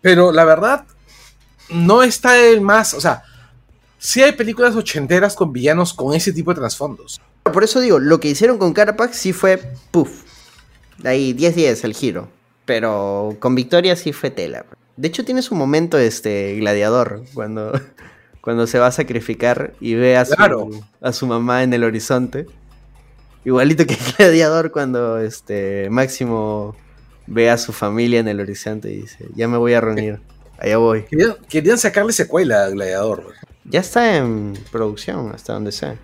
Pero 0.00 0.32
la 0.32 0.44
verdad, 0.44 0.84
no 1.70 2.02
está 2.02 2.38
el 2.38 2.60
más. 2.60 2.94
O 2.94 3.00
sea, 3.00 3.22
sí 3.98 4.22
hay 4.22 4.32
películas 4.32 4.74
ochenteras 4.74 5.34
con 5.36 5.52
villanos 5.52 5.92
con 5.94 6.14
ese 6.14 6.32
tipo 6.32 6.52
de 6.52 6.60
trasfondos. 6.60 7.20
Por 7.44 7.62
eso 7.64 7.80
digo, 7.80 7.98
lo 7.98 8.18
que 8.20 8.28
hicieron 8.28 8.58
con 8.58 8.72
Carapax 8.72 9.16
sí 9.16 9.32
fue 9.32 9.72
puff. 9.90 10.22
De 10.98 11.08
ahí 11.10 11.34
10-10 11.34 11.84
el 11.84 11.94
giro. 11.94 12.28
Pero 12.64 13.36
con 13.40 13.54
Victoria 13.54 13.94
sí 13.96 14.12
fue 14.12 14.30
tela. 14.30 14.66
De 14.96 15.08
hecho, 15.08 15.24
tiene 15.24 15.42
su 15.42 15.54
momento 15.54 15.96
este 15.98 16.56
gladiador 16.56 17.22
cuando, 17.34 17.72
cuando 18.48 18.66
se 18.66 18.78
va 18.78 18.86
a 18.86 18.92
sacrificar 18.92 19.74
y 19.78 19.92
ve 19.92 20.16
a 20.16 20.24
su, 20.24 20.34
Claro. 20.34 20.70
a 21.02 21.12
su 21.12 21.26
mamá 21.26 21.62
en 21.64 21.74
el 21.74 21.84
horizonte. 21.84 22.46
Igualito 23.44 23.86
que 23.86 23.94
gladiador 24.16 24.70
cuando 24.72 25.18
este 25.18 25.90
Máximo 25.90 26.74
ve 27.26 27.50
a 27.50 27.58
su 27.58 27.74
familia 27.74 28.20
en 28.20 28.28
el 28.28 28.40
horizonte 28.40 28.90
y 28.90 29.02
dice, 29.02 29.26
ya 29.34 29.48
me 29.48 29.58
voy 29.58 29.74
a 29.74 29.82
reunir. 29.82 30.18
Allá 30.58 30.78
voy. 30.78 31.02
Querían, 31.02 31.34
querían 31.46 31.76
sacarle 31.76 32.14
secuela 32.14 32.64
a 32.64 32.70
Gladiador. 32.70 33.22
güey. 33.22 33.36
Ya 33.66 33.80
está 33.80 34.16
en 34.16 34.54
producción, 34.72 35.30
hasta 35.34 35.52
donde 35.52 35.70
sea. 35.70 35.96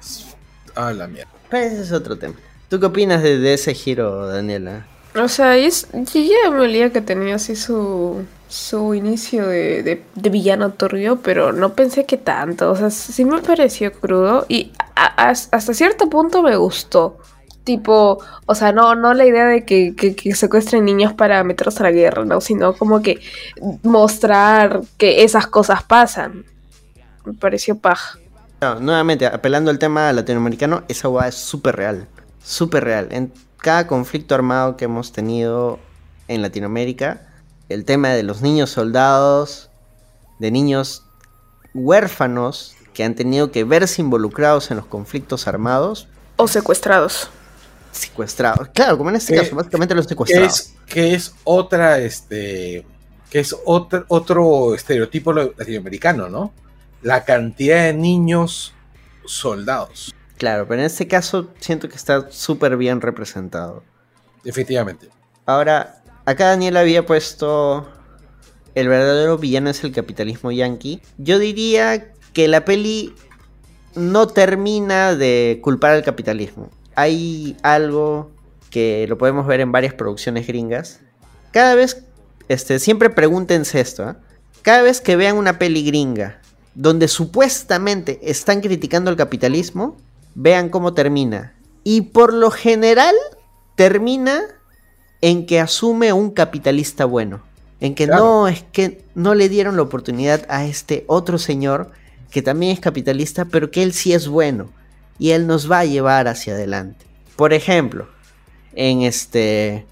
Ah, 0.74 0.92
la 0.92 1.06
mierda. 1.06 1.30
Pero 1.48 1.64
ese 1.64 1.80
es 1.80 1.92
otro 1.92 2.18
tema. 2.18 2.34
¿Tú 2.68 2.78
qué 2.78 2.84
opinas 2.84 3.22
de, 3.22 3.38
de 3.38 3.54
ese 3.54 3.72
giro, 3.72 4.26
Daniela? 4.26 4.86
O 5.16 5.28
sea, 5.28 5.56
es, 5.56 5.88
yo 5.94 6.20
ya 6.20 6.50
me 6.50 6.60
olía 6.60 6.92
que 6.92 7.00
tenía 7.00 7.36
así 7.36 7.56
su, 7.56 8.22
su 8.48 8.94
inicio 8.94 9.48
de, 9.48 10.02
de, 10.14 10.30
villano 10.30 10.70
turbio, 10.70 11.20
pero 11.20 11.52
no 11.52 11.74
pensé 11.74 12.04
que 12.06 12.16
tanto. 12.16 12.70
O 12.70 12.76
sea, 12.76 12.90
sí 12.90 13.24
me 13.24 13.40
pareció 13.40 13.92
crudo 13.92 14.46
y 14.48 14.72
a- 14.96 15.30
hasta 15.30 15.74
cierto 15.74 16.08
punto 16.08 16.42
me 16.42 16.56
gustó. 16.56 17.18
Tipo, 17.64 18.18
o 18.44 18.54
sea, 18.54 18.72
no, 18.72 18.94
no 18.94 19.14
la 19.14 19.24
idea 19.24 19.46
de 19.46 19.64
que, 19.64 19.94
que, 19.96 20.34
secuestren 20.34 20.84
niños 20.84 21.14
para 21.14 21.42
meterlos 21.44 21.80
a 21.80 21.84
la 21.84 21.92
guerra, 21.92 22.24
¿no? 22.24 22.42
Sino 22.42 22.74
como 22.74 23.00
que 23.00 23.20
mostrar 23.82 24.82
que 24.98 25.24
esas 25.24 25.46
cosas 25.46 25.82
pasan. 25.82 26.44
Me 27.24 27.32
pareció 27.32 27.78
paja. 27.78 28.18
Nuevamente, 28.80 29.26
apelando 29.26 29.70
al 29.70 29.78
tema 29.78 30.12
latinoamericano, 30.12 30.84
esa 30.88 31.08
hueá 31.08 31.28
es 31.28 31.34
súper 31.34 31.76
real. 31.76 32.06
Súper 32.42 32.84
real. 32.84 33.08
En 33.10 33.32
cada 33.58 33.86
conflicto 33.86 34.34
armado 34.34 34.76
que 34.76 34.84
hemos 34.84 35.12
tenido 35.12 35.78
en 36.28 36.42
Latinoamérica, 36.42 37.22
el 37.68 37.84
tema 37.84 38.10
de 38.10 38.22
los 38.22 38.42
niños 38.42 38.70
soldados, 38.70 39.70
de 40.38 40.50
niños 40.50 41.04
huérfanos 41.74 42.74
que 42.92 43.04
han 43.04 43.14
tenido 43.14 43.50
que 43.50 43.64
verse 43.64 44.00
involucrados 44.02 44.70
en 44.70 44.76
los 44.76 44.86
conflictos 44.86 45.46
armados, 45.48 46.06
O 46.36 46.46
secuestrados. 46.48 47.28
secuestrados. 47.92 48.68
Claro, 48.74 48.96
como 48.98 49.10
en 49.10 49.16
este 49.16 49.34
Que- 49.34 49.40
caso, 49.40 49.56
básicamente 49.56 49.94
los 49.94 50.06
Que 50.06 50.10
secuestrados. 50.10 50.60
es, 50.60 50.74
que 50.86 51.14
es 51.14 51.34
otra, 51.44 51.98
este. 51.98 52.86
Que 53.30 53.40
es 53.40 53.54
otro, 53.64 54.04
otro 54.08 54.74
estereotipo 54.74 55.32
latinoamericano, 55.32 56.28
¿no? 56.28 56.52
La 57.02 57.24
cantidad 57.24 57.82
de 57.84 57.92
niños 57.94 58.72
soldados. 59.26 60.14
Claro, 60.38 60.66
pero 60.68 60.80
en 60.80 60.86
este 60.86 61.06
caso 61.08 61.48
siento 61.60 61.88
que 61.88 61.96
está 61.96 62.30
súper 62.30 62.76
bien 62.76 63.00
representado. 63.00 63.82
Efectivamente. 64.44 65.08
Ahora, 65.46 66.02
acá 66.24 66.48
Daniel 66.48 66.76
había 66.76 67.06
puesto 67.06 67.88
el 68.74 68.88
verdadero 68.88 69.38
villano 69.38 69.70
es 69.70 69.84
el 69.84 69.92
capitalismo 69.92 70.50
yanqui. 70.50 71.00
Yo 71.18 71.38
diría 71.38 72.12
que 72.32 72.48
la 72.48 72.64
peli 72.64 73.14
no 73.94 74.26
termina 74.26 75.14
de 75.14 75.60
culpar 75.62 75.92
al 75.92 76.02
capitalismo. 76.02 76.70
Hay 76.96 77.56
algo 77.62 78.30
que 78.70 79.06
lo 79.08 79.16
podemos 79.18 79.46
ver 79.46 79.60
en 79.60 79.70
varias 79.70 79.94
producciones 79.94 80.46
gringas. 80.46 81.00
Cada 81.52 81.76
vez, 81.76 82.04
este, 82.48 82.80
siempre 82.80 83.10
pregúntense 83.10 83.80
esto, 83.80 84.02
¿ah? 84.02 84.16
Cada 84.62 84.82
vez 84.82 85.00
que 85.00 85.14
vean 85.14 85.36
una 85.36 85.58
peli 85.58 85.84
gringa 85.84 86.40
donde 86.74 87.06
supuestamente 87.06 88.18
están 88.22 88.60
criticando 88.60 89.10
el 89.10 89.16
capitalismo, 89.16 89.96
vean 90.34 90.70
cómo 90.70 90.94
termina. 90.94 91.54
Y 91.84 92.00
por 92.00 92.32
lo 92.32 92.50
general 92.50 93.14
termina 93.76 94.42
en 95.26 95.46
que 95.46 95.58
asume 95.58 96.12
un 96.12 96.30
capitalista 96.32 97.06
bueno. 97.06 97.40
En 97.80 97.94
que 97.94 98.04
Claro. 98.06 98.22
no 98.24 98.48
es 98.48 98.62
que 98.72 99.02
no 99.14 99.34
le 99.34 99.48
dieron 99.48 99.76
la 99.76 99.82
oportunidad 99.82 100.44
a 100.50 100.66
este 100.66 101.04
otro 101.06 101.38
señor 101.38 101.90
que 102.30 102.42
también 102.42 102.72
es 102.72 102.80
capitalista, 102.80 103.46
pero 103.46 103.70
que 103.70 103.82
él 103.82 103.94
sí 103.94 104.12
es 104.12 104.28
bueno 104.28 104.68
y 105.18 105.30
él 105.30 105.46
nos 105.46 105.70
va 105.70 105.78
a 105.80 105.84
llevar 105.86 106.28
hacia 106.28 106.52
adelante. 106.52 107.06
Por 107.36 107.54
ejemplo, 107.54 108.06
en 108.74 109.00
este 109.02 109.86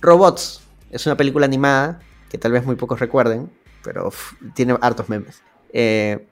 Robots, 0.00 0.60
es 0.90 1.06
una 1.06 1.16
película 1.16 1.46
animada 1.46 2.00
que 2.28 2.36
tal 2.38 2.50
vez 2.50 2.64
muy 2.64 2.74
pocos 2.74 2.98
recuerden, 2.98 3.50
pero 3.84 4.08
uf, 4.08 4.32
tiene 4.54 4.76
hartos 4.80 5.08
memes. 5.08 5.40
Eh, 5.72 6.26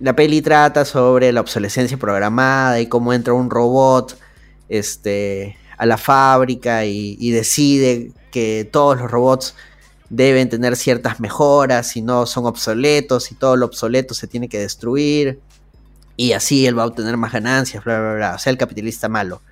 la 0.00 0.14
peli 0.16 0.42
trata 0.42 0.84
sobre 0.84 1.32
la 1.32 1.40
obsolescencia 1.40 1.96
programada 1.98 2.80
y 2.80 2.88
cómo 2.88 3.12
entra 3.12 3.32
un 3.32 3.48
robot 3.48 4.18
este, 4.68 5.56
a 5.76 5.86
la 5.86 5.96
fábrica 5.98 6.84
y, 6.84 7.16
y 7.18 7.30
decide 7.30 8.12
que 8.30 8.68
todos 8.70 8.98
los 8.98 9.10
robots 9.10 9.54
deben 10.08 10.48
tener 10.48 10.76
ciertas 10.76 11.20
mejoras, 11.20 11.88
si 11.88 12.02
no 12.02 12.26
son 12.26 12.46
obsoletos 12.46 13.32
y 13.32 13.34
todo 13.34 13.56
lo 13.56 13.66
obsoleto 13.66 14.14
se 14.14 14.26
tiene 14.26 14.48
que 14.48 14.58
destruir. 14.58 15.40
Y 16.16 16.32
así 16.32 16.66
él 16.66 16.78
va 16.78 16.84
a 16.84 16.86
obtener 16.86 17.16
más 17.16 17.32
ganancias, 17.32 17.84
bla, 17.84 18.00
bla, 18.00 18.14
bla. 18.14 18.34
O 18.36 18.38
sea, 18.38 18.50
el 18.50 18.58
capitalista 18.58 19.08
malo. 19.08 19.42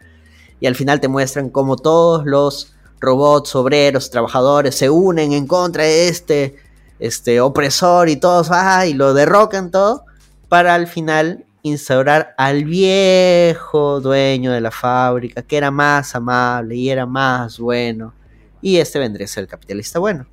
Y 0.60 0.66
al 0.66 0.76
final 0.76 1.00
te 1.00 1.08
muestran 1.08 1.50
cómo 1.50 1.76
todos 1.76 2.24
los 2.24 2.74
robots, 3.00 3.54
obreros, 3.54 4.10
trabajadores 4.10 4.74
se 4.74 4.88
unen 4.88 5.32
en 5.32 5.46
contra 5.46 5.84
de 5.84 6.08
este, 6.08 6.56
este 6.98 7.40
opresor 7.40 8.08
y 8.08 8.16
todos, 8.16 8.48
ah, 8.50 8.86
y 8.86 8.94
lo 8.94 9.12
derrocan 9.12 9.70
todo, 9.70 10.04
para 10.48 10.74
al 10.74 10.86
final 10.86 11.43
instaurar 11.64 12.34
al 12.36 12.64
viejo 12.64 14.00
dueño 14.00 14.52
de 14.52 14.60
la 14.60 14.70
fábrica, 14.70 15.42
que 15.42 15.56
era 15.56 15.70
más 15.70 16.14
amable 16.14 16.76
y 16.76 16.90
era 16.90 17.06
más 17.06 17.58
bueno. 17.58 18.12
Y 18.60 18.76
este 18.76 18.98
vendría 18.98 19.24
a 19.24 19.28
ser 19.28 19.44
el 19.44 19.48
capitalista 19.48 19.98
bueno. 19.98 20.26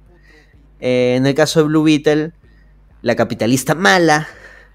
Eh, 0.82 1.16
en 1.16 1.26
el 1.26 1.34
caso 1.34 1.62
de 1.62 1.68
Blue 1.68 1.84
Beetle, 1.84 2.34
la 3.02 3.16
capitalista 3.16 3.74
mala 3.76 4.28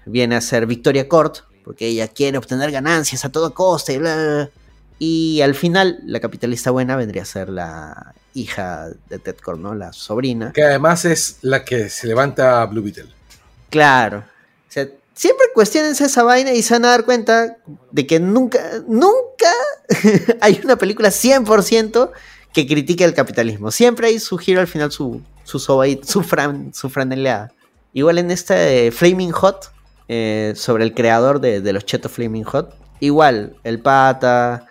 viene 0.05 0.35
a 0.35 0.41
ser 0.41 0.65
Victoria 0.65 1.07
Court, 1.07 1.37
porque 1.63 1.87
ella 1.87 2.07
quiere 2.07 2.39
obtener 2.39 2.71
ganancias 2.71 3.23
a 3.23 3.29
toda 3.29 3.51
costa 3.51 3.93
y 3.93 3.99
bla, 3.99 4.15
bla, 4.15 4.25
bla. 4.25 4.49
Y 4.97 5.41
al 5.41 5.53
final, 5.53 5.99
la 6.05 6.19
capitalista 6.19 6.71
buena 6.71 6.95
vendría 6.95 7.21
a 7.21 7.25
ser 7.25 7.49
la 7.49 8.15
hija 8.33 8.87
de 9.09 9.19
Ted 9.19 9.37
Cord, 9.37 9.59
¿no? 9.59 9.75
La 9.75 9.93
sobrina. 9.93 10.53
Que 10.53 10.63
además 10.63 11.05
es 11.05 11.37
la 11.43 11.63
que 11.63 11.89
se 11.89 12.07
levanta 12.07 12.63
a 12.63 12.65
Blue 12.65 12.81
Beetle. 12.81 13.09
Claro. 13.69 14.19
O 14.19 14.71
sea, 14.71 14.87
siempre 15.17 15.47
cuestionense 15.53 16.05
esa 16.05 16.23
vaina 16.23 16.53
y 16.53 16.61
se 16.61 16.75
van 16.75 16.85
a 16.85 16.89
dar 16.89 17.03
cuenta 17.03 17.57
de 17.91 18.07
que 18.07 18.19
nunca, 18.19 18.59
nunca 18.87 19.51
hay 20.41 20.61
una 20.63 20.75
película 20.77 21.09
100% 21.09 22.11
que 22.53 22.67
critique 22.67 23.03
el 23.03 23.15
capitalismo. 23.15 23.71
Siempre 23.71 24.07
hay 24.07 24.19
su 24.19 24.37
giro 24.37 24.61
al 24.61 24.67
final, 24.67 24.91
su, 24.91 25.21
su 25.43 25.59
su, 25.59 26.23
fran, 26.23 26.73
su 26.73 26.89
franeleada. 26.89 27.51
Igual 27.93 28.19
en 28.19 28.29
esta 28.29 28.53
de 28.53 28.91
Flaming 28.91 29.31
Hot, 29.31 29.71
eh, 30.07 30.53
sobre 30.55 30.83
el 30.83 30.93
creador 30.93 31.41
de, 31.41 31.61
de 31.61 31.73
los 31.73 31.83
chetos 31.85 32.11
Flaming 32.11 32.43
Hot, 32.43 32.75
igual, 32.99 33.57
el 33.63 33.79
pata 33.79 34.67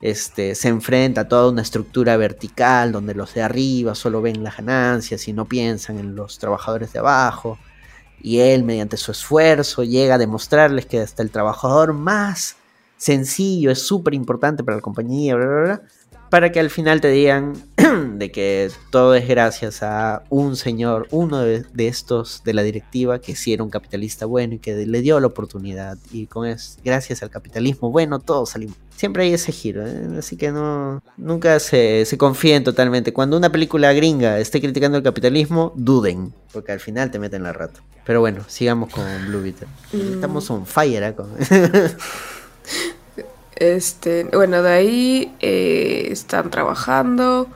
este, 0.00 0.56
se 0.56 0.68
enfrenta 0.68 1.22
a 1.22 1.28
toda 1.28 1.48
una 1.48 1.62
estructura 1.62 2.16
vertical 2.16 2.90
donde 2.90 3.14
los 3.14 3.34
de 3.34 3.42
arriba 3.42 3.94
solo 3.94 4.20
ven 4.20 4.42
las 4.42 4.56
ganancias 4.56 5.26
y 5.28 5.32
no 5.32 5.46
piensan 5.46 5.98
en 5.98 6.16
los 6.16 6.38
trabajadores 6.38 6.92
de 6.92 6.98
abajo. 6.98 7.56
Y 8.22 8.40
él, 8.40 8.64
mediante 8.64 8.96
su 8.96 9.12
esfuerzo, 9.12 9.84
llega 9.84 10.16
a 10.16 10.18
demostrarles 10.18 10.86
que 10.86 11.00
hasta 11.00 11.22
el 11.22 11.30
trabajador 11.30 11.92
más 11.92 12.56
sencillo 12.96 13.70
es 13.70 13.82
súper 13.86 14.14
importante 14.14 14.64
para 14.64 14.76
la 14.76 14.82
compañía, 14.82 15.36
bla, 15.36 15.46
bla, 15.46 15.62
bla, 15.62 15.82
para 16.30 16.50
que 16.50 16.60
al 16.60 16.70
final 16.70 17.00
te 17.00 17.08
digan 17.08 17.54
de 18.18 18.30
que 18.30 18.70
todo 18.90 19.14
es 19.14 19.28
gracias 19.28 19.82
a 19.82 20.24
un 20.28 20.56
señor, 20.56 21.06
uno 21.10 21.40
de, 21.40 21.64
estos 21.78 22.42
de 22.44 22.54
la 22.54 22.62
directiva, 22.62 23.20
que 23.20 23.36
sí 23.36 23.52
era 23.52 23.62
un 23.62 23.70
capitalista 23.70 24.26
bueno 24.26 24.54
y 24.54 24.58
que 24.58 24.86
le 24.86 25.00
dio 25.02 25.20
la 25.20 25.28
oportunidad. 25.28 25.96
Y 26.10 26.26
con 26.26 26.46
eso, 26.46 26.78
gracias 26.84 27.22
al 27.22 27.30
capitalismo 27.30 27.90
bueno, 27.90 28.18
todos 28.18 28.50
salimos. 28.50 28.76
Siempre 28.96 29.24
hay 29.24 29.34
ese 29.34 29.52
giro, 29.52 29.86
¿eh? 29.86 30.08
así 30.18 30.36
que 30.36 30.50
no 30.50 31.02
nunca 31.18 31.60
se, 31.60 32.04
se 32.06 32.16
confíen 32.16 32.64
totalmente. 32.64 33.12
Cuando 33.12 33.36
una 33.36 33.52
película 33.52 33.92
gringa 33.92 34.38
esté 34.40 34.60
criticando 34.60 34.96
el 34.96 35.04
capitalismo, 35.04 35.72
duden, 35.76 36.32
porque 36.52 36.72
al 36.72 36.80
final 36.80 37.10
te 37.10 37.18
meten 37.18 37.42
la 37.42 37.52
rata. 37.52 37.80
Pero 38.04 38.20
bueno, 38.20 38.42
sigamos 38.48 38.90
con 38.90 39.04
Blue 39.26 39.42
Beetle. 39.42 39.68
Estamos 39.92 40.50
on 40.50 40.64
fire, 40.66 41.02
¿eh? 41.02 41.14
Este, 43.56 44.24
bueno, 44.24 44.62
de 44.62 44.70
ahí 44.70 45.34
eh, 45.40 46.08
están 46.10 46.50
trabajando. 46.50 47.48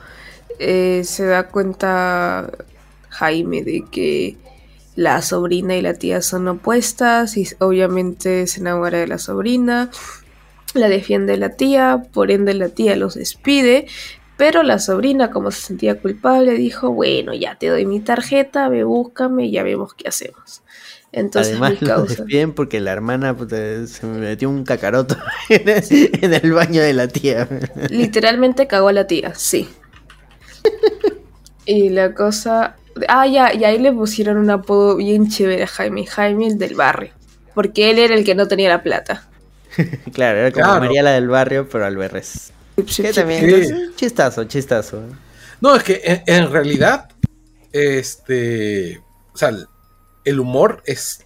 eh, 0.58 1.02
se 1.04 1.24
da 1.26 1.48
cuenta 1.48 2.50
Jaime 3.10 3.62
de 3.62 3.84
que 3.90 4.36
la 4.96 5.22
sobrina 5.22 5.76
y 5.76 5.82
la 5.82 5.94
tía 5.94 6.22
son 6.22 6.48
opuestas 6.48 7.36
y 7.36 7.46
obviamente 7.58 8.46
se 8.46 8.60
enamora 8.60 8.98
de 8.98 9.06
la 9.06 9.18
sobrina. 9.18 9.90
La 10.74 10.88
defiende 10.88 11.36
la 11.36 11.50
tía, 11.50 12.02
por 12.12 12.30
ende 12.30 12.54
la 12.54 12.68
tía 12.68 12.96
los 12.96 13.14
despide. 13.14 13.86
Pero 14.36 14.62
la 14.62 14.78
sobrina, 14.78 15.30
como 15.30 15.50
se 15.50 15.60
sentía 15.60 16.00
culpable, 16.00 16.54
dijo, 16.54 16.90
bueno, 16.90 17.34
ya 17.34 17.56
te 17.56 17.68
doy 17.68 17.84
mi 17.84 18.00
tarjeta, 18.00 18.68
ve, 18.70 18.84
búscame 18.84 19.46
y 19.46 19.50
ya 19.50 19.62
vemos 19.62 19.92
qué 19.92 20.08
hacemos. 20.08 20.62
Entonces 21.12 21.60
Además 21.60 21.82
los 21.82 22.08
despiden 22.08 22.52
porque 22.52 22.80
la 22.80 22.92
hermana 22.92 23.36
puta, 23.36 23.86
se 23.86 24.06
me 24.06 24.18
metió 24.18 24.48
un 24.48 24.64
cacaroto 24.64 25.16
en 25.48 25.68
el, 25.68 25.84
en 26.22 26.34
el 26.34 26.52
baño 26.52 26.82
de 26.82 26.94
la 26.94 27.08
tía. 27.08 27.48
Literalmente 27.90 28.66
cagó 28.66 28.88
a 28.88 28.92
la 28.92 29.06
tía, 29.06 29.34
sí. 29.34 29.68
Y 31.66 31.90
la 31.90 32.14
cosa. 32.14 32.76
Ah, 33.08 33.26
ya, 33.26 33.54
y 33.54 33.64
ahí 33.64 33.78
le 33.78 33.92
pusieron 33.92 34.38
un 34.38 34.50
apodo 34.50 34.96
bien 34.96 35.28
chévere 35.28 35.64
a 35.64 35.66
Jaime, 35.66 36.06
Jaime 36.06 36.48
el 36.48 36.58
del 36.58 36.74
barrio. 36.74 37.12
Porque 37.54 37.90
él 37.90 37.98
era 37.98 38.14
el 38.14 38.24
que 38.24 38.34
no 38.34 38.48
tenía 38.48 38.68
la 38.68 38.82
plata. 38.82 39.28
claro, 40.12 40.38
era 40.38 40.52
como 40.52 40.64
Claro. 40.64 40.80
María 40.80 41.02
la 41.02 41.12
del 41.12 41.28
barrio, 41.28 41.68
pero 41.68 41.84
al 41.86 41.96
berres. 41.96 42.52
Que 42.96 43.12
también, 43.12 43.44
entonces, 43.44 43.96
chistazo, 43.96 44.44
chistazo. 44.44 45.02
No, 45.60 45.76
es 45.76 45.82
que 45.82 46.00
en, 46.04 46.22
en 46.26 46.50
realidad, 46.50 47.08
este. 47.72 49.00
O 49.32 49.38
sea, 49.38 49.50
el- 49.50 49.66
el 50.24 50.40
humor 50.40 50.82
es. 50.86 51.22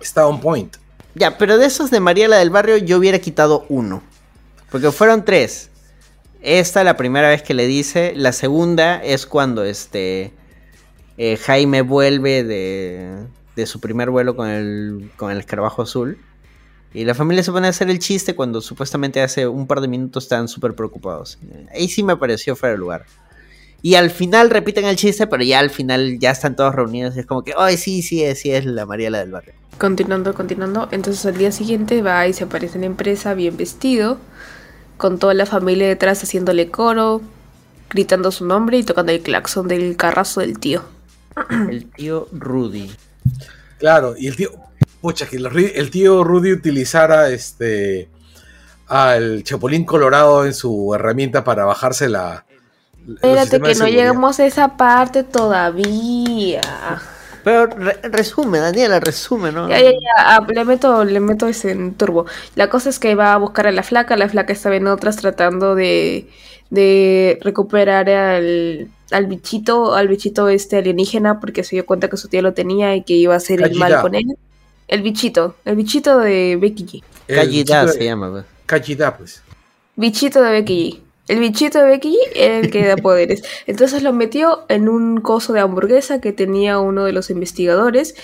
Está 0.00 0.26
on 0.26 0.40
point. 0.40 0.76
Ya, 1.14 1.36
pero 1.38 1.58
de 1.58 1.66
esos 1.66 1.90
de 1.90 2.00
María 2.00 2.28
la 2.28 2.36
del 2.36 2.50
barrio 2.50 2.76
yo 2.76 2.98
hubiera 2.98 3.18
quitado 3.18 3.66
uno. 3.68 4.02
Porque 4.70 4.92
fueron 4.92 5.24
tres. 5.24 5.70
Esta 6.42 6.84
la 6.84 6.96
primera 6.96 7.28
vez 7.28 7.42
que 7.42 7.54
le 7.54 7.66
dice. 7.66 8.12
La 8.14 8.32
segunda 8.32 9.02
es 9.02 9.26
cuando 9.26 9.64
este 9.64 10.32
eh, 11.16 11.36
Jaime 11.36 11.82
vuelve 11.82 12.44
de, 12.44 13.16
de 13.56 13.66
su 13.66 13.80
primer 13.80 14.10
vuelo 14.10 14.36
con 14.36 14.48
el, 14.48 15.10
con 15.16 15.30
el 15.32 15.38
escarabajo 15.38 15.82
azul. 15.82 16.18
Y 16.94 17.04
la 17.04 17.14
familia 17.14 17.42
se 17.42 17.52
pone 17.52 17.66
a 17.66 17.70
hacer 17.70 17.90
el 17.90 17.98
chiste 17.98 18.34
cuando 18.34 18.60
supuestamente 18.60 19.20
hace 19.20 19.46
un 19.46 19.66
par 19.66 19.80
de 19.80 19.88
minutos 19.88 20.24
estaban 20.24 20.48
súper 20.48 20.74
preocupados. 20.74 21.38
Ahí 21.72 21.88
sí 21.88 22.02
me 22.02 22.16
pareció 22.16 22.56
fuera 22.56 22.72
de 22.72 22.78
lugar. 22.78 23.04
Y 23.82 23.94
al 23.94 24.10
final 24.10 24.50
repiten 24.50 24.86
el 24.86 24.96
chiste, 24.96 25.26
pero 25.26 25.44
ya 25.44 25.60
al 25.60 25.70
final 25.70 26.18
ya 26.18 26.30
están 26.30 26.56
todos 26.56 26.74
reunidos. 26.74 27.16
Y 27.16 27.20
es 27.20 27.26
como 27.26 27.44
que, 27.44 27.52
ay, 27.56 27.76
sí, 27.76 28.02
sí, 28.02 28.24
es, 28.24 28.40
sí, 28.40 28.50
es 28.50 28.64
la 28.64 28.86
María 28.86 29.10
la 29.10 29.18
del 29.18 29.30
barrio. 29.30 29.54
Continuando, 29.78 30.34
continuando. 30.34 30.88
Entonces 30.90 31.24
al 31.26 31.36
día 31.36 31.52
siguiente 31.52 32.02
va 32.02 32.26
y 32.26 32.32
se 32.32 32.44
aparece 32.44 32.76
en 32.76 32.80
la 32.80 32.86
empresa 32.86 33.34
bien 33.34 33.56
vestido. 33.56 34.18
Con 34.96 35.18
toda 35.18 35.34
la 35.34 35.46
familia 35.46 35.86
detrás 35.86 36.22
haciéndole 36.22 36.70
coro. 36.70 37.20
Gritando 37.90 38.32
su 38.32 38.44
nombre 38.46 38.78
y 38.78 38.82
tocando 38.82 39.12
el 39.12 39.20
claxon 39.20 39.68
del 39.68 39.96
carrazo 39.96 40.40
del 40.40 40.58
tío. 40.58 40.82
El 41.70 41.86
tío 41.90 42.26
Rudy. 42.32 42.90
Claro, 43.78 44.16
y 44.18 44.26
el 44.26 44.34
tío. 44.34 44.50
Pucha, 45.00 45.26
que 45.26 45.38
los 45.38 45.54
el 45.54 45.90
tío 45.90 46.24
Rudy 46.24 46.52
utilizara 46.52 47.30
este. 47.30 48.08
al 48.88 49.44
Chapulín 49.44 49.84
Colorado 49.84 50.44
en 50.44 50.54
su 50.54 50.92
herramienta 50.94 51.44
para 51.44 51.64
bajarse 51.64 52.08
la. 52.08 52.44
Espérate 53.06 53.60
que 53.60 53.74
no 53.74 53.86
llegamos 53.86 54.38
a 54.40 54.46
esa 54.46 54.76
parte 54.76 55.24
todavía. 55.24 56.60
Pero 57.44 57.66
re- 57.66 58.00
resume, 58.02 58.58
Daniela, 58.58 59.00
resume, 59.00 59.52
¿no? 59.52 59.68
Ya, 59.68 59.80
ya, 59.80 59.92
ya, 59.92 59.98
ah, 60.18 60.46
le 60.46 60.64
meto, 60.64 61.04
le 61.04 61.20
meto 61.20 61.46
ese 61.46 61.70
en 61.70 61.94
turbo. 61.94 62.26
La 62.56 62.68
cosa 62.68 62.90
es 62.90 62.98
que 62.98 63.14
va 63.14 63.32
a 63.32 63.38
buscar 63.38 63.66
a 63.66 63.72
la 63.72 63.82
flaca, 63.82 64.16
la 64.16 64.28
flaca 64.28 64.52
estaba 64.52 64.76
en 64.76 64.88
otras 64.88 65.16
tratando 65.16 65.74
de, 65.74 66.28
de 66.68 67.38
recuperar 67.40 68.10
al, 68.10 68.88
al 69.10 69.26
bichito, 69.26 69.94
al 69.94 70.08
bichito 70.08 70.48
este 70.48 70.76
alienígena, 70.78 71.40
porque 71.40 71.64
se 71.64 71.76
dio 71.76 71.86
cuenta 71.86 72.08
que 72.08 72.16
su 72.18 72.28
tía 72.28 72.42
lo 72.42 72.52
tenía 72.52 72.94
y 72.96 73.04
que 73.04 73.14
iba 73.14 73.32
a 73.34 73.38
hacer 73.38 73.62
el 73.62 73.74
mal 73.76 74.00
con 74.02 74.14
él. 74.16 74.36
El 74.88 75.02
bichito, 75.02 75.54
el 75.66 75.76
bichito 75.76 76.18
de 76.18 76.56
Becky 76.58 76.86
G. 76.86 77.02
Callidad 77.26 77.88
se 77.88 78.04
llama, 78.04 78.30
pues. 78.30 78.44
Callidad, 78.64 79.18
pues. 79.18 79.42
Bichito 79.96 80.42
de 80.42 80.50
Becky 80.50 80.92
G. 80.92 81.00
El 81.28 81.40
bichito 81.40 81.78
de 81.78 81.84
Becky 81.84 82.12
G 82.12 82.16
era 82.34 82.58
el 82.58 82.70
que 82.70 82.86
da 82.86 82.96
poderes. 83.02 83.42
Entonces 83.66 84.02
lo 84.02 84.14
metió 84.14 84.64
en 84.68 84.88
un 84.88 85.20
coso 85.20 85.52
de 85.52 85.60
hamburguesa 85.60 86.22
que 86.22 86.32
tenía 86.32 86.78
uno 86.78 87.04
de 87.04 87.12
los 87.12 87.28
investigadores. 87.28 88.14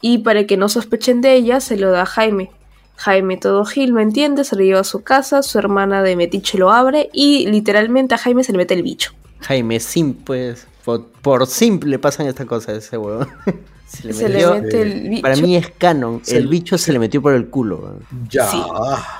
Y 0.00 0.18
para 0.18 0.46
que 0.46 0.56
no 0.56 0.68
sospechen 0.68 1.20
de 1.22 1.34
ella, 1.34 1.60
se 1.60 1.76
lo 1.76 1.90
da 1.90 2.02
a 2.02 2.06
Jaime. 2.06 2.50
Jaime 2.96 3.36
todo 3.36 3.64
Gil, 3.64 3.92
¿me 3.92 4.02
entiende? 4.02 4.44
Se 4.44 4.54
lo 4.54 4.62
lleva 4.62 4.80
a 4.80 4.84
su 4.84 5.02
casa, 5.02 5.42
su 5.42 5.58
hermana 5.58 6.04
de 6.04 6.14
Metiche 6.14 6.56
lo 6.56 6.70
abre 6.70 7.10
y 7.12 7.48
literalmente 7.48 8.14
a 8.14 8.18
Jaime 8.18 8.44
se 8.44 8.52
le 8.52 8.58
mete 8.58 8.74
el 8.74 8.84
bicho. 8.84 9.12
Jaime 9.40 9.80
Sim, 9.80 10.14
pues. 10.14 10.68
Por, 10.84 11.06
por 11.06 11.46
simple 11.48 11.98
pasan 11.98 12.26
estas 12.26 12.46
cosas 12.46 12.84
ese 12.84 12.96
huevo. 12.96 13.26
Se 13.92 14.06
le 14.06 14.12
Se 14.14 14.28
le 14.28 14.34
metió- 14.38 14.54
mete 14.62 14.82
el 14.82 15.08
bicho. 15.10 15.22
Para 15.22 15.36
mí 15.36 15.56
es 15.56 15.70
canon. 15.76 16.20
Se 16.24 16.36
El 16.38 16.44
le- 16.44 16.50
bicho 16.50 16.78
se 16.78 16.92
le 16.92 16.98
metió 16.98 17.20
por 17.20 17.34
el 17.34 17.48
culo, 17.48 17.76
weón. 17.78 18.06
Ya. 18.30 18.46
Sí. 18.50 18.62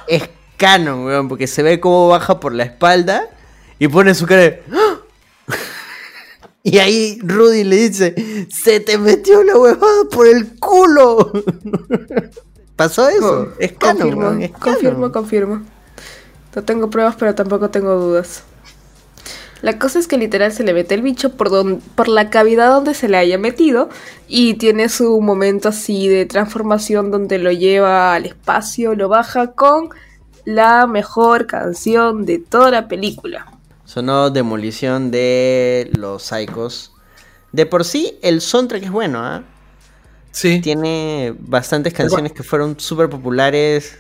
Es 0.09 0.31
canon, 0.57 1.05
weón, 1.05 1.29
porque 1.29 1.47
se 1.47 1.63
ve 1.63 1.79
cómo 1.81 2.09
baja 2.09 2.41
por 2.41 2.55
la 2.55 2.63
espalda 2.65 3.29
y 3.79 3.89
pone 3.89 4.15
su 4.15 4.27
cara 4.27 4.43
de, 4.43 4.63
¡Ah! 4.73 4.97
Y 6.65 6.79
ahí 6.79 7.19
Rudy 7.23 7.65
le 7.65 7.77
dice, 7.89 8.47
se 8.49 8.79
te 8.81 8.97
metió 8.97 9.43
la 9.43 9.59
huevada 9.59 10.05
por 10.11 10.27
el 10.29 10.59
culo. 10.61 11.33
¿Pasó 12.77 13.09
eso? 13.09 13.49
es 13.59 13.73
canon, 13.73 13.99
confirmo, 13.99 14.21
weón, 14.29 14.43
es 14.43 14.51
canon. 14.53 14.63
confirmo, 14.75 15.13
confirmo. 15.13 15.63
No 16.55 16.63
tengo 16.65 16.89
pruebas, 16.91 17.17
pero 17.19 17.35
tampoco 17.35 17.69
tengo 17.71 17.95
dudas. 17.97 18.45
La 19.63 19.79
cosa 19.79 19.99
es 20.01 20.09
que 20.09 20.19
literal 20.19 20.53
se 20.53 20.65
le 20.65 20.75
mete 20.75 20.95
el 20.95 21.03
bicho 21.03 21.31
por, 21.37 21.49
don- 21.49 21.81
por 21.95 22.09
la 22.09 22.31
cavidad 22.31 22.71
donde 22.73 22.95
se 22.95 23.09
le 23.09 23.17
haya 23.17 23.39
metido 23.39 23.89
y 24.29 24.55
tiene 24.55 24.89
su 24.89 25.21
momento 25.21 25.69
así 25.69 26.09
de 26.09 26.27
transformación 26.27 27.11
donde 27.13 27.39
lo 27.39 27.53
lleva 27.53 28.15
al 28.15 28.27
espacio, 28.27 28.95
lo 28.95 29.09
baja 29.09 29.53
con 29.53 29.91
la 30.45 30.87
mejor 30.89 31.47
canción 31.47 32.27
de 32.27 32.39
toda 32.39 32.73
la 32.73 32.89
película. 32.89 33.47
Sonó 33.85 34.31
Demolición 34.31 35.11
de 35.13 35.91
los 35.97 36.25
Psychos. 36.25 36.93
De 37.53 37.65
por 37.67 37.85
sí, 37.85 38.19
el 38.23 38.41
soundtrack 38.41 38.83
es 38.85 38.91
bueno, 38.91 39.21
¿ah? 39.23 39.43
Sí. 40.33 40.61
Tiene 40.61 41.35
bastantes 41.39 41.93
canciones 41.93 42.33
que 42.33 42.43
fueron 42.43 42.81
súper 42.81 43.11
populares, 43.11 43.99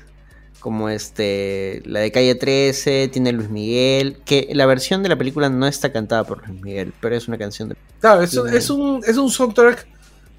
como 0.62 0.89
este, 0.89 1.82
la 1.84 2.01
de 2.01 2.12
Calle 2.12 2.34
13, 2.36 3.09
tiene 3.12 3.32
Luis 3.32 3.51
Miguel, 3.51 4.18
que 4.24 4.48
la 4.52 4.64
versión 4.66 5.02
de 5.02 5.09
la 5.09 5.16
película 5.18 5.48
no 5.48 5.66
está 5.66 5.93
cantada 5.93 6.24
por 6.24 6.47
Luis 6.47 6.62
Miguel, 6.62 6.93
pero 7.01 7.16
es 7.16 7.26
una 7.28 7.36
canción 7.36 7.68
de... 7.68 7.76
Claro, 8.01 8.22
es, 8.22 8.34
un- 8.36 8.48
es 8.55 8.70
un, 8.70 9.02
es 9.06 9.16
un 9.16 9.28
soundtrack 9.30 9.86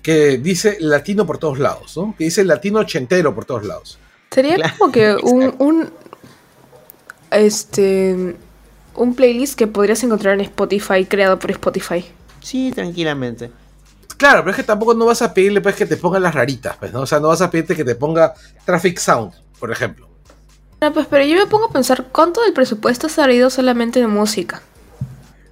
que 0.01 0.37
dice 0.37 0.77
latino 0.79 1.25
por 1.25 1.37
todos 1.37 1.59
lados, 1.59 1.95
¿no? 1.97 2.15
Que 2.17 2.23
dice 2.25 2.43
latino 2.43 2.79
ochentero 2.79 3.35
por 3.35 3.45
todos 3.45 3.65
lados. 3.65 3.99
Sería 4.31 4.55
Claro, 4.55 4.73
como 4.79 4.91
que 4.91 5.15
un, 5.23 5.53
un 5.59 5.89
este 7.31 8.35
un 8.95 9.15
playlist 9.15 9.57
que 9.57 9.67
podrías 9.67 10.03
encontrar 10.03 10.35
en 10.35 10.41
Spotify 10.41 11.05
creado 11.05 11.39
por 11.39 11.51
Spotify. 11.51 12.05
Sí, 12.41 12.71
tranquilamente. 12.73 13.49
Claro, 14.17 14.41
pero 14.41 14.51
es 14.51 14.57
que 14.57 14.63
tampoco 14.63 14.93
no 14.93 15.05
vas 15.05 15.21
a 15.21 15.33
pedirle 15.33 15.61
pues 15.61 15.75
que 15.75 15.85
te 15.85 15.97
ponga 15.97 16.19
las 16.19 16.35
raritas, 16.35 16.77
pues, 16.77 16.93
¿no? 16.93 17.01
O 17.01 17.05
sea, 17.05 17.19
no 17.19 17.29
vas 17.29 17.41
a 17.41 17.49
pedirte 17.49 17.75
que 17.75 17.83
te 17.83 17.95
ponga 17.95 18.33
Traffic 18.65 18.99
Sound, 18.99 19.33
por 19.59 19.71
ejemplo. 19.71 20.07
No, 20.83 20.91
pues 20.91 21.07
pero 21.09 21.23
yo 21.23 21.37
me 21.37 21.45
pongo 21.47 21.67
a 21.67 21.71
pensar 21.71 22.09
cuánto 22.11 22.41
del 22.41 22.51
presupuesto 22.51 23.07
se 23.07 23.21
ha 23.21 23.31
ido 23.31 23.49
solamente 23.49 24.01
en 24.01 24.09
música. 24.09 24.61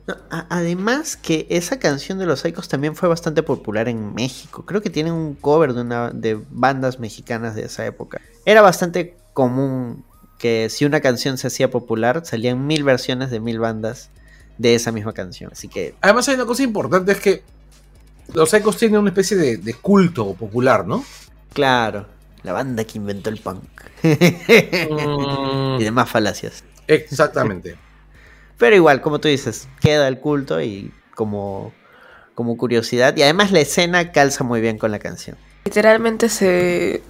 No, 0.06 0.18
a- 0.30 0.46
además 0.50 1.16
que 1.16 1.48
esa 1.50 1.80
canción 1.80 2.20
de 2.20 2.26
los 2.26 2.42
Psychos 2.42 2.68
también 2.68 2.98
fue 2.98 3.08
bastante 3.08 3.42
popular 3.42 3.88
en 3.88 4.14
México. 4.14 4.66
Creo 4.66 4.82
que 4.82 4.90
tienen 4.90 5.14
un 5.14 5.36
cover 5.36 5.74
de 5.74 5.82
una 5.84 6.10
de 6.10 6.38
bandas 6.50 7.00
mexicanas 7.00 7.56
de 7.56 7.64
esa 7.64 7.86
época. 7.86 8.20
Era 8.44 8.62
bastante 8.62 9.16
común 9.32 10.04
que 10.38 10.70
si 10.70 10.84
una 10.84 11.00
canción 11.00 11.38
se 11.38 11.48
hacía 11.48 11.72
popular, 11.72 12.24
salían 12.26 12.68
mil 12.68 12.84
versiones 12.84 13.32
de 13.32 13.40
mil 13.40 13.58
bandas 13.58 14.10
de 14.58 14.76
esa 14.76 14.92
misma 14.92 15.14
canción. 15.14 15.50
Así 15.54 15.70
que 15.70 15.96
Además 16.02 16.28
hay 16.28 16.36
una 16.36 16.46
cosa 16.46 16.64
importante, 16.64 17.14
es 17.14 17.22
que 17.22 17.42
los 18.34 18.54
ecos 18.54 18.76
tienen 18.76 19.00
una 19.00 19.12
especie 19.12 19.38
de, 19.38 19.56
de 19.56 19.74
culto 19.76 20.34
popular, 20.34 20.86
¿no? 20.86 21.06
Claro, 21.54 22.06
la 22.44 22.54
banda 22.54 22.84
que 22.84 22.98
inventó 22.98 23.30
el 23.30 23.38
punk. 23.40 23.64
Mm, 24.04 25.80
y 25.80 25.84
demás 25.84 26.10
falacias. 26.10 26.64
Exactamente. 26.88 27.76
Pero 28.58 28.76
igual, 28.76 29.02
como 29.02 29.20
tú 29.20 29.28
dices, 29.28 29.68
queda 29.80 30.08
el 30.08 30.20
culto 30.20 30.62
y 30.62 30.92
como, 31.16 31.74
como 32.36 32.58
curiosidad. 32.58 33.16
Y 33.18 33.24
además 33.24 33.52
la 33.52 33.60
escena 33.60 34.12
calza 34.12 34.44
muy 34.44 34.62
bien 34.62 34.78
con 34.78 34.92
la 34.92 35.00
canción. 35.00 35.36
Literalmente 35.66 36.28
se 36.30 37.02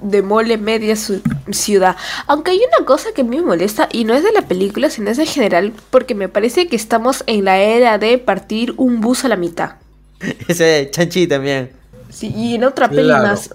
demole 0.00 0.56
media 0.56 0.96
su 0.96 1.20
ciudad. 1.50 1.96
Aunque 2.26 2.52
hay 2.52 2.58
una 2.58 2.86
cosa 2.86 3.10
que 3.14 3.20
a 3.20 3.24
mí 3.24 3.36
me 3.36 3.42
molesta 3.42 3.88
y 3.92 4.04
no 4.04 4.14
es 4.14 4.22
de 4.22 4.32
la 4.32 4.42
película, 4.42 4.88
sino 4.90 5.10
es 5.10 5.18
en 5.18 5.26
general, 5.26 5.72
porque 5.90 6.14
me 6.14 6.28
parece 6.28 6.68
que 6.68 6.76
estamos 6.76 7.22
en 7.26 7.44
la 7.44 7.58
era 7.58 7.98
de 7.98 8.16
partir 8.18 8.74
un 8.78 9.00
bus 9.00 9.24
a 9.24 9.28
la 9.28 9.36
mitad. 9.36 9.72
Ese 10.48 10.64
de 10.64 10.90
Chanchi 10.90 11.26
también. 11.26 11.70
Sí, 12.10 12.32
y 12.34 12.54
en 12.54 12.64
otra 12.64 12.88
peli 12.88 13.04
Claro. 13.04 13.28
más. 13.28 13.54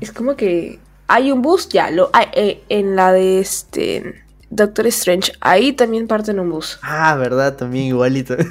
Es 0.00 0.12
como 0.12 0.36
que 0.36 0.78
hay 1.06 1.30
un 1.32 1.42
bus, 1.42 1.68
ya, 1.68 1.90
lo 1.90 2.10
hay, 2.12 2.26
eh, 2.32 2.62
en 2.68 2.96
la 2.96 3.12
de 3.12 3.40
este 3.40 4.22
Doctor 4.48 4.86
Strange, 4.88 5.32
ahí 5.40 5.72
también 5.72 6.06
parten 6.06 6.40
un 6.40 6.50
bus. 6.50 6.78
Ah, 6.82 7.14
verdad, 7.16 7.56
también 7.56 7.86
igualito. 7.86 8.36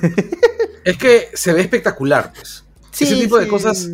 Es 0.86 0.98
que 0.98 1.28
se 1.34 1.52
ve 1.54 1.62
espectacular, 1.62 2.32
pues. 2.34 2.64
Ese 3.00 3.16
tipo 3.16 3.38
de 3.38 3.44
sí. 3.44 3.50
cosas. 3.50 3.90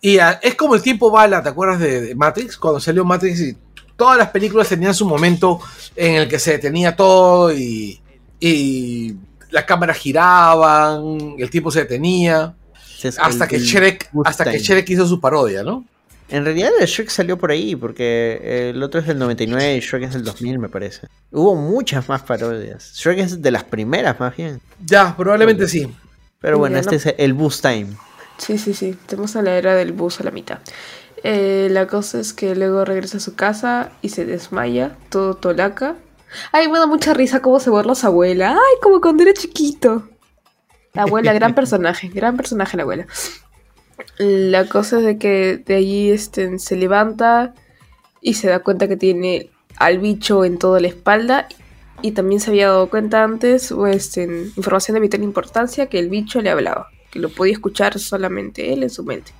Y 0.00 0.18
ah, 0.18 0.38
es 0.42 0.54
como 0.54 0.74
el 0.74 0.82
tiempo 0.82 1.10
bala, 1.10 1.42
¿te 1.42 1.48
acuerdas 1.48 1.80
de, 1.80 2.00
de 2.00 2.14
Matrix? 2.14 2.56
Cuando 2.56 2.78
salió 2.78 3.04
Matrix 3.04 3.40
y 3.40 3.56
todas 3.96 4.16
las 4.18 4.28
películas 4.30 4.68
tenían 4.68 4.94
su 4.94 5.06
momento 5.06 5.60
en 5.96 6.14
el 6.14 6.28
que 6.28 6.38
se 6.38 6.52
detenía 6.52 6.94
todo 6.94 7.52
y, 7.52 8.00
y 8.38 9.14
las 9.50 9.64
cámaras 9.64 9.96
giraban, 9.96 11.34
el 11.38 11.50
tiempo 11.50 11.70
se 11.70 11.80
detenía. 11.80 12.54
Hasta 13.18 13.44
el- 13.44 13.50
que 13.50 13.58
Shrek, 13.58 14.10
hasta 14.24 14.44
que. 14.44 14.58
Shrek 14.58 14.88
hizo 14.90 15.06
su 15.06 15.20
parodia, 15.20 15.62
¿no? 15.62 15.84
En 16.28 16.44
realidad 16.44 16.70
el 16.80 16.86
Shrek 16.86 17.08
salió 17.08 17.38
por 17.38 17.50
ahí, 17.52 17.76
porque 17.76 18.70
el 18.70 18.82
otro 18.82 19.00
es 19.00 19.06
del 19.06 19.18
99 19.18 19.76
y 19.76 19.80
Shrek 19.80 20.02
es 20.04 20.12
del 20.14 20.24
2000, 20.24 20.58
me 20.58 20.68
parece. 20.68 21.06
Hubo 21.30 21.54
muchas 21.54 22.08
más 22.08 22.22
parodias. 22.22 22.92
Shrek 22.96 23.18
es 23.20 23.42
de 23.42 23.50
las 23.52 23.62
primeras, 23.64 24.18
más 24.18 24.36
bien. 24.36 24.60
Ya, 24.84 25.14
probablemente 25.16 25.68
sí. 25.68 25.88
Pero 26.40 26.58
bueno, 26.58 26.74
Ya, 26.74 26.80
este 26.80 26.96
no- 26.96 26.96
es 26.96 27.14
el 27.18 27.32
Boost 27.34 27.62
Time. 27.62 27.88
Sí, 28.38 28.58
sí, 28.58 28.74
sí, 28.74 28.90
estamos 28.90 29.34
en 29.36 29.44
la 29.46 29.56
era 29.56 29.74
del 29.74 29.92
bus 29.92 30.20
a 30.20 30.24
la 30.24 30.30
mitad. 30.30 30.58
Eh, 31.22 31.68
la 31.70 31.86
cosa 31.86 32.20
es 32.20 32.32
que 32.34 32.54
luego 32.54 32.84
regresa 32.84 33.16
a 33.16 33.20
su 33.20 33.34
casa 33.34 33.92
y 34.02 34.10
se 34.10 34.24
desmaya, 34.26 34.96
todo 35.08 35.34
tolaca. 35.34 35.94
Ay, 36.52 36.68
me 36.68 36.78
da 36.78 36.86
mucha 36.86 37.14
risa 37.14 37.40
cómo 37.40 37.60
se 37.60 37.70
borra 37.70 37.94
su 37.94 38.06
abuela. 38.06 38.50
Ay, 38.52 38.80
como 38.82 39.00
cuando 39.00 39.22
era 39.22 39.32
chiquito. 39.32 40.08
La 40.92 41.02
abuela, 41.02 41.32
gran 41.32 41.54
personaje, 41.54 42.08
gran 42.08 42.36
personaje 42.36 42.76
la 42.76 42.82
abuela. 42.82 43.06
La 44.18 44.66
cosa 44.68 44.98
es 44.98 45.04
de 45.04 45.18
que 45.18 45.58
de 45.58 45.74
allí 45.74 46.10
este, 46.10 46.58
se 46.58 46.76
levanta 46.76 47.54
y 48.20 48.34
se 48.34 48.48
da 48.48 48.60
cuenta 48.60 48.88
que 48.88 48.96
tiene 48.96 49.50
al 49.76 49.98
bicho 49.98 50.44
en 50.44 50.58
toda 50.58 50.80
la 50.80 50.88
espalda. 50.88 51.48
Y 52.02 52.12
también 52.12 52.40
se 52.40 52.50
había 52.50 52.68
dado 52.68 52.90
cuenta 52.90 53.24
antes, 53.24 53.72
este, 53.88 54.24
información 54.56 54.94
de 54.94 55.00
vital 55.00 55.22
importancia, 55.22 55.86
que 55.86 55.98
el 55.98 56.10
bicho 56.10 56.42
le 56.42 56.50
hablaba, 56.50 56.88
que 57.10 57.18
lo 57.18 57.30
podía 57.30 57.54
escuchar 57.54 57.98
solamente 57.98 58.72
él 58.72 58.82
en 58.82 58.90
su 58.90 59.02
mente. 59.02 59.32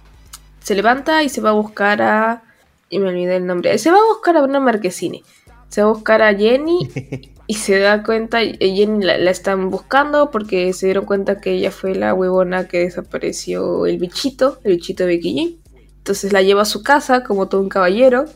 Se 0.61 0.75
levanta 0.75 1.23
y 1.23 1.29
se 1.29 1.41
va 1.41 1.51
a 1.51 1.53
buscar 1.53 2.01
a. 2.03 2.43
Y 2.89 2.99
me 2.99 3.09
olvidé 3.09 3.37
el 3.37 3.47
nombre. 3.47 3.77
Se 3.79 3.91
va 3.91 3.99
a 3.99 4.07
buscar 4.09 4.37
a 4.37 4.43
una 4.43 4.59
marquesine. 4.59 5.23
Se 5.69 5.83
va 5.83 5.89
a 5.89 5.93
buscar 5.93 6.23
a 6.23 6.35
Jenny 6.35 6.89
y 7.47 7.55
se 7.55 7.79
da 7.79 8.03
cuenta. 8.03 8.41
Jenny 8.41 9.05
la, 9.05 9.31
están 9.31 9.71
buscando 9.71 10.31
porque 10.31 10.73
se 10.73 10.87
dieron 10.87 11.05
cuenta 11.05 11.41
que 11.41 11.53
ella 11.53 11.71
fue 11.71 11.95
la 11.95 12.15
huevona 12.15 12.69
que 12.69 12.81
desapareció 12.81 13.87
el 13.87 13.99
bichito, 13.99 14.59
el 14.65 14.77
bichito 14.77 15.05
de 15.05 15.17
Becky. 15.17 15.61
Entonces 15.99 16.33
la 16.33 16.43
lleva 16.43 16.63
a 16.63 16.67
su 16.67 16.83
casa 16.83 17.25
como 17.25 17.49
todo 17.49 17.61
un 17.61 17.69
caballero. 17.69 18.27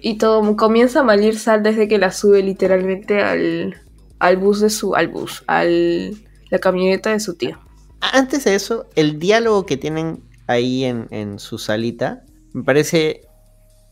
Y 0.00 0.18
todo 0.18 0.56
comienza 0.56 1.00
a 1.00 1.04
malir 1.04 1.38
sal 1.38 1.62
desde 1.62 1.86
que 1.86 1.98
la 1.98 2.10
sube 2.10 2.42
literalmente 2.42 3.22
al, 3.22 3.76
al 4.18 4.36
bus 4.36 4.60
de 4.60 4.70
su. 4.70 4.96
al 4.96 5.08
bus. 5.08 5.44
al 5.46 6.16
la 6.50 6.58
camioneta 6.58 7.10
de 7.10 7.20
su 7.20 7.34
tío. 7.34 7.58
Antes 8.00 8.44
de 8.44 8.54
eso, 8.54 8.86
el 8.94 9.18
diálogo 9.18 9.66
que 9.66 9.76
tienen 9.76 10.22
ahí 10.46 10.84
en, 10.84 11.08
en 11.10 11.38
su 11.38 11.58
salita, 11.58 12.24
me 12.52 12.62
parece... 12.62 13.22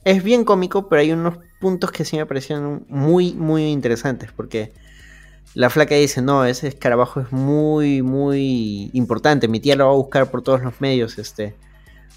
Es 0.05 0.23
bien 0.23 0.45
cómico, 0.45 0.89
pero 0.89 1.03
hay 1.03 1.11
unos 1.11 1.39
puntos 1.61 1.91
que 1.93 2.05
sí 2.05 2.17
me 2.17 2.27
parecieron 2.27 2.85
muy, 2.89 3.33
muy 3.35 3.65
interesantes, 3.67 4.31
porque 4.35 4.73
la 5.55 5.71
flaca 5.71 5.95
dice, 5.95 6.21
no, 6.23 6.45
ese 6.45 6.69
escarabajo 6.69 7.21
es 7.21 7.33
muy, 7.33 8.03
muy 8.03 8.91
importante, 8.93 9.49
mi 9.49 9.61
tía 9.61 9.77
lo 9.77 9.87
va 9.87 9.93
a 9.93 9.97
buscar 9.97 10.31
por 10.31 10.43
todos 10.43 10.63
los 10.63 10.81
medios, 10.81 11.19
este, 11.19 11.55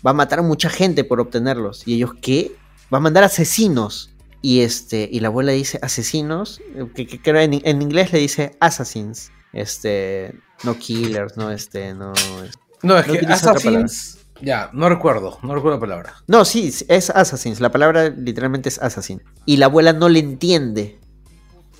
va 0.05 0.11
a 0.11 0.13
matar 0.13 0.39
a 0.39 0.41
mucha 0.43 0.69
gente 0.69 1.03
por 1.03 1.19
obtenerlos. 1.21 1.87
Y 1.87 1.95
ellos, 1.95 2.11
¿qué? 2.21 2.51
Va 2.93 2.97
a 2.97 3.01
mandar 3.01 3.23
asesinos. 3.23 4.09
Y 4.41 4.61
este, 4.61 5.09
y 5.11 5.19
la 5.19 5.27
abuela 5.27 5.51
dice 5.51 5.79
asesinos, 5.81 6.61
que, 6.95 7.05
que 7.05 7.29
en, 7.29 7.61
en 7.63 7.81
inglés 7.81 8.13
le 8.13 8.19
dice 8.19 8.55
assassins. 8.61 9.31
Este, 9.51 10.33
no 10.63 10.77
killers, 10.77 11.35
no 11.35 11.51
este, 11.51 11.93
no. 11.93 12.13
es- 12.13 12.57
No, 12.81 12.97
es 12.97 13.07
No 13.07 13.13
que 13.13 13.25
Assassins. 13.25 14.18
Ya, 14.41 14.69
no 14.73 14.89
recuerdo, 14.89 15.37
no 15.41 15.55
recuerdo 15.55 15.77
la 15.77 15.81
palabra. 15.81 16.13
No, 16.27 16.45
sí, 16.45 16.73
es 16.87 17.09
assassins. 17.09 17.59
La 17.59 17.71
palabra 17.71 18.09
literalmente 18.09 18.69
es 18.69 18.81
assassin. 18.81 19.21
Y 19.45 19.57
la 19.57 19.65
abuela 19.65 19.93
no 19.93 20.09
le 20.09 20.19
entiende. 20.19 20.99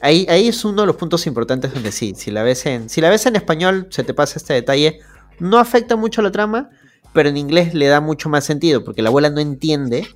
Ahí, 0.01 0.25
ahí 0.29 0.47
es 0.47 0.63
uno 0.65 0.81
de 0.81 0.87
los 0.87 0.95
puntos 0.95 1.27
importantes 1.27 1.73
donde 1.73 1.91
sí, 1.91 2.13
si 2.15 2.31
la 2.31 2.43
ves 2.43 2.65
en, 2.65 2.89
si 2.89 3.01
la 3.01 3.09
ves 3.09 3.25
en 3.25 3.35
español, 3.35 3.87
se 3.89 4.03
te 4.03 4.13
pasa 4.13 4.37
este 4.37 4.53
detalle. 4.53 4.99
No 5.39 5.57
afecta 5.57 5.95
mucho 5.95 6.21
la 6.21 6.31
trama, 6.31 6.69
pero 7.13 7.29
en 7.29 7.37
inglés 7.37 7.73
le 7.73 7.87
da 7.87 8.01
mucho 8.01 8.29
más 8.29 8.45
sentido, 8.45 8.83
porque 8.83 9.01
la 9.01 9.09
abuela 9.09 9.29
no 9.29 9.39
entiende. 9.39 10.07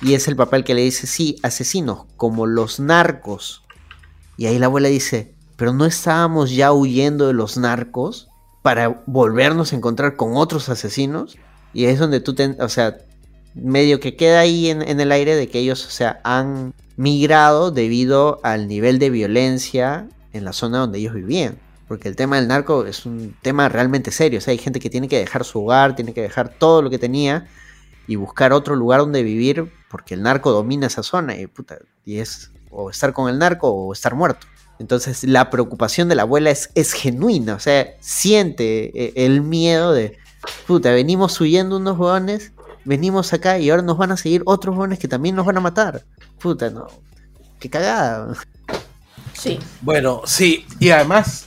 Y 0.00 0.14
es 0.14 0.28
el 0.28 0.36
papel 0.36 0.64
que 0.64 0.74
le 0.74 0.82
dice, 0.82 1.06
sí, 1.06 1.36
asesinos, 1.42 2.06
como 2.16 2.46
los 2.46 2.80
narcos. 2.80 3.62
Y 4.36 4.46
ahí 4.46 4.58
la 4.58 4.66
abuela 4.66 4.88
dice, 4.88 5.34
pero 5.56 5.72
no 5.72 5.84
estábamos 5.84 6.50
ya 6.50 6.72
huyendo 6.72 7.28
de 7.28 7.34
los 7.34 7.56
narcos 7.56 8.28
para 8.62 9.02
volvernos 9.06 9.72
a 9.72 9.76
encontrar 9.76 10.16
con 10.16 10.36
otros 10.36 10.68
asesinos. 10.68 11.36
Y 11.72 11.86
es 11.86 11.98
donde 11.98 12.20
tú, 12.20 12.34
o 12.58 12.68
sea, 12.68 12.98
medio 13.54 14.00
que 14.00 14.16
queda 14.16 14.40
ahí 14.40 14.68
en, 14.68 14.82
en 14.82 15.00
el 15.00 15.12
aire 15.12 15.34
de 15.34 15.48
que 15.48 15.58
ellos, 15.58 15.86
o 15.86 15.90
sea, 15.90 16.20
han 16.24 16.74
migrado 16.96 17.70
debido 17.70 18.40
al 18.42 18.68
nivel 18.68 18.98
de 18.98 19.10
violencia 19.10 20.08
en 20.32 20.44
la 20.44 20.52
zona 20.52 20.78
donde 20.78 20.98
ellos 20.98 21.14
vivían. 21.14 21.58
Porque 21.88 22.08
el 22.08 22.16
tema 22.16 22.36
del 22.36 22.48
narco 22.48 22.86
es 22.86 23.04
un 23.04 23.36
tema 23.42 23.68
realmente 23.68 24.10
serio. 24.10 24.38
O 24.38 24.42
sea, 24.42 24.52
hay 24.52 24.58
gente 24.58 24.80
que 24.80 24.90
tiene 24.90 25.08
que 25.08 25.18
dejar 25.18 25.44
su 25.44 25.62
hogar, 25.62 25.94
tiene 25.94 26.14
que 26.14 26.22
dejar 26.22 26.48
todo 26.48 26.80
lo 26.80 26.90
que 26.90 26.98
tenía 26.98 27.46
y 28.06 28.16
buscar 28.16 28.52
otro 28.52 28.76
lugar 28.76 29.00
donde 29.00 29.22
vivir 29.22 29.70
porque 29.90 30.14
el 30.14 30.22
narco 30.22 30.52
domina 30.52 30.86
esa 30.86 31.02
zona 31.02 31.36
y, 31.36 31.46
puta, 31.46 31.78
y 32.04 32.18
es 32.18 32.50
o 32.70 32.88
estar 32.90 33.12
con 33.12 33.28
el 33.28 33.38
narco 33.38 33.68
o 33.68 33.92
estar 33.92 34.14
muerto. 34.14 34.46
Entonces 34.78 35.22
la 35.24 35.50
preocupación 35.50 36.08
de 36.08 36.14
la 36.14 36.22
abuela 36.22 36.50
es, 36.50 36.70
es 36.74 36.92
genuina, 36.92 37.54
o 37.54 37.60
sea, 37.60 37.94
siente 38.00 38.90
eh, 38.98 39.12
el 39.16 39.42
miedo 39.42 39.92
de, 39.92 40.18
puta, 40.66 40.90
venimos 40.92 41.40
huyendo 41.40 41.76
unos 41.76 41.98
hueones, 41.98 42.52
venimos 42.84 43.32
acá 43.32 43.58
y 43.58 43.70
ahora 43.70 43.82
nos 43.82 43.98
van 43.98 44.12
a 44.12 44.16
seguir 44.16 44.42
otros 44.46 44.76
hueones 44.76 44.98
que 44.98 45.08
también 45.08 45.36
nos 45.36 45.46
van 45.46 45.56
a 45.56 45.60
matar. 45.60 46.02
Puta, 46.40 46.70
no. 46.70 46.86
Qué 47.60 47.70
cagada. 47.70 48.34
Sí. 49.34 49.58
Bueno, 49.80 50.22
sí, 50.24 50.66
y 50.78 50.90
además, 50.90 51.46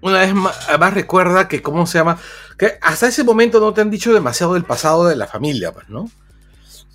una 0.00 0.20
vez 0.20 0.34
más, 0.34 0.68
además 0.68 0.94
recuerda 0.94 1.48
que, 1.48 1.62
¿cómo 1.62 1.86
se 1.86 1.98
llama? 1.98 2.18
Que 2.58 2.78
hasta 2.80 3.08
ese 3.08 3.24
momento 3.24 3.60
no 3.60 3.72
te 3.74 3.80
han 3.80 3.90
dicho 3.90 4.12
demasiado 4.12 4.54
del 4.54 4.64
pasado 4.64 5.06
de 5.06 5.16
la 5.16 5.26
familia, 5.26 5.72
pues, 5.72 5.88
¿no? 5.88 6.10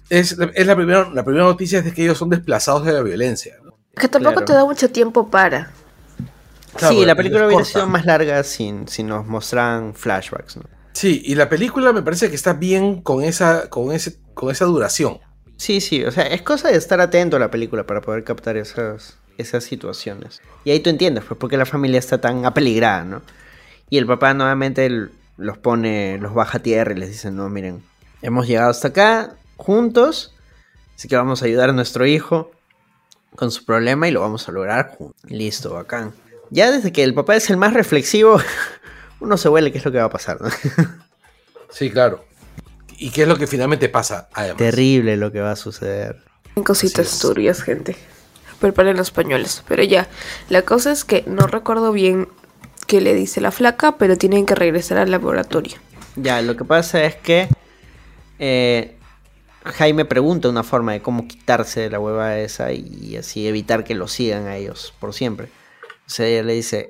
Es, 0.09 0.37
es 0.53 0.65
la, 0.67 0.75
primera, 0.75 1.09
la 1.13 1.23
primera 1.23 1.43
noticia 1.45 1.79
es 1.79 1.85
de 1.85 1.93
que 1.93 2.03
ellos 2.03 2.17
son 2.17 2.29
desplazados 2.29 2.85
de 2.85 2.93
la 2.93 3.01
violencia. 3.01 3.55
¿no? 3.63 3.73
Que 3.95 4.07
tampoco 4.07 4.35
Claro. 4.35 4.45
te 4.45 4.53
da 4.53 4.63
mucho 4.65 4.89
tiempo 4.89 5.29
para. 5.29 5.71
Claro, 6.75 6.95
sí, 6.95 7.05
la 7.05 7.15
película 7.15 7.45
hubiera 7.47 7.63
corta. 7.63 7.79
sido 7.79 7.87
más 7.87 8.05
larga 8.05 8.41
sin, 8.43 8.87
si 8.87 9.03
nos 9.03 9.25
mostraran 9.25 9.93
flashbacks, 9.93 10.57
¿no? 10.57 10.63
Sí, 10.97 11.21
y 11.23 11.35
la 11.35 11.47
película 11.47 11.93
me 11.93 12.01
parece 12.01 12.27
que 12.27 12.35
está 12.35 12.53
bien 12.53 13.03
con 13.03 13.23
esa, 13.23 13.69
con 13.69 13.91
ese, 13.91 14.17
con 14.33 14.49
esa 14.49 14.65
duración. 14.65 15.19
Sí, 15.55 15.79
sí, 15.79 16.03
o 16.03 16.09
sea, 16.09 16.23
es 16.23 16.41
cosa 16.41 16.69
de 16.69 16.77
estar 16.77 16.99
atento 16.99 17.37
a 17.37 17.39
la 17.39 17.51
película 17.51 17.85
para 17.85 18.01
poder 18.01 18.23
captar 18.23 18.57
esas, 18.57 19.19
esas 19.37 19.63
situaciones. 19.63 20.41
Y 20.63 20.71
ahí 20.71 20.79
tú 20.79 20.89
entiendes, 20.89 21.23
pues, 21.23 21.39
por 21.39 21.51
qué 21.51 21.57
la 21.57 21.67
familia 21.67 21.99
está 21.99 22.19
tan 22.19 22.47
apeligrada, 22.47 23.03
¿no? 23.03 23.21
Y 23.91 23.99
el 23.99 24.07
papá 24.07 24.33
nuevamente 24.33 24.89
los 25.37 25.59
pone, 25.59 26.17
los 26.17 26.33
baja 26.33 26.57
a 26.57 26.63
tierra 26.63 26.93
y 26.93 26.97
les 26.97 27.09
dice, 27.09 27.29
no, 27.29 27.47
miren, 27.47 27.83
hemos 28.23 28.47
llegado 28.47 28.71
hasta 28.71 28.87
acá 28.87 29.35
juntos, 29.55 30.33
así 30.95 31.07
que 31.07 31.15
vamos 31.15 31.43
a 31.43 31.45
ayudar 31.45 31.69
a 31.69 31.73
nuestro 31.73 32.07
hijo 32.07 32.49
con 33.35 33.51
su 33.51 33.65
problema 33.65 34.07
y 34.07 34.11
lo 34.11 34.21
vamos 34.21 34.49
a 34.49 34.51
lograr 34.51 34.95
juntos. 34.97 35.29
Listo, 35.29 35.75
bacán. 35.75 36.11
Ya 36.49 36.71
desde 36.71 36.91
que 36.91 37.03
el 37.03 37.13
papá 37.13 37.35
es 37.35 37.51
el 37.51 37.57
más 37.57 37.73
reflexivo, 37.73 38.41
uno 39.19 39.37
se 39.37 39.49
huele 39.49 39.71
qué 39.71 39.77
es 39.77 39.85
lo 39.85 39.91
que 39.91 39.97
va 39.97 40.05
a 40.05 40.09
pasar, 40.09 40.41
¿no? 40.41 40.49
Sí, 41.69 41.91
claro. 41.91 42.23
¿Y 42.97 43.11
qué 43.11 43.23
es 43.23 43.27
lo 43.27 43.37
que 43.37 43.45
finalmente 43.45 43.89
pasa, 43.89 44.29
además? 44.33 44.57
Terrible 44.57 45.17
lo 45.17 45.31
que 45.31 45.41
va 45.41 45.51
a 45.51 45.55
suceder. 45.55 46.23
En 46.55 46.63
cositas 46.63 47.19
turbias, 47.19 47.61
gente. 47.61 47.95
Preparen 48.59 48.97
los 48.97 49.11
pañuelos. 49.11 49.63
Pero 49.67 49.83
ya, 49.83 50.07
la 50.49 50.63
cosa 50.63 50.91
es 50.91 51.03
que 51.03 51.23
no 51.27 51.45
recuerdo 51.45 51.91
bien 51.91 52.29
qué 52.87 53.01
le 53.01 53.13
dice 53.13 53.41
la 53.41 53.51
flaca, 53.51 53.97
pero 53.97 54.17
tienen 54.17 54.45
que 54.45 54.55
regresar 54.55 54.97
al 54.97 55.11
laboratorio. 55.11 55.77
Ya, 56.15 56.41
lo 56.41 56.55
que 56.55 56.63
pasa 56.63 57.03
es 57.03 57.15
que 57.15 57.49
eh, 58.39 58.97
Jaime 59.65 60.05
pregunta 60.05 60.49
una 60.49 60.63
forma 60.63 60.93
de 60.93 61.01
cómo 61.01 61.27
quitarse 61.27 61.81
de 61.81 61.89
la 61.91 61.99
hueva 61.99 62.39
esa 62.39 62.71
y 62.71 63.17
así 63.17 63.47
evitar 63.47 63.83
que 63.83 63.93
lo 63.93 64.07
sigan 64.07 64.47
a 64.47 64.55
ellos 64.55 64.93
por 64.99 65.13
siempre. 65.13 65.49
O 66.07 66.09
sea, 66.09 66.25
ella 66.25 66.43
le 66.43 66.53
dice, 66.53 66.89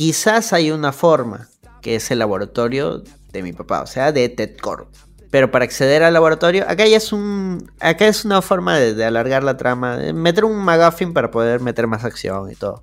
quizás 0.00 0.54
hay 0.54 0.70
una 0.70 0.92
forma, 0.92 1.50
que 1.82 1.94
es 1.94 2.10
el 2.10 2.20
laboratorio 2.20 3.02
de 3.32 3.42
mi 3.42 3.52
papá, 3.52 3.82
o 3.82 3.86
sea, 3.86 4.12
de 4.12 4.30
Ted 4.30 4.56
Corp. 4.56 4.88
Pero 5.30 5.50
para 5.50 5.66
acceder 5.66 6.02
al 6.02 6.14
laboratorio, 6.14 6.64
acá 6.66 6.86
ya 6.86 6.96
es 6.96 7.12
un, 7.12 7.70
acá 7.80 8.08
es 8.08 8.24
una 8.24 8.40
forma 8.40 8.78
de, 8.78 8.94
de 8.94 9.04
alargar 9.04 9.44
la 9.44 9.58
trama, 9.58 9.98
de 9.98 10.14
meter 10.14 10.46
un 10.46 10.56
McGuffin 10.56 11.12
para 11.12 11.30
poder 11.30 11.60
meter 11.60 11.86
más 11.86 12.02
acción 12.02 12.50
y 12.50 12.54
todo. 12.54 12.82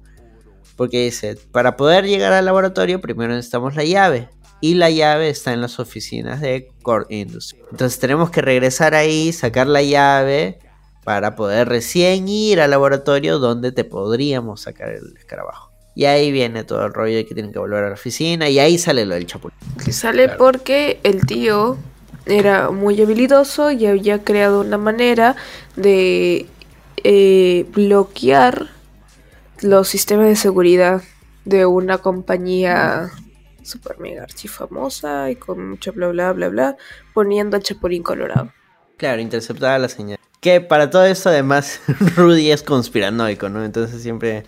Porque 0.76 1.06
dice, 1.06 1.40
para 1.52 1.76
poder 1.76 2.06
llegar 2.06 2.34
al 2.34 2.46
laboratorio 2.46 3.02
primero 3.02 3.34
necesitamos 3.34 3.76
la 3.76 3.84
llave. 3.84 4.30
Y 4.62 4.76
la 4.76 4.92
llave 4.92 5.30
está 5.30 5.54
en 5.54 5.62
las 5.62 5.80
oficinas 5.80 6.40
de 6.40 6.72
Core 6.84 7.08
Industries. 7.10 7.64
Entonces 7.72 7.98
tenemos 7.98 8.30
que 8.30 8.44
regresar 8.44 8.94
ahí, 8.94 9.34
sacar 9.34 9.66
la 9.66 9.82
llave 9.82 10.60
para 11.04 11.36
poder 11.36 11.68
recién 11.68 12.28
ir 12.28 12.62
al 12.62 12.70
laboratorio 12.70 13.40
donde 13.40 13.72
te 13.72 13.86
podríamos 13.86 14.62
sacar 14.62 14.90
el 14.90 15.18
escarabajo. 15.18 15.67
Y 15.98 16.06
ahí 16.06 16.32
viene 16.32 16.64
todo 16.64 16.86
el 16.86 16.94
rollo 16.94 17.16
de 17.16 17.26
que 17.26 17.34
tienen 17.34 17.52
que 17.52 17.58
volver 17.58 17.84
a 17.84 17.88
la 17.88 17.96
oficina 17.96 18.48
y 18.48 18.60
ahí 18.60 18.78
sale 18.78 19.04
lo 19.04 19.16
del 19.16 19.26
chapulín. 19.26 19.58
Que 19.84 19.92
sale 19.92 20.26
Claro. 20.26 20.38
porque 20.38 21.00
el 21.02 21.26
tío 21.26 21.76
era 22.28 22.70
muy 22.70 23.02
habilidoso 23.02 23.72
y 23.72 23.88
había 23.88 24.24
creado 24.24 24.62
una 24.62 24.78
manera 24.78 25.36
de 25.76 26.46
eh, 27.04 27.66
bloquear 27.74 28.68
los 29.62 29.88
sistemas 29.88 30.28
de 30.28 30.36
seguridad 30.36 31.02
de 31.46 31.66
una 31.66 31.98
compañía 31.98 33.10
super 33.64 33.98
mega 33.98 34.22
archifamosa 34.22 35.32
y 35.32 35.36
con 35.36 35.68
mucho 35.68 35.94
bla 35.94 36.10
bla 36.10 36.32
bla 36.32 36.50
bla 36.50 36.78
poniendo 37.16 37.58
a 37.58 37.60
Chapulín 37.60 38.04
Colorado. 38.04 38.52
Claro, 38.98 39.20
interceptada 39.20 39.80
la 39.80 39.90
señal. 39.90 40.20
Que 40.42 40.62
para 40.62 40.92
todo 40.92 41.06
esto 41.06 41.30
además 41.30 41.82
Rudy 42.16 42.52
es 42.52 42.62
conspiranoico, 42.62 43.50
¿no? 43.50 43.66
Entonces 43.66 44.00
siempre 44.04 44.44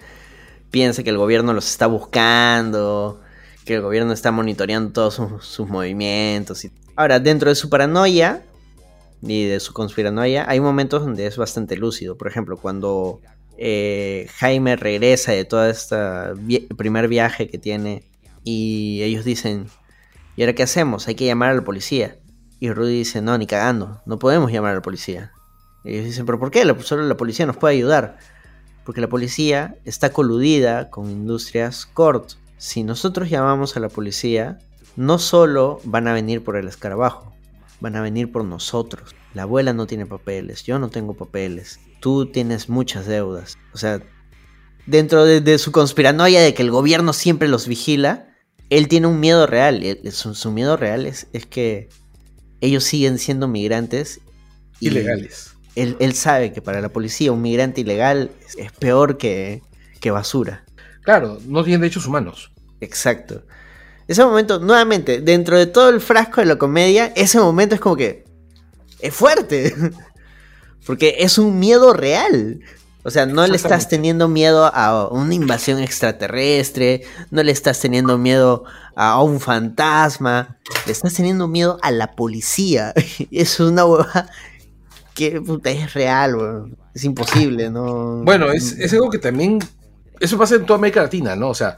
piensa 0.72 1.04
que 1.04 1.10
el 1.10 1.18
gobierno 1.18 1.54
los 1.54 1.70
está 1.70 1.88
buscando, 1.88 3.22
que 3.66 3.76
el 3.76 3.82
gobierno 3.82 4.14
está 4.14 4.32
monitoreando 4.32 4.92
todos 4.92 5.16
sus, 5.46 5.68
movimientos. 5.68 6.66
Y... 6.66 6.72
Ahora, 6.96 7.20
dentro 7.20 7.50
de 7.50 7.56
su 7.56 7.70
paranoia 7.70 8.44
y 9.22 9.46
de 9.46 9.60
su 9.60 9.74
conspiranoia, 9.74 10.46
hay 10.50 10.60
momentos 10.60 11.02
donde 11.02 11.26
es 11.26 11.38
bastante 11.38 11.76
lúcido. 11.76 12.18
Por 12.18 12.28
ejemplo, 12.28 12.58
cuando 12.58 13.22
eh, 13.58 14.28
Jaime 14.38 14.76
regresa 14.76 15.34
de 15.34 15.46
todo 15.46 15.68
este 15.70 15.98
primer 16.78 17.08
viaje 17.08 17.50
que 17.50 17.58
tiene 17.58 18.04
y 18.44 19.02
ellos 19.04 19.26
dicen, 19.26 19.68
¿y 20.36 20.42
ahora 20.42 20.54
qué 20.54 20.64
hacemos? 20.64 21.08
Hay 21.08 21.16
que 21.16 21.26
llamar 21.26 21.52
a 21.52 21.56
la 21.56 21.64
policía. 21.64 22.18
Y 22.60 22.72
Rudy 22.72 22.98
dice, 23.00 23.22
no, 23.22 23.38
ni 23.38 23.48
cagando, 23.48 24.02
no 24.06 24.20
podemos 24.20 24.52
llamar 24.52 24.72
a 24.72 24.76
la 24.76 24.82
policía. 24.82 25.32
Y 25.84 25.94
ellos 25.94 26.06
dicen, 26.06 26.26
¿pero 26.26 26.40
por 26.40 26.52
qué? 26.52 26.64
Solo 26.82 27.04
la 27.04 27.18
policía 27.18 27.46
nos 27.46 27.58
puede 27.58 27.76
ayudar. 27.76 28.18
Porque 28.90 29.02
la 29.02 29.08
policía 29.08 29.76
está 29.86 30.12
coludida 30.12 30.90
con 30.90 31.12
Industrias 31.12 31.86
Cort. 31.86 32.32
Si 32.58 32.82
nosotros 32.82 33.30
llamamos 33.30 33.78
a 33.78 33.80
la 33.80 33.88
policía, 33.88 34.58
no 34.96 35.20
solo 35.20 35.80
van 35.84 36.08
a 36.08 36.14
venir 36.14 36.44
por 36.44 36.58
el 36.58 36.68
escarabajo, 36.68 37.32
van 37.80 37.96
a 37.96 38.02
venir 38.02 38.32
por 38.32 38.44
nosotros. 38.46 39.14
La 39.36 39.44
abuela 39.44 39.74
no 39.74 39.86
tiene 39.86 40.08
papeles, 40.08 40.64
yo 40.64 40.80
no 40.80 40.90
tengo 40.90 41.14
papeles, 41.14 41.80
tú 42.00 42.26
tienes 42.32 42.68
muchas 42.68 43.06
deudas. 43.06 43.60
O 43.76 43.78
sea, 43.78 44.02
dentro 44.88 45.24
de, 45.24 45.58
su 45.60 45.72
conspiranoia 45.72 46.42
de 46.42 46.56
que 46.56 46.64
el 46.64 46.72
gobierno 46.72 47.14
siempre 47.14 47.48
los 47.48 47.68
vigila, 47.68 48.36
él 48.72 48.88
tiene 48.88 49.06
un 49.06 49.20
miedo 49.20 49.46
real. 49.46 50.00
Su, 50.12 50.52
miedo 50.52 50.78
real 50.78 51.06
es, 51.06 51.28
que 51.48 51.90
ellos 52.60 52.86
siguen 52.86 53.20
siendo 53.20 53.48
migrantes. 53.48 54.20
Ilegales. 54.80 55.59
Él, 55.82 55.98
él 56.00 56.14
sabe 56.14 56.52
que 56.52 56.62
para 56.62 56.82
la 56.82 56.90
policía 56.90 57.32
un 57.32 57.42
migrante 57.42 57.82
ilegal 57.82 58.32
es, 58.58 58.72
peor 58.74 59.18
que, 59.18 59.62
que 60.00 60.12
basura. 60.12 60.64
Claro, 61.04 61.40
no 61.46 61.64
tienen 61.64 61.82
derechos 61.82 62.06
humanos. 62.06 62.52
Exacto. 62.82 63.44
Ese 64.08 64.24
momento, 64.24 64.60
nuevamente, 64.60 65.22
dentro 65.22 65.58
de 65.58 65.68
todo 65.68 65.90
el 65.90 66.02
frasco 66.02 66.42
de 66.42 66.48
la 66.48 66.58
comedia, 66.58 67.14
ese 67.16 67.40
momento 67.40 67.76
es 67.76 67.82
como 67.82 67.96
que 67.96 68.26
es 69.00 69.14
fuerte. 69.14 69.76
Porque 70.86 71.18
es 71.20 71.38
un 71.38 71.60
miedo 71.60 71.94
real. 71.94 72.62
O 73.04 73.12
sea, 73.12 73.26
no 73.26 73.48
le 73.48 73.56
estás 73.56 73.88
teniendo 73.88 74.28
miedo 74.28 74.70
a 74.74 75.08
una 75.08 75.34
invasión 75.34 75.80
extraterrestre, 75.80 77.04
no 77.32 77.42
le 77.44 77.52
estás 77.52 77.80
teniendo 77.80 78.18
miedo 78.18 78.66
a 78.96 79.22
un 79.24 79.40
fantasma, 79.40 80.58
le 80.86 80.92
estás 80.92 81.14
teniendo 81.14 81.48
miedo 81.48 81.78
a 81.82 81.92
la 81.92 82.12
policía. 82.12 82.94
Es 83.32 83.60
una 83.60 83.86
hueva 83.86 84.30
que 85.20 85.42
puta, 85.42 85.70
es 85.70 85.94
real, 85.94 86.36
weón. 86.36 86.78
Es 86.96 87.04
imposible, 87.04 87.70
¿no? 87.70 88.24
Bueno, 88.24 88.52
es, 88.52 88.74
es 88.80 88.94
algo 88.94 89.10
que 89.10 89.20
también. 89.20 89.60
Eso 90.20 90.38
pasa 90.38 90.56
en 90.56 90.66
toda 90.66 90.78
América 90.78 91.02
Latina, 91.04 91.36
¿no? 91.36 91.50
O 91.50 91.54
sea, 91.56 91.78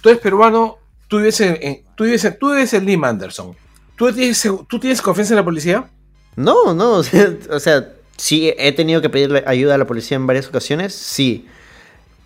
tú 0.00 0.08
eres 0.08 0.20
peruano, 0.20 0.78
tú 1.08 1.18
vives 1.18 1.40
en, 1.40 1.58
en- 1.60 1.82
tú 1.96 2.04
vives 2.04 2.24
en, 2.24 2.38
tú 2.38 2.50
vives 2.50 2.72
en 2.74 2.84
Lima 2.86 3.08
Anderson. 3.08 3.56
¿Tú 3.96 4.12
tienes, 4.12 4.42
¿Tú 4.68 4.78
tienes 4.80 5.00
confianza 5.00 5.34
en 5.34 5.36
la 5.38 5.44
policía? 5.44 5.88
No, 6.36 6.74
no, 6.74 6.92
o 6.98 7.02
sea, 7.02 7.32
o 7.50 7.60
sea, 7.60 7.92
sí 8.16 8.52
he 8.58 8.72
tenido 8.72 9.00
que 9.00 9.08
pedirle 9.08 9.42
ayuda 9.46 9.74
a 9.76 9.78
la 9.78 9.86
policía 9.86 10.16
en 10.16 10.26
varias 10.26 10.46
ocasiones, 10.48 10.94
sí. 10.94 11.46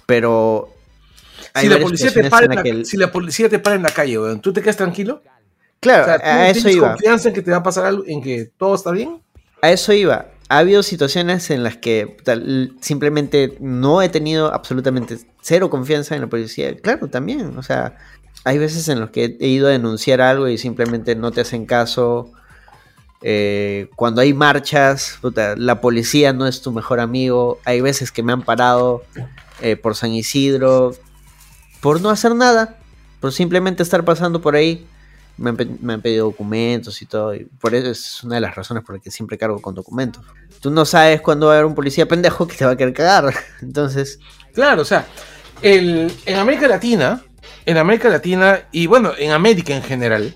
Pero 0.07 0.75
Si 1.55 1.69
la, 1.69 1.79
policía 1.79 2.11
te 2.13 2.29
para 2.31 2.45
en 2.47 2.51
la 2.51 2.55
la, 2.57 2.63
que 2.63 2.71
el- 2.71 2.87
si 2.87 2.97
la 2.97 3.13
policía 3.13 3.49
te 3.49 3.59
para 3.59 3.77
en 3.77 3.83
la 3.83 3.91
calle, 3.91 4.19
weón, 4.19 4.41
¿tú 4.41 4.53
te 4.53 4.61
quedas 4.63 4.77
tranquilo? 4.77 5.23
Claro, 5.81 6.03
O 6.03 6.07
sea, 6.07 6.19
¿tú 6.19 6.25
a 6.27 6.49
eso 6.49 6.61
tienes 6.63 6.77
iba. 6.77 6.89
confianza 6.91 7.29
en 7.29 7.35
que 7.35 7.43
te 7.43 7.51
va 7.53 7.59
a 7.59 7.63
pasar 7.63 7.85
algo, 7.87 8.03
en 8.07 8.23
que 8.23 8.51
todo 8.57 8.75
está 8.75 8.91
bien? 8.91 9.21
A 9.63 9.71
eso 9.71 9.93
iba. 9.93 10.27
Ha 10.49 10.59
habido 10.59 10.83
situaciones 10.83 11.51
en 11.51 11.63
las 11.63 11.77
que 11.77 12.17
simplemente 12.81 13.57
no 13.61 14.01
he 14.01 14.09
tenido 14.09 14.53
absolutamente 14.53 15.19
cero 15.43 15.69
confianza 15.69 16.15
en 16.15 16.23
la 16.23 16.27
policía. 16.29 16.75
Claro, 16.77 17.09
también. 17.09 17.57
O 17.59 17.63
sea, 17.63 17.99
hay 18.45 18.59
veces 18.59 18.89
en 18.89 19.01
las 19.01 19.11
que 19.11 19.37
he 19.41 19.49
ido 19.49 19.69
a 19.69 19.71
denunciar 19.71 20.21
algo 20.21 20.49
y 20.49 20.57
simplemente 20.57 21.15
no 21.15 21.33
te 21.33 21.43
hacen 21.43 21.67
caso. 21.67 22.33
Eh, 23.21 23.91
cuando 23.97 24.23
hay 24.23 24.33
marchas, 24.33 25.19
la 25.57 25.81
policía 25.81 26.33
no 26.33 26.47
es 26.47 26.63
tu 26.63 26.73
mejor 26.73 27.01
amigo. 27.01 27.59
Hay 27.67 27.83
veces 27.83 28.11
que 28.11 28.23
me 28.23 28.33
han 28.33 28.43
parado 28.43 29.03
eh, 29.61 29.77
por 29.77 29.97
San 29.97 30.13
Isidro 30.13 30.95
por 31.81 32.01
no 32.01 32.11
hacer 32.11 32.35
nada, 32.35 32.77
por 33.21 33.33
simplemente 33.33 33.83
estar 33.83 34.05
pasando 34.05 34.41
por 34.41 34.57
ahí. 34.57 34.87
Me 35.39 35.51
han, 35.51 35.79
me 35.81 35.93
han 35.95 36.03
pedido 36.03 36.27
documentos 36.27 37.01
y 37.01 37.07
todo, 37.07 37.35
y 37.35 37.45
por 37.45 37.75
eso 37.75 37.91
es 37.91 38.25
una 38.25 38.35
de 38.35 38.41
las 38.41 38.55
razones 38.55 38.85
por 38.85 38.97
las 38.97 39.03
que 39.05 39.11
siempre 39.11 39.39
cargo 39.39 39.63
con 39.63 39.75
documentos. 39.75 40.25
Tú 40.61 40.71
no 40.71 40.85
sabes 40.85 41.21
cuándo 41.21 41.47
va 41.47 41.53
a 41.53 41.55
haber 41.57 41.67
un 41.67 41.75
policía 41.75 42.07
pendejo 42.07 42.47
que 42.47 42.57
te 42.57 42.65
va 42.65 42.73
a 42.73 42.77
querer 42.77 42.93
cagar. 42.93 43.33
Entonces, 43.63 44.19
Claro, 44.59 44.83
o 44.83 44.85
sea, 44.85 45.07
el, 45.63 46.13
en 46.27 46.37
América 46.37 46.67
Latina, 46.67 47.23
en 47.65 47.77
América 47.77 48.09
Latina 48.09 48.65
y 48.73 48.89
bueno, 48.89 49.13
en 49.17 49.31
América 49.31 49.73
en 49.73 49.85
general, 49.85 50.35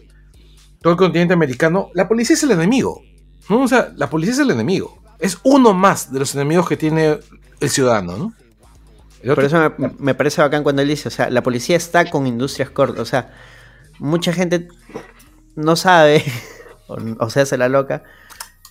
todo 0.81 0.93
el 0.93 0.97
continente 0.97 1.35
americano, 1.35 1.91
la 1.93 2.07
policía 2.07 2.35
es 2.35 2.43
el 2.45 2.53
enemigo. 2.53 3.03
¿no? 3.49 3.63
O 3.63 3.67
sea, 3.67 3.93
la 3.97 4.09
policía 4.09 4.35
es 4.35 4.39
el 4.39 4.53
enemigo. 4.53 5.03
Es 5.19 5.39
uno 5.43 5.75
más 5.75 6.13
de 6.13 6.21
los 6.21 6.37
enemigos 6.37 6.69
que 6.69 6.77
tiene 6.77 7.19
el 7.59 7.71
ciudadano, 7.71 8.17
¿no? 8.17 8.35
El 9.25 9.35
Por 9.35 9.43
eso 9.43 9.75
me, 9.77 9.91
me 9.99 10.15
parece 10.15 10.41
bacán 10.41 10.63
cuando 10.63 10.83
él 10.83 10.89
dice, 10.89 11.09
o 11.09 11.11
sea, 11.11 11.29
la 11.29 11.43
policía 11.43 11.77
está 11.77 12.09
con 12.09 12.29
industrias 12.29 12.71
cortas, 12.71 13.01
o 13.01 13.05
sea, 13.05 13.33
mucha 14.03 14.33
gente 14.33 14.69
no 15.55 15.77
sabe, 15.77 16.25
o, 16.89 17.31
se 17.31 17.41
hace 17.41 17.57
la 17.57 17.69
loca, 17.69 18.03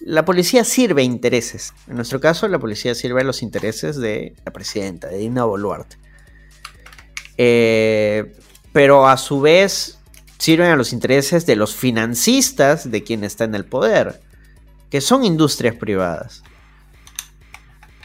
la 0.01 0.25
policía 0.25 0.63
sirve 0.63 1.01
a 1.01 1.05
intereses. 1.05 1.73
En 1.87 1.95
nuestro 1.95 2.19
caso, 2.19 2.47
la 2.47 2.59
policía 2.59 2.95
sirve 2.95 3.21
a 3.21 3.23
los 3.23 3.41
intereses 3.41 3.97
de 3.97 4.35
la 4.45 4.51
presidenta, 4.51 5.07
de 5.07 5.17
Dina 5.17 5.45
Boluarte. 5.45 5.97
Eh, 7.37 8.35
pero 8.73 9.07
a 9.07 9.17
su 9.17 9.41
vez 9.41 9.99
sirven 10.37 10.71
a 10.71 10.75
los 10.75 10.91
intereses 10.91 11.45
de 11.45 11.55
los 11.55 11.75
financistas 11.75 12.89
de 12.89 13.03
quien 13.03 13.23
está 13.23 13.45
en 13.45 13.55
el 13.55 13.65
poder, 13.65 14.21
que 14.89 15.01
son 15.01 15.23
industrias 15.23 15.75
privadas. 15.75 16.43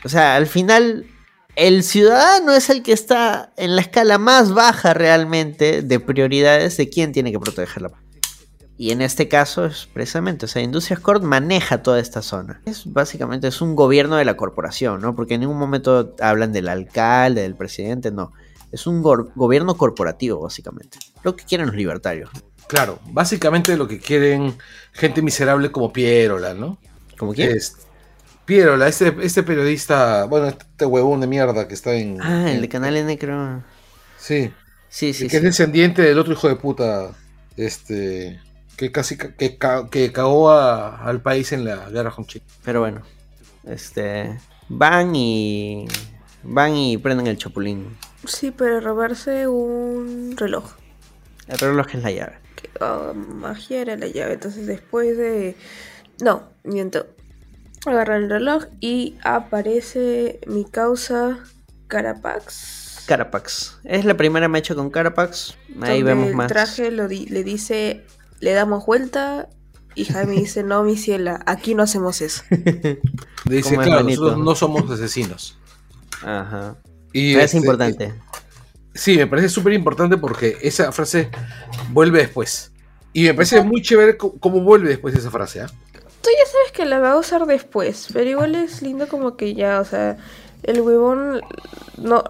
O 0.05 0.09
sea, 0.09 0.36
al 0.36 0.47
final 0.47 1.07
el 1.57 1.83
ciudadano 1.83 2.53
es 2.53 2.69
el 2.70 2.83
que 2.83 2.93
está 2.93 3.53
en 3.57 3.74
la 3.74 3.81
escala 3.81 4.19
más 4.19 4.53
baja 4.53 4.95
realmente 4.95 5.83
de 5.83 6.01
prioridades 6.01 6.77
de 6.77 6.91
quién 6.91 7.12
tiene 7.12 7.33
que 7.33 7.41
protegerla. 7.41 7.91
Y 8.78 8.91
en 8.91 9.01
este 9.01 9.27
caso 9.27 9.65
es 9.65 9.89
precisamente, 9.91 10.45
o 10.45 10.49
sea, 10.49 10.61
Industrias 10.61 11.01
Corp 11.01 11.23
maneja 11.23 11.83
toda 11.83 11.99
esta 11.99 12.20
zona. 12.20 12.61
Es 12.66 12.93
básicamente 12.93 13.49
es 13.49 13.62
un 13.62 13.74
gobierno 13.74 14.16
de 14.16 14.27
la 14.27 14.37
corporación, 14.37 15.01
¿no? 15.01 15.16
Porque 15.16 15.35
en 15.35 15.41
ningún 15.41 15.59
momento 15.59 16.15
hablan 16.20 16.53
del 16.53 16.69
alcalde, 16.69 17.41
del 17.41 17.55
presidente, 17.55 18.11
no. 18.11 18.33
Es 18.70 18.87
un 18.87 19.01
gobierno 19.01 19.78
corporativo, 19.78 20.43
básicamente. 20.43 20.99
Lo 21.23 21.37
que 21.37 21.45
quieren 21.47 21.69
los 21.69 21.77
libertarios. 21.77 22.28
Claro, 22.66 22.99
básicamente 23.07 23.74
lo 23.78 23.89
que 23.89 23.99
quieren 23.99 24.59
gente 24.93 25.23
miserable 25.23 25.73
como 25.73 25.91
Pierola, 25.91 26.53
¿no? 26.53 26.77
¿Como 27.16 27.33
quién? 27.33 27.57
Es 27.57 27.86
Pierola, 28.47 28.86
este, 28.89 29.14
este 29.23 29.43
periodista, 29.43 30.24
bueno, 30.24 30.47
este 30.48 30.86
huevón 30.86 31.20
de 31.20 31.27
mierda 31.27 31.66
que 31.68 31.74
está 31.74 31.94
en. 31.94 32.20
Ah, 32.23 32.51
el 32.51 32.60
de 32.62 32.68
Canal 32.68 32.97
N, 32.97 33.18
creo. 33.18 33.62
Sí, 34.18 34.52
Sí, 34.89 35.12
sí, 35.12 35.24
que 35.24 35.31
sí. 35.31 35.36
es 35.36 35.43
descendiente 35.43 36.01
del 36.02 36.18
otro 36.18 36.32
hijo 36.32 36.48
de 36.48 36.56
puta, 36.56 37.10
este, 37.56 38.40
que 38.77 38.93
casi 38.93 39.16
ca- 39.16 39.35
que, 39.36 39.59
que 39.90 40.12
cagó 40.12 40.51
a- 40.51 41.05
al 41.05 41.20
país 41.20 41.52
en 41.52 41.64
la 41.64 41.90
guerra 41.90 42.10
con 42.12 42.24
Chile. 42.27 42.44
Pero 42.64 42.81
bueno, 42.81 43.02
este. 43.64 44.39
Van 44.68 45.14
y. 45.14 45.86
Van 46.44 46.74
y 46.77 46.97
prenden 46.98 47.27
el 47.27 47.39
chapulín. 47.39 47.97
Sí, 48.24 48.52
pero 48.56 48.81
robarse 48.81 49.48
un 49.48 50.35
reloj. 50.36 50.73
El 51.48 51.59
reloj 51.59 51.86
es 51.94 52.02
la 52.02 52.10
llave. 52.12 52.39
Que, 52.55 52.70
ah, 52.81 53.12
magia 53.14 53.81
era 53.82 53.97
la 53.97 54.06
llave. 54.06 54.35
Entonces 54.35 54.66
después 54.66 55.16
de... 55.16 55.56
No, 56.20 56.44
miento. 56.64 57.06
Agarra 57.87 58.17
el 58.17 58.29
reloj 58.29 58.65
y 58.81 59.15
aparece 59.23 60.41
mi 60.47 60.65
causa 60.65 61.39
Carapax. 61.89 63.05
Carapax. 63.07 63.79
Es 63.85 64.05
la 64.05 64.17
primera 64.17 64.49
mecha 64.49 64.75
con 64.75 64.91
Carapax. 64.91 65.57
Ahí 65.81 66.03
donde 66.03 66.05
vemos 66.05 66.29
el 66.29 66.35
más. 66.35 66.49
traje 66.49 66.91
lo 66.91 67.07
di- 67.09 67.27
le 67.27 67.45
dice, 67.45 68.05
le 68.41 68.53
damos 68.53 68.85
vuelta. 68.85 69.49
Y 69.95 70.05
Jaime 70.05 70.33
dice, 70.37 70.63
no, 70.63 70.83
mi 70.83 70.97
ciela, 70.97 71.41
aquí 71.47 71.75
no 71.75 71.85
hacemos 71.85 72.21
eso. 72.21 72.43
Le 72.51 72.99
dice, 73.45 73.71
Como 73.77 73.83
claro, 73.87 74.03
bonito. 74.03 74.23
nosotros 74.23 74.45
no 74.45 74.55
somos 74.55 74.91
asesinos. 74.91 75.57
Ajá. 76.23 76.77
Y 77.13 77.35
es 77.37 77.45
este, 77.45 77.59
importante. 77.59 78.15
Sí, 78.95 79.17
me 79.17 79.27
parece 79.27 79.49
súper 79.49 79.73
importante 79.75 80.17
porque 80.17 80.57
esa 80.63 80.91
frase 80.91 81.31
vuelve 81.93 82.19
después. 82.21 82.73
Y 83.13 83.25
me 83.25 83.35
parece 83.35 83.63
muy 83.63 83.81
chévere 83.81 84.17
cómo 84.19 84.61
vuelve 84.61 84.89
después 84.91 85.15
esa 85.15 85.31
frase, 85.31 85.61
¿ah? 85.63 85.71
Que 86.77 86.85
la 86.85 87.01
va 87.01 87.12
a 87.12 87.16
usar 87.19 87.47
después, 87.47 88.09
pero 88.12 88.28
igual 88.31 88.55
es 88.55 88.82
lindo 88.82 89.09
como 89.09 89.36
que 89.36 89.55
ya, 89.55 89.81
o 89.81 89.85
sea, 89.85 90.16
el 90.62 90.81
huevón 90.82 91.40
no, 91.97 92.23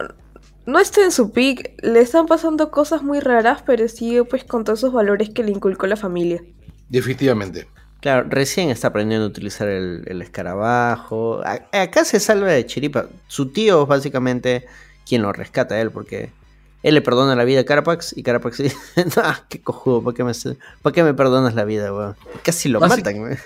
no 0.64 0.78
está 0.78 1.02
en 1.04 1.10
su 1.12 1.32
pick, 1.32 1.74
le 1.82 2.00
están 2.00 2.26
pasando 2.26 2.70
cosas 2.70 3.02
muy 3.02 3.20
raras, 3.20 3.62
pero 3.66 3.88
sigue 3.88 4.24
pues 4.24 4.44
con 4.44 4.64
todos 4.64 4.78
esos 4.80 4.92
valores 4.92 5.30
que 5.30 5.42
le 5.42 5.50
inculcó 5.50 5.86
la 5.86 5.96
familia. 5.96 6.42
Definitivamente. 6.88 7.66
Claro, 8.00 8.26
recién 8.30 8.68
está 8.70 8.88
aprendiendo 8.88 9.26
a 9.26 9.28
utilizar 9.28 9.66
el, 9.68 10.04
el 10.06 10.22
escarabajo. 10.22 11.40
A- 11.44 11.66
acá 11.82 12.04
se 12.04 12.20
salva 12.20 12.48
de 12.48 12.64
chiripa. 12.64 13.06
Su 13.26 13.50
tío 13.52 13.82
es 13.82 13.88
básicamente 13.88 14.66
quien 15.08 15.22
lo 15.22 15.32
rescata 15.32 15.74
a 15.74 15.80
él, 15.80 15.90
porque 15.90 16.30
él 16.82 16.94
le 16.94 17.00
perdona 17.00 17.34
la 17.34 17.44
vida 17.44 17.60
a 17.60 17.64
Carapax 17.64 18.16
y 18.16 18.22
Carapax 18.22 18.58
dice: 18.58 18.76
No, 19.16 19.22
qué 19.48 19.60
cojudo, 19.60 20.02
¿para 20.02 20.14
qué 20.14 20.22
me, 20.24 20.32
¿para 20.82 20.94
qué 20.94 21.02
me 21.02 21.14
perdonas 21.14 21.54
la 21.54 21.64
vida, 21.64 21.92
weón? 21.92 22.14
Casi 22.44 22.68
lo 22.68 22.78
Básic- 22.80 22.98
matan, 22.98 23.20
weón. 23.22 23.38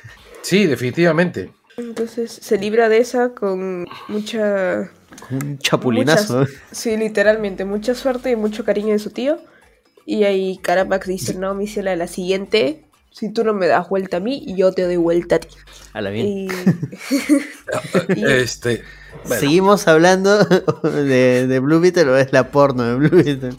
Sí, 0.42 0.66
definitivamente. 0.66 1.50
Entonces 1.76 2.30
se 2.32 2.58
libra 2.58 2.88
de 2.88 2.98
esa 2.98 3.30
con 3.34 3.86
mucha... 4.08 4.90
Un 5.30 5.58
chapulinazo. 5.58 6.46
sí, 6.72 6.96
literalmente, 6.96 7.64
mucha 7.64 7.94
suerte 7.94 8.30
y 8.30 8.36
mucho 8.36 8.64
cariño 8.64 8.92
de 8.92 8.98
su 8.98 9.10
tío. 9.10 9.38
Y 10.06 10.24
ahí 10.24 10.58
Carapax 10.62 11.06
dice, 11.06 11.34
no, 11.34 11.54
mi 11.54 11.66
ciela, 11.66 11.94
la 11.96 12.06
siguiente, 12.06 12.84
si 13.12 13.32
tú 13.32 13.44
no 13.44 13.52
me 13.54 13.66
das 13.66 13.88
vuelta 13.88 14.16
a 14.16 14.20
mí, 14.20 14.54
yo 14.56 14.72
te 14.72 14.82
doy 14.82 14.96
vuelta 14.96 15.36
a 15.36 15.38
ti. 15.40 15.48
A 15.92 16.00
la 16.00 16.10
bien. 16.10 16.26
Y... 16.26 16.48
y- 18.16 18.24
Este, 18.24 18.82
bueno, 19.24 19.40
¿Seguimos 19.40 19.88
hablando 19.88 20.44
de, 20.82 21.46
de 21.46 21.58
Blue 21.60 21.80
Beetle 21.80 22.04
o 22.10 22.16
es 22.16 22.32
la 22.32 22.50
porno 22.50 22.82
de 22.84 22.94
Blue 22.96 23.22
Beetle? 23.22 23.54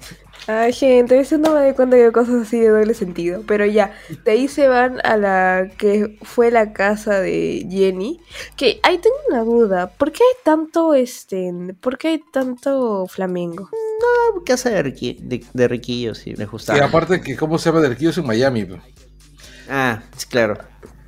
Ay, 0.48 0.74
gente, 0.74 1.14
a 1.16 1.18
veces 1.20 1.40
no 1.40 1.54
me 1.54 1.60
doy 1.62 1.74
cuenta 1.74 1.96
de 1.96 2.12
cosas 2.12 2.48
así 2.48 2.60
de 2.60 2.70
doble 2.70 2.94
sentido. 2.94 3.44
Pero 3.48 3.66
ya, 3.66 3.94
de 4.26 4.32
ahí 4.32 4.48
se 4.48 4.68
van 4.68 5.00
a 5.04 5.16
la 5.16 5.70
que 5.78 6.18
fue 6.24 6.50
la 6.52 6.74
casa 6.74 7.20
de 7.20 7.66
Jenny. 7.70 8.20
Que 8.58 8.80
ahí 8.84 8.98
tengo 8.98 9.16
una 9.30 9.44
duda. 9.44 9.88
¿Por 9.92 10.12
qué 10.12 10.24
hay 10.24 10.36
tanto, 10.44 10.94
este, 10.96 11.54
por 11.80 11.98
qué 11.98 12.08
hay 12.10 12.24
tanto 12.34 13.06
flamengo? 13.08 13.70
Casa 14.46 14.72
de, 14.72 14.84
Riqui- 14.84 15.20
de, 15.20 15.46
de 15.54 15.68
Riquillo, 15.68 16.16
sí, 16.16 16.34
me 16.38 16.46
y 16.46 16.48
gustaba. 16.48 16.84
aparte 16.86 17.22
que 17.22 17.38
cómo 17.38 17.60
se 17.60 17.70
llama 17.70 17.82
del 17.82 17.96
en 18.00 18.26
Miami. 18.26 18.66
pues. 18.66 18.82
Ah, 19.70 20.02
sí, 20.18 20.26
claro. 20.28 20.58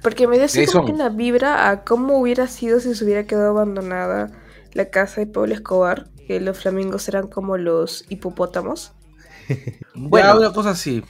Porque 0.03 0.27
me 0.27 0.35
dio 0.35 0.45
así 0.45 0.65
como 0.67 0.85
que 0.85 0.91
una 0.91 1.09
vibra 1.09 1.69
a 1.69 1.83
cómo 1.83 2.19
hubiera 2.19 2.47
sido 2.47 2.79
si 2.79 2.93
se 2.93 3.03
hubiera 3.03 3.25
quedado 3.25 3.49
abandonada 3.49 4.31
la 4.73 4.89
casa 4.89 5.21
de 5.21 5.27
Pablo 5.27 5.53
Escobar. 5.53 6.07
Que 6.27 6.39
los 6.39 6.57
flamingos 6.57 7.07
eran 7.09 7.27
como 7.27 7.57
los 7.57 8.05
hipopótamos. 8.09 8.93
Bueno, 9.95 10.37
una 10.37 10.51
cosa 10.53 10.71
así. 10.71 11.03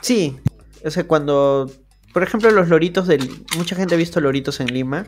Sí, 0.00 0.36
o 0.84 0.90
sea, 0.90 1.06
cuando, 1.06 1.70
por 2.12 2.22
ejemplo, 2.22 2.50
los 2.50 2.68
loritos 2.68 3.06
del... 3.06 3.28
Mucha 3.56 3.76
gente 3.76 3.94
ha 3.94 3.98
visto 3.98 4.20
loritos 4.20 4.60
en 4.60 4.68
Lima. 4.72 5.06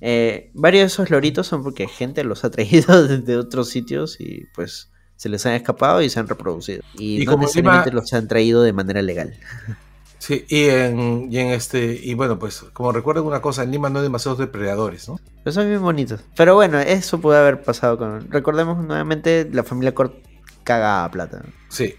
Eh, 0.00 0.50
varios 0.54 0.82
de 0.82 0.86
esos 0.86 1.10
loritos 1.10 1.46
son 1.46 1.62
porque 1.62 1.88
gente 1.88 2.24
los 2.24 2.44
ha 2.44 2.50
traído 2.50 3.06
desde 3.08 3.36
otros 3.36 3.68
sitios 3.68 4.20
y 4.20 4.44
pues 4.54 4.90
se 5.16 5.28
les 5.28 5.44
han 5.46 5.54
escapado 5.54 6.00
y 6.02 6.08
se 6.10 6.20
han 6.20 6.28
reproducido. 6.28 6.82
Y, 6.96 7.22
Y 7.22 7.24
no 7.26 7.32
como 7.32 7.42
necesariamente 7.44 7.90
Lima- 7.90 8.00
los 8.02 8.12
han 8.12 8.28
traído 8.28 8.62
de 8.62 8.72
manera 8.72 9.02
legal. 9.02 9.34
Sí, 10.20 10.44
y 10.48 10.64
en, 10.64 11.28
y 11.32 11.38
en 11.38 11.46
este, 11.50 11.98
y 12.02 12.12
bueno, 12.14 12.40
pues, 12.40 12.64
como 12.72 12.90
recuerden 12.90 13.24
una 13.24 13.40
cosa, 13.40 13.62
en 13.62 13.70
Lima 13.70 13.88
no 13.88 14.00
hay 14.00 14.02
demasiados 14.02 14.36
depredadores, 14.40 15.08
¿no? 15.08 15.20
Pero 15.44 15.54
son 15.54 15.68
bien 15.68 15.80
bonitos. 15.80 16.20
Pero 16.36 16.56
bueno, 16.56 16.80
eso 16.80 17.20
puede 17.20 17.38
haber 17.38 17.62
pasado 17.62 17.96
con... 17.98 18.28
Recordemos 18.28 18.84
nuevamente, 18.84 19.48
la 19.52 19.62
familia 19.62 19.94
Cort 19.94 20.16
caga 20.64 21.04
a 21.04 21.10
plata. 21.12 21.42
Sí. 21.68 21.94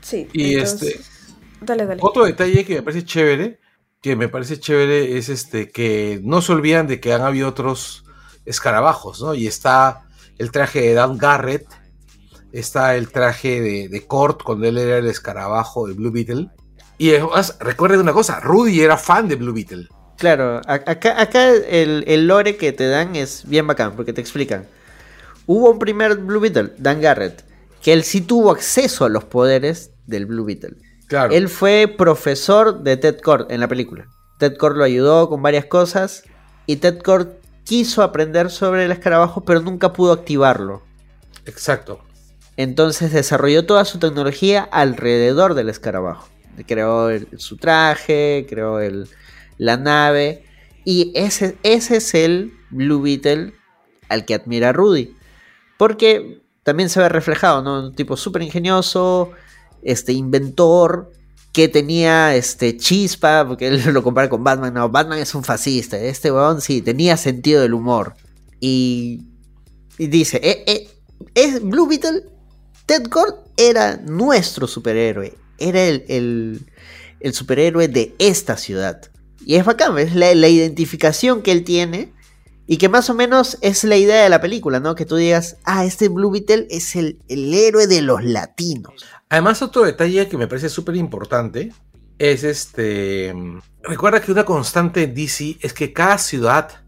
Sí. 0.00 0.28
Y 0.32 0.54
entonces- 0.54 0.94
este- 1.00 1.16
Dale, 1.60 1.86
dale. 1.86 2.00
Otro 2.04 2.26
detalle 2.26 2.64
que 2.64 2.76
me 2.76 2.82
parece 2.82 3.04
chévere, 3.04 3.58
que 4.02 4.14
me 4.14 4.28
parece 4.28 4.60
chévere 4.60 5.16
es 5.16 5.28
este 5.30 5.70
que 5.70 6.20
no 6.22 6.42
se 6.42 6.52
olvidan 6.52 6.86
de 6.86 7.00
que 7.00 7.12
han 7.14 7.22
habido 7.22 7.48
otros 7.48 8.04
escarabajos, 8.44 9.20
¿no? 9.22 9.34
Y 9.34 9.46
está 9.46 10.02
el 10.38 10.50
traje 10.50 10.82
de 10.82 10.94
Dan 10.94 11.16
Garrett, 11.16 11.66
está 12.52 12.94
el 12.94 13.08
traje 13.10 13.60
de, 13.60 13.88
de 13.88 14.06
Kurt 14.06 14.42
cuando 14.42 14.66
él 14.68 14.76
era 14.78 14.98
el 14.98 15.06
escarabajo 15.06 15.86
de 15.88 15.94
Blue 15.94 16.12
Beetle. 16.12 16.48
Y 16.98 17.10
además, 17.10 17.56
recuerden 17.60 18.00
una 18.00 18.12
cosa, 18.12 18.38
Rudy 18.40 18.80
era 18.82 18.96
fan 18.98 19.26
de 19.28 19.36
Blue 19.36 19.52
Beetle. 19.54 19.88
Claro, 20.18 20.60
acá 20.66 21.50
el, 21.68 22.04
el 22.06 22.26
lore 22.26 22.56
que 22.56 22.72
te 22.72 22.86
dan 22.86 23.16
es 23.16 23.44
bien 23.46 23.66
bacán, 23.66 23.96
porque 23.96 24.12
te 24.12 24.20
explican. 24.20 24.66
Hubo 25.46 25.70
un 25.70 25.78
primer 25.78 26.16
Blue 26.16 26.40
Beetle, 26.40 26.72
Dan 26.78 27.00
Garrett, 27.00 27.44
que 27.86 27.92
él 27.92 28.02
sí 28.02 28.20
tuvo 28.20 28.50
acceso 28.50 29.04
a 29.04 29.08
los 29.08 29.22
poderes 29.22 29.92
del 30.06 30.26
Blue 30.26 30.44
Beetle. 30.44 30.74
Claro. 31.06 31.32
Él 31.32 31.48
fue 31.48 31.86
profesor 31.96 32.82
de 32.82 32.96
Ted 32.96 33.20
Kord 33.20 33.52
en 33.52 33.60
la 33.60 33.68
película. 33.68 34.08
Ted 34.40 34.56
Kord 34.56 34.76
lo 34.76 34.82
ayudó 34.82 35.28
con 35.28 35.40
varias 35.40 35.66
cosas 35.66 36.24
y 36.66 36.78
Ted 36.78 36.98
Kord 36.98 37.28
quiso 37.62 38.02
aprender 38.02 38.50
sobre 38.50 38.86
el 38.86 38.90
escarabajo, 38.90 39.44
pero 39.44 39.60
nunca 39.60 39.92
pudo 39.92 40.10
activarlo. 40.10 40.82
Exacto. 41.44 42.00
Entonces 42.56 43.12
desarrolló 43.12 43.66
toda 43.66 43.84
su 43.84 44.00
tecnología 44.00 44.64
alrededor 44.64 45.54
del 45.54 45.68
escarabajo. 45.68 46.28
Creó 46.66 47.10
el- 47.10 47.28
su 47.38 47.56
traje, 47.56 48.46
creó 48.48 48.80
el- 48.80 49.08
la 49.58 49.76
nave. 49.76 50.44
Y 50.84 51.12
ese, 51.14 51.56
ese 51.62 51.98
es 51.98 52.14
el 52.14 52.52
Blue 52.70 53.00
Beetle 53.00 53.52
al 54.08 54.24
que 54.24 54.34
admira 54.34 54.72
Rudy. 54.72 55.14
Porque 55.78 56.42
también 56.66 56.90
se 56.90 56.98
ve 56.98 57.08
reflejado, 57.08 57.62
¿no? 57.62 57.86
Un 57.86 57.94
tipo 57.94 58.16
súper 58.16 58.42
ingenioso, 58.42 59.30
este, 59.84 60.12
inventor, 60.12 61.12
que 61.52 61.68
tenía 61.68 62.34
este 62.34 62.76
chispa, 62.76 63.46
porque 63.46 63.68
él 63.68 63.84
lo 63.94 64.02
compara 64.02 64.28
con 64.28 64.42
Batman, 64.42 64.74
no, 64.74 64.88
Batman 64.88 65.20
es 65.20 65.32
un 65.36 65.44
fascista, 65.44 65.96
este 65.96 66.32
weón 66.32 66.60
sí, 66.60 66.82
tenía 66.82 67.16
sentido 67.16 67.62
del 67.62 67.72
humor. 67.72 68.16
Y, 68.58 69.28
y 69.96 70.08
dice, 70.08 70.40
eh, 70.42 70.64
eh, 70.66 70.88
es 71.36 71.62
Blue 71.62 71.86
Beetle, 71.86 72.24
Ted 72.84 73.04
Gord 73.10 73.36
era 73.56 73.98
nuestro 73.98 74.66
superhéroe, 74.66 75.38
era 75.58 75.84
el, 75.84 76.66
el, 77.20 77.32
superhéroe 77.32 77.86
de 77.86 78.16
esta 78.18 78.56
ciudad. 78.56 79.02
Y 79.44 79.54
es 79.54 79.64
bacán, 79.64 79.96
es 79.98 80.16
la 80.16 80.48
identificación 80.48 81.42
que 81.42 81.52
él 81.52 81.62
tiene 81.62 82.15
y 82.66 82.78
que 82.78 82.88
más 82.88 83.08
o 83.10 83.14
menos 83.14 83.58
es 83.60 83.84
la 83.84 83.96
idea 83.96 84.22
de 84.22 84.28
la 84.28 84.40
película, 84.40 84.80
¿no? 84.80 84.94
Que 84.94 85.04
tú 85.06 85.16
digas, 85.16 85.56
ah, 85.64 85.84
este 85.84 86.08
Blue 86.08 86.30
Beetle 86.30 86.66
es 86.70 86.96
el, 86.96 87.18
el 87.28 87.52
héroe 87.54 87.86
de 87.86 88.02
los 88.02 88.24
latinos. 88.24 89.04
Además, 89.28 89.62
otro 89.62 89.84
detalle 89.84 90.28
que 90.28 90.36
me 90.36 90.48
parece 90.48 90.68
súper 90.68 90.96
importante 90.96 91.72
es 92.18 92.44
este. 92.44 93.34
Recuerda 93.82 94.20
que 94.20 94.32
una 94.32 94.44
constante 94.44 95.04
en 95.04 95.14
DC 95.14 95.58
es 95.60 95.72
que 95.72 95.92
cada 95.92 96.18
ciudad 96.18 96.82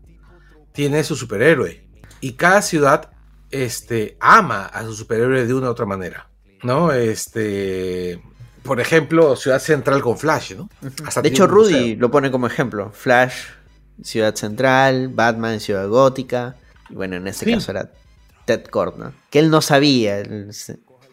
tiene 0.73 1.05
su 1.05 1.17
superhéroe. 1.17 1.85
Y 2.21 2.33
cada 2.33 2.63
ciudad 2.63 3.11
este, 3.51 4.17
ama 4.21 4.67
a 4.67 4.85
su 4.85 4.95
superhéroe 4.95 5.47
de 5.47 5.55
una 5.55 5.69
u 5.69 5.71
otra 5.71 5.87
manera. 5.87 6.29
¿No? 6.63 6.93
Este. 6.93 8.21
Por 8.63 8.81
ejemplo, 8.81 9.35
Ciudad 9.37 9.61
Central 9.61 10.03
con 10.03 10.19
Flash, 10.19 10.55
¿no? 10.55 10.69
Hasta 11.07 11.23
De 11.23 11.29
hecho, 11.29 11.47
Rudy 11.47 11.73
museo. 11.73 11.97
lo 12.01 12.11
pone 12.11 12.31
como 12.31 12.47
ejemplo. 12.47 12.91
Flash, 12.93 13.45
Ciudad 14.03 14.35
Central, 14.35 15.09
Batman, 15.09 15.61
Ciudad 15.61 15.89
Gótica. 15.89 16.57
Y 16.91 16.95
bueno, 16.95 17.17
en 17.17 17.27
este 17.27 17.45
Sí. 17.47 17.53
caso 17.53 17.71
era 17.73 17.91
Ted 18.45 18.65
Kord, 18.67 18.97
¿no? 18.97 19.13
Que 19.31 19.39
él 19.41 19.51
no 19.51 19.61
sabía. 19.61 20.23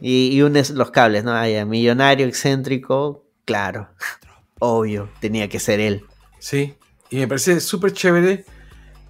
y, 0.02 0.28
y 0.36 0.42
unes 0.42 0.70
los 0.72 0.92
cables, 0.92 1.24
¿no? 1.24 1.32
Ya, 1.48 1.66
millonario, 1.66 2.26
excéntrico, 2.28 3.26
claro. 3.46 3.90
Obvio, 4.60 5.10
tenía 5.20 5.50
que 5.50 5.60
ser 5.60 5.80
él. 5.80 6.06
Sí, 6.40 6.76
y 7.10 7.18
me 7.18 7.28
parece 7.28 7.60
súper 7.60 7.92
chévere 7.94 8.46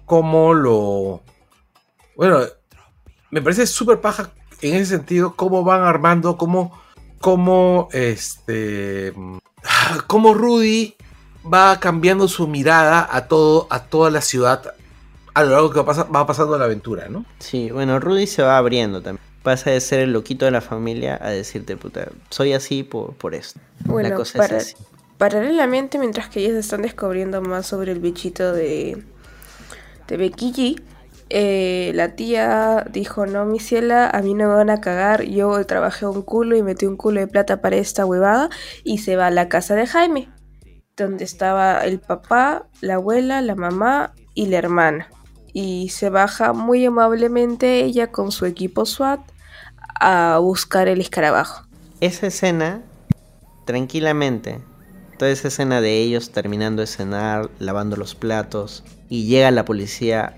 cómo 0.04 0.54
lo... 0.54 1.22
Bueno, 2.16 2.40
me 3.30 3.42
parece 3.42 3.66
súper 3.66 4.00
paja 4.00 4.32
en 4.62 4.74
ese 4.74 4.96
sentido 4.96 5.36
cómo 5.36 5.62
van 5.62 5.82
armando, 5.82 6.36
cómo, 6.38 6.80
cómo, 7.20 7.88
este, 7.92 9.12
cómo 10.06 10.34
Rudy 10.34 10.95
va 11.52 11.78
cambiando 11.80 12.28
su 12.28 12.46
mirada 12.48 13.08
a 13.10 13.26
todo, 13.28 13.66
a 13.70 13.84
toda 13.84 14.10
la 14.10 14.20
ciudad 14.20 14.74
a 15.34 15.44
lo 15.44 15.50
largo 15.50 15.70
que 15.70 15.78
va, 15.80 15.84
pasa- 15.84 16.04
va 16.04 16.26
pasando 16.26 16.56
la 16.58 16.64
aventura, 16.64 17.08
¿no? 17.10 17.26
Sí, 17.40 17.70
bueno, 17.70 18.00
Rudy 18.00 18.26
se 18.26 18.42
va 18.42 18.56
abriendo 18.56 19.02
también. 19.02 19.22
Pasa 19.42 19.70
de 19.70 19.80
ser 19.80 20.00
el 20.00 20.12
loquito 20.12 20.44
de 20.46 20.50
la 20.50 20.62
familia 20.62 21.18
a 21.20 21.28
decirte, 21.28 21.76
puta, 21.76 22.08
soy 22.30 22.54
así 22.54 22.82
por, 22.82 23.14
por 23.14 23.34
esto. 23.34 23.60
Bueno, 23.84 24.08
la 24.08 24.14
cosa 24.14 24.38
para- 24.38 24.56
es 24.56 24.74
así. 24.74 24.84
paralelamente, 25.18 25.98
mientras 25.98 26.28
que 26.30 26.40
ellos 26.40 26.54
están 26.56 26.82
descubriendo 26.82 27.42
más 27.42 27.66
sobre 27.66 27.92
el 27.92 28.00
bichito 28.00 28.52
de, 28.54 29.04
de 30.08 30.16
Becky 30.16 30.52
G, 30.52 30.82
eh, 31.28 31.92
la 31.94 32.14
tía 32.16 32.86
dijo, 32.90 33.26
no, 33.26 33.44
mi 33.44 33.60
ciela, 33.60 34.08
a 34.08 34.22
mí 34.22 34.32
no 34.32 34.48
me 34.48 34.54
van 34.54 34.70
a 34.70 34.80
cagar, 34.80 35.22
yo 35.24 35.64
trabajé 35.66 36.06
un 36.06 36.22
culo 36.22 36.56
y 36.56 36.62
metí 36.62 36.86
un 36.86 36.96
culo 36.96 37.20
de 37.20 37.26
plata 37.26 37.60
para 37.60 37.76
esta 37.76 38.06
huevada, 38.06 38.48
y 38.84 38.98
se 38.98 39.16
va 39.16 39.26
a 39.26 39.30
la 39.30 39.48
casa 39.48 39.74
de 39.74 39.86
Jaime, 39.86 40.28
donde 40.96 41.24
estaba 41.24 41.80
el 41.84 42.00
papá, 42.00 42.66
la 42.80 42.94
abuela, 42.94 43.42
la 43.42 43.54
mamá 43.54 44.14
y 44.34 44.46
la 44.46 44.58
hermana. 44.58 45.08
Y 45.52 45.90
se 45.90 46.10
baja 46.10 46.52
muy 46.52 46.84
amablemente 46.84 47.84
ella 47.84 48.10
con 48.10 48.32
su 48.32 48.46
equipo 48.46 48.86
SWAT 48.86 49.20
a 50.00 50.38
buscar 50.40 50.88
el 50.88 51.00
escarabajo. 51.00 51.66
Esa 52.00 52.26
escena, 52.26 52.82
tranquilamente, 53.64 54.60
toda 55.18 55.30
esa 55.30 55.48
escena 55.48 55.80
de 55.80 56.00
ellos 56.00 56.30
terminando 56.30 56.80
de 56.80 56.86
cenar, 56.86 57.50
lavando 57.58 57.96
los 57.96 58.14
platos, 58.14 58.84
y 59.08 59.26
llega 59.26 59.50
la 59.50 59.64
policía 59.64 60.36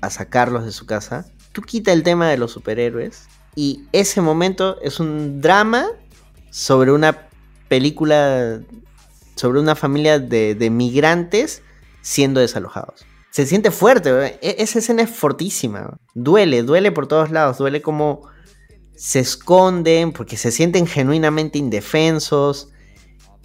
a 0.00 0.10
sacarlos 0.10 0.64
de 0.64 0.72
su 0.72 0.86
casa, 0.86 1.26
tú 1.52 1.62
quita 1.62 1.92
el 1.92 2.02
tema 2.02 2.28
de 2.28 2.38
los 2.38 2.52
superhéroes, 2.52 3.26
y 3.56 3.84
ese 3.92 4.20
momento 4.20 4.80
es 4.80 5.00
un 5.00 5.40
drama 5.40 5.86
sobre 6.50 6.92
una 6.92 7.28
película, 7.68 8.60
sobre 9.40 9.58
una 9.58 9.74
familia 9.74 10.18
de, 10.18 10.54
de 10.54 10.70
migrantes 10.70 11.62
siendo 12.02 12.40
desalojados. 12.40 13.06
Se 13.30 13.46
siente 13.46 13.70
fuerte. 13.70 14.38
E- 14.42 14.56
esa 14.58 14.80
escena 14.80 15.02
es 15.02 15.10
fortísima. 15.10 15.98
Duele, 16.14 16.62
duele 16.62 16.92
por 16.92 17.06
todos 17.06 17.30
lados, 17.30 17.58
duele 17.58 17.80
como 17.80 18.28
se 18.94 19.20
esconden 19.20 20.12
porque 20.12 20.36
se 20.36 20.50
sienten 20.50 20.86
genuinamente 20.86 21.58
indefensos. 21.58 22.68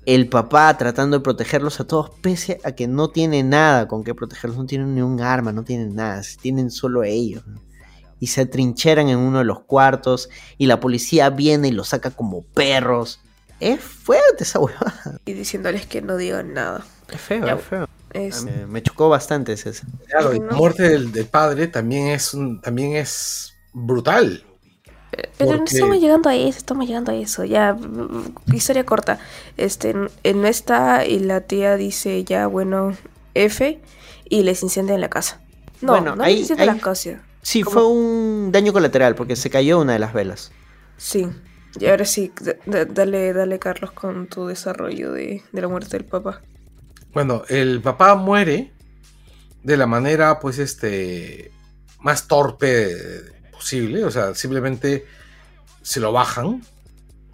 El 0.06 0.28
papá 0.28 0.78
tratando 0.78 1.18
de 1.18 1.24
protegerlos 1.24 1.80
a 1.80 1.88
todos, 1.88 2.12
pese 2.22 2.60
a 2.64 2.74
que 2.74 2.88
no 2.88 3.10
tiene 3.10 3.42
nada 3.42 3.88
con 3.88 4.04
qué 4.04 4.14
protegerlos, 4.14 4.58
no 4.58 4.66
tienen 4.66 4.94
ni 4.94 5.02
un 5.02 5.22
arma, 5.22 5.52
no 5.52 5.64
tienen 5.64 5.96
nada, 5.96 6.22
tienen 6.42 6.70
solo 6.70 7.04
ellos. 7.04 7.44
Y 8.20 8.28
se 8.28 8.42
atrincheran 8.42 9.08
en 9.08 9.18
uno 9.18 9.40
de 9.40 9.46
los 9.46 9.62
cuartos 9.62 10.30
y 10.58 10.66
la 10.66 10.80
policía 10.80 11.30
viene 11.30 11.70
y 11.70 11.72
los 11.72 11.88
saca 11.90 12.12
como 12.12 12.44
perros. 12.44 13.22
Es 13.60 13.80
fuerte 13.82 14.44
esa 14.44 14.60
huevada. 14.60 15.20
Y 15.26 15.34
diciéndoles 15.34 15.86
que 15.86 16.02
no 16.02 16.18
digan 16.18 16.54
nada. 16.54 16.86
Es 17.12 17.22
feo, 17.22 17.46
Ya, 17.46 17.54
es 17.54 17.62
feo. 17.64 17.88
Es- 18.12 18.44
Me, 18.44 18.66
me 18.68 18.82
chocó 18.84 19.10
bastante 19.10 19.54
ese. 19.54 19.72
Claro, 20.10 20.34
y 20.34 20.40
la 20.40 20.46
No. 20.48 20.58
muerte 20.58 20.84
del, 20.84 21.12
del 21.12 21.26
padre 21.26 21.68
también 21.68 22.08
es, 22.08 22.34
un- 22.34 22.62
también 22.62 22.96
es 22.96 23.54
brutal. 23.74 24.44
Pero 25.38 25.52
no 25.54 25.58
Porque- 25.60 25.76
estamos 25.76 26.00
llegando 26.00 26.30
a 26.30 26.36
eso, 26.36 26.58
estamos 26.58 26.88
llegando 26.88 27.12
a 27.12 27.16
eso. 27.16 27.46
Ya, 27.46 27.74
mm, 27.74 28.34
historia 28.54 28.86
corta. 28.86 29.20
Este, 29.56 29.94
no 29.94 30.48
está 30.48 31.06
y 31.06 31.20
la 31.20 31.42
tía 31.42 31.76
dice 31.78 32.24
ya, 32.26 32.48
bueno, 32.48 32.96
F, 33.34 33.80
y 34.30 34.44
les 34.44 34.64
incendian 34.64 35.00
la 35.02 35.10
casa. 35.10 35.40
No, 35.82 35.94
Bueno, 35.94 36.16
no 36.16 36.24
ahí- 36.24 36.34
les 36.34 36.42
incendian 36.42 36.70
ahí- 36.70 36.76
la 36.76 36.82
casa. 36.82 37.22
Sí, 37.42 37.62
¿Cómo? 37.64 37.74
fue 37.74 37.88
un 37.88 38.52
daño 38.52 38.74
colateral 38.74 39.16
porque 39.16 39.36
se 39.36 39.50
cayó 39.50 39.80
una 39.80 39.94
de 39.94 40.00
las 40.00 40.14
velas. 40.14 40.52
Sí. 40.98 41.28
Y 41.80 41.88
ahora 41.88 42.06
sí, 42.06 42.32
dale, 42.66 43.34
dale, 43.34 43.60
Carlos, 43.60 43.92
con 43.92 44.28
tu 44.28 44.48
desarrollo 44.48 45.12
de, 45.12 45.44
de 45.52 45.62
la 45.62 45.68
muerte 45.68 45.98
del 45.98 46.06
papá. 46.06 46.42
Bueno, 47.14 47.44
el 47.50 47.82
papá 47.82 48.16
muere 48.16 48.72
de 49.64 49.78
la 49.78 49.88
manera, 49.88 50.40
pues, 50.40 50.60
este, 50.60 51.52
más 52.00 52.28
torpe 52.28 52.96
posible. 53.52 54.06
O 54.06 54.12
sea, 54.12 54.36
simplemente 54.36 55.06
se 55.82 56.00
lo 56.00 56.12
bajan. 56.12 56.64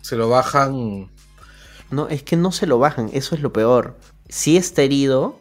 Se 0.01 0.15
lo 0.15 0.29
bajan. 0.29 1.11
No, 1.91 2.07
es 2.07 2.23
que 2.23 2.37
no 2.37 2.51
se 2.51 2.67
lo 2.67 2.79
bajan, 2.79 3.09
eso 3.13 3.35
es 3.35 3.41
lo 3.41 3.51
peor. 3.51 3.97
Sí 4.29 4.55
está 4.55 4.81
herido, 4.81 5.40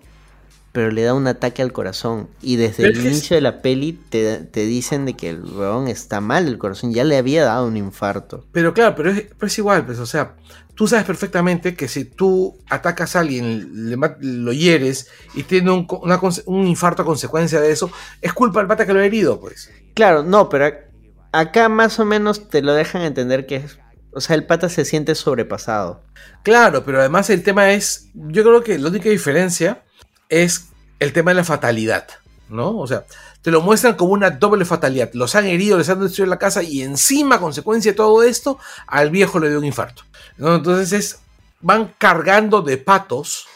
pero 0.73 0.91
le 0.91 1.03
da 1.03 1.15
un 1.15 1.27
ataque 1.27 1.63
al 1.63 1.73
corazón. 1.73 2.29
Y 2.41 2.57
desde 2.57 2.85
el 2.87 2.97
inicio 3.01 3.35
de 3.37 3.41
la 3.41 3.61
peli 3.63 3.93
te, 3.93 4.39
te 4.39 4.67
dicen 4.67 5.05
de 5.05 5.15
que 5.15 5.31
el 5.31 5.43
weón 5.43 5.89
está 5.89 6.21
mal 6.21 6.45
del 6.47 6.59
corazón, 6.59 6.93
ya 6.93 7.05
le 7.05 7.17
había 7.17 7.45
dado 7.45 7.67
un 7.67 7.77
infarto. 7.77 8.47
Pero 8.53 8.73
claro, 8.75 8.95
pero 8.95 9.11
es, 9.11 9.23
pero 9.37 9.47
es 9.47 9.59
igual, 9.59 9.85
pues, 9.85 9.99
o 9.99 10.07
sea, 10.07 10.37
tú 10.75 10.87
sabes 10.87 11.05
perfectamente 11.05 11.75
que 11.75 11.89
si 11.89 12.05
tú 12.05 12.57
atacas 12.71 13.17
a 13.17 13.21
alguien, 13.21 13.91
le 13.91 13.97
lo 14.21 14.53
hieres 14.53 15.09
y 15.35 15.43
tiene 15.43 15.71
un, 15.71 15.87
una 16.03 16.21
un 16.47 16.67
infarto 16.67 17.03
a 17.03 17.05
consecuencia 17.05 17.61
de 17.61 17.73
eso, 17.73 17.91
es 18.21 18.33
culpa 18.33 18.61
del 18.61 18.69
pata 18.69 18.87
que 18.87 18.93
lo 18.95 19.01
ha 19.01 19.05
herido, 19.05 19.41
pues. 19.41 19.71
Claro, 19.95 20.23
no, 20.23 20.49
pero 20.49 20.67
ac- 20.67 20.85
acá 21.33 21.69
más 21.69 21.99
o 21.99 22.05
menos 22.05 22.49
te 22.49 22.63
lo 22.63 22.75
dejan 22.75 23.03
entender 23.03 23.47
que 23.47 23.57
es... 23.57 23.79
O 24.13 24.21
sea, 24.21 24.35
el 24.35 24.45
pata 24.45 24.69
se 24.69 24.85
siente 24.85 25.15
sobrepasado. 25.15 26.03
Claro, 26.43 26.85
pero 26.85 26.99
además 26.99 27.31
el 27.31 27.45
tema 27.45 27.73
es, 27.73 28.09
yo 28.15 28.43
creo 28.43 28.63
que 28.65 28.77
la 28.77 28.89
única 28.89 29.09
diferencia 29.09 29.85
es 30.31 30.69
el 30.99 31.13
tema 31.13 31.33
de 31.33 31.37
la 31.37 31.45
fatalidad, 31.45 32.07
¿no? 32.49 32.79
O 32.79 32.87
sea, 32.87 33.05
te 33.43 33.51
lo 33.51 33.61
muestran 33.61 33.95
como 33.95 34.13
una 34.13 34.31
doble 34.31 34.65
fatalidad. 34.65 35.11
Los 35.13 35.35
han 35.35 35.47
herido, 35.47 35.77
les 35.79 35.89
han 35.89 36.01
destruido 36.01 36.31
la 36.31 36.39
casa 36.39 36.63
y 36.63 36.83
encima, 36.83 37.37
a 37.37 37.41
consecuencia 37.41 37.93
de 37.93 37.97
todo 37.97 38.23
esto, 38.23 38.59
al 38.87 39.11
viejo 39.11 39.39
le 39.39 39.49
dio 39.49 39.59
un 39.59 39.65
infarto. 39.65 40.03
Entonces 40.39 40.93
es, 40.93 41.19
van 41.61 41.95
cargando 41.99 42.63
de 42.63 42.77
patos, 42.79 43.47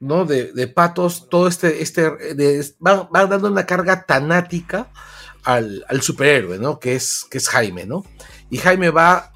¿no? 0.00 0.24
De, 0.24 0.52
de 0.52 0.66
patos, 0.68 1.28
todo 1.28 1.46
este, 1.46 1.82
este, 1.82 2.10
de- 2.34 2.66
van, 2.78 3.08
van 3.10 3.28
dando 3.30 3.48
una 3.48 3.66
carga 3.66 4.04
tanática 4.06 4.88
al, 5.44 5.84
al 5.88 6.02
superhéroe, 6.02 6.58
¿no? 6.58 6.78
Que 6.78 6.94
es, 6.94 7.26
que 7.30 7.38
es 7.38 7.48
Jaime, 7.48 7.84
¿no? 7.86 8.04
Y 8.48 8.58
Jaime 8.58 8.90
va 8.90 9.32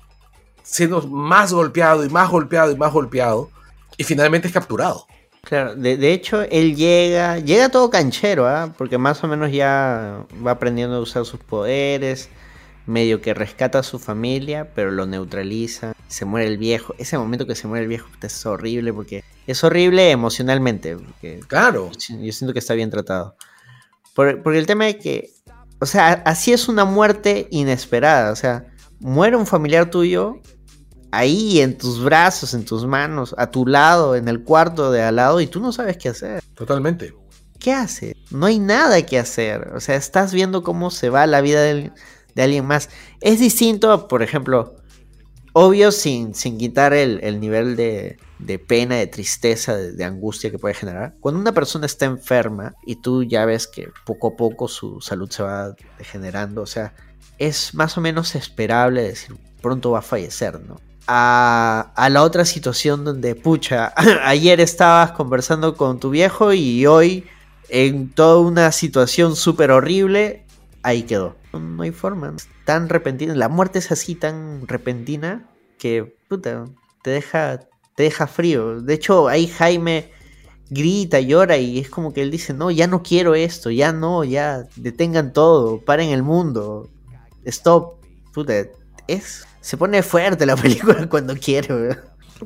siendo 0.63 1.03
más 1.07 1.53
golpeado 1.53 2.05
y 2.05 2.09
más 2.09 2.31
golpeado 2.31 2.71
y 2.73 2.77
más 2.77 2.93
golpeado 2.93 3.51
y 3.97 4.05
finalmente 4.05 4.49
es 4.49 4.55
capturado. 4.55 5.07
Claro, 5.45 5.75
de, 5.75 5.97
de 5.97 6.13
hecho, 6.13 6.43
él 6.43 6.75
llega, 6.77 7.39
llega 7.39 7.69
todo 7.69 7.91
canchero, 7.91 8.47
¿ah? 8.49 8.73
Porque 8.77 8.99
más 8.99 9.23
o 9.25 9.29
menos 9.29 9.53
ya 9.53 10.25
va 10.45 10.53
aprendiendo 10.53 10.97
a 10.97 11.01
usar 11.01 11.25
sus 11.25 11.41
poderes, 11.41 12.29
medio 12.87 13.21
que 13.21 13.33
rescata 13.35 13.79
a 13.79 13.83
su 13.83 13.99
familia, 13.99 14.71
pero 14.75 14.91
lo 14.91 15.07
neutraliza, 15.07 15.93
se 16.09 16.25
muere 16.25 16.47
el 16.49 16.59
viejo. 16.59 16.95
Ese 16.99 17.17
momento 17.19 17.47
que 17.47 17.55
se 17.55 17.67
muere 17.67 17.83
el 17.85 17.89
viejo 17.89 18.09
es 18.23 18.47
horrible, 18.47 18.93
porque 18.93 19.25
es 19.47 19.63
horrible 19.65 20.11
emocionalmente, 20.11 20.97
porque 20.97 21.41
Claro. 21.47 21.91
yo 21.93 22.33
siento 22.33 22.53
que 22.53 22.59
está 22.59 22.75
bien 22.75 22.91
tratado. 22.91 23.37
Por- 24.15 24.43
porque 24.43 24.59
el 24.59 24.67
tema 24.67 24.89
es 24.89 24.97
que 24.97 25.31
O 25.81 25.87
sea, 25.87 26.23
así 26.25 26.53
es 26.53 26.69
una 26.69 26.85
muerte 26.87 27.49
inesperada. 27.51 28.33
O 28.33 28.37
sea, 28.37 28.65
muere 29.01 29.37
un 29.37 29.45
familiar 29.47 29.91
tuyo 29.91 30.41
ahí 31.17 31.61
en 31.61 31.77
tus 31.77 32.03
brazos, 32.03 32.55
en 32.55 32.65
tus 32.65 32.87
manos, 32.87 33.35
a 33.39 33.51
tu 33.51 33.67
lado, 33.67 34.17
en 34.17 34.29
el 34.29 34.43
cuarto 34.43 34.91
de 34.91 35.03
al 35.03 35.17
lado 35.17 35.41
y 35.41 35.47
tú 35.47 35.61
no 35.61 35.73
sabes 35.73 35.97
qué 35.97 36.09
hacer. 36.11 36.43
Totalmente. 36.55 37.15
¿Qué 37.59 37.73
haces? 37.73 38.15
No 38.31 38.47
hay 38.47 38.59
nada 38.59 39.05
que 39.07 39.19
hacer. 39.19 39.73
O 39.75 39.81
sea, 39.81 39.97
estás 39.97 40.33
viendo 40.33 40.63
cómo 40.63 40.91
se 40.91 41.09
va 41.11 41.27
la 41.27 41.41
vida 41.41 41.63
de, 41.63 41.93
de 42.35 42.43
alguien 42.43 42.67
más. 42.67 42.91
Es 43.21 43.41
distinto, 43.41 44.07
por 44.09 44.23
ejemplo, 44.23 44.77
obvio 45.55 45.93
sin, 45.93 46.35
sin 46.35 46.59
quitar 46.59 46.93
el, 46.93 47.21
el 47.23 47.41
nivel 47.41 47.77
de, 47.77 48.19
de, 48.39 48.59
pena, 48.59 48.97
de 48.97 49.07
tristeza, 49.07 49.77
de, 49.77 49.93
de, 49.93 50.05
angustia 50.05 50.51
que 50.51 50.59
puede 50.59 50.75
generar. 50.75 51.15
Cuando 51.21 51.41
una 51.41 51.53
persona 51.53 51.87
está 51.87 52.05
enferma 52.05 52.75
y 52.85 52.97
tú 52.97 53.23
ya 53.23 53.47
ves 53.47 53.67
que 53.67 53.89
poco 54.05 54.29
a 54.29 54.37
poco 54.37 54.69
su 54.69 55.01
salud 55.01 55.31
se 55.31 55.43
va 55.43 55.75
degenerando, 55.97 56.63
o 56.63 56.67
sea, 56.67 56.93
es 57.39 57.75
más 57.75 57.97
o 57.97 58.01
menos 58.01 58.35
esperable 58.35 59.03
decir, 59.03 59.37
pronto 59.61 59.93
va 59.93 60.01
a 60.01 60.03
fallecer, 60.03 60.61
¿no? 60.61 60.77
A, 61.07 61.93
a, 61.95 62.09
la 62.09 62.23
otra 62.23 62.45
situación 62.47 63.05
donde, 63.05 63.35
pucha, 63.35 63.93
ayer 64.25 64.61
estabas 64.61 65.13
conversando 65.13 65.77
con 65.77 66.01
tu 66.01 66.11
viejo 66.11 66.53
y 66.53 66.87
hoy 66.87 67.27
en 67.69 68.11
toda 68.11 68.39
una 68.39 68.73
situación 68.73 69.37
súper 69.37 69.71
horrible, 69.71 70.45
ahí 70.83 71.03
quedó. 71.03 71.37
No, 71.53 71.83
hay 71.83 71.93
forma. 71.93 72.35
Tan 72.65 72.89
repentina. 72.89 73.35
La 73.35 73.49
muerte 73.49 73.79
es 73.79 73.93
así 73.93 74.15
tan 74.15 74.67
repentina 74.67 75.49
que, 75.79 76.17
puta, 76.29 76.65
te 77.03 77.11
deja, 77.11 77.61
te 77.97 78.05
deja 78.05 78.27
frío. 78.27 78.81
De 78.81 78.95
hecho, 78.95 79.29
ahí 79.29 79.47
Jaime 79.47 80.11
grita, 80.71 81.21
llora 81.21 81.57
y 81.57 81.79
es 81.79 81.91
como 81.91 82.13
que 82.13 82.23
él 82.23 82.31
dice, 82.31 82.55
no, 82.55 82.71
ya 82.71 82.87
no 82.87 83.03
quiero 83.03 83.35
esto, 83.35 83.71
ya 83.71 83.93
no, 83.93 84.25
ya 84.25 84.67
detengan 84.77 85.33
todo, 85.33 85.81
paren 85.85 86.11
el 86.11 86.23
mundo, 86.23 86.89
stop. 87.45 87.95
Puta, 88.33 88.67
es 89.07 89.47
se 89.65 89.79
pone 89.79 90.03
fuerte 90.03 90.45
la 90.45 90.57
película 90.63 91.09
cuando 91.09 91.35
quiere, 91.37 91.97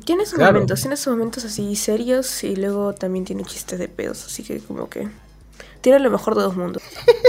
Tiene 0.05 0.25
sus 0.25 0.35
claro. 0.35 0.53
momentos, 0.53 0.79
tiene 0.79 0.95
sus 0.95 1.07
momentos 1.07 1.43
así 1.43 1.75
serios 1.75 2.45
y 2.45 2.55
luego 2.55 2.93
también 2.93 3.25
tiene 3.25 3.43
chistes 3.43 3.77
de 3.77 3.89
pedos, 3.89 4.25
así 4.25 4.41
que 4.41 4.59
como 4.61 4.87
que 4.89 5.09
tiene 5.81 5.99
lo 5.99 6.09
mejor 6.09 6.35
de 6.35 6.43
dos 6.43 6.55
mundos. 6.55 6.81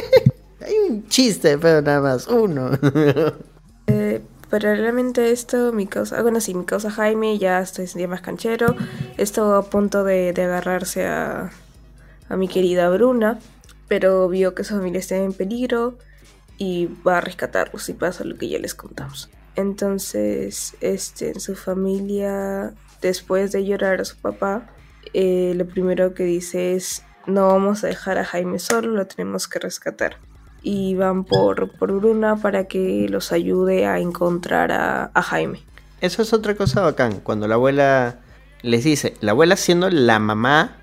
Hay 0.60 0.74
un 0.88 1.08
chiste 1.08 1.48
de 1.48 1.58
pedo 1.58 1.82
nada 1.82 2.00
más, 2.00 2.28
uno. 2.28 2.70
eh, 3.88 4.22
paralelamente 4.48 5.32
esto, 5.32 5.72
mi 5.72 5.88
causa, 5.88 6.22
bueno 6.22 6.40
sí, 6.40 6.54
mi 6.54 6.64
causa 6.64 6.92
Jaime 6.92 7.36
ya 7.38 7.58
estoy 7.60 7.86
ya 7.86 8.06
más 8.06 8.20
canchero, 8.20 8.76
estuvo 9.16 9.54
a 9.54 9.68
punto 9.68 10.04
de, 10.04 10.32
de 10.32 10.44
agarrarse 10.44 11.04
a, 11.08 11.50
a 12.28 12.36
mi 12.36 12.46
querida 12.46 12.88
Bruna, 12.90 13.40
pero 13.88 14.28
vio 14.28 14.54
que 14.54 14.62
su 14.62 14.76
familia 14.76 15.00
está 15.00 15.16
en 15.16 15.32
peligro 15.32 15.98
y 16.58 16.88
va 17.04 17.18
a 17.18 17.20
rescatarlos 17.20 17.88
y 17.88 17.94
pasa 17.94 18.22
lo 18.22 18.36
que 18.38 18.48
ya 18.48 18.60
les 18.60 18.76
contamos. 18.76 19.28
Entonces, 19.56 20.74
este, 20.80 21.30
en 21.30 21.40
su 21.40 21.54
familia, 21.54 22.72
después 23.02 23.52
de 23.52 23.64
llorar 23.64 24.00
a 24.00 24.04
su 24.04 24.16
papá, 24.16 24.70
eh, 25.12 25.54
lo 25.56 25.66
primero 25.66 26.14
que 26.14 26.24
dice 26.24 26.74
es, 26.74 27.02
no 27.26 27.48
vamos 27.48 27.84
a 27.84 27.88
dejar 27.88 28.18
a 28.18 28.24
Jaime 28.24 28.58
solo, 28.58 28.92
lo 28.92 29.06
tenemos 29.06 29.48
que 29.48 29.58
rescatar. 29.58 30.16
Y 30.62 30.94
van 30.94 31.24
por, 31.24 31.72
por 31.78 31.92
Bruna 31.92 32.36
para 32.36 32.64
que 32.64 33.06
los 33.08 33.32
ayude 33.32 33.86
a 33.86 33.98
encontrar 33.98 34.72
a, 34.72 35.10
a 35.14 35.22
Jaime. 35.22 35.62
Eso 36.00 36.22
es 36.22 36.32
otra 36.32 36.54
cosa 36.54 36.82
bacán, 36.82 37.20
cuando 37.20 37.48
la 37.48 37.56
abuela 37.56 38.20
les 38.62 38.84
dice, 38.84 39.14
la 39.20 39.32
abuela 39.32 39.56
siendo 39.56 39.90
la 39.90 40.18
mamá 40.18 40.76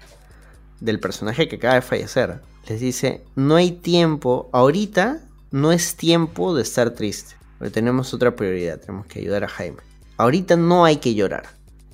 del 0.80 1.00
personaje 1.00 1.48
que 1.48 1.58
acaba 1.58 1.76
de 1.76 1.82
fallecer, 1.82 2.40
les 2.68 2.80
dice, 2.80 3.24
no 3.36 3.56
hay 3.56 3.72
tiempo, 3.72 4.50
ahorita 4.52 5.22
no 5.52 5.72
es 5.72 5.96
tiempo 5.96 6.54
de 6.54 6.64
estar 6.64 6.92
triste. 6.92 7.37
Pero 7.60 7.72
tenemos 7.72 8.14
otra 8.14 8.36
prioridad, 8.36 8.80
tenemos 8.80 9.06
que 9.08 9.20
ayudar 9.20 9.44
a 9.44 9.48
Jaime. 9.48 9.78
Ahorita 10.18 10.56
no 10.56 10.86
hay 10.86 10.98
que 10.98 11.16
llorar. 11.16 11.44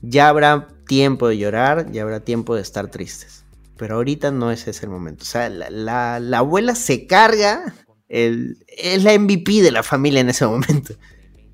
Ya 0.02 0.28
habrá 0.30 0.68
tiempo 0.88 1.28
de 1.28 1.38
llorar, 1.38 1.92
ya 1.92 2.02
habrá 2.04 2.20
tiempo 2.20 2.56
de 2.56 2.62
estar 2.62 2.90
tristes. 2.90 3.44
Pero 3.78 3.96
ahorita 3.96 4.32
no 4.32 4.52
es 4.52 4.68
ese 4.68 4.86
el 4.86 4.92
momento. 4.92 5.24
O 5.24 5.26
sea, 5.26 5.50
la, 5.50 5.70
la, 5.70 6.20
la 6.20 6.38
abuela 6.40 6.76
se 6.76 7.08
carga, 7.08 7.74
el, 8.10 8.58
es 8.68 9.04
la 9.04 9.18
MVP 9.18 9.62
de 9.62 9.72
la 9.72 9.84
familia 9.84 10.22
en 10.22 10.30
ese 10.30 10.46
momento. 10.46 10.94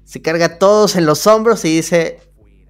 Se 0.03 0.21
carga 0.21 0.45
a 0.45 0.57
todos 0.59 0.95
en 0.95 1.05
los 1.05 1.27
hombros 1.27 1.63
y 1.65 1.75
dice, 1.75 2.19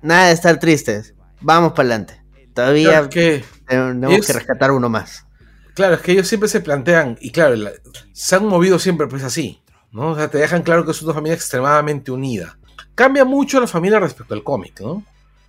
nada 0.01 0.27
de 0.27 0.33
estar 0.33 0.59
tristes, 0.59 1.13
vamos 1.41 1.71
para 1.71 1.83
adelante. 1.89 2.21
Todavía 2.53 2.89
Claro, 2.89 3.09
que 3.09 3.43
tenemos 3.67 4.25
que 4.27 4.33
rescatar 4.33 4.71
uno 4.71 4.89
más. 4.89 5.25
Claro, 5.73 5.95
es 5.95 6.01
que 6.01 6.11
ellos 6.11 6.27
siempre 6.27 6.49
se 6.49 6.59
plantean, 6.59 7.17
y 7.21 7.31
claro, 7.31 7.55
la- 7.55 7.71
se 8.11 8.35
han 8.35 8.45
movido 8.45 8.77
siempre 8.79 9.07
pues 9.07 9.23
así, 9.23 9.61
¿no? 9.91 10.11
O 10.11 10.15
sea, 10.15 10.29
te 10.29 10.37
dejan 10.37 10.63
claro 10.63 10.85
que 10.85 10.91
es 10.91 11.01
una 11.01 11.13
familia 11.13 11.35
extremadamente 11.35 12.11
unida. 12.11 12.57
Cambia 12.95 13.25
mucho 13.25 13.59
la 13.59 13.67
familia 13.67 13.99
respecto 13.99 14.33
al 14.33 14.43
cómic, 14.43 14.79
¿no? 14.81 15.03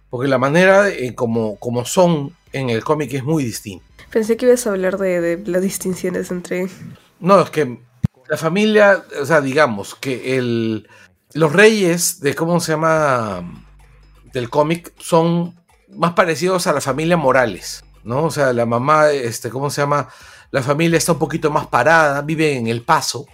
Porque 0.09 0.29
la 0.29 0.39
manera 0.39 0.83
de- 0.85 1.07
eh, 1.07 1.15
como, 1.15 1.57
como 1.57 1.85
son 1.85 2.35
en 2.53 2.71
el 2.71 2.83
cómic 2.85 3.12
es 3.15 3.25
muy 3.25 3.45
distinta. 3.45 3.85
Pensé 4.11 4.37
que 4.37 4.47
ibas 4.47 4.67
a 4.67 4.71
hablar 4.71 4.99
de, 4.99 5.21
de 5.21 5.51
las 5.51 5.62
distinciones 5.62 6.31
entre... 6.31 6.69
No, 7.21 7.41
es 7.43 7.51
que 7.51 7.79
la 8.29 8.37
familia, 8.37 9.05
o 9.21 9.25
sea, 9.27 9.41
digamos 9.41 9.95
que 9.95 10.37
el, 10.37 10.89
los 11.33 11.53
reyes 11.53 12.21
de, 12.21 12.35
¿cómo 12.35 12.59
se 12.61 12.73
llama? 12.73 13.65
Del 14.33 14.49
cómic 14.51 14.93
son 14.99 15.57
más 15.89 16.12
parecidos 16.15 16.67
a 16.67 16.73
la 16.73 16.81
familia 16.81 17.17
Morales, 17.17 17.85
¿no? 18.05 18.25
O 18.25 18.31
sea, 18.31 18.53
la 18.53 18.67
mamá, 18.67 19.11
este, 19.11 19.51
¿cómo 19.51 19.71
se 19.71 19.81
llama? 19.83 20.09
La 20.53 20.62
familia 20.62 20.99
está 20.99 21.12
un 21.12 21.19
poquito 21.19 21.51
más 21.51 21.67
parada, 21.67 22.23
vive 22.23 22.57
en 22.57 22.67
El 22.69 22.83
Paso, 22.83 23.27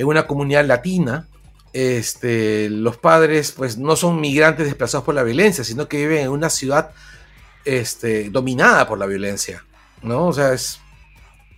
en 0.00 0.06
una 0.06 0.26
comunidad 0.26 0.64
latina. 0.64 1.26
Este, 1.72 2.68
los 2.70 2.96
padres, 2.96 3.52
pues, 3.52 3.78
no 3.78 3.94
son 3.94 4.20
migrantes 4.20 4.66
desplazados 4.66 5.04
por 5.04 5.14
la 5.14 5.22
violencia, 5.22 5.62
sino 5.62 5.86
que 5.86 5.98
viven 5.98 6.24
en 6.24 6.30
una 6.30 6.50
ciudad 6.50 6.90
este, 7.64 8.30
dominada 8.30 8.88
por 8.88 8.98
la 8.98 9.06
violencia, 9.06 9.64
¿no? 10.02 10.28
O 10.28 10.32
sea, 10.32 10.54
es 10.54 10.80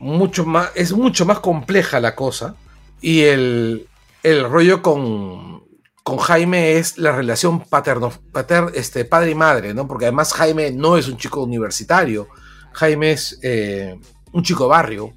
mucho 0.01 0.44
más, 0.44 0.70
es 0.74 0.93
mucho 0.93 1.24
más 1.24 1.39
compleja 1.39 2.01
la 2.01 2.16
cosa. 2.16 2.56
Y 3.01 3.20
el, 3.23 3.86
el 4.23 4.44
rollo 4.44 4.82
con, 4.82 5.62
con 6.02 6.19
Jaime 6.19 6.78
es 6.78 6.98
la 6.98 7.12
relación 7.12 7.60
paterno, 7.60 8.12
pater, 8.32 8.73
este, 8.74 9.05
padre 9.05 9.31
y 9.31 9.35
madre, 9.36 9.73
¿no? 9.73 9.86
Porque 9.86 10.06
además 10.06 10.32
Jaime 10.35 10.73
no 10.73 10.97
es 10.97 11.06
un 11.06 11.16
chico 11.16 11.43
universitario. 11.44 12.28
Jaime 12.73 13.12
es 13.12 13.39
eh, 13.43 13.98
un 14.32 14.43
chico 14.43 14.66
barrio. 14.66 15.14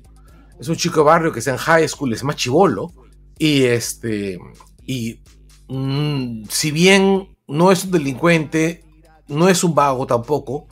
Es 0.59 0.69
un 0.69 0.75
chico 0.75 1.03
barrio 1.03 1.31
que 1.31 1.39
está 1.39 1.51
en 1.51 1.57
high 1.57 1.87
school, 1.89 2.13
es 2.13 2.23
más 2.23 2.35
chivolo. 2.35 2.93
Y 3.37 3.63
este. 3.63 4.39
Y 4.85 5.19
mm, 5.67 6.45
si 6.49 6.71
bien 6.71 7.35
no 7.47 7.71
es 7.71 7.85
un 7.85 7.91
delincuente, 7.91 8.83
no 9.27 9.49
es 9.49 9.63
un 9.63 9.75
vago 9.75 10.05
tampoco, 10.07 10.67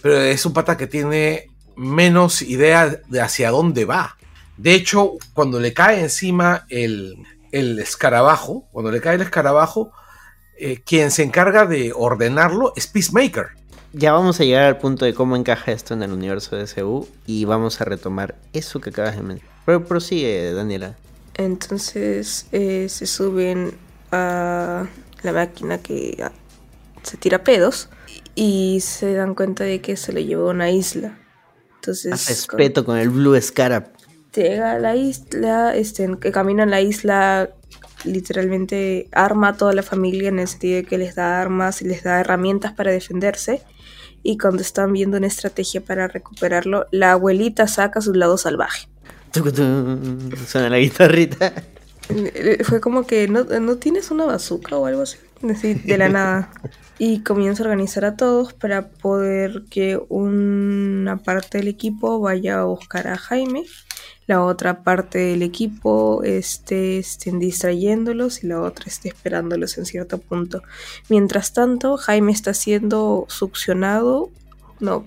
pero 0.00 0.20
es 0.20 0.44
un 0.46 0.52
pata 0.52 0.76
que 0.76 0.86
tiene 0.86 1.50
menos 1.76 2.42
idea 2.42 2.88
de 3.08 3.20
hacia 3.20 3.50
dónde 3.50 3.84
va. 3.84 4.16
De 4.56 4.74
hecho, 4.74 5.12
cuando 5.34 5.58
le 5.58 5.72
cae 5.72 6.00
encima 6.00 6.66
el, 6.68 7.16
el 7.50 7.78
escarabajo, 7.78 8.68
cuando 8.72 8.90
le 8.90 9.00
cae 9.00 9.16
el 9.16 9.22
escarabajo, 9.22 9.92
eh, 10.58 10.82
quien 10.84 11.10
se 11.10 11.22
encarga 11.22 11.66
de 11.66 11.92
ordenarlo 11.94 12.72
es 12.76 12.86
Peacemaker. 12.86 13.48
Ya 13.92 14.12
vamos 14.12 14.40
a 14.40 14.44
llegar 14.44 14.64
al 14.64 14.78
punto 14.78 15.04
de 15.04 15.12
cómo 15.12 15.36
encaja 15.36 15.72
esto 15.72 15.92
en 15.92 16.02
el 16.02 16.12
universo 16.12 16.56
de 16.56 16.66
SU 16.66 17.08
y 17.26 17.44
vamos 17.44 17.80
a 17.80 17.84
retomar 17.84 18.36
eso 18.52 18.80
que 18.80 18.90
acabas 18.90 19.16
de 19.16 19.22
mencionar. 19.22 19.56
Pero 19.66 19.84
prosigue, 19.84 20.52
Daniela. 20.52 20.96
Entonces 21.34 22.46
eh, 22.52 22.88
se 22.88 23.06
suben 23.06 23.72
a 24.10 24.86
la 25.22 25.32
máquina 25.32 25.78
que 25.78 26.18
ah, 26.22 26.32
se 27.02 27.16
tira 27.16 27.42
pedos 27.42 27.88
y 28.34 28.80
se 28.80 29.14
dan 29.14 29.34
cuenta 29.34 29.64
de 29.64 29.80
que 29.80 29.96
se 29.96 30.12
le 30.12 30.24
llevó 30.24 30.48
a 30.48 30.52
una 30.52 30.70
isla. 30.70 31.18
Entonces 31.76 32.12
Haz 32.12 32.28
respeto 32.28 32.84
con 32.84 32.98
el 32.98 33.10
Blue 33.10 33.40
Scarab. 33.40 33.90
llega 34.34 34.72
a 34.72 34.78
la 34.78 34.94
isla, 34.94 35.74
este, 35.74 36.08
que 36.20 36.32
camina 36.32 36.62
en 36.62 36.70
la 36.70 36.80
isla, 36.80 37.50
literalmente 38.04 39.08
arma 39.12 39.48
a 39.48 39.56
toda 39.56 39.72
la 39.72 39.82
familia 39.82 40.28
en 40.28 40.38
el 40.38 40.48
sentido 40.48 40.76
de 40.76 40.84
que 40.84 40.98
les 40.98 41.14
da 41.14 41.40
armas 41.40 41.82
y 41.82 41.86
les 41.86 42.02
da 42.02 42.20
herramientas 42.20 42.72
para 42.72 42.92
defenderse. 42.92 43.62
Y 44.22 44.38
cuando 44.38 44.62
están 44.62 44.92
viendo 44.92 45.16
una 45.16 45.26
estrategia 45.26 45.80
para 45.80 46.06
recuperarlo, 46.06 46.86
la 46.92 47.12
abuelita 47.12 47.66
saca 47.66 48.00
su 48.00 48.14
lado 48.14 48.38
salvaje. 48.38 48.91
Suena 50.46 50.68
la 50.68 50.78
guitarrita. 50.78 51.52
Eh, 52.08 52.62
Fue 52.64 52.80
como 52.80 53.06
que 53.06 53.28
no, 53.28 53.44
no 53.44 53.76
tienes 53.76 54.10
una 54.10 54.26
bazooka 54.26 54.76
o 54.76 54.86
algo 54.86 55.02
así, 55.02 55.18
de 55.40 55.98
la 55.98 56.08
nada. 56.08 56.50
Y 56.98 57.20
comienza 57.20 57.62
a 57.62 57.66
organizar 57.66 58.04
a 58.04 58.16
todos 58.16 58.52
para 58.52 58.88
poder 58.88 59.64
que 59.70 60.00
una 60.08 61.16
parte 61.16 61.58
del 61.58 61.68
equipo 61.68 62.20
vaya 62.20 62.60
a 62.60 62.64
buscar 62.64 63.08
a 63.08 63.16
Jaime, 63.16 63.64
la 64.26 64.44
otra 64.44 64.82
parte 64.82 65.18
del 65.18 65.42
equipo 65.42 66.22
esté, 66.22 66.98
estén 66.98 67.40
distrayéndolos 67.40 68.44
y 68.44 68.46
la 68.46 68.60
otra 68.60 68.84
esté 68.86 69.08
esperándolos 69.08 69.78
en 69.78 69.86
cierto 69.86 70.18
punto. 70.18 70.62
Mientras 71.08 71.52
tanto, 71.52 71.96
Jaime 71.96 72.30
está 72.30 72.54
siendo 72.54 73.26
succionado. 73.28 74.30
No. 74.78 75.04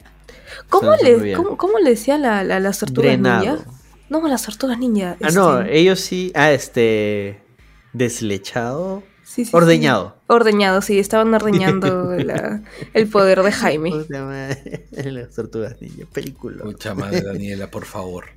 ¿Cómo, 0.69 0.91
le, 1.01 1.33
cómo, 1.33 1.57
cómo 1.57 1.79
le 1.79 1.91
decía 1.91 2.17
la, 2.17 2.43
la, 2.43 2.59
Drenado. 2.91 3.45
ninja? 3.45 3.65
No, 4.09 4.25
las 4.27 4.43
tortugas 4.43 4.77
ninja. 4.79 5.17
Ah, 5.21 5.29
no, 5.31 5.59
este, 5.61 5.79
ellos 5.79 5.99
sí. 5.99 6.31
Ah, 6.35 6.51
este. 6.51 7.39
Deslechado. 7.93 9.03
sí, 9.23 9.45
sí, 9.45 9.51
sí. 9.51 9.55
Ordeñado. 9.55 10.17
Ordeñado, 10.27 10.81
sí, 10.81 10.99
estaban 10.99 11.33
ordeñando 11.33 12.13
la- 12.17 12.61
el 12.93 13.07
poder 13.07 13.41
de 13.41 13.51
Jaime. 13.51 13.91
Puta 13.91 14.23
madre, 14.23 14.85
Las 15.11 15.33
tortugas 15.35 15.81
ninja, 15.81 16.05
película. 16.11 16.63
Mucha 16.65 16.93
madre, 16.93 17.21
Daniela, 17.21 17.69
por 17.71 17.85
favor. 17.85 18.25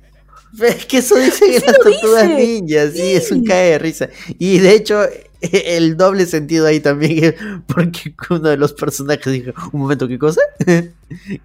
Es 0.59 0.87
que 0.87 0.97
eso 0.97 1.15
dicen 1.15 1.47
en 1.53 1.61
las 1.63 1.77
tortugas 1.77 2.23
dice, 2.27 2.35
ninjas, 2.61 2.93
sí, 2.93 3.01
es 3.13 3.31
un 3.31 3.43
cae 3.45 3.69
de 3.73 3.77
risa. 3.77 4.09
Y 4.39 4.57
de 4.57 4.73
hecho, 4.73 5.01
el 5.41 5.95
doble 5.95 6.25
sentido 6.25 6.65
ahí 6.65 6.79
también 6.79 7.23
es 7.23 7.35
porque 7.67 8.15
uno 8.31 8.49
de 8.49 8.57
los 8.57 8.73
personajes 8.73 9.31
dijo, 9.31 9.51
un 9.73 9.81
momento, 9.81 10.07
¿qué 10.07 10.17
cosa? 10.17 10.41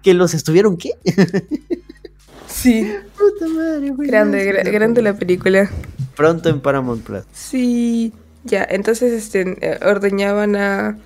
¿Que 0.01 0.13
los 0.15 0.33
estuvieron 0.33 0.75
qué? 0.77 0.89
Sí. 2.55 2.89
Puta 3.17 3.47
madre, 3.47 3.89
güey. 3.91 4.07
Grande, 4.07 4.49
gra- 4.51 4.71
grande 4.71 5.01
la 5.01 5.13
película. 5.13 5.69
Pronto 6.15 6.49
en 6.49 6.61
Paramount 6.61 7.03
Plus. 7.03 7.23
Sí. 7.33 8.13
Ya, 8.45 8.65
entonces 8.69 9.11
este, 9.11 9.57
eh, 9.61 9.79
ordeñaban 9.85 10.55
a, 10.55 10.97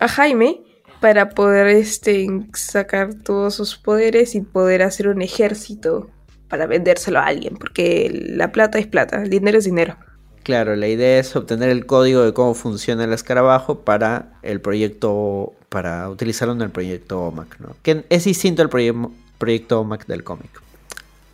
a 0.00 0.08
Jaime 0.08 0.60
para 1.00 1.30
poder 1.30 1.68
este, 1.68 2.26
sacar 2.54 3.14
todos 3.14 3.54
sus 3.54 3.76
poderes 3.78 4.34
y 4.34 4.40
poder 4.40 4.82
hacer 4.82 5.08
un 5.08 5.22
ejército 5.22 6.10
para 6.48 6.66
vendérselo 6.66 7.18
a 7.20 7.26
alguien, 7.26 7.56
porque 7.56 8.10
la 8.12 8.52
plata 8.52 8.78
es 8.78 8.86
plata, 8.86 9.22
el 9.22 9.30
dinero 9.30 9.58
es 9.58 9.64
dinero. 9.64 9.96
Claro, 10.42 10.76
la 10.76 10.86
idea 10.88 11.18
es 11.18 11.34
obtener 11.34 11.70
el 11.70 11.86
código 11.86 12.22
de 12.22 12.32
cómo 12.32 12.54
funciona 12.54 13.04
el 13.04 13.12
escarabajo 13.12 13.80
para 13.80 14.38
el 14.42 14.60
proyecto, 14.60 15.54
para 15.68 16.08
utilizarlo 16.08 16.54
en 16.54 16.62
el 16.62 16.70
proyecto 16.70 17.20
OMAC, 17.22 17.58
¿no? 17.60 17.76
Que 17.82 18.04
es 18.08 18.24
distinto 18.24 18.62
al 18.62 18.70
proye- 18.70 19.10
proyecto 19.38 19.80
OMAC 19.80 20.06
del 20.06 20.22
cómic. 20.24 20.50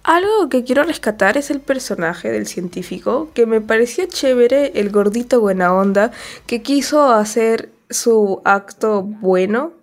Algo 0.05 0.49
que 0.49 0.65
quiero 0.65 0.83
rescatar 0.83 1.37
es 1.37 1.51
el 1.51 1.61
personaje 1.61 2.31
del 2.31 2.47
científico, 2.47 3.31
que 3.35 3.47
me 3.47 3.61
parecía 3.61 4.09
chévere, 4.09 4.73
el 4.75 4.91
gordito 4.91 5.41
buena 5.41 5.73
onda, 5.73 6.11
que 6.47 6.61
quiso 6.61 7.09
hacer 7.11 7.71
su 7.89 8.43
acto 8.45 9.03
bueno 9.03 9.75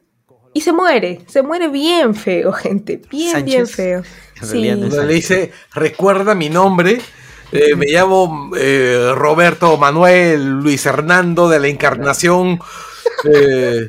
y 0.53 0.61
se 0.61 0.73
muere, 0.73 1.21
se 1.27 1.41
muere 1.41 1.69
bien 1.69 2.15
feo, 2.15 2.51
gente, 2.65 3.01
bien, 3.09 3.45
bien 3.45 3.67
feo. 3.67 4.03
Sí. 4.41 4.69
no 4.71 5.03
le 5.03 5.13
dice, 5.13 5.51
recuerda 5.73 6.35
mi 6.35 6.49
nombre, 6.49 6.99
eh, 7.51 7.75
me 7.75 7.87
llamo 7.87 8.51
eh, 8.57 9.11
Roberto 9.15 9.77
Manuel 9.77 10.59
Luis 10.59 10.85
Hernando 10.85 11.49
de 11.49 11.59
la 11.59 11.67
Encarnación 11.67 12.59
eh, 13.23 13.87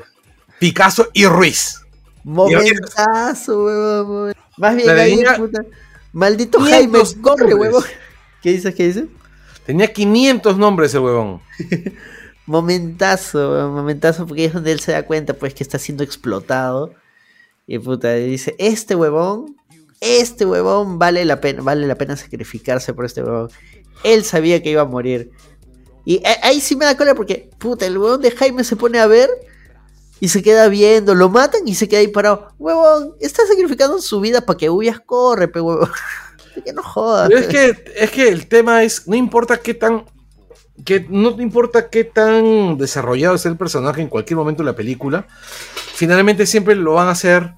Picasso 0.60 1.08
y 1.12 1.26
Ruiz. 1.26 1.80
Momentazo, 2.22 4.32
Más 4.58 4.76
bien 4.76 4.86
La 4.86 4.94
de 4.94 5.00
ahí, 5.00 5.16
niña- 5.16 5.36
puta. 5.36 5.64
Maldito 6.12 6.58
500 6.58 7.08
Jaime, 7.08 7.22
corre, 7.22 7.54
huevón. 7.54 7.84
¿Qué 8.42 8.52
dices? 8.52 8.74
¿Qué 8.74 8.86
dices? 8.86 9.04
Tenía 9.66 9.92
500 9.92 10.58
nombres 10.58 10.94
el 10.94 11.00
huevón. 11.00 11.40
Momentazo, 12.46 13.70
momentazo, 13.72 14.26
porque 14.26 14.46
es 14.46 14.52
donde 14.52 14.72
él 14.72 14.80
se 14.80 14.92
da 14.92 15.04
cuenta, 15.04 15.34
pues, 15.34 15.54
que 15.54 15.62
está 15.62 15.78
siendo 15.78 16.02
explotado. 16.02 16.92
Y 17.66 17.78
puta, 17.78 18.12
dice, 18.14 18.56
este 18.58 18.96
huevón, 18.96 19.56
este 20.00 20.44
huevón 20.46 20.98
vale 20.98 21.24
la 21.24 21.40
pena, 21.40 21.62
vale 21.62 21.86
la 21.86 21.94
pena 21.94 22.16
sacrificarse 22.16 22.92
por 22.92 23.04
este 23.04 23.22
huevón. 23.22 23.50
Él 24.02 24.24
sabía 24.24 24.60
que 24.62 24.70
iba 24.70 24.82
a 24.82 24.86
morir. 24.86 25.30
Y 26.04 26.24
a- 26.26 26.46
ahí 26.48 26.60
sí 26.60 26.74
me 26.74 26.86
da 26.86 26.96
cola 26.96 27.14
porque, 27.14 27.50
puta, 27.58 27.86
el 27.86 27.96
huevón 27.98 28.20
de 28.20 28.32
Jaime 28.32 28.64
se 28.64 28.74
pone 28.74 28.98
a 28.98 29.06
ver 29.06 29.30
y 30.20 30.28
se 30.28 30.42
queda 30.42 30.68
viendo, 30.68 31.14
lo 31.14 31.28
matan 31.28 31.62
y 31.66 31.74
se 31.74 31.88
queda 31.88 32.00
ahí 32.00 32.08
parado. 32.08 32.52
Huevón, 32.58 33.14
está 33.20 33.46
sacrificando 33.46 34.00
su 34.00 34.20
vida 34.20 34.44
para 34.44 34.56
que 34.58 34.70
huyas, 34.70 35.00
corre, 35.00 35.48
pe 35.48 35.60
huevón. 35.60 35.90
que 36.64 36.72
no 36.72 36.82
jodas. 36.82 37.28
Pero 37.28 37.40
es 37.40 37.46
que, 37.48 37.84
es 37.96 38.10
que 38.10 38.28
el 38.28 38.46
tema 38.46 38.82
es, 38.82 39.08
no 39.08 39.14
importa 39.16 39.56
qué 39.58 39.72
tan, 39.74 40.04
que 40.84 41.06
no 41.08 41.30
importa 41.40 41.88
qué 41.88 42.04
tan 42.04 42.76
desarrollado 42.76 43.34
es 43.36 43.46
el 43.46 43.56
personaje 43.56 44.00
en 44.02 44.08
cualquier 44.08 44.36
momento 44.36 44.62
de 44.62 44.70
la 44.70 44.76
película, 44.76 45.26
finalmente 45.94 46.46
siempre 46.46 46.74
lo 46.74 46.94
van 46.94 47.08
a 47.08 47.12
hacer 47.12 47.54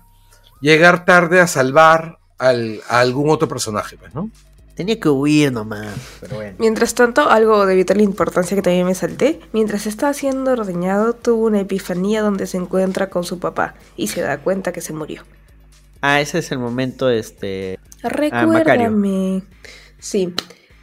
llegar 0.61 1.05
tarde 1.05 1.41
a 1.41 1.47
salvar 1.47 2.19
al- 2.39 2.81
a 2.89 3.01
algún 3.01 3.31
otro 3.31 3.49
personaje, 3.49 3.97
pues, 3.97 4.15
¿no? 4.15 4.31
Tenía 4.75 4.99
que 4.99 5.09
huir 5.09 5.53
nomás, 5.53 5.95
pero 6.21 6.37
bueno. 6.37 6.57
Mientras 6.59 6.95
tanto, 6.95 7.29
algo 7.29 7.67
de 7.67 7.75
vital 7.75 8.01
importancia 8.01 8.55
que 8.55 8.63
también 8.63 8.87
me 8.87 8.95
salté, 8.95 9.41
mientras 9.53 9.87
está 9.87 10.13
siendo 10.15 10.53
ordeñado, 10.53 11.13
tuvo 11.13 11.47
una 11.47 11.61
epifanía 11.61 12.23
donde 12.23 12.47
se 12.47 12.57
encuentra 12.57 13.11
con 13.11 13.25
su 13.25 13.39
papá 13.39 13.75
y 13.97 14.09
se 14.09 14.23
da 14.23 14.39
cuenta 14.39 14.73
que 14.73 14.81
se 14.81 14.95
murió. 14.95 15.25
Ah, 16.01 16.21
ese 16.21 16.39
es 16.39 16.51
el 16.53 16.59
momento, 16.59 17.11
este... 17.11 17.79
Recuérdame. 18.03 19.43
sí. 19.99 20.35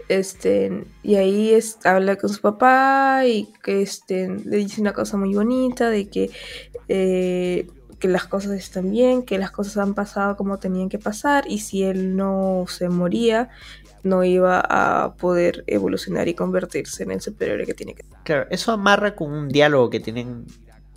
Este, 0.08 0.86
y 1.04 1.16
ahí 1.16 1.54
es, 1.54 1.78
habla 1.84 2.16
con 2.16 2.32
su 2.32 2.42
papá 2.42 3.22
y 3.28 3.54
que 3.62 3.84
este, 3.84 4.28
le 4.28 4.58
dice 4.58 4.82
una 4.82 4.92
cosa 4.92 5.18
muy 5.18 5.36
bonita 5.36 5.92
de 5.92 6.10
que, 6.10 6.32
eh, 6.88 7.68
que 8.00 8.08
las 8.08 8.26
cosas 8.26 8.52
están 8.54 8.92
bien, 8.92 9.24
que 9.24 9.38
las 9.38 9.52
cosas 9.52 9.78
han 9.78 9.94
pasado 9.94 10.36
como 10.36 10.58
tenían 10.58 10.90
que 10.90 11.00
pasar 11.00 11.46
y 11.48 11.60
si 11.60 11.84
él 11.84 12.16
no 12.16 12.66
se 12.68 12.90
moría, 12.90 13.50
no 14.04 14.24
iba 14.24 14.62
a 14.62 15.16
poder 15.16 15.64
evolucionar 15.68 16.28
y 16.28 16.34
convertirse 16.34 17.04
en 17.04 17.12
el 17.12 17.22
superhéroe 17.22 17.66
que 17.66 17.74
tiene 17.74 17.94
que 17.94 18.04
ser. 18.04 18.18
Claro, 18.24 18.48
eso 18.50 18.72
amarra 18.72 19.16
con 19.16 19.32
un 19.32 19.50
diálogo 19.50 19.90
que 19.90 20.00
tienen 20.00 20.46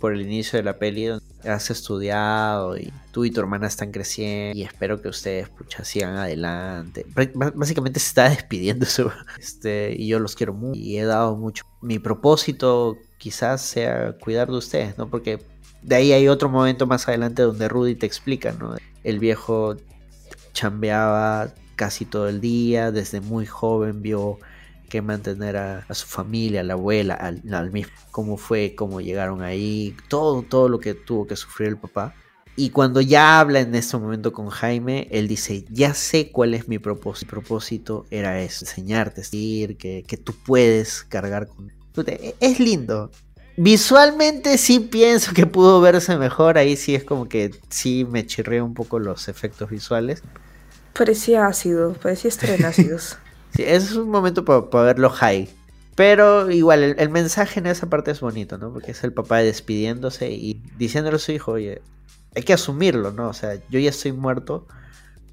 por 0.03 0.11
el 0.11 0.21
inicio 0.21 0.57
de 0.57 0.63
la 0.63 0.77
peli 0.77 1.05
donde 1.05 1.23
has 1.49 1.69
estudiado 1.69 2.75
y 2.77 2.91
tú 3.11 3.23
y 3.23 3.31
tu 3.31 3.39
hermana 3.39 3.67
están 3.67 3.91
creciendo 3.91 4.57
y 4.57 4.63
espero 4.63 5.01
que 5.01 5.07
ustedes 5.07 5.47
pucha 5.47 5.85
sigan 5.85 6.17
adelante. 6.17 7.05
Básicamente 7.55 8.01
se 8.01 8.07
está 8.07 8.29
despidiendo. 8.29 8.85
Este, 9.39 9.95
y 9.97 10.07
yo 10.07 10.19
los 10.19 10.35
quiero 10.35 10.53
mucho 10.53 10.77
y 10.77 10.97
he 10.97 11.05
dado 11.05 11.37
mucho. 11.37 11.63
Mi 11.81 11.99
propósito 11.99 12.97
quizás 13.17 13.61
sea 13.61 14.17
cuidar 14.19 14.49
de 14.49 14.57
ustedes, 14.57 14.97
¿no? 14.97 15.09
Porque 15.09 15.39
de 15.83 15.95
ahí 15.95 16.11
hay 16.13 16.27
otro 16.27 16.49
momento 16.49 16.87
más 16.87 17.07
adelante 17.07 17.41
donde 17.41 17.67
Rudy 17.67 17.95
te 17.95 18.05
explica, 18.05 18.51
¿no? 18.53 18.75
El 19.03 19.19
viejo 19.19 19.77
chambeaba 20.53 21.53
casi 21.75 22.05
todo 22.05 22.29
el 22.29 22.39
día, 22.41 22.91
desde 22.91 23.21
muy 23.21 23.45
joven 23.45 24.01
vio 24.01 24.39
que 24.89 25.01
mantener 25.01 25.57
a, 25.57 25.85
su 25.93 26.05
familia, 26.05 26.61
a 26.61 26.63
la 26.63 26.73
abuela, 26.73 27.15
al, 27.15 27.71
mismo, 27.71 27.91
cómo 28.11 28.37
fue, 28.37 28.75
cómo 28.75 29.01
llegaron 29.01 29.41
ahí, 29.41 29.95
todo, 30.07 30.43
todo 30.43 30.69
lo 30.69 30.79
que 30.79 30.93
tuvo 30.93 31.25
que 31.25 31.35
sufrir 31.35 31.69
el 31.69 31.77
papá. 31.77 32.13
Y 32.55 32.69
cuando 32.69 33.01
ya 33.01 33.39
habla 33.39 33.61
en 33.61 33.73
este 33.73 33.97
momento 33.97 34.31
con 34.31 34.49
Jaime, 34.49 35.07
él 35.09 35.27
dice, 35.27 35.65
ya 35.71 35.95
sé 35.95 36.29
cuál 36.31 36.53
es 36.53 36.67
mi 36.67 36.77
propósito. 36.77 37.25
Mi 37.25 37.29
propósito 37.31 38.05
era 38.11 38.39
eso, 38.41 38.65
enseñarte, 38.65 39.21
decir 39.21 39.77
que, 39.77 40.03
que 40.07 40.17
tú 40.17 40.33
puedes 40.45 41.03
cargar 41.03 41.47
con... 41.47 41.71
E- 42.05 42.35
Es 42.39 42.59
lindo. 42.59 43.09
Visualmente 43.55 44.57
sí 44.57 44.79
pienso 44.79 45.33
que 45.33 45.45
pudo 45.45 45.79
verse 45.79 46.17
mejor, 46.17 46.57
ahí 46.57 46.75
sí 46.75 46.95
es 46.95 47.03
como 47.03 47.29
que 47.29 47.51
sí 47.69 48.05
me 48.09 48.25
chirré 48.25 48.61
un 48.61 48.73
poco 48.73 48.99
los 48.99 49.27
efectos 49.27 49.69
visuales. 49.69 50.23
Parecía 50.93 51.47
ácido, 51.47 51.93
parecía 51.93 52.29
estar 52.29 52.49
en 52.49 52.65
ácidos. 52.65 53.17
Sí, 53.55 53.61
es 53.63 53.91
un 53.91 54.09
momento 54.09 54.43
para 54.45 54.83
verlo 54.83 55.11
high. 55.11 55.47
Pero 55.93 56.49
igual, 56.49 56.81
el, 56.81 56.95
el 56.97 57.09
mensaje 57.09 57.59
en 57.59 57.67
esa 57.67 57.87
parte 57.87 58.09
es 58.09 58.19
bonito, 58.19 58.57
¿no? 58.57 58.73
Porque 58.73 58.89
es 58.89 59.03
el 59.03 59.13
papá 59.13 59.43
despidiéndose 59.43 60.31
y 60.31 60.63
diciéndole 60.75 61.17
a 61.17 61.19
su 61.19 61.33
hijo, 61.33 61.51
oye, 61.51 61.83
hay 62.35 62.41
que 62.41 62.53
asumirlo, 62.53 63.11
¿no? 63.11 63.29
O 63.29 63.33
sea, 63.33 63.55
yo 63.69 63.77
ya 63.77 63.91
estoy 63.91 64.11
muerto, 64.11 64.67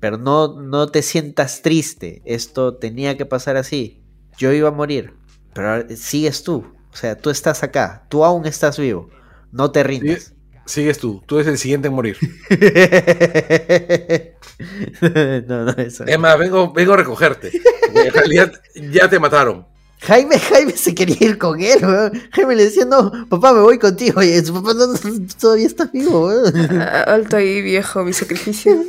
pero 0.00 0.18
no, 0.18 0.60
no 0.60 0.88
te 0.88 1.00
sientas 1.00 1.62
triste. 1.62 2.20
Esto 2.26 2.76
tenía 2.76 3.16
que 3.16 3.24
pasar 3.24 3.56
así. 3.56 4.02
Yo 4.36 4.52
iba 4.52 4.68
a 4.68 4.72
morir, 4.72 5.14
pero 5.54 5.70
ahora 5.70 5.96
sigues 5.96 6.42
tú. 6.42 6.66
O 6.92 6.96
sea, 6.96 7.16
tú 7.16 7.30
estás 7.30 7.62
acá, 7.62 8.04
tú 8.08 8.24
aún 8.24 8.46
estás 8.46 8.78
vivo. 8.78 9.10
No 9.52 9.70
te 9.70 9.82
rindas. 9.82 10.34
Sigues 10.66 10.98
tú, 10.98 11.22
tú 11.26 11.36
eres 11.36 11.48
el 11.48 11.58
siguiente 11.58 11.88
en 11.88 11.94
morir. 11.94 12.16
no, 15.48 15.64
no, 15.64 15.72
eso. 15.72 16.04
Es 16.04 16.18
más, 16.18 16.38
vengo, 16.38 16.72
vengo 16.72 16.92
a 16.92 16.96
recogerte. 16.96 17.50
En 17.94 18.12
realidad 18.12 18.52
ya 18.92 19.08
te 19.08 19.18
mataron. 19.18 19.66
Jaime, 20.02 20.38
Jaime 20.38 20.76
se 20.76 20.94
quería 20.94 21.16
ir 21.20 21.38
con 21.38 21.60
él, 21.60 21.84
weón. 21.84 22.12
Jaime 22.32 22.56
le 22.56 22.64
decía, 22.64 22.84
no, 22.84 23.10
papá, 23.28 23.52
me 23.52 23.60
voy 23.60 23.78
contigo. 23.78 24.22
Y 24.22 24.44
su 24.44 24.54
papá 24.54 24.74
no, 24.74 24.86
no, 24.86 24.98
todavía 25.38 25.66
está 25.66 25.86
vivo, 25.86 26.26
weón. 26.26 26.80
Ah, 26.80 27.02
Alto 27.02 27.36
ahí, 27.36 27.60
viejo, 27.60 28.04
mi 28.04 28.12
sacrificio. 28.12 28.74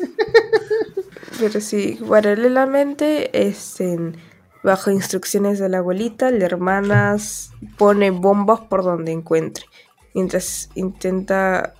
Pero 1.39 1.59
sí, 1.59 1.99
paralelamente, 2.07 3.47
este, 3.47 4.13
bajo 4.63 4.91
instrucciones 4.91 5.59
de 5.59 5.69
la 5.69 5.79
abuelita, 5.79 6.31
la 6.31 6.45
hermana 6.45 7.17
pone 7.77 8.11
bombas 8.11 8.61
por 8.61 8.83
donde 8.83 9.11
encuentre. 9.11 9.65
Mientras 10.13 10.69
intenta 10.75 11.73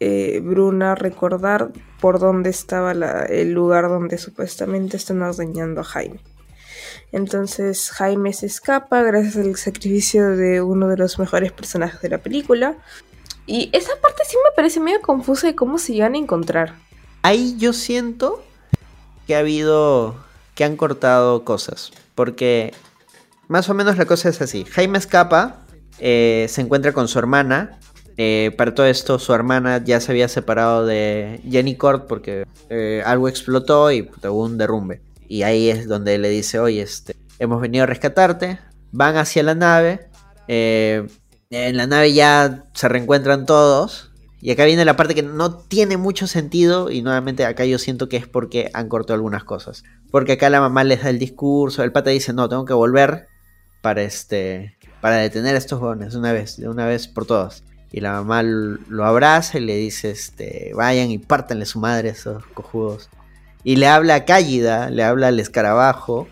eh, 0.00 0.40
Bruna 0.42 0.94
recordar 0.94 1.70
por 2.00 2.18
dónde 2.18 2.50
estaba 2.50 2.92
el 2.92 3.52
lugar 3.52 3.88
donde 3.88 4.18
supuestamente 4.18 4.96
están 4.96 5.22
ordeñando 5.22 5.82
a 5.82 5.84
Jaime. 5.84 6.20
Entonces 7.12 7.90
Jaime 7.90 8.32
se 8.32 8.46
escapa 8.46 9.02
gracias 9.02 9.36
al 9.36 9.56
sacrificio 9.56 10.30
de 10.36 10.62
uno 10.62 10.88
de 10.88 10.96
los 10.96 11.18
mejores 11.18 11.52
personajes 11.52 12.00
de 12.00 12.08
la 12.08 12.18
película. 12.18 12.76
Y 13.46 13.68
esa 13.72 13.92
parte 14.00 14.22
sí 14.26 14.36
me 14.36 14.54
parece 14.54 14.80
medio 14.80 15.00
confusa 15.00 15.48
de 15.48 15.54
cómo 15.54 15.78
se 15.78 15.92
llegan 15.92 16.14
a 16.14 16.18
encontrar. 16.18 16.74
Ahí 17.22 17.56
yo 17.58 17.72
siento 17.72 18.42
que 19.26 19.34
ha 19.34 19.40
habido. 19.40 20.29
Que 20.60 20.64
han 20.64 20.76
cortado 20.76 21.42
cosas. 21.42 21.90
Porque 22.14 22.74
más 23.48 23.70
o 23.70 23.74
menos 23.74 23.96
la 23.96 24.04
cosa 24.04 24.28
es 24.28 24.42
así. 24.42 24.66
Jaime 24.66 24.98
escapa, 24.98 25.64
eh, 25.98 26.44
se 26.50 26.60
encuentra 26.60 26.92
con 26.92 27.08
su 27.08 27.18
hermana. 27.18 27.78
Eh, 28.18 28.54
para 28.58 28.74
todo 28.74 28.84
esto, 28.84 29.18
su 29.18 29.32
hermana 29.32 29.82
ya 29.82 30.02
se 30.02 30.12
había 30.12 30.28
separado 30.28 30.84
de 30.84 31.40
Jenny 31.50 31.76
Cord 31.76 32.02
porque 32.06 32.44
eh, 32.68 33.02
algo 33.06 33.26
explotó 33.26 33.90
y 33.90 34.10
hubo 34.22 34.44
un 34.44 34.58
derrumbe. 34.58 35.00
Y 35.26 35.44
ahí 35.44 35.70
es 35.70 35.88
donde 35.88 36.18
le 36.18 36.28
dice, 36.28 36.58
oye, 36.58 36.82
este, 36.82 37.16
hemos 37.38 37.62
venido 37.62 37.84
a 37.84 37.86
rescatarte. 37.86 38.58
Van 38.92 39.16
hacia 39.16 39.42
la 39.42 39.54
nave. 39.54 40.10
en 40.46 41.08
la 41.48 41.86
nave 41.86 42.12
ya 42.12 42.66
se 42.74 42.86
reencuentran 42.86 43.46
todos. 43.46 44.09
Y 44.42 44.50
acá 44.50 44.64
viene 44.64 44.84
la 44.84 44.96
parte 44.96 45.14
que 45.14 45.22
no 45.22 45.54
tiene 45.58 45.96
mucho 45.96 46.26
sentido. 46.26 46.90
Y 46.90 47.02
nuevamente 47.02 47.44
acá 47.44 47.64
yo 47.64 47.78
siento 47.78 48.08
que 48.08 48.16
es 48.16 48.26
porque 48.26 48.70
han 48.72 48.88
cortado 48.88 49.14
algunas 49.14 49.44
cosas. 49.44 49.84
Porque 50.10 50.32
acá 50.32 50.48
la 50.48 50.60
mamá 50.60 50.82
les 50.84 51.02
da 51.02 51.10
el 51.10 51.18
discurso. 51.18 51.82
El 51.82 51.92
pata 51.92 52.10
dice, 52.10 52.32
no, 52.32 52.48
tengo 52.48 52.64
que 52.64 52.72
volver 52.72 53.26
para 53.82 54.02
este. 54.02 54.76
Para 55.00 55.16
detener 55.16 55.54
a 55.54 55.58
estos 55.58 55.78
jóvenes 55.78 56.14
una 56.14 56.32
vez, 56.32 56.56
de 56.56 56.68
una 56.68 56.86
vez 56.86 57.08
por 57.08 57.26
todas. 57.26 57.64
Y 57.92 58.00
la 58.00 58.12
mamá 58.12 58.42
lo 58.42 59.04
abraza 59.04 59.58
y 59.58 59.62
le 59.62 59.76
dice, 59.76 60.10
este, 60.10 60.72
vayan 60.74 61.10
y 61.10 61.18
pártanle 61.18 61.66
su 61.66 61.80
madre 61.80 62.10
esos 62.10 62.44
cojudos. 62.46 63.08
Y 63.64 63.76
le 63.76 63.88
habla 63.88 64.14
a 64.14 64.24
Cállida, 64.24 64.90
le 64.90 65.02
habla 65.02 65.28
al 65.28 65.40
escarabajo. 65.40 66.28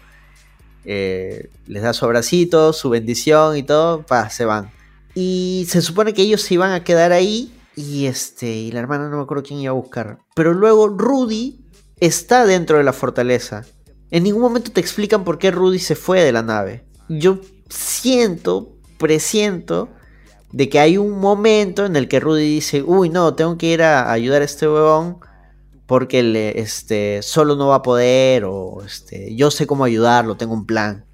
eh, 0.84 1.50
les 1.66 1.82
da 1.82 1.92
su 1.92 2.04
abracito, 2.04 2.72
su 2.72 2.88
bendición 2.90 3.56
y 3.56 3.62
todo, 3.62 4.02
pa, 4.02 4.30
se 4.30 4.44
van. 4.46 4.70
Y 5.14 5.66
se 5.68 5.82
supone 5.82 6.14
que 6.14 6.22
ellos 6.22 6.40
se 6.42 6.54
iban 6.54 6.72
a 6.72 6.84
quedar 6.84 7.12
ahí. 7.12 7.52
Y 7.78 8.06
este. 8.06 8.50
Y 8.50 8.72
la 8.72 8.80
hermana 8.80 9.08
no 9.08 9.18
me 9.18 9.22
acuerdo 9.22 9.44
quién 9.44 9.60
iba 9.60 9.70
a 9.70 9.74
buscar. 9.74 10.18
Pero 10.34 10.52
luego 10.52 10.88
Rudy 10.88 11.64
está 12.00 12.44
dentro 12.44 12.76
de 12.76 12.82
la 12.82 12.92
fortaleza. 12.92 13.64
En 14.10 14.24
ningún 14.24 14.42
momento 14.42 14.72
te 14.72 14.80
explican 14.80 15.22
por 15.22 15.38
qué 15.38 15.52
Rudy 15.52 15.78
se 15.78 15.94
fue 15.94 16.24
de 16.24 16.32
la 16.32 16.42
nave. 16.42 16.84
Yo 17.08 17.38
siento, 17.68 18.76
presiento, 18.98 19.90
de 20.50 20.68
que 20.68 20.80
hay 20.80 20.98
un 20.98 21.20
momento 21.20 21.86
en 21.86 21.94
el 21.94 22.08
que 22.08 22.18
Rudy 22.18 22.54
dice, 22.54 22.82
uy, 22.82 23.10
no, 23.10 23.34
tengo 23.36 23.56
que 23.56 23.66
ir 23.66 23.82
a 23.82 24.10
ayudar 24.10 24.42
a 24.42 24.46
este 24.46 24.66
huevón 24.66 25.18
porque 25.86 26.24
le, 26.24 26.60
este, 26.60 27.22
solo 27.22 27.54
no 27.54 27.68
va 27.68 27.76
a 27.76 27.82
poder 27.82 28.44
o 28.44 28.82
este, 28.84 29.36
yo 29.36 29.52
sé 29.52 29.68
cómo 29.68 29.84
ayudarlo, 29.84 30.36
tengo 30.36 30.54
un 30.54 30.66
plan. 30.66 31.04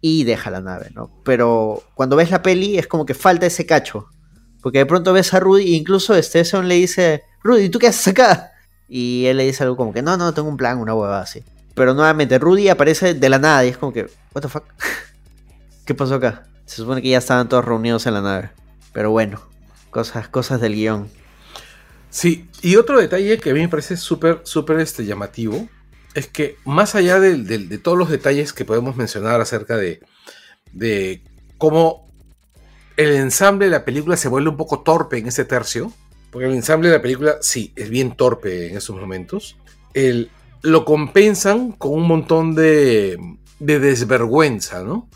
Y 0.00 0.24
deja 0.24 0.50
la 0.50 0.62
nave, 0.62 0.90
¿no? 0.94 1.10
Pero 1.24 1.82
cuando 1.94 2.16
ves 2.16 2.30
la 2.30 2.40
peli 2.40 2.78
es 2.78 2.86
como 2.86 3.04
que 3.04 3.12
falta 3.12 3.44
ese 3.44 3.66
cacho. 3.66 4.06
Porque 4.62 4.78
de 4.78 4.86
pronto 4.86 5.12
ves 5.12 5.32
a 5.34 5.40
Rudy, 5.40 5.74
e 5.74 5.76
incluso 5.76 6.14
este 6.14 6.44
Son 6.44 6.68
le 6.68 6.74
dice, 6.76 7.24
Rudy, 7.42 7.68
¿tú 7.70 7.78
qué 7.78 7.86
haces 7.88 8.08
acá? 8.08 8.52
Y 8.88 9.26
él 9.26 9.36
le 9.38 9.44
dice 9.46 9.62
algo 9.62 9.76
como 9.76 9.92
que, 9.92 10.02
no, 10.02 10.16
no, 10.16 10.34
tengo 10.34 10.48
un 10.48 10.56
plan, 10.56 10.78
una 10.78 10.94
huevada 10.94 11.22
así. 11.22 11.42
Pero 11.74 11.94
nuevamente, 11.94 12.38
Rudy 12.38 12.68
aparece 12.68 13.14
de 13.14 13.28
la 13.28 13.38
nada 13.38 13.64
y 13.64 13.68
es 13.68 13.78
como 13.78 13.92
que, 13.92 14.08
what 14.34 14.42
the 14.42 14.48
fuck? 14.48 14.64
¿Qué 15.84 15.94
pasó 15.94 16.16
acá? 16.16 16.44
Se 16.66 16.76
supone 16.76 17.00
que 17.02 17.08
ya 17.10 17.18
estaban 17.18 17.48
todos 17.48 17.64
reunidos 17.64 18.06
en 18.06 18.14
la 18.14 18.20
nave. 18.20 18.50
Pero 18.92 19.10
bueno, 19.10 19.40
cosas, 19.90 20.28
cosas 20.28 20.60
del 20.60 20.74
guion. 20.74 21.08
Sí, 22.10 22.48
y 22.62 22.76
otro 22.76 22.98
detalle 23.00 23.38
que 23.38 23.50
a 23.50 23.54
mí 23.54 23.60
me 23.60 23.68
parece 23.68 23.96
súper, 23.96 24.40
súper 24.44 24.80
este, 24.80 25.04
llamativo 25.06 25.68
es 26.14 26.26
que 26.26 26.56
más 26.64 26.96
allá 26.96 27.20
del- 27.20 27.46
del- 27.46 27.68
de 27.68 27.78
todos 27.78 27.96
los 27.96 28.10
detalles 28.10 28.52
que 28.52 28.64
podemos 28.64 28.96
mencionar 28.96 29.40
acerca 29.40 29.76
de, 29.76 30.00
de 30.72 31.22
cómo 31.56 32.09
el 33.00 33.12
ensamble 33.12 33.64
de 33.64 33.70
la 33.70 33.84
película 33.86 34.14
se 34.18 34.28
vuelve 34.28 34.50
un 34.50 34.58
poco 34.58 34.80
torpe 34.80 35.16
en 35.16 35.26
ese 35.26 35.46
tercio, 35.46 35.90
porque 36.30 36.46
el 36.48 36.54
ensamble 36.54 36.90
de 36.90 36.96
la 36.96 37.02
película 37.02 37.38
sí 37.40 37.72
es 37.74 37.88
bien 37.88 38.14
torpe 38.14 38.68
en 38.68 38.76
esos 38.76 38.94
momentos, 39.00 39.56
lo 40.62 40.84
compensan 40.84 41.72
con 41.72 41.92
un 41.92 42.06
montón 42.06 42.54
de, 42.54 43.18
de 43.58 43.78
desvergüenza, 43.78 44.82
¿no? 44.84 45.08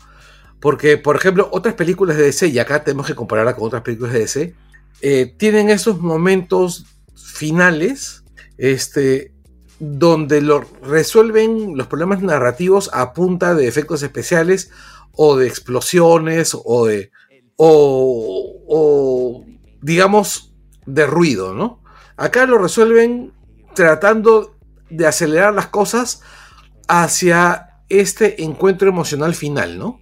Porque, 0.59 0.97
por 0.97 1.15
ejemplo, 1.15 1.47
otras 1.51 1.75
películas 1.75 2.17
de 2.17 2.23
DC, 2.23 2.47
y 2.47 2.57
acá 2.57 2.83
tenemos 2.83 3.05
que 3.05 3.13
compararla 3.13 3.55
con 3.55 3.67
otras 3.67 3.83
películas 3.83 4.13
de 4.13 4.19
DC, 4.19 4.55
eh, 5.01 5.35
tienen 5.37 5.69
esos 5.69 5.99
momentos 5.99 6.87
finales 7.13 8.23
este, 8.57 9.31
donde 9.77 10.41
lo 10.41 10.65
resuelven 10.81 11.77
los 11.77 11.85
problemas 11.85 12.23
narrativos 12.23 12.89
a 12.93 13.13
punta 13.13 13.53
de 13.53 13.67
efectos 13.67 14.01
especiales 14.01 14.71
o 15.11 15.37
de 15.37 15.47
explosiones 15.47 16.57
o 16.65 16.87
de 16.87 17.11
o, 17.57 18.63
o, 18.67 19.45
digamos 19.81 20.53
de 20.85 21.05
ruido, 21.05 21.53
¿no? 21.53 21.81
Acá 22.17 22.45
lo 22.45 22.57
resuelven 22.57 23.33
tratando 23.73 24.55
de 24.89 25.07
acelerar 25.07 25.53
las 25.53 25.67
cosas 25.67 26.21
hacia 26.87 27.81
este 27.89 28.43
encuentro 28.43 28.89
emocional 28.89 29.35
final, 29.35 29.77
¿no? 29.77 29.99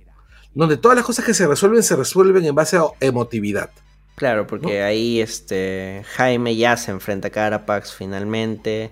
Donde 0.54 0.78
todas 0.78 0.96
las 0.96 1.06
cosas 1.06 1.26
que 1.26 1.34
se 1.34 1.48
resuelven 1.48 1.84
se 1.84 1.96
resuelven 1.96 2.46
en 2.46 2.56
base 2.56 2.78
a 2.78 2.84
emotividad. 3.00 3.72
Claro, 4.16 4.46
porque 4.46 4.84
ahí 4.84 5.22
este 5.22 6.06
Jaime 6.16 6.56
ya 6.56 6.78
se 6.78 6.92
enfrenta 6.92 7.30
a 7.30 7.32
Carapax 7.32 7.94
finalmente. 7.96 8.92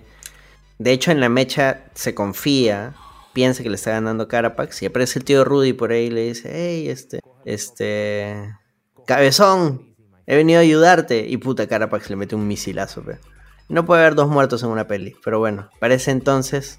De 0.78 0.92
hecho, 0.92 1.12
en 1.12 1.20
la 1.20 1.28
mecha 1.28 1.84
se 1.94 2.12
confía, 2.14 2.94
piensa 3.32 3.62
que 3.62 3.68
le 3.70 3.76
está 3.76 3.90
ganando 3.92 4.28
Carapax 4.28 4.82
y 4.82 4.86
aparece 4.86 5.18
el 5.18 5.24
tío 5.24 5.44
Rudy 5.44 5.72
por 5.72 5.92
ahí 5.92 6.04
y 6.06 6.10
le 6.10 6.22
dice, 6.28 6.50
hey, 6.52 6.88
este, 6.88 7.20
este, 7.44 8.54
cabezón, 9.06 9.94
he 10.26 10.36
venido 10.36 10.58
a 10.58 10.62
ayudarte. 10.62 11.26
Y 11.28 11.36
puta, 11.38 11.66
Carapax 11.66 12.10
le 12.10 12.16
mete 12.16 12.34
un 12.34 12.46
misilazo, 12.46 13.02
pe. 13.02 13.18
No 13.68 13.84
puede 13.86 14.02
haber 14.02 14.14
dos 14.14 14.28
muertos 14.28 14.62
en 14.62 14.68
una 14.68 14.86
peli, 14.86 15.14
pero 15.24 15.38
bueno, 15.38 15.70
parece 15.80 16.10
entonces... 16.10 16.78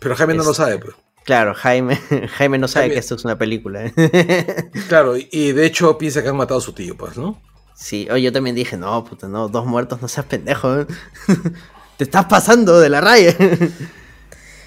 Pero 0.00 0.16
Jaime 0.16 0.34
no 0.34 0.42
lo 0.44 0.50
Este, 0.52 0.62
sabe, 0.62 0.78
pues. 0.78 0.94
Claro, 1.24 1.54
Jaime, 1.54 1.96
Jaime 2.36 2.58
no 2.58 2.66
sabe 2.68 2.86
Jaime- 2.86 2.94
que 2.94 2.98
esto 3.00 3.14
es 3.16 3.24
una 3.24 3.38
película. 3.38 3.84
¿eh? 3.84 4.70
Claro, 4.88 5.14
y, 5.16 5.52
de 5.52 5.66
hecho 5.66 5.96
piensa 5.98 6.22
que 6.22 6.28
han 6.30 6.36
matado 6.36 6.58
a 6.58 6.62
su 6.62 6.72
tío, 6.72 6.96
pues, 6.96 7.16
¿no? 7.16 7.40
Sí, 7.74 8.08
oye, 8.10 8.22
yo 8.22 8.32
también 8.32 8.56
dije, 8.56 8.76
no, 8.76 9.04
puta, 9.04 9.28
no, 9.28 9.48
dos 9.48 9.66
muertos, 9.66 10.00
no 10.02 10.08
seas 10.08 10.26
pendejo. 10.26 10.80
¿eh? 10.80 10.86
Te 11.96 12.04
estás 12.04 12.24
pasando 12.26 12.80
de 12.80 12.88
la 12.88 13.00
raya. 13.00 13.36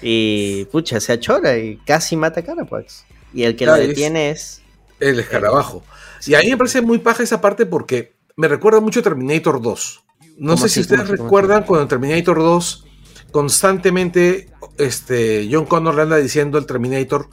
Y, 0.02 0.64
pucha, 0.66 1.00
se 1.00 1.12
achora 1.12 1.56
y 1.58 1.78
casi 1.78 2.16
mata 2.16 2.40
a 2.40 2.44
Carapax. 2.44 3.04
Y 3.32 3.44
el 3.44 3.56
que 3.56 3.64
Claro, 3.64 3.82
lo 3.82 3.88
detiene 3.88 4.30
es... 4.30 4.62
El 5.00 5.18
escarabajo. 5.18 5.82
Y 6.26 6.34
a 6.34 6.40
mí 6.40 6.50
me 6.50 6.56
parece 6.56 6.80
muy 6.80 6.98
paja 6.98 7.22
esa 7.22 7.40
parte 7.40 7.66
porque 7.66 8.14
me 8.36 8.48
recuerda 8.48 8.80
mucho 8.80 9.00
a 9.00 9.02
Terminator 9.02 9.60
2. 9.60 10.04
No 10.38 10.54
¿Cómo 10.54 10.56
sé 10.56 10.68
si 10.68 10.80
ustedes 10.80 11.08
recuerdan 11.08 11.64
cuando 11.64 11.82
en 11.82 11.88
Terminator 11.88 12.38
2 12.38 12.84
constantemente 13.30 14.48
este, 14.78 15.48
John 15.50 15.66
Connor 15.66 15.94
le 15.94 16.02
anda 16.02 16.16
diciendo 16.16 16.58
al 16.58 16.66
Terminator 16.66 17.28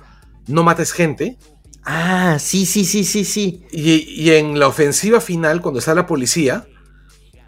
no 0.47 0.63
mates 0.63 0.91
gente. 0.91 1.37
Ah, 1.85 2.37
sí, 2.39 2.65
sí, 2.65 2.85
sí, 2.85 3.03
sí, 3.03 3.25
sí. 3.25 3.63
Y, 3.71 3.91
y 4.21 4.31
en 4.31 4.59
la 4.59 4.67
ofensiva 4.67 5.21
final, 5.21 5.61
cuando 5.61 5.79
está 5.79 5.93
la 5.95 6.05
policía, 6.05 6.67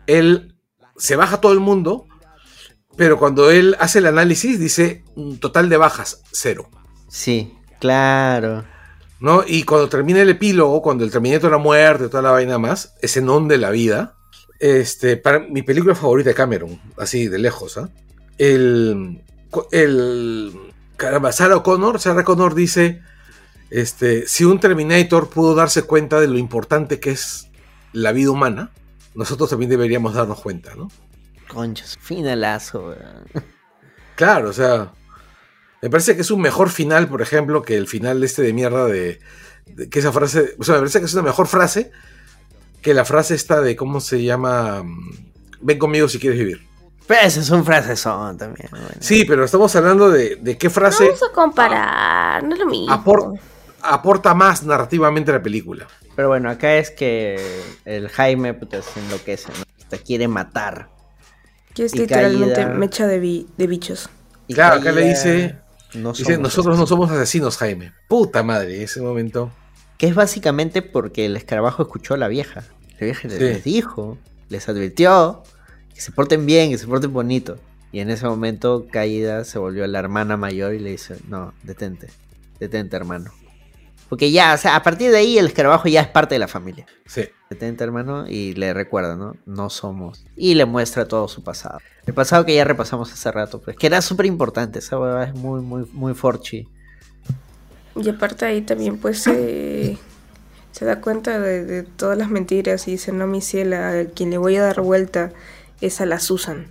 él 0.08 0.56
se 0.98 1.16
baja 1.16 1.42
todo 1.42 1.54
el 1.54 1.60
mundo, 1.60 2.08
pero 2.98 3.18
cuando 3.20 3.52
él 3.52 3.76
hace 3.80 4.00
el 4.00 4.06
análisis 4.08 4.60
dice 4.60 5.04
"Mm, 5.16 5.36
total 5.36 5.70
de 5.70 5.78
bajas, 5.78 6.22
cero. 6.32 6.70
Sí, 7.08 7.54
claro. 7.80 8.64
¿no? 9.20 9.44
Y 9.46 9.64
cuando 9.64 9.90
termina 9.90 10.22
el 10.22 10.30
epílogo, 10.30 10.82
cuando 10.82 11.04
el 11.04 11.12
Terminator 11.12 11.54
ha 11.54 11.58
muerto 11.58 12.06
y 12.06 12.10
toda 12.10 12.24
la 12.24 12.32
vaina 12.32 12.58
más, 12.58 12.94
ese 13.02 13.22
non 13.22 13.48
de 13.48 13.58
la 13.58 13.72
vida, 13.72 14.16
este, 14.60 15.18
para 15.18 15.40
mi 15.40 15.62
película 15.62 15.96
favorita 15.96 16.30
de 16.30 16.36
Cameron, 16.36 16.80
así 16.98 17.28
de 17.28 17.40
lejos, 17.40 17.78
¿ah? 17.78 17.90
El, 18.38 19.24
el, 19.72 20.54
caramba, 20.98 21.32
Sarah 21.32 21.64
Connor, 21.64 22.00
Sarah 22.00 22.24
Connor 22.24 22.54
dice, 22.56 23.02
este, 23.70 24.28
si 24.28 24.44
un 24.44 24.60
Terminator 24.60 25.30
pudo 25.30 25.56
darse 25.56 25.84
cuenta 25.84 26.20
de 26.20 26.28
lo 26.28 26.38
importante 26.38 27.00
que 27.00 27.12
es 27.12 27.48
la 27.94 28.12
vida 28.12 28.32
humana, 28.32 28.72
nosotros 29.14 29.50
también 29.50 29.70
deberíamos 29.70 30.14
darnos 30.14 30.42
cuenta, 30.42 30.76
¿no? 30.76 30.92
Conchas, 31.56 31.98
finalazo, 32.00 32.88
weón. 32.90 33.44
Claro, 34.16 34.50
o 34.50 34.54
sea, 34.54 34.92
me 35.82 35.90
parece 35.90 36.16
que 36.16 36.22
es 36.22 36.30
un 36.32 36.42
mejor 36.42 36.70
final, 36.70 37.08
por 37.08 37.22
ejemplo, 37.22 37.62
que 37.64 37.76
el 37.78 37.88
final 37.88 38.24
este 38.24 38.42
de 38.44 38.54
mierda 38.54 38.86
de, 38.86 39.20
de- 39.66 39.90
que 39.90 40.00
esa 40.00 40.12
frase, 40.12 40.56
o 40.60 40.64
sea, 40.64 40.76
me 40.76 40.82
parece 40.82 41.00
que 41.00 41.06
es 41.06 41.14
una 41.14 41.24
mejor 41.24 41.48
frase 41.48 41.92
que 42.82 42.94
la 42.94 43.04
frase 43.06 43.34
esta 43.36 43.62
de 43.62 43.76
cómo 43.76 44.00
se 44.00 44.24
llama, 44.24 44.84
mm, 44.84 45.32
ven 45.62 45.80
conmigo 45.80 46.08
si 46.08 46.20
quieres 46.20 46.38
vivir. 46.38 46.68
Pero 47.08 47.22
ese 47.22 47.40
es 47.40 47.50
un 47.50 47.64
frasezón 47.66 48.38
también. 48.38 48.68
bueno. 48.72 48.88
Sí, 49.00 49.26
pero 49.26 49.44
estamos 49.46 49.76
hablando 49.76 50.10
de, 50.12 50.36
de 50.38 50.58
qué 50.58 50.70
frase 50.70 51.06
Vamos 51.06 51.24
a 51.24 51.34
comparar, 51.34 52.44
no 52.44 52.54
es 52.54 52.60
lo 52.60 52.66
mismo. 52.68 52.94
apor- 52.94 53.40
aporta 53.82 54.34
más 54.34 54.64
narrativamente 54.64 55.32
a 55.32 55.36
la 55.36 55.42
película. 55.44 55.88
Pero 56.16 56.30
bueno, 56.30 56.50
acá 56.50 56.76
es 56.76 56.92
que 56.92 57.62
el 57.86 58.08
Jaime 58.10 58.54
puta, 58.54 58.82
se 58.82 59.00
enloquece, 59.00 59.50
¿no? 59.58 59.66
Te 59.90 60.00
quiere 60.00 60.28
matar. 60.28 60.90
Que 61.76 61.86
es 61.86 61.94
y 61.94 62.00
literalmente 62.00 62.56
caída. 62.56 62.74
mecha 62.74 63.06
de, 63.06 63.20
bi- 63.20 63.48
de 63.58 63.68
bichos. 63.68 64.10
Y 64.48 64.54
Claro, 64.56 64.82
acá 64.82 64.92
le 64.92 65.10
dice, 65.10 65.58
no 65.94 66.14
dice, 66.14 66.24
somos 66.24 66.40
nosotros 66.40 66.78
no 66.78 66.84
asesinos". 66.84 66.90
somos 66.90 67.12
asesinos, 67.12 67.58
Jaime. 67.58 67.94
Puta 68.08 68.42
madre, 68.44 68.78
en 68.78 68.82
ese 68.84 69.02
momento. 69.02 69.52
Que 69.98 70.08
es 70.08 70.16
básicamente 70.16 70.82
porque 70.82 71.26
el 71.26 71.36
escarabajo 71.38 71.84
escuchó 71.84 72.14
a 72.16 72.18
la 72.18 72.28
vieja. 72.28 72.64
La 73.00 73.06
vieja 73.06 73.30
Sí. 73.30 73.38
les 73.40 73.64
dijo, 73.64 74.18
les 74.50 74.68
advirtió 74.70 75.44
que 75.94 76.02
se 76.02 76.12
porten 76.12 76.46
bien, 76.46 76.70
que 76.72 76.78
se 76.78 76.88
porten 76.88 77.14
bonito. 77.14 77.58
Y 77.92 78.00
en 78.00 78.10
ese 78.10 78.26
momento 78.26 78.88
Caída 78.92 79.46
se 79.46 79.58
volvió 79.60 79.88
la 79.88 80.00
hermana 80.00 80.36
mayor 80.38 80.74
y 80.74 80.80
le 80.80 80.92
dice, 80.92 81.16
no, 81.30 81.54
detente, 81.64 82.08
detente 82.60 82.96
hermano. 82.98 83.32
Porque 84.10 84.32
ya, 84.32 84.54
o 84.54 84.58
sea, 84.58 84.76
a 84.76 84.84
partir 84.84 85.12
de 85.12 85.18
ahí 85.18 85.38
el 85.38 85.48
escarabajo 85.48 85.88
ya 85.88 86.02
es 86.02 86.08
parte 86.08 86.36
de 86.36 86.40
la 86.40 86.48
familia. 86.48 86.86
Sí. 87.06 87.24
Detente 87.50 87.84
hermano 87.84 88.28
y 88.28 88.54
le 88.54 88.74
recuerda, 88.74 89.16
¿no? 89.16 89.36
No 89.46 89.70
somos. 89.70 90.26
Y 90.36 90.56
le 90.56 90.66
muestra 90.66 91.08
todo 91.08 91.28
su 91.28 91.44
pasado. 91.44 91.80
El 92.06 92.14
pasado 92.14 92.46
que 92.46 92.56
ya 92.56 92.64
repasamos 92.64 93.12
hace 93.12 93.32
rato, 93.32 93.62
pues 93.62 93.78
que 93.78 93.88
era 93.88 94.02
súper 94.02 94.26
importante. 94.28 94.80
Esa 94.80 95.00
hueva 95.00 95.24
es 95.26 95.34
muy, 95.34 95.62
muy, 95.62 95.86
muy 95.94 96.14
forchi. 96.14 96.68
Y 97.96 98.10
aparte 98.10 98.46
ahí 98.46 98.62
también 98.62 98.98
pues 98.98 99.22
se 99.22 99.98
se 100.72 100.84
da 100.84 101.00
cuenta 101.00 101.40
de, 101.40 101.64
de 101.64 101.84
todas 101.84 102.18
las 102.18 102.30
mentiras 102.30 102.88
y 102.90 102.92
dice, 102.92 103.14
no, 103.14 103.28
mi 103.28 103.40
ciela, 103.42 103.92
a 104.02 104.06
quien 104.06 104.30
le 104.30 104.38
voy 104.38 104.58
a 104.58 104.64
dar 104.64 104.82
vuelta 104.82 105.32
es 105.80 106.02
a 106.02 106.06
la 106.06 106.20
Susan. 106.20 106.68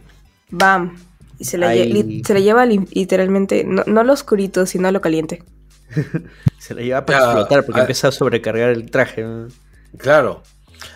Bam. 0.51 0.99
Y 1.39 1.47
se 1.47 1.57
la, 1.57 1.75
lle- 1.75 2.25
se 2.27 2.35
la 2.35 2.41
lleva 2.41 2.67
li- 2.67 2.87
literalmente, 2.93 3.65
no, 3.65 3.83
no 3.87 4.01
a 4.03 4.05
lo 4.05 4.13
oscurito, 4.13 4.67
sino 4.67 4.89
a 4.89 4.93
lo 4.93 5.01
caliente. 5.01 5.43
Se 6.59 6.75
la 6.75 6.83
lleva 6.83 7.07
para 7.07 7.19
Ya, 7.19 7.25
explotar 7.25 7.65
porque 7.65 7.81
ah. 7.81 7.85
empieza 7.85 8.09
a 8.09 8.13
sobrecargar 8.13 8.71
el 8.71 8.91
traje. 8.91 9.23
¿no? 9.23 9.49
Claro. 9.99 10.43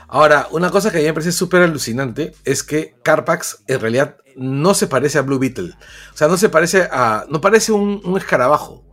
Ahora, 0.09 0.49
una 0.51 0.71
cosa 0.71 0.91
que 0.91 0.99
a 0.99 1.01
mí 1.01 1.07
me 1.07 1.13
parece 1.13 1.33
súper 1.33 1.63
alucinante 1.63 2.33
es 2.45 2.63
que 2.63 2.95
Carpax 3.03 3.65
en 3.67 3.81
realidad 3.81 4.17
no 4.37 4.75
se 4.75 4.87
parece 4.87 5.19
a 5.19 5.23
Blue 5.23 5.39
Beetle. 5.39 5.75
O 6.13 6.17
sea, 6.17 6.29
no 6.29 6.37
se 6.37 6.49
parece 6.49 6.89
a. 6.91 7.27
No 7.29 7.41
parece 7.41 7.73
un, 7.73 8.01
un 8.05 8.17
escarabajo, 8.17 8.85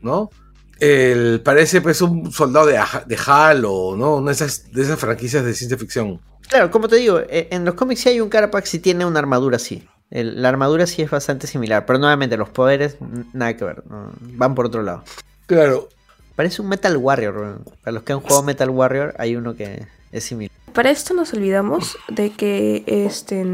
¿no? 0.00 0.30
El, 0.78 1.40
parece 1.42 1.80
pues 1.80 2.00
un 2.02 2.32
soldado 2.32 2.66
de, 2.66 2.80
de 3.06 3.18
HAL 3.24 3.64
o 3.66 3.94
¿no? 3.96 4.16
una 4.16 4.30
de 4.30 4.32
esas, 4.32 4.72
de 4.72 4.82
esas 4.82 4.98
franquicias 4.98 5.44
de 5.44 5.54
ciencia 5.54 5.78
ficción. 5.78 6.20
Claro, 6.48 6.70
como 6.70 6.88
te 6.88 6.96
digo, 6.96 7.20
eh, 7.20 7.48
en 7.52 7.64
los 7.64 7.74
cómics 7.74 8.00
sí 8.00 8.08
hay 8.08 8.20
un 8.20 8.28
Carapax 8.28 8.74
y 8.74 8.78
tiene 8.80 9.04
una 9.04 9.20
armadura 9.20 9.56
así. 9.56 9.86
La 10.10 10.48
armadura 10.48 10.86
sí 10.86 11.00
es 11.00 11.10
bastante 11.10 11.46
similar, 11.46 11.86
pero 11.86 11.98
nuevamente 11.98 12.36
los 12.36 12.50
poderes 12.50 12.98
nada 13.32 13.56
que 13.56 13.64
ver, 13.64 13.82
van 14.20 14.54
por 14.54 14.66
otro 14.66 14.82
lado. 14.82 15.04
Claro. 15.52 15.88
Parece 16.36 16.62
un 16.62 16.68
Metal 16.68 16.96
Warrior. 16.96 17.60
Para 17.82 17.92
los 17.92 18.02
que 18.04 18.12
han 18.14 18.20
jugado 18.20 18.42
Metal 18.42 18.70
Warrior 18.70 19.14
hay 19.18 19.36
uno 19.36 19.54
que 19.54 19.86
es 20.10 20.24
similar. 20.24 20.50
Para 20.72 20.90
esto 20.90 21.12
nos 21.12 21.32
olvidamos 21.34 21.98
de 22.08 22.30
que 22.30 22.82
este 22.86 23.44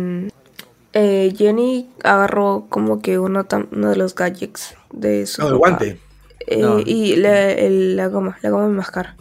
eh, 0.92 1.34
Jenny 1.36 1.90
agarró 2.04 2.66
como 2.68 3.02
que 3.02 3.18
uno, 3.18 3.44
de 3.44 3.96
los 3.96 4.14
gadgets 4.14 4.76
de 4.92 5.26
su 5.26 5.42
No, 5.42 5.48
el 5.48 5.56
guante. 5.56 6.00
Eh, 6.46 6.58
No. 6.62 6.78
Y 6.78 7.16
la, 7.16 7.50
el- 7.50 7.96
la 7.96 8.06
goma, 8.06 8.38
la 8.42 8.50
goma 8.50 8.64
de 8.68 8.70
mascar. 8.70 9.16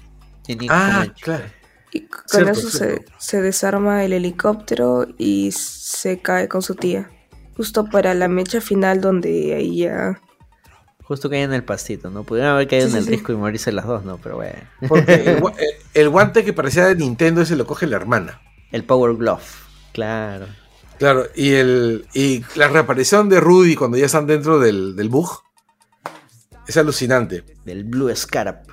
Ah, 0.69 1.07
claro. 1.21 1.43
Y 1.91 2.01
con 2.01 2.21
Cierto, 2.27 2.51
eso 2.51 2.69
se, 2.69 2.77
cierto. 2.77 3.11
se 3.17 3.41
desarma 3.41 4.05
el 4.05 4.13
helicóptero 4.13 5.07
y 5.17 5.51
se 5.51 6.19
cae 6.19 6.47
con 6.47 6.61
su 6.61 6.75
tía. 6.75 7.09
Justo 7.57 7.85
para 7.85 8.13
la 8.13 8.27
mecha 8.27 8.61
final 8.61 9.01
donde 9.01 9.55
ahí 9.55 9.77
ya... 9.77 10.21
Justo 11.07 11.29
caía 11.29 11.43
en 11.43 11.53
el 11.53 11.63
pastito, 11.63 12.09
¿no? 12.09 12.23
Pudieron 12.23 12.51
haber 12.51 12.67
caído 12.67 12.87
Sí, 12.87 12.91
en 12.91 12.97
el 12.97 13.03
sí, 13.05 13.09
sí. 13.09 13.15
risco 13.15 13.31
y 13.31 13.35
morirse 13.37 13.71
las 13.71 13.85
dos, 13.85 14.03
¿no? 14.03 14.17
Pero 14.17 14.35
bueno. 14.35 14.57
Porque 14.89 15.13
el, 15.13 15.39
gua- 15.41 15.55
el 15.93 16.09
guante 16.09 16.43
que 16.43 16.51
parecía 16.53 16.85
de 16.85 16.95
Nintendo 16.95 17.41
ese 17.41 17.55
lo 17.55 17.65
coge 17.65 17.87
la 17.87 17.95
hermana. 17.95 18.41
El 18.71 18.83
Power 18.83 19.15
Glove. 19.15 19.41
Claro. 19.93 20.47
Claro, 20.99 21.27
y 21.35 21.53
el 21.53 22.07
y 22.13 22.43
la 22.55 22.67
reaparición 22.67 23.29
de 23.29 23.39
Rudy 23.39 23.75
cuando 23.75 23.97
ya 23.97 24.07
están 24.07 24.25
dentro 24.27 24.59
del, 24.59 24.95
del 24.95 25.09
bug 25.09 25.43
es 26.67 26.75
alucinante. 26.75 27.43
Del 27.63 27.83
Blue 27.85 28.13
Scarab. 28.15 28.63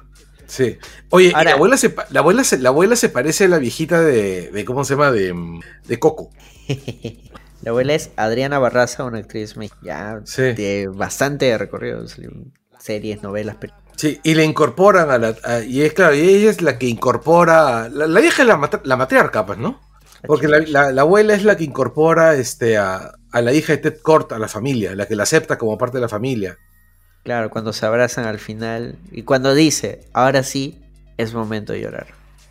Sí. 0.47 0.78
Oye, 1.11 1.32
Ahora- 1.35 1.51
la 1.51 1.52
abuela 1.56 1.77
se 1.77 1.94
la 2.11 2.20
abuela 2.20 2.43
se, 2.44 2.59
la 2.59 2.70
abuela 2.70 2.97
se 2.97 3.11
parece 3.11 3.44
a 3.44 3.48
la 3.48 3.59
viejita 3.59 4.01
de, 4.01 4.51
de 4.51 4.65
¿cómo 4.65 4.85
se 4.85 4.94
llama? 4.94 5.12
de, 5.12 5.35
de 5.86 5.98
Coco. 6.01 6.31
La 7.65 7.70
abuela 7.70 7.95
es 7.95 8.11
Adriana 8.16 8.59
Barraza, 8.59 9.05
una 9.05 9.19
actriz 9.19 9.55
ya 9.82 10.20
Sí. 10.24 10.43
de 10.53 10.89
bastante 10.93 11.57
recorrido. 11.59 12.05
Series, 12.78 13.23
novelas, 13.23 13.57
películas. 13.57 13.85
Sí, 13.97 14.20
y 14.23 14.35
le 14.35 14.45
incorporan 14.45 15.11
a 15.11 15.19
la 15.19 15.35
a- 15.45 15.61
y 15.61 15.82
es 15.82 15.93
claro, 15.95 16.15
y 16.15 16.20
ella 16.20 16.51
es 16.51 16.61
la 16.61 16.78
que 16.78 16.86
incorpora 16.86 17.89
la, 17.89 18.07
la 18.07 18.20
vieja 18.20 18.43
es 18.43 18.49
la, 18.49 18.57
matri- 18.59 18.81
la 18.85 18.97
matriarca, 18.97 19.47
pues, 19.47 19.59
¿no? 19.59 19.81
Porque 20.27 20.49
la, 20.49 20.59
la- 20.59 20.91
la 20.93 21.03
abuela 21.03 21.35
es 21.35 21.45
la 21.45 21.57
que 21.57 21.65
incorpora 21.65 22.35
este 22.35 22.77
a, 22.77 23.12
a 23.32 23.41
la 23.41 23.53
hija 23.53 23.73
de 23.74 23.78
Ted 23.78 24.01
Kort 24.03 24.32
a 24.32 24.39
la 24.39 24.49
familia, 24.49 24.95
la 24.95 25.07
que 25.07 25.15
la 25.16 25.23
acepta 25.23 25.57
como 25.59 25.78
parte 25.78 25.97
de 25.99 26.01
la 26.03 26.09
familia. 26.09 26.59
Claro, 27.23 27.49
cuando 27.51 27.73
se 27.73 27.86
abrazan 27.86 28.27
al 28.27 28.39
final 28.39 28.97
y 29.11 29.23
cuando 29.23 29.55
dice, 29.55 30.03
ahora 30.12 30.43
sí, 30.43 30.82
es 31.16 31.32
momento 31.32 31.73
de 31.73 31.81
llorar. 31.81 32.09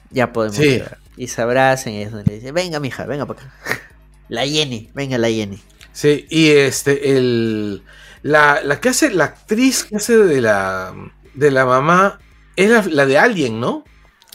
Ya 0.10 0.34
podemos 0.34 0.57
Sí. 0.57 0.80
llorar. 0.80 0.98
Y 1.18 1.27
se 1.27 1.41
abrazan 1.44 1.94
y 1.94 2.02
es 2.02 2.11
donde 2.11 2.31
le 2.31 2.35
dice, 2.40 2.52
venga 2.52 2.80
mija, 2.80 3.06
venga 3.06 3.26
para 3.27 3.41
acá. 3.41 3.53
La 4.29 4.45
Jenny, 4.47 4.89
venga 4.93 5.17
la 5.17 5.29
Jenny. 5.29 5.61
Sí, 5.91 6.25
y 6.29 6.49
este, 6.49 7.15
el. 7.17 7.83
La, 8.23 8.61
la 8.63 8.79
que 8.79 8.89
hace, 8.89 9.11
la 9.11 9.25
actriz 9.25 9.83
que 9.83 9.97
hace 9.97 10.17
de 10.17 10.41
la. 10.41 10.93
de 11.33 11.51
la 11.51 11.65
mamá. 11.65 12.19
Es 12.55 12.69
la, 12.69 12.83
la 12.89 13.05
de 13.05 13.17
Alien, 13.17 13.59
¿no? 13.59 13.83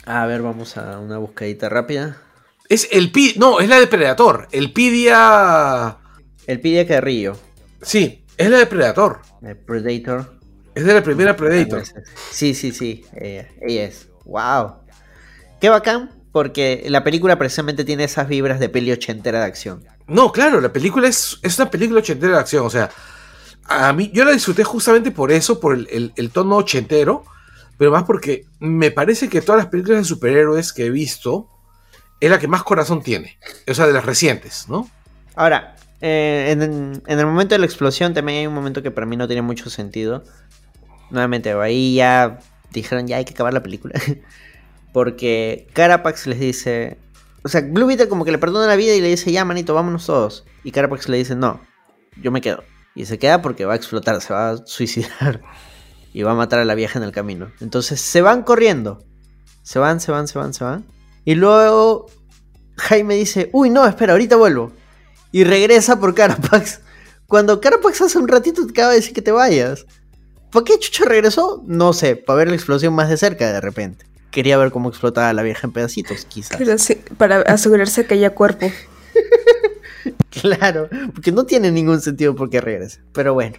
A 0.05 0.25
ver, 0.25 0.41
vamos 0.41 0.77
a 0.77 0.99
una 0.99 1.17
buscadita 1.17 1.69
rápida. 1.69 2.21
Es 2.67 2.87
el 2.91 3.11
Pi. 3.11 3.33
No, 3.37 3.59
es 3.59 3.69
la 3.69 3.79
de 3.79 3.87
Predator. 3.87 4.47
El 4.51 4.71
Pidia. 4.73 5.97
El 6.47 6.59
Pidia 6.61 6.87
Carrillo, 6.87 7.37
Sí, 7.81 8.25
es 8.37 8.49
la 8.49 8.57
de 8.57 8.65
Predator. 8.65 9.21
el 9.41 9.57
Predator. 9.57 10.35
Es 10.75 10.83
de 10.85 10.93
la 10.93 11.03
primera 11.03 11.35
Predator. 11.35 11.83
Sí, 12.31 12.53
sí, 12.53 12.71
sí, 12.71 13.05
ella, 13.15 13.47
ella 13.61 13.83
es. 13.85 14.07
Wow. 14.25 14.75
Qué 15.59 15.69
bacán, 15.69 16.09
porque 16.31 16.85
la 16.87 17.03
película 17.03 17.37
precisamente 17.37 17.83
tiene 17.83 18.03
esas 18.03 18.27
vibras 18.27 18.59
de 18.59 18.69
peli 18.69 18.91
ochentera 18.91 19.39
de 19.39 19.45
acción. 19.45 19.83
No, 20.07 20.31
claro, 20.31 20.61
la 20.61 20.71
película 20.73 21.07
es, 21.07 21.39
es 21.43 21.57
una 21.59 21.69
película 21.71 21.99
ochentera 21.99 22.33
de 22.33 22.39
acción. 22.39 22.65
O 22.65 22.69
sea, 22.69 22.89
a 23.65 23.93
mí 23.93 24.11
yo 24.13 24.25
la 24.25 24.31
disfruté 24.31 24.63
justamente 24.63 25.11
por 25.11 25.31
eso, 25.31 25.59
por 25.59 25.75
el, 25.75 25.87
el- 25.91 26.13
el 26.15 26.29
tono 26.31 26.57
ochentero. 26.57 27.23
Pero 27.77 27.91
más 27.91 28.03
porque 28.03 28.45
me 28.59 28.91
parece 28.91 29.29
que 29.29 29.39
todas 29.41 29.59
las 29.59 29.67
películas 29.71 29.99
de 29.99 30.03
superhéroes 30.05 30.73
que 30.73 30.87
he 30.87 30.89
visto 30.89 31.47
es 32.19 32.29
la 32.29 32.37
que 32.37 32.47
más 32.47 32.63
corazón 32.63 33.01
tiene. 33.01 33.37
O 33.69 33.73
sea, 33.73 33.87
de 33.87 33.93
las 33.93 34.03
recientes, 34.05 34.65
¿no? 34.67 34.89
Ahora, 35.35 35.77
eh, 36.01 36.47
en, 36.49 36.61
en 37.05 37.19
el 37.19 37.25
momento 37.25 37.55
de 37.55 37.59
la 37.59 37.65
explosión 37.65 38.13
también 38.13 38.39
hay 38.39 38.47
un 38.47 38.53
momento 38.53 38.83
que 38.83 38.91
para 38.91 39.07
mí 39.07 39.15
no 39.15 39.27
tiene 39.27 39.41
mucho 39.43 39.69
sentido. 39.69 40.25
Nuevamente, 41.09 41.53
ahí 41.53 41.95
ya 41.95 42.39
dijeron 42.71 43.07
ya 43.07 43.15
hay 43.17 43.25
que 43.25 43.33
acabar 43.33 43.53
la 43.53 43.63
película. 43.63 43.93
Porque 44.93 45.67
Carapax 45.73 46.27
les 46.27 46.39
dice... 46.39 46.97
O 47.43 47.47
sea, 47.47 47.61
Blue 47.61 47.89
como 48.09 48.25
que 48.25 48.31
le 48.31 48.37
perdona 48.37 48.67
la 48.67 48.75
vida 48.75 48.93
y 48.93 49.01
le 49.01 49.07
dice, 49.07 49.31
ya 49.31 49.45
manito, 49.45 49.73
vámonos 49.73 50.05
todos. 50.05 50.45
Y 50.63 50.71
Carapax 50.71 51.07
le 51.07 51.17
dice, 51.17 51.35
no, 51.35 51.61
yo 52.21 52.31
me 52.31 52.41
quedo. 52.41 52.63
Y 52.95 53.05
se 53.05 53.17
queda 53.17 53.41
porque 53.41 53.65
va 53.65 53.73
a 53.73 53.75
explotar, 53.77 54.19
se 54.21 54.33
va 54.33 54.51
a 54.51 54.57
suicidar. 54.65 55.41
Y 56.11 56.23
va 56.23 56.31
a 56.31 56.33
matar 56.33 56.57
a 56.57 56.65
la 56.65 56.73
vieja 56.73 56.97
en 56.97 57.05
el 57.05 57.11
camino. 57.11 57.51
Entonces 57.61 58.01
se 58.01 58.23
van 58.23 58.41
corriendo. 58.41 59.05
Se 59.61 59.77
van, 59.77 59.99
se 59.99 60.11
van, 60.11 60.27
se 60.27 60.39
van, 60.39 60.55
se 60.55 60.63
van. 60.63 60.83
Y 61.23 61.35
luego 61.35 62.07
Jaime 62.77 63.13
dice, 63.13 63.51
uy, 63.53 63.69
no, 63.69 63.85
espera, 63.85 64.13
ahorita 64.13 64.35
vuelvo. 64.35 64.71
Y 65.31 65.43
regresa 65.43 65.99
por 65.99 66.15
Carapax. 66.15 66.81
Cuando 67.27 67.61
Carapax 67.61 68.01
hace 68.01 68.17
un 68.17 68.27
ratito 68.27 68.65
te 68.65 68.71
acaba 68.71 68.89
de 68.89 68.95
decir 68.95 69.13
que 69.13 69.21
te 69.21 69.31
vayas. 69.31 69.85
¿Por 70.51 70.63
qué 70.63 70.79
Chucho 70.79 71.05
regresó? 71.05 71.63
No 71.67 71.93
sé, 71.93 72.15
para 72.15 72.37
ver 72.37 72.47
la 72.47 72.55
explosión 72.55 72.95
más 72.95 73.07
de 73.09 73.17
cerca 73.17 73.53
de 73.53 73.61
repente. 73.61 74.08
Quería 74.31 74.57
ver 74.57 74.71
cómo 74.71 74.89
explotaba 74.89 75.33
la 75.33 75.41
vieja 75.41 75.67
en 75.67 75.73
pedacitos, 75.73 76.25
quizás. 76.25 76.57
Pero 76.57 76.77
sí, 76.77 76.97
para 77.17 77.41
asegurarse 77.41 78.05
que 78.05 78.15
haya 78.15 78.31
cuerpo. 78.31 78.71
Claro, 80.29 80.89
porque 81.13 81.31
no 81.31 81.45
tiene 81.45 81.71
ningún 81.71 82.01
sentido 82.01 82.35
por 82.35 82.49
qué 82.49 82.61
regrese. 82.61 83.01
Pero 83.13 83.33
bueno, 83.33 83.57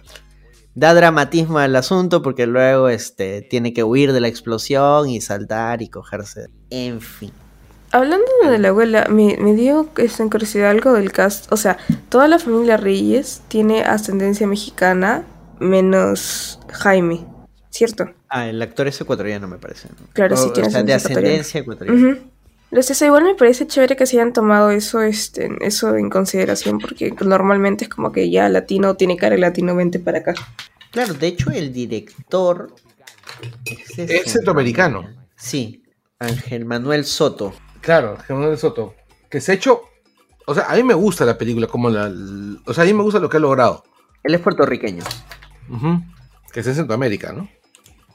da 0.73 0.93
dramatismo 0.93 1.59
al 1.59 1.75
asunto 1.75 2.21
porque 2.21 2.47
luego 2.47 2.89
este, 2.89 3.41
tiene 3.41 3.73
que 3.73 3.83
huir 3.83 4.13
de 4.13 4.21
la 4.21 4.27
explosión 4.27 5.09
y 5.09 5.21
saltar 5.21 5.81
y 5.81 5.89
cogerse. 5.89 6.47
En 6.69 7.01
fin. 7.01 7.31
Hablando 7.91 8.25
de 8.49 8.57
la 8.57 8.69
abuela, 8.69 9.07
me, 9.09 9.35
me 9.37 9.53
dio 9.53 9.89
esta 9.97 10.23
curiosidad 10.29 10.69
algo 10.69 10.93
del 10.93 11.11
cast. 11.11 11.51
O 11.51 11.57
sea, 11.57 11.77
toda 12.07 12.27
la 12.29 12.39
familia 12.39 12.77
Reyes 12.77 13.41
tiene 13.49 13.83
ascendencia 13.83 14.47
mexicana, 14.47 15.25
menos 15.59 16.59
Jaime, 16.71 17.25
¿cierto? 17.71 18.11
Ah, 18.29 18.47
el 18.47 18.61
actor 18.61 18.87
es 18.87 19.01
ecuatoriano, 19.01 19.47
me 19.47 19.57
parece. 19.57 19.87
Claro, 20.13 20.37
sí 20.37 20.49
O- 20.49 20.53
tiene 20.53 20.67
o 20.67 20.71
sea, 20.71 20.83
de 20.83 20.93
ascendencia 20.93 21.61
ecuatoriana. 21.61 21.99
Ujú. 21.99 22.19
Entonces, 22.69 23.01
igual 23.01 23.23
me 23.25 23.33
parece 23.35 23.67
chévere 23.67 23.95
que 23.97 24.05
se 24.05 24.17
hayan 24.17 24.31
tomado 24.31 24.69
eso, 24.69 25.01
este, 25.01 25.49
eso 25.59 25.95
en 25.95 26.09
consideración, 26.09 26.77
porque 26.79 27.11
normalmente 27.25 27.85
es 27.85 27.89
como 27.89 28.11
que 28.13 28.29
ya 28.29 28.47
latino 28.47 28.95
tiene 28.95 29.17
cara 29.17 29.35
de 29.35 29.41
latino, 29.41 29.75
vente 29.75 29.99
para 29.99 30.19
acá. 30.19 30.35
Claro, 30.91 31.13
de 31.15 31.27
hecho 31.27 31.49
el 31.51 31.73
director 31.73 32.73
es, 33.65 33.95
de 33.97 34.17
Es 34.17 34.31
centroamericano. 34.31 35.05
Sí, 35.35 35.83
Ángel 36.19 36.63
Manuel 36.65 37.03
Soto. 37.05 37.53
Claro, 37.81 38.15
Germán 38.27 38.51
de 38.51 38.57
Soto. 38.57 38.93
Que 39.29 39.41
se 39.41 39.51
ha 39.51 39.55
hecho. 39.55 39.81
O 40.45 40.53
sea, 40.53 40.65
a 40.69 40.75
mí 40.75 40.83
me 40.83 40.93
gusta 40.93 41.25
la 41.25 41.37
película, 41.37 41.67
como 41.67 41.89
la. 41.89 42.11
O 42.65 42.73
sea, 42.73 42.83
a 42.83 42.87
mí 42.87 42.93
me 42.93 43.03
gusta 43.03 43.19
lo 43.19 43.29
que 43.29 43.37
ha 43.37 43.39
logrado. 43.39 43.83
Él 44.23 44.33
es 44.35 44.39
puertorriqueño. 44.41 45.03
Ujú. 45.69 46.01
Que 46.53 46.59
es 46.59 46.67
en 46.67 46.75
Centroamérica, 46.75 47.31
¿no? 47.33 47.49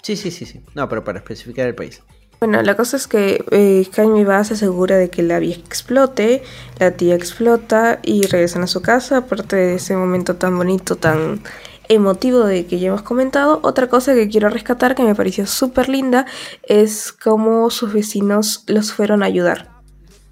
Sí, 0.06 0.14
sí, 0.14 0.30
sí, 0.30 0.46
sí. 0.46 0.60
No, 0.76 0.88
pero 0.88 1.02
para 1.02 1.18
especificar 1.18 1.66
el 1.66 1.74
país. 1.74 2.00
Bueno, 2.38 2.62
la 2.62 2.76
cosa 2.76 2.96
es 2.96 3.08
que 3.08 3.44
eh, 3.50 3.84
Jaime 3.92 4.24
va, 4.24 4.44
se 4.44 4.54
asegura 4.54 4.96
de 4.96 5.10
que 5.10 5.24
la 5.24 5.40
vieja 5.40 5.58
explote, 5.58 6.44
la 6.78 6.92
tía 6.92 7.16
explota 7.16 7.98
y 8.04 8.24
regresan 8.24 8.62
a 8.62 8.68
su 8.68 8.82
casa, 8.82 9.16
aparte 9.16 9.56
de 9.56 9.74
ese 9.74 9.96
momento 9.96 10.36
tan 10.36 10.56
bonito, 10.56 10.94
tan 10.94 11.40
emotivo 11.88 12.44
de 12.44 12.66
que 12.66 12.78
ya 12.78 12.86
hemos 12.90 13.02
comentado. 13.02 13.58
Otra 13.64 13.88
cosa 13.88 14.14
que 14.14 14.28
quiero 14.28 14.48
rescatar 14.48 14.94
que 14.94 15.02
me 15.02 15.16
pareció 15.16 15.44
súper 15.44 15.88
linda 15.88 16.24
es 16.62 17.10
cómo 17.12 17.68
sus 17.70 17.92
vecinos 17.92 18.62
los 18.68 18.92
fueron 18.92 19.24
a 19.24 19.26
ayudar. 19.26 19.70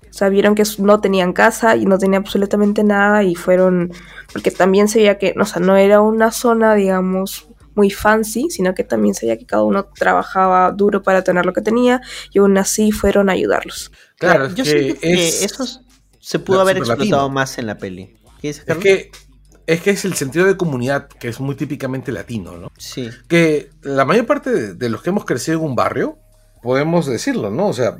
O 0.09 0.13
sea, 0.13 0.29
vieron 0.29 0.55
que 0.55 0.63
no 0.79 1.01
tenían 1.01 1.33
casa 1.33 1.75
y 1.75 1.85
no 1.85 1.99
tenían 1.99 2.23
absolutamente 2.23 2.85
nada 2.85 3.25
y 3.25 3.35
fueron, 3.35 3.93
porque 4.33 4.53
también 4.53 4.87
se 4.87 5.01
veía 5.01 5.19
que, 5.19 5.35
o 5.37 5.45
sea, 5.45 5.61
no 5.61 5.77
era 5.77 6.01
una 6.01 6.31
zona, 6.31 6.75
digamos, 6.75 7.49
muy 7.75 7.91
fancy, 7.91 8.49
sino 8.51 8.75
que 8.75 8.85
también 8.85 9.15
se 9.15 9.27
veía 9.27 9.39
que 9.39 9.47
cada 9.47 9.63
uno 9.63 9.87
trabajaba 9.95 10.71
duro 10.73 11.03
para 11.03 11.23
tener 11.25 11.45
lo 11.47 11.53
que 11.53 11.61
tenía 11.63 12.01
y 12.33 12.39
aún 12.39 12.57
así 12.59 12.93
fueron 12.93 13.29
a 13.29 13.33
ayudarlos. 13.33 13.91
Claro, 14.19 14.47
es 14.47 14.55
Yo 14.55 14.65
que 14.65 14.71
siento 14.71 15.01
que 15.01 15.29
es- 15.29 15.43
eso 15.43 15.67
se 16.21 16.39
pudo 16.39 16.61
haber 16.61 16.77
explotado 16.79 17.05
latino. 17.05 17.29
más 17.29 17.59
en 17.59 17.67
la 17.67 17.77
peli. 17.79 18.17
¿Qué 18.41 18.49
dices, 18.49 18.65
Es 18.67 18.77
que, 18.79 19.11
es 19.67 19.81
que 19.81 19.91
es 19.91 20.05
el 20.05 20.15
sentido 20.15 20.47
de 20.47 20.57
comunidad 20.57 21.09
que 21.09 21.29
es 21.29 21.41
muy 21.41 21.55
típicamente 21.55 22.13
latino, 22.13 22.57
¿no? 22.57 22.71
Sí. 22.79 23.11
Que 23.29 23.71
la 23.83 24.05
mayor 24.05 24.27
parte 24.27 24.51
de, 24.51 24.75
de 24.75 24.89
los 24.89 25.03
que 25.03 25.11
hemos 25.11 25.25
crecido 25.25 25.59
en 25.59 25.65
un 25.65 25.75
barrio, 25.75 26.19
podemos 26.63 27.07
decirlo, 27.07 27.51
¿no? 27.51 27.69
O 27.69 27.73
sea, 27.73 27.97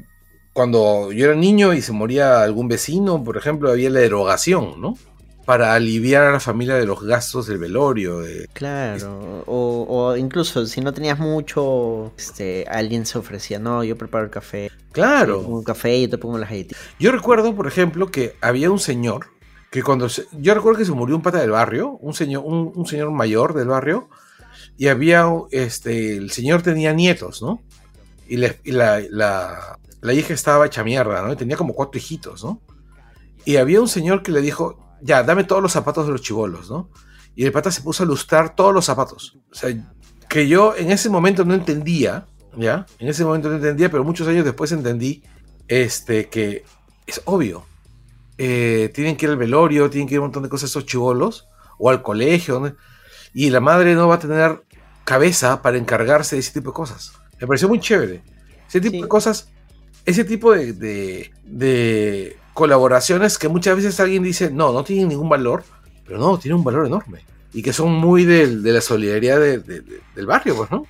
cuando 0.53 1.11
yo 1.13 1.25
era 1.27 1.35
niño 1.35 1.75
y 1.75 1.83
se 1.83 1.93
moría 1.93 2.43
algún 2.43 2.69
vecino, 2.69 3.23
por 3.25 3.37
ejemplo, 3.37 3.71
había 3.71 3.91
la 3.91 4.01
erogación, 4.03 4.81
¿no? 4.81 4.97
Para 5.45 5.75
aliviar 5.75 6.23
a 6.25 6.33
la 6.33 6.41
familia 6.41 6.75
de 6.77 6.87
los 6.87 7.03
gastos 7.03 7.47
del 7.47 7.59
velorio. 7.59 8.21
de- 8.21 8.49
Claro, 8.53 9.43
o, 9.47 9.87
o 9.89 10.17
incluso 10.17 10.65
si 10.67 10.81
no 10.81 10.93
tenías 10.95 11.19
mucho, 11.19 12.13
este, 12.17 12.65
alguien 12.69 13.05
se 13.05 13.19
ofrecía, 13.19 13.59
no, 13.59 13.85
yo 13.85 13.97
preparo 13.97 14.25
el 14.25 14.31
café, 14.31 14.71
Claro. 14.93 15.41
sí, 15.41 15.47
un 15.51 15.63
café 15.65 15.97
y 15.97 16.03
yo 16.03 16.11
te 16.11 16.19
pongo 16.19 16.39
las 16.39 16.49
galletitas. 16.49 16.79
Yo 16.99 17.13
recuerdo, 17.13 17.55
por 17.55 17.67
ejemplo, 17.67 18.11
que 18.11 18.37
había 18.41 18.71
un 18.71 18.79
señor 18.79 19.27
que 19.71 19.83
cuando 19.83 20.09
se- 20.09 20.27
yo 20.33 20.55
recuerdo 20.55 20.79
que 20.79 20.85
se 20.87 20.93
murió 20.93 21.17
un 21.17 21.23
pata 21.23 21.41
del 21.41 21.51
barrio, 21.51 21.91
un 22.01 22.15
señor, 22.15 22.43
un, 22.47 22.73
un 22.75 22.87
señor 22.87 23.11
mayor 23.11 23.53
del 23.55 23.69
barrio, 23.69 24.09
y 24.79 24.87
había 24.89 25.27
este, 25.51 26.17
el 26.17 26.31
señor 26.31 26.63
tenía 26.63 26.93
nietos, 26.93 27.43
¿no? 27.43 27.61
Y, 28.29 28.37
la, 28.39 28.55
y 28.65 28.71
la, 28.73 29.01
la- 29.11 29.79
la 30.01 30.13
hija 30.15 30.33
estaba 30.33 30.67
hecha 30.67 30.85
mierda, 30.85 31.23
¿no? 31.23 31.33
Y 31.33 31.37
tenía 31.37 31.57
como 31.57 31.75
cuatro 31.75 31.99
hijitos, 31.99 32.45
¿no? 32.45 32.61
Y 33.45 33.57
había 33.57 33.81
un 33.81 33.89
señor 33.89 34.23
que 34.23 34.33
le 34.33 34.41
dijo, 34.41 34.94
ya, 35.05 35.23
dame 35.23 35.45
todos 35.45 35.63
los 35.63 35.71
zapatos 35.73 36.07
de 36.07 36.13
los 36.13 36.23
chivolos, 36.23 36.71
¿no? 36.71 36.89
Y 37.37 37.45
el 37.45 37.53
pata 37.53 37.71
se 37.71 37.83
puso 37.83 38.03
a 38.03 38.07
lustrar 38.07 38.55
todos 38.57 38.73
los 38.73 38.85
zapatos. 38.85 39.37
O 39.53 39.55
sea, 39.55 39.71
que 40.29 40.49
yo 40.49 40.75
en 40.77 40.91
ese 40.91 41.11
momento 41.11 41.45
no 41.45 41.53
entendía, 41.55 42.27
¿ya? 42.57 42.87
En 42.99 43.09
ese 43.09 43.25
momento 43.25 43.49
no 43.51 43.57
entendía, 43.57 43.91
pero 43.91 44.03
muchos 44.05 44.27
años 44.29 44.45
después 44.45 44.73
entendí 44.73 45.23
este, 45.69 46.29
que 46.29 46.65
es 47.07 47.21
obvio. 47.27 47.65
Eh, 48.39 48.91
tienen 48.95 49.17
que 49.17 49.27
ir 49.27 49.31
al 49.31 49.37
velorio, 49.37 49.91
tienen 49.91 50.09
que 50.09 50.15
ir 50.15 50.19
a 50.19 50.21
un 50.23 50.27
montón 50.29 50.43
de 50.43 50.49
cosas 50.49 50.71
esos 50.71 50.87
chivolos, 50.87 51.47
o 51.79 51.91
al 51.91 52.03
colegio, 52.03 52.61
¿no? 52.61 52.75
y 53.37 53.51
la 53.51 53.61
madre 53.61 53.95
no 53.95 54.07
va 54.09 54.15
a 54.15 54.19
tener 54.21 54.63
cabeza 55.05 55.61
para 55.61 55.77
encargarse 55.77 56.37
de 56.37 56.41
ese 56.41 56.53
tipo 56.53 56.71
de 56.71 56.75
cosas. 56.75 57.13
Me 57.41 57.47
pareció 57.49 57.69
muy 57.69 57.81
chévere. 57.81 58.23
Ese 58.69 58.81
tipo 58.81 58.95
Sí. 58.97 59.03
de 59.03 59.09
cosas, 59.09 59.49
ese 60.05 60.25
tipo 60.25 60.53
de, 60.53 60.73
de- 60.73 61.33
de 61.45 62.37
colaboraciones 62.55 63.37
que 63.37 63.49
muchas 63.49 63.77
veces 63.77 64.01
alguien 64.01 64.23
dice, 64.23 64.51
no, 64.51 64.73
no 64.73 64.85
tienen 64.85 65.09
ningún 65.09 65.29
valor, 65.29 65.65
pero 66.07 66.19
no, 66.19 66.39
tienen 66.39 66.59
un 66.59 66.65
valor 66.65 66.87
enorme. 66.87 67.25
Y 67.53 67.63
que 67.63 67.73
son 67.73 67.93
muy 67.93 68.25
de, 68.25 68.47
la 68.49 68.81
solidaridad 68.81 69.39
de- 69.39 69.59
de- 69.59 69.81
de- 69.81 70.01
del 70.15 70.27
barrio, 70.27 70.57
pues, 70.57 70.71
¿no? 70.71 70.87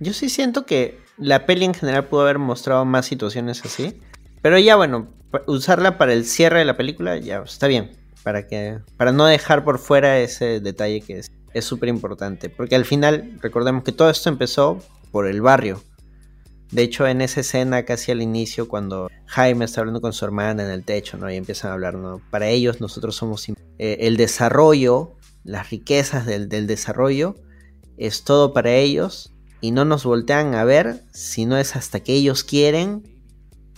Yo 0.00 0.12
sí 0.12 0.28
siento 0.28 0.64
que 0.66 0.98
la 1.18 1.46
peli 1.46 1.64
en 1.64 1.74
general 1.74 2.04
pudo 2.06 2.22
haber 2.22 2.38
mostrado 2.38 2.84
más 2.84 3.06
situaciones 3.06 3.64
así, 3.64 4.00
pero 4.42 4.58
ya 4.58 4.76
bueno, 4.76 5.08
usarla 5.46 5.98
para 5.98 6.12
el 6.12 6.24
cierre 6.24 6.60
de 6.60 6.64
la 6.64 6.76
película 6.76 7.16
ya 7.18 7.38
está 7.38 7.66
bien, 7.66 7.92
para 8.22 8.46
que 8.46 8.78
para 8.96 9.12
no 9.12 9.26
dejar 9.26 9.64
por 9.64 9.78
fuera 9.78 10.18
ese 10.18 10.60
detalle 10.60 11.00
que 11.00 11.18
es 11.18 11.30
es 11.54 11.64
súper 11.64 11.88
importante, 11.88 12.50
porque 12.50 12.76
al 12.76 12.84
final 12.84 13.38
recordemos 13.40 13.82
que 13.82 13.90
todo 13.92 14.10
esto 14.10 14.28
empezó 14.28 14.78
por 15.10 15.26
el 15.26 15.40
barrio. 15.40 15.82
De 16.70 16.82
hecho, 16.82 17.06
en 17.06 17.20
esa 17.20 17.40
escena 17.40 17.84
casi 17.84 18.12
al 18.12 18.22
inicio, 18.22 18.68
cuando 18.68 19.08
Jaime 19.26 19.64
está 19.64 19.80
hablando 19.80 20.00
con 20.00 20.12
su 20.12 20.24
hermana 20.24 20.64
en 20.64 20.70
el 20.70 20.84
techo, 20.84 21.16
¿no? 21.16 21.30
Y 21.30 21.36
empiezan 21.36 21.70
a 21.70 21.74
hablar, 21.74 21.94
¿no? 21.94 22.20
Para 22.30 22.48
ellos 22.48 22.80
nosotros 22.80 23.14
somos... 23.14 23.48
eh, 23.48 23.54
el 23.78 24.16
desarrollo, 24.16 25.14
las 25.44 25.70
riquezas 25.70 26.26
del, 26.26 26.48
del 26.48 26.66
desarrollo, 26.66 27.36
es 27.96 28.24
todo 28.24 28.52
para 28.52 28.72
ellos 28.72 29.32
y 29.60 29.70
no 29.70 29.84
nos 29.84 30.04
voltean 30.04 30.54
a 30.54 30.64
ver 30.64 31.04
si 31.12 31.46
no 31.46 31.56
es 31.56 31.76
hasta 31.76 32.00
que 32.00 32.12
ellos 32.12 32.44
quieren 32.44 33.02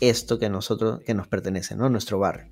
esto 0.00 0.38
que 0.38 0.48
nosotros 0.48 1.00
que 1.04 1.14
nos 1.14 1.28
pertenece, 1.28 1.76
¿no? 1.76 1.88
Nuestro 1.88 2.18
barrio. 2.18 2.50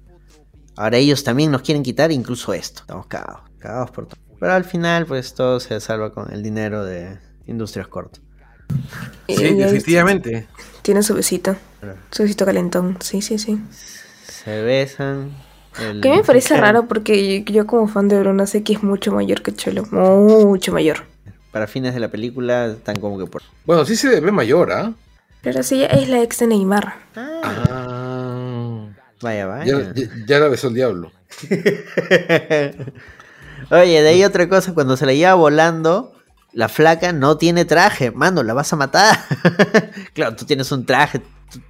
Ahora 0.76 0.98
ellos 0.98 1.24
también 1.24 1.50
nos 1.50 1.62
quieren 1.62 1.82
quitar 1.82 2.12
incluso 2.12 2.52
esto. 2.52 2.82
Estamos 2.82 3.06
cagados, 3.06 3.50
cagados 3.58 3.90
por 3.90 4.06
todo. 4.06 4.20
Pero 4.38 4.52
al 4.52 4.64
final, 4.64 5.06
pues 5.06 5.32
todo 5.32 5.60
se 5.60 5.80
salva 5.80 6.12
con 6.12 6.32
el 6.32 6.42
dinero 6.42 6.84
de 6.84 7.18
Industrias 7.46 7.88
Corto. 7.88 8.20
Sí, 9.28 9.54
definitivamente. 9.54 10.46
Tiene 10.82 11.02
su 11.02 11.14
besito. 11.14 11.56
Claro. 11.80 11.96
Su 12.10 12.22
besito 12.22 12.44
calentón. 12.44 12.96
Sí, 13.00 13.22
sí, 13.22 13.38
sí. 13.38 13.60
Se 14.26 14.62
besan. 14.62 15.30
el- 15.80 16.00
Que 16.00 16.08
me 16.10 16.22
parece 16.22 16.56
raro 16.56 16.86
porque 16.86 17.42
yo, 17.44 17.52
yo 17.52 17.66
como 17.66 17.88
fan 17.88 18.08
de 18.08 18.18
Bruna 18.20 18.46
sé 18.46 18.62
que 18.62 18.72
es 18.74 18.82
mucho 18.82 19.12
mayor 19.12 19.42
que 19.42 19.52
Cholo. 19.54 19.84
Mucho 19.86 20.72
mayor. 20.72 21.04
Para 21.52 21.66
fines 21.66 21.94
de 21.94 22.00
la 22.00 22.08
película 22.08 22.66
están 22.66 22.96
como 23.00 23.18
que 23.18 23.26
por. 23.26 23.42
Bueno, 23.64 23.84
sí 23.84 23.96
se 23.96 24.20
ve 24.20 24.30
mayor, 24.30 24.72
¿ah? 24.72 24.92
Pero 25.42 25.62
sí, 25.62 25.76
ella 25.84 25.86
es 26.02 26.08
la 26.08 26.22
ex 26.22 26.38
de 26.38 26.46
Neymar. 26.48 26.94
Ah. 27.16 28.86
Vaya, 29.22 29.46
vaya. 29.46 29.64
Ya, 29.64 29.92
ya- 29.94 30.10
ya 30.26 30.38
la 30.38 30.48
besó 30.48 30.68
el 30.68 30.74
diablo. 30.74 31.12
Oye, 33.70 34.02
de 34.02 34.08
ahí 34.08 34.24
otra 34.24 34.48
cosa, 34.48 34.74
cuando 34.74 34.96
se 34.96 35.06
la 35.06 35.12
lleva 35.14 35.34
volando, 35.34 36.12
la 36.56 36.70
flaca 36.70 37.12
no 37.12 37.36
tiene 37.36 37.66
traje, 37.66 38.10
mano, 38.12 38.42
la 38.42 38.54
vas 38.54 38.72
a 38.72 38.76
matar. 38.76 39.18
claro, 40.14 40.34
tú 40.36 40.46
tienes 40.46 40.72
un 40.72 40.86
traje 40.86 41.20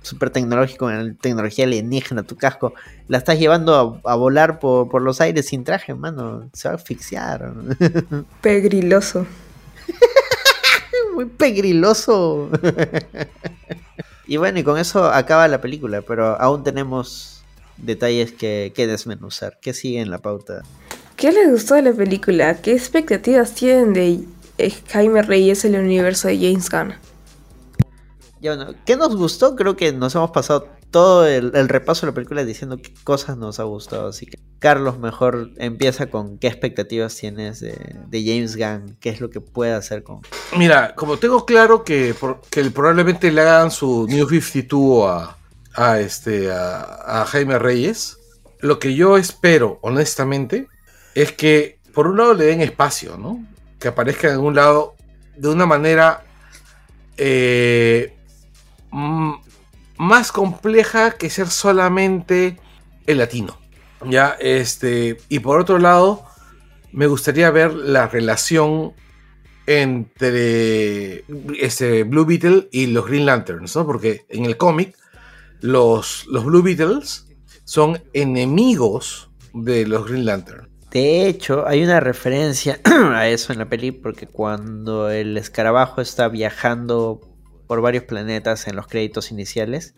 súper 0.00 0.30
tecnológico, 0.30 0.88
tecnología 1.20 1.64
alienígena, 1.64 2.22
tu 2.22 2.36
casco, 2.36 2.72
la 3.08 3.18
estás 3.18 3.36
llevando 3.36 4.00
a, 4.04 4.12
a 4.12 4.14
volar 4.14 4.60
por, 4.60 4.88
por 4.88 5.02
los 5.02 5.20
aires 5.20 5.48
sin 5.48 5.64
traje, 5.64 5.92
mano, 5.92 6.48
se 6.52 6.68
va 6.68 6.74
a 6.74 6.76
asfixiar. 6.76 7.52
Pegriloso. 8.40 9.26
Muy 11.14 11.24
pegriloso. 11.24 12.48
y 14.28 14.36
bueno, 14.36 14.60
y 14.60 14.62
con 14.62 14.78
eso 14.78 15.06
acaba 15.06 15.48
la 15.48 15.60
película, 15.60 16.02
pero 16.02 16.40
aún 16.40 16.62
tenemos 16.62 17.42
detalles 17.76 18.30
que, 18.30 18.72
que 18.72 18.86
desmenuzar. 18.86 19.58
¿Qué 19.60 19.74
sigue 19.74 20.00
en 20.00 20.10
la 20.10 20.18
pauta? 20.18 20.62
¿Qué 21.16 21.32
les 21.32 21.50
gustó 21.50 21.74
de 21.74 21.82
la 21.82 21.92
película? 21.92 22.60
¿Qué 22.60 22.72
expectativas 22.72 23.54
tienen 23.54 23.94
de 23.94 24.18
eh, 24.59 24.73
Jaime 24.91 25.23
Reyes 25.23 25.65
en 25.65 25.74
el 25.74 25.83
universo 25.85 26.28
de 26.28 26.37
James 26.39 26.69
Gunn? 26.70 26.95
Ya 28.41 28.55
bueno, 28.55 28.74
¿qué 28.85 28.97
nos 28.97 29.16
gustó? 29.16 29.57
Creo 29.57 29.77
que 29.77 29.93
nos 29.93 30.15
hemos 30.15 30.31
pasado 30.31 30.69
todo 30.91 31.27
el, 31.27 31.53
el 31.55 31.69
repaso 31.69 32.07
de 32.07 32.12
la 32.12 32.15
película 32.15 32.45
diciendo 32.45 32.77
qué 32.77 32.93
cosas 33.03 33.37
nos 33.37 33.59
ha 33.61 33.65
gustado. 33.65 34.09
Así 34.09 34.27
que, 34.27 34.39
Carlos, 34.59 34.99
mejor 34.99 35.51
empieza 35.57 36.07
con 36.11 36.39
qué 36.39 36.47
expectativas 36.47 37.15
tienes 37.16 37.61
de, 37.61 37.73
de 38.09 38.24
James 38.24 38.57
Gunn, 38.57 38.97
qué 39.01 39.09
es 39.11 39.20
lo 39.20 39.31
que 39.31 39.41
puede 39.41 39.73
hacer 39.73 40.03
con. 40.03 40.20
Mira, 40.57 40.95
como 40.95 41.16
tengo 41.16 41.45
claro 41.47 41.83
que, 41.83 42.15
por- 42.15 42.41
que 42.51 42.62
probablemente 42.70 43.33
le 43.33 43.41
hagan 43.41 43.70
su 43.70 44.07
New 44.07 44.28
52 44.28 45.09
a, 45.09 45.37
a, 45.74 46.01
este, 46.01 46.53
a, 46.53 47.23
a 47.23 47.24
Jaime 47.27 47.59
Reyes, 47.59 48.19
lo 48.61 48.78
que 48.78 48.95
yo 48.95 49.16
espero, 49.16 49.78
honestamente, 49.83 50.69
es 51.15 51.33
que 51.33 51.78
por 51.95 52.07
un 52.07 52.19
lado 52.19 52.35
le 52.35 52.45
den 52.47 52.61
espacio, 52.61 53.16
¿no? 53.16 53.45
Que 53.78 53.89
aparezca 53.89 54.28
en 54.28 54.35
algún 54.35 54.55
lado 54.55 54.94
de 55.36 55.48
una 55.48 55.66
manera 55.66 56.24
eh, 57.16 58.15
más 59.98 60.32
compleja 60.32 61.12
que 61.12 61.31
ser 61.31 61.48
solamente 61.48 62.59
el 63.07 63.19
latino. 63.19 63.59
Ya, 64.05 64.36
este, 64.40 65.19
y 65.28 65.39
por 65.39 65.61
otro 65.61 65.78
lado, 65.78 66.24
me 66.93 67.07
gustaría 67.07 67.51
ver 67.51 67.73
la 67.74 68.07
relación 68.09 68.94
entre 69.66 71.24
este 71.59 72.05
Blue 72.05 72.24
Beetle 72.24 72.69
y 72.70 72.86
los 72.86 73.07
Green 73.07 73.27
Lanterns, 73.27 73.74
¿no? 73.74 73.86
Porque 73.86 74.24
en 74.28 74.44
el 74.44 74.57
cómic 74.57 74.97
los, 75.61 76.27
los 76.27 76.44
Blue 76.44 76.62
Beetles 76.62 77.27
son 77.65 78.01
enemigos 78.12 79.31
de 79.53 79.86
los 79.86 80.07
Green 80.07 80.24
Lantern. 80.24 80.69
De 80.90 81.26
hecho, 81.26 81.66
hay 81.66 81.82
una 81.82 82.00
referencia 82.00 82.80
a 83.14 83.28
eso 83.28 83.52
en 83.52 83.58
la 83.58 83.68
peli 83.68 83.90
porque 83.90 84.26
cuando 84.26 85.10
el 85.10 85.36
escarabajo 85.36 86.00
está 86.00 86.28
viajando 86.28 87.20
por 87.66 87.80
varios 87.80 88.04
planetas 88.04 88.68
en 88.68 88.76
los 88.76 88.86
créditos 88.86 89.30
iniciales, 89.30 89.94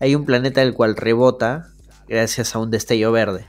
hay 0.00 0.14
un 0.14 0.24
planeta 0.24 0.62
el 0.62 0.74
cual 0.74 0.96
rebota 0.96 1.68
gracias 2.08 2.54
a 2.54 2.58
un 2.58 2.70
destello 2.70 3.12
verde. 3.12 3.46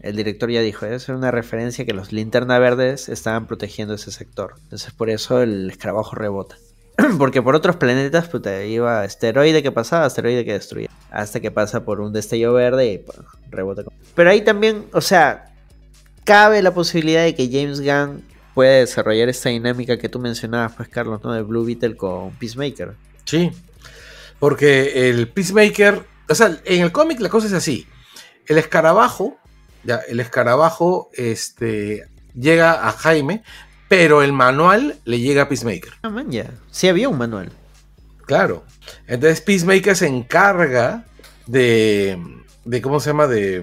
El 0.00 0.16
director 0.16 0.50
ya 0.50 0.60
dijo, 0.60 0.84
es 0.84 1.08
una 1.08 1.30
referencia 1.30 1.84
que 1.86 1.94
los 1.94 2.12
linterna 2.12 2.58
verdes 2.58 3.08
estaban 3.08 3.46
protegiendo 3.46 3.94
ese 3.94 4.10
sector. 4.10 4.54
Entonces 4.64 4.92
por 4.92 5.10
eso 5.10 5.42
el 5.42 5.70
escarabajo 5.70 6.16
rebota. 6.16 6.56
Porque 7.18 7.40
por 7.40 7.54
otros 7.54 7.76
planetas, 7.76 8.28
puta, 8.28 8.64
iba 8.64 9.02
asteroide 9.02 9.62
que 9.62 9.72
pasaba, 9.72 10.04
asteroide 10.04 10.44
que 10.44 10.52
destruía. 10.52 10.88
Hasta 11.10 11.40
que 11.40 11.50
pasa 11.50 11.84
por 11.84 12.00
un 12.00 12.12
destello 12.12 12.52
verde 12.52 12.92
y 12.92 12.98
pues, 12.98 13.18
rebota. 13.50 13.82
Pero 14.14 14.30
ahí 14.30 14.42
también, 14.42 14.86
o 14.92 15.00
sea, 15.00 15.51
cabe 16.24 16.62
la 16.62 16.74
posibilidad 16.74 17.24
de 17.24 17.34
que 17.34 17.48
James 17.50 17.80
Gunn 17.80 18.24
pueda 18.54 18.78
desarrollar 18.78 19.28
esta 19.28 19.48
dinámica 19.48 19.98
que 19.98 20.08
tú 20.08 20.18
mencionabas, 20.18 20.72
pues, 20.76 20.88
Carlos, 20.88 21.20
¿no? 21.24 21.32
De 21.32 21.42
Blue 21.42 21.64
Beetle 21.64 21.96
con 21.96 22.32
Peacemaker. 22.32 22.94
Sí. 23.24 23.50
Porque 24.38 25.08
el 25.08 25.28
Peacemaker. 25.28 26.04
O 26.28 26.34
sea, 26.34 26.60
en 26.64 26.82
el 26.82 26.92
cómic 26.92 27.20
la 27.20 27.28
cosa 27.28 27.46
es 27.46 27.52
así. 27.52 27.86
El 28.46 28.58
escarabajo. 28.58 29.36
Ya, 29.84 29.96
el 30.08 30.20
escarabajo 30.20 31.10
este, 31.14 32.06
llega 32.34 32.86
a 32.88 32.92
Jaime. 32.92 33.42
Pero 33.88 34.22
el 34.22 34.32
manual 34.32 34.96
le 35.04 35.20
llega 35.20 35.42
a 35.42 35.48
Peacemaker. 35.48 35.92
Ah, 36.02 36.08
man, 36.08 36.30
ya. 36.30 36.50
Sí 36.70 36.88
había 36.88 37.08
un 37.08 37.18
manual. 37.18 37.52
Claro. 38.24 38.64
Entonces 39.06 39.42
Peacemaker 39.42 39.94
se 39.94 40.06
encarga 40.06 41.04
de. 41.46 42.18
de 42.64 42.80
¿Cómo 42.80 43.00
se 43.00 43.10
llama? 43.10 43.26
De 43.26 43.62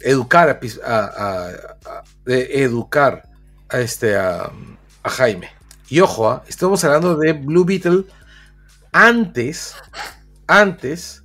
educar 0.00 0.48
a, 0.48 0.58
a- 0.86 1.04
a- 1.06 1.48
a- 1.86 2.02
de 2.24 2.62
educar 2.64 3.22
a 3.68 3.80
este 3.80 4.16
a, 4.16 4.50
a 5.02 5.10
Jaime. 5.10 5.48
Y 5.88 6.00
ojo, 6.00 6.30
ah, 6.30 6.42
estamos 6.48 6.82
hablando 6.84 7.16
de 7.16 7.32
Blue 7.32 7.64
Beetle 7.64 8.04
antes. 8.92 9.74
Antes 10.46 11.22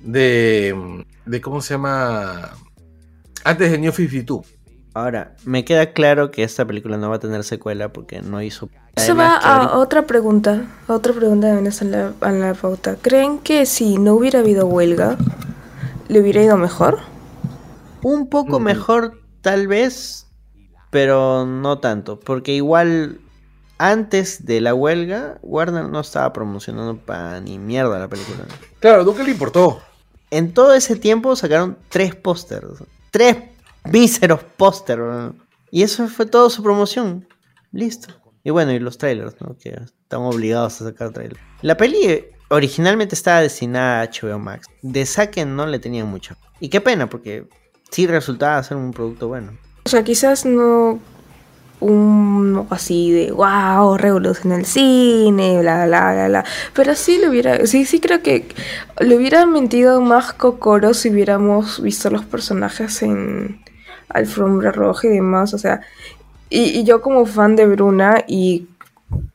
de. 0.00 1.04
de 1.24 1.40
¿cómo 1.40 1.60
se 1.60 1.74
llama? 1.74 2.50
Antes 3.44 3.70
de 3.70 3.78
New 3.78 3.92
52. 3.92 4.44
Ahora, 4.94 5.34
me 5.44 5.64
queda 5.64 5.92
claro 5.92 6.30
que 6.30 6.42
esta 6.42 6.64
película 6.64 6.96
no 6.96 7.10
va 7.10 7.16
a 7.16 7.20
tener 7.20 7.44
secuela 7.44 7.92
porque 7.92 8.22
no 8.22 8.40
hizo. 8.42 8.70
Eso 8.96 9.14
va 9.14 9.36
a 9.36 9.56
ahorita- 9.56 9.76
otra 9.76 10.06
pregunta. 10.06 10.64
a 10.88 10.92
Otra 10.94 11.12
pregunta 11.12 11.48
de 11.48 11.54
Vanessa 11.54 11.84
en 11.84 11.90
la, 11.92 12.12
en 12.22 12.40
la 12.40 12.54
pauta. 12.54 12.96
¿Creen 13.00 13.38
que 13.40 13.66
si 13.66 13.98
no 13.98 14.14
hubiera 14.14 14.38
habido 14.40 14.66
huelga, 14.66 15.16
le 16.08 16.20
hubiera 16.20 16.42
ido 16.42 16.56
mejor? 16.56 16.98
Un 18.08 18.28
poco 18.28 18.60
Mm. 18.60 18.62
mejor, 18.62 19.20
tal 19.40 19.66
vez, 19.66 20.28
pero 20.90 21.44
no 21.44 21.80
tanto. 21.80 22.20
Porque 22.20 22.52
igual, 22.52 23.20
antes 23.78 24.46
de 24.46 24.60
la 24.60 24.74
huelga, 24.74 25.38
Warner 25.42 25.86
no 25.88 25.98
estaba 25.98 26.32
promocionando 26.32 26.96
para 26.98 27.40
ni 27.40 27.58
mierda 27.58 27.98
la 27.98 28.06
película. 28.06 28.44
Claro, 28.78 29.02
nunca 29.02 29.24
le 29.24 29.32
importó. 29.32 29.82
En 30.30 30.54
todo 30.54 30.72
ese 30.74 30.94
tiempo 30.94 31.34
sacaron 31.34 31.78
tres 31.88 32.14
pósters. 32.14 32.84
Tres 33.10 33.38
míseros 33.84 34.40
pósters. 34.56 35.32
Y 35.72 35.82
eso 35.82 36.06
fue 36.06 36.26
todo 36.26 36.48
su 36.48 36.62
promoción. 36.62 37.26
Listo. 37.72 38.14
Y 38.44 38.50
bueno, 38.50 38.70
y 38.70 38.78
los 38.78 38.98
trailers, 38.98 39.34
¿no? 39.40 39.56
Que 39.58 39.70
están 39.70 40.20
obligados 40.20 40.80
a 40.80 40.84
sacar 40.84 41.10
trailers. 41.10 41.40
La 41.62 41.76
peli 41.76 42.24
originalmente 42.50 43.16
estaba 43.16 43.40
destinada 43.40 44.02
a 44.02 44.04
HBO 44.06 44.38
Max. 44.38 44.68
De 44.82 45.04
Saken 45.04 45.56
no 45.56 45.66
le 45.66 45.80
tenían 45.80 46.06
mucho. 46.06 46.36
Y 46.60 46.68
qué 46.68 46.80
pena, 46.80 47.10
porque 47.10 47.48
sí 47.90 48.06
resultaba 48.06 48.62
ser 48.62 48.76
un 48.76 48.92
producto 48.92 49.28
bueno. 49.28 49.52
O 49.84 49.88
sea, 49.88 50.02
quizás 50.04 50.44
no 50.44 50.98
un 51.78 52.66
así 52.70 53.12
de 53.12 53.32
wow, 53.32 53.96
revolución 53.98 54.52
en 54.52 54.60
el 54.60 54.66
cine, 54.66 55.60
bla 55.60 55.86
bla 55.86 56.12
bla 56.12 56.28
bla. 56.28 56.44
Pero 56.72 56.94
sí 56.94 57.18
le 57.18 57.28
hubiera, 57.28 57.66
sí, 57.66 57.84
sí 57.84 58.00
creo 58.00 58.22
que 58.22 58.48
le 59.00 59.16
hubiera 59.16 59.46
mentido 59.46 60.00
más 60.00 60.32
Kokoro 60.32 60.94
si 60.94 61.10
hubiéramos 61.10 61.80
visto 61.82 62.10
los 62.10 62.24
personajes 62.24 63.02
en 63.02 63.60
Alfombra 64.08 64.72
Roja 64.72 65.08
y 65.08 65.10
demás. 65.10 65.54
O 65.54 65.58
sea, 65.58 65.80
y, 66.48 66.78
y 66.78 66.84
yo 66.84 67.00
como 67.00 67.26
fan 67.26 67.56
de 67.56 67.66
Bruna 67.66 68.24
y 68.26 68.68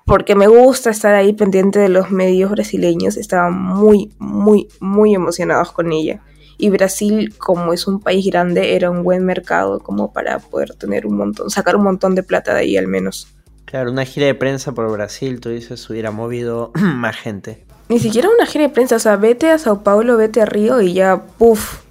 porque 0.06 0.36
me 0.36 0.48
gusta 0.48 0.90
estar 0.90 1.14
ahí 1.16 1.34
pendiente 1.34 1.80
de 1.80 1.90
los 1.90 2.12
medios 2.12 2.52
brasileños, 2.52 3.16
estaba 3.16 3.50
muy, 3.50 4.12
muy, 4.20 4.68
muy 4.80 5.16
emocionados 5.16 5.72
con 5.72 5.92
ella. 5.92 6.22
Y 6.62 6.70
Brasil, 6.70 7.34
como 7.38 7.74
es 7.74 7.88
un 7.88 8.00
país 8.00 8.26
grande, 8.26 8.76
era 8.76 8.90
un 8.90 9.04
buen 9.04 9.26
mercado 9.26 9.80
como 9.80 10.14
para 10.14 10.40
poder 10.40 10.76
tener 10.76 11.08
un 11.08 11.18
montón, 11.18 11.50
sacar 11.50 11.76
un 11.76 11.84
montón 11.84 12.16
de 12.16 12.24
plata 12.24 12.54
de 12.54 12.62
ahí 12.62 12.78
al 12.78 12.88
menos. 12.88 13.28
Claro, 13.66 13.92
una 13.92 14.06
gira 14.06 14.28
de 14.28 14.36
prensa 14.36 14.74
por 14.74 14.90
Brasil, 14.92 15.42
tú 15.42 15.50
dices, 15.50 15.90
hubiera 15.90 16.12
movido 16.12 16.72
más 16.76 17.18
gente. 17.18 17.66
Ni 17.90 18.00
siquiera 18.00 18.30
una 18.30 18.46
gira 18.46 18.66
de 18.66 18.70
prensa, 18.70 18.96
o 18.96 19.00
sea, 19.00 19.18
vete 19.18 19.50
a 19.50 19.58
Sao 19.58 19.84
Paulo, 19.84 20.16
vete 20.16 20.40
a 20.42 20.46
Río 20.46 20.80
y 20.82 20.94
ya, 20.94 21.24
puff, 21.38 21.82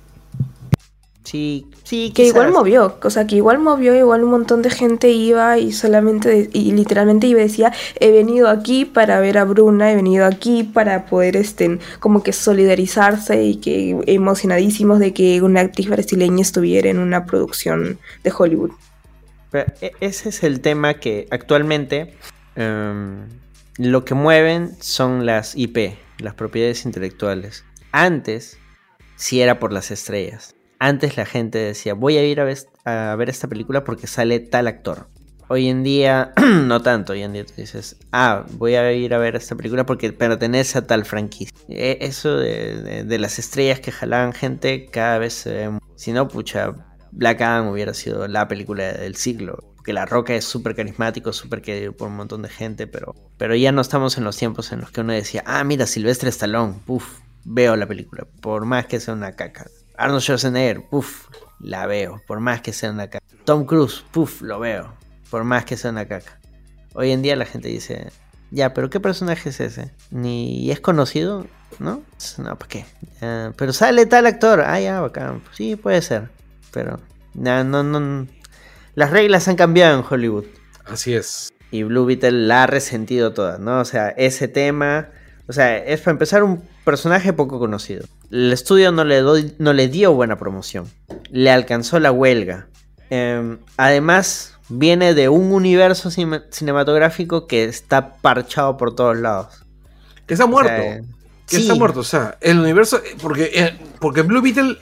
Sí, 1.30 1.66
sí, 1.90 2.12
que 2.14 2.22
igual 2.22 2.52
movió, 2.52 2.96
o 3.02 3.10
sea, 3.10 3.26
que 3.26 3.34
igual 3.34 3.58
movió, 3.58 3.96
igual 3.96 4.22
un 4.22 4.30
montón 4.30 4.62
de 4.62 4.70
gente 4.70 5.10
iba 5.10 5.58
y 5.58 5.72
solamente, 5.72 6.48
y 6.52 6.70
literalmente 6.70 7.26
iba 7.26 7.40
y 7.40 7.42
decía, 7.42 7.72
he 7.98 8.12
venido 8.12 8.48
aquí 8.48 8.84
para 8.84 9.18
ver 9.18 9.38
a 9.38 9.44
Bruna, 9.44 9.90
he 9.90 9.96
venido 9.96 10.24
aquí 10.24 10.62
para 10.62 11.06
poder, 11.06 11.34
este, 11.34 11.80
como 11.98 12.22
que 12.22 12.32
solidarizarse 12.32 13.42
y 13.42 13.56
que 13.56 13.98
emocionadísimos 14.06 15.00
de 15.00 15.12
que 15.12 15.42
una 15.42 15.62
actriz 15.62 15.88
brasileña 15.88 16.42
estuviera 16.42 16.88
en 16.88 17.00
una 17.00 17.26
producción 17.26 17.98
de 18.22 18.32
Hollywood. 18.38 18.70
Pero 19.50 19.72
e- 19.80 19.90
ese 19.98 20.28
es 20.28 20.44
el 20.44 20.60
tema 20.60 20.94
que 20.94 21.26
actualmente 21.32 22.14
em, 22.54 23.26
lo 23.78 24.04
que 24.04 24.14
mueven 24.14 24.76
son 24.80 25.26
las 25.26 25.56
IP, 25.56 25.98
las 26.18 26.34
propiedades 26.34 26.84
intelectuales. 26.84 27.64
Antes, 27.90 28.58
sí 29.16 29.40
era 29.40 29.58
por 29.58 29.72
las 29.72 29.90
estrellas. 29.90 30.54
Antes 30.82 31.18
la 31.18 31.26
gente 31.26 31.58
decía, 31.58 31.92
voy 31.92 32.16
a 32.16 32.24
ir 32.24 32.40
a, 32.40 33.14
ver 33.14 33.28
esta 33.28 33.48
película 33.48 33.84
porque 33.84 34.06
sale 34.06 34.40
tal 34.40 34.66
actor. 34.66 35.08
Hoy 35.48 35.68
en 35.68 35.82
día, 35.82 36.32
no 36.64 36.80
tanto. 36.80 37.12
Hoy 37.12 37.22
en 37.22 37.34
día 37.34 37.44
tú 37.44 37.52
dices, 37.58 37.98
ah, 38.12 38.46
voy 38.52 38.76
a 38.76 38.90
ir 38.90 39.12
a 39.12 39.18
ver 39.18 39.36
esta 39.36 39.54
película 39.56 39.84
porque 39.84 40.10
pertenece 40.14 40.78
a 40.78 40.86
tal 40.86 41.04
franquicia. 41.04 41.54
E- 41.68 41.98
Eso 42.00 42.34
de, 42.34 43.18
las 43.18 43.38
estrellas 43.38 43.80
que 43.80 43.92
jalaban 43.92 44.32
gente 44.32 44.86
cada 44.86 45.18
vez 45.18 45.34
se 45.34 45.52
ve. 45.52 45.78
Si 45.96 46.12
no, 46.12 46.28
pucha, 46.28 46.72
Black 47.12 47.42
Adam 47.42 47.68
hubiera 47.68 47.92
sido 47.92 48.26
la 48.26 48.48
película 48.48 48.90
del 48.94 49.16
siglo. 49.16 49.58
Porque 49.76 49.92
La 49.92 50.06
Roca 50.06 50.34
es 50.34 50.46
súper 50.46 50.74
carismático, 50.74 51.34
súper 51.34 51.60
querido 51.60 51.92
por 51.92 52.08
un 52.08 52.16
montón 52.16 52.40
de 52.40 52.48
gente, 52.48 52.86
pero, 52.86 53.14
pero 53.36 53.54
ya 53.54 53.70
no 53.70 53.82
estamos 53.82 54.16
en 54.16 54.24
los 54.24 54.38
tiempos 54.38 54.72
en 54.72 54.80
los 54.80 54.90
que 54.90 55.02
uno 55.02 55.12
decía, 55.12 55.42
ah, 55.44 55.62
mira, 55.62 55.86
Silvestre 55.86 56.30
Stallone, 56.30 56.76
puf, 56.86 57.18
veo 57.44 57.76
la 57.76 57.86
película, 57.86 58.26
por 58.40 58.64
más 58.64 58.86
que 58.86 58.98
sea 58.98 59.12
una 59.12 59.32
caca. 59.32 59.66
Arnold 60.00 60.22
Schwarzenegger, 60.22 60.82
puf, 60.88 61.28
la 61.58 61.84
veo, 61.84 62.22
por 62.26 62.40
más 62.40 62.62
que 62.62 62.72
sea 62.72 62.90
una 62.90 63.08
caca. 63.08 63.22
Tom 63.44 63.66
Cruise, 63.66 64.02
puf, 64.10 64.40
lo 64.40 64.58
veo, 64.58 64.94
por 65.28 65.44
más 65.44 65.66
que 65.66 65.76
sea 65.76 65.90
una 65.90 66.06
caca. 66.06 66.40
Hoy 66.94 67.10
en 67.10 67.20
día 67.20 67.36
la 67.36 67.44
gente 67.44 67.68
dice, 67.68 68.10
ya, 68.50 68.72
pero 68.72 68.88
¿qué 68.88 68.98
personaje 68.98 69.50
es 69.50 69.60
ese? 69.60 69.92
Ni 70.10 70.70
es 70.70 70.80
conocido, 70.80 71.46
¿no? 71.78 72.02
No, 72.38 72.58
¿para 72.58 72.68
qué? 72.68 72.86
Pero 73.56 73.74
sale 73.74 74.06
tal 74.06 74.24
actor, 74.24 74.62
ah, 74.62 74.80
ya, 74.80 75.02
bacán. 75.02 75.42
Sí, 75.52 75.76
puede 75.76 76.00
ser, 76.00 76.30
pero 76.72 76.98
no, 77.34 77.62
no, 77.62 77.82
no. 77.82 78.26
Las 78.94 79.10
reglas 79.10 79.48
han 79.48 79.56
cambiado 79.56 79.98
en 79.98 80.04
Hollywood. 80.08 80.46
Así 80.86 81.12
es. 81.12 81.52
Y 81.70 81.82
Blue 81.82 82.06
Beetle 82.06 82.32
la 82.32 82.62
ha 82.62 82.66
resentido 82.66 83.34
toda, 83.34 83.58
¿no? 83.58 83.80
O 83.80 83.84
sea, 83.84 84.08
ese 84.08 84.48
tema. 84.48 85.10
O 85.46 85.52
sea, 85.52 85.76
es 85.76 86.00
para 86.00 86.12
empezar 86.12 86.42
un 86.42 86.62
personaje 86.84 87.32
poco 87.32 87.58
conocido. 87.58 88.04
El 88.30 88.52
estudio 88.52 88.92
no 88.92 89.04
le, 89.04 89.20
doy- 89.20 89.54
no 89.58 89.72
le 89.72 89.88
dio 89.88 90.12
buena 90.12 90.36
promoción. 90.38 90.86
Le 91.30 91.50
alcanzó 91.50 91.98
la 92.00 92.12
huelga. 92.12 92.68
Em, 93.10 93.58
además, 93.76 94.54
viene 94.68 95.14
de 95.14 95.28
un 95.28 95.52
universo 95.52 96.10
cine- 96.10 96.42
cinematográfico 96.50 97.46
que 97.46 97.64
está 97.64 98.14
parchado 98.14 98.76
por 98.76 98.94
todos 98.94 99.16
lados. 99.16 99.64
Que 100.26 100.34
está 100.34 100.46
muerto. 100.46 100.72
O 100.72 100.76
sea, 100.76 101.00
que 101.46 101.56
sí. 101.56 101.62
está 101.62 101.74
muerto. 101.74 102.00
O 102.00 102.04
sea, 102.04 102.38
el 102.40 102.58
universo. 102.60 103.00
Porque, 103.20 103.50
eh, 103.52 103.78
porque 104.00 104.22
Blue 104.22 104.40
Beetle 104.40 104.78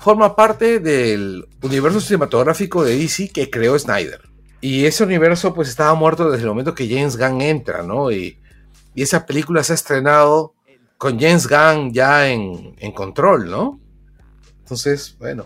forma 0.00 0.34
parte 0.34 0.80
del 0.80 1.46
universo 1.62 2.00
cinematográfico 2.00 2.82
de 2.84 2.96
DC 2.96 3.30
que 3.30 3.50
creó 3.50 3.78
Snyder. 3.78 4.22
Y 4.62 4.84
ese 4.86 5.04
universo, 5.04 5.54
pues, 5.54 5.68
estaba 5.68 5.94
muerto 5.94 6.30
desde 6.30 6.42
el 6.44 6.48
momento 6.50 6.74
que 6.74 6.88
James 6.88 7.16
Gunn 7.16 7.40
entra, 7.40 7.82
¿no? 7.82 8.10
Y, 8.10 8.38
y 8.94 9.02
esa 9.02 9.24
película 9.24 9.62
se 9.62 9.72
ha 9.72 9.74
estrenado 9.74 10.54
con 11.00 11.18
James 11.18 11.48
Gunn 11.48 11.94
ya 11.94 12.28
en, 12.28 12.92
control, 12.92 13.50
¿no? 13.50 13.80
Entonces, 14.58 15.16
bueno. 15.18 15.44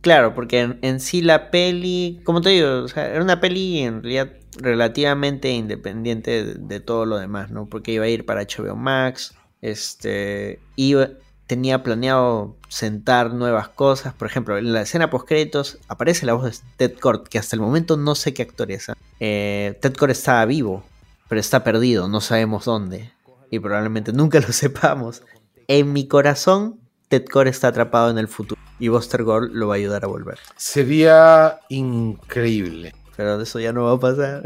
Claro, 0.00 0.34
porque 0.34 0.60
en, 0.60 0.78
en 0.80 0.98
sí 0.98 1.20
la 1.20 1.50
peli, 1.50 2.22
como 2.24 2.40
te 2.40 2.48
digo, 2.48 2.86
era 2.96 3.22
una 3.22 3.38
peli 3.38 3.80
en 3.80 4.02
realidad 4.02 4.32
relativamente 4.56 5.50
independiente 5.50 6.42
de, 6.42 6.54
de 6.54 6.80
todo 6.80 7.04
lo 7.04 7.18
demás, 7.18 7.50
¿no? 7.50 7.66
Porque 7.66 7.92
iba 7.92 8.06
a 8.06 8.08
ir 8.08 8.24
para 8.24 8.44
HBO 8.44 8.74
Max, 8.74 9.34
este, 9.60 10.58
iba, 10.76 11.10
tenía 11.46 11.82
planeado 11.82 12.56
sentar 12.70 13.34
nuevas 13.34 13.68
cosas, 13.68 14.14
por 14.14 14.26
ejemplo, 14.26 14.56
en 14.56 14.72
la 14.72 14.80
escena 14.80 15.10
post 15.10 15.28
créditos 15.28 15.80
aparece 15.86 16.24
la 16.24 16.32
voz 16.32 16.44
de 16.44 16.58
Ted 16.78 16.98
Kord, 16.98 17.28
que 17.28 17.38
hasta 17.38 17.56
el 17.56 17.60
momento 17.60 17.98
no 17.98 18.14
sé 18.14 18.32
qué 18.32 18.40
actor 18.40 18.72
es. 18.72 18.88
¿ah? 18.88 18.96
Eh, 19.20 19.78
Ted 19.82 19.92
Kord 19.96 20.12
estaba 20.12 20.46
vivo, 20.46 20.82
pero 21.28 21.42
está 21.42 21.62
perdido, 21.62 22.08
no 22.08 22.22
sabemos 22.22 22.64
dónde, 22.64 23.12
y 23.52 23.60
probablemente 23.60 24.12
nunca 24.12 24.40
lo 24.40 24.50
sepamos. 24.52 25.22
En 25.68 25.92
mi 25.92 26.08
corazón, 26.08 26.80
Ted 27.08 27.26
Kord 27.26 27.46
está 27.46 27.68
atrapado 27.68 28.10
en 28.10 28.18
el 28.18 28.26
futuro 28.26 28.60
y 28.80 28.88
Buster 28.88 29.22
Gore 29.22 29.48
lo 29.52 29.68
va 29.68 29.74
a 29.74 29.76
ayudar 29.76 30.02
a 30.04 30.08
volver. 30.08 30.38
Sería 30.56 31.60
increíble. 31.68 32.94
Pero 33.16 33.40
eso 33.40 33.60
ya 33.60 33.72
no 33.72 33.84
va 33.84 33.92
a 33.92 34.00
pasar. 34.00 34.42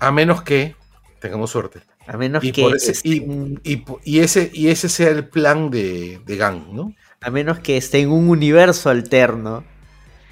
A 0.00 0.10
menos 0.10 0.42
que 0.42 0.74
tengamos 1.20 1.50
suerte. 1.50 1.80
A 2.06 2.16
menos 2.16 2.44
Y, 2.44 2.52
que 2.52 2.66
ese, 2.68 2.92
y, 3.08 3.20
estén- 3.20 3.60
y 3.62 3.76
po- 3.76 4.00
y 4.04 4.18
ese, 4.18 4.50
y 4.52 4.68
ese 4.68 4.88
sea 4.88 5.08
el 5.10 5.26
plan 5.28 5.70
de, 5.70 6.20
de 6.26 6.36
Gang, 6.36 6.72
¿no? 6.72 6.92
a 7.22 7.30
menos 7.30 7.58
que 7.60 7.78
esté 7.78 8.00
en 8.00 8.10
un 8.10 8.28
universo 8.28 8.90
alterno 8.90 9.64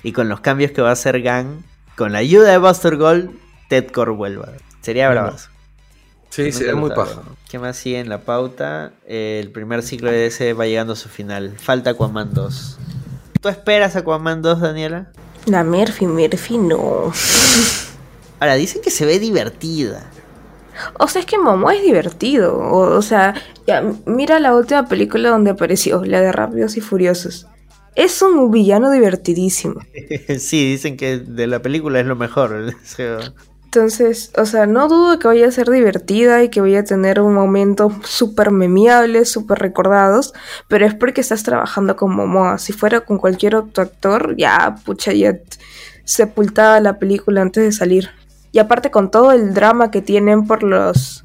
y 0.03 0.13
con 0.13 0.29
los 0.29 0.41
cambios 0.41 0.73
que 0.73 0.83
va 0.83 0.91
a 0.91 0.93
hacer 0.93 1.23
Gang, 1.23 1.63
con 1.97 2.13
la 2.13 2.19
ayuda 2.19 2.51
de 2.51 2.59
Buster 2.59 2.97
Gold, 2.99 3.31
Ted 3.71 3.87
Core 3.91 4.11
vuelva. 4.11 4.53
Sería 4.83 5.09
bravazo. 5.09 5.49
Sí, 6.33 6.51
sería 6.51 6.73
lo 6.73 6.79
muy 6.79 6.91
paja. 6.91 7.21
¿Qué 7.51 7.59
más 7.59 7.77
sigue 7.77 8.01
en 8.01 8.09
la 8.09 8.23
pauta? 8.23 8.93
Eh, 9.07 9.39
el 9.43 9.51
primer 9.51 9.83
ciclo 9.83 10.11
de 10.11 10.25
ese 10.25 10.55
va 10.55 10.65
llegando 10.65 10.95
a 10.95 10.97
su 10.97 11.11
final. 11.11 11.53
Falta 11.59 11.91
Aquaman 11.91 12.33
2. 12.33 12.79
¿Tú 13.43 13.51
esperas 13.51 13.97
Aquaman 13.97 14.41
2, 14.41 14.61
Daniela? 14.63 15.13
La 15.45 15.63
Murphy, 15.63 16.07
Murphy 16.07 16.57
no. 16.57 17.13
Ahora, 18.41 18.55
dicen 18.55 18.81
que 18.81 18.91
se 18.91 19.05
ve 19.05 19.19
divertida. 19.19 20.11
O 20.99 21.07
sea, 21.07 21.21
es 21.21 21.27
que 21.27 21.37
Momoa 21.37 21.75
es 21.75 21.83
divertido. 21.83 22.57
O, 22.57 22.97
o 22.97 23.03
sea, 23.03 23.35
ya, 23.67 23.85
mira 24.07 24.41
la 24.41 24.57
última 24.57 24.87
película 24.87 25.29
donde 25.29 25.51
apareció, 25.51 26.03
la 26.03 26.23
de 26.23 26.33
Rápidos 26.33 26.79
y 26.79 26.81
Furiosos. 26.81 27.47
Es 27.95 28.23
un 28.23 28.51
villano 28.51 28.91
divertidísimo. 28.91 29.83
sí, 30.39 30.71
dicen 30.71 30.97
que 30.97 31.19
de 31.19 31.47
la 31.47 31.61
película 31.61 32.01
es 32.01 32.07
lo 32.07 32.17
mejor. 32.17 32.73
Entonces, 33.75 34.31
o 34.37 34.45
sea, 34.45 34.67
no 34.67 34.87
dudo 34.87 35.19
que 35.19 35.29
vaya 35.29 35.49
a 35.49 35.51
ser 35.51 35.71
divertida 35.71 36.43
y 36.43 36.51
que 36.51 36.61
vaya 36.61 36.81
a 36.81 36.85
tener 36.85 37.23
un 37.23 37.33
momento 37.33 37.91
súper 38.05 38.51
memeable, 38.51 39.25
súper 39.25 39.61
recordados, 39.61 40.35
pero 40.69 40.85
es 40.85 40.95
porque 40.95 41.23
estás 41.23 41.43
trabajando 41.43 41.97
con 41.97 42.15
Momoa. 42.15 42.59
Si 42.59 42.75
fuera 42.75 43.01
con 43.01 43.17
cualquier 43.17 43.57
otro 43.57 43.85
actor, 43.85 44.35
ya, 44.37 44.75
pucha, 44.85 45.15
ya 45.15 45.39
sepultaba 46.05 46.81
la 46.81 46.99
película 46.99 47.41
antes 47.41 47.65
de 47.65 47.73
salir. 47.73 48.11
Y 48.53 48.59
aparte 48.59 48.91
con 48.91 49.11
todo 49.11 49.33
el 49.33 49.55
drama 49.55 49.91
que 49.91 50.03
tienen 50.03 50.47
por 50.47 50.63
los... 50.63 51.25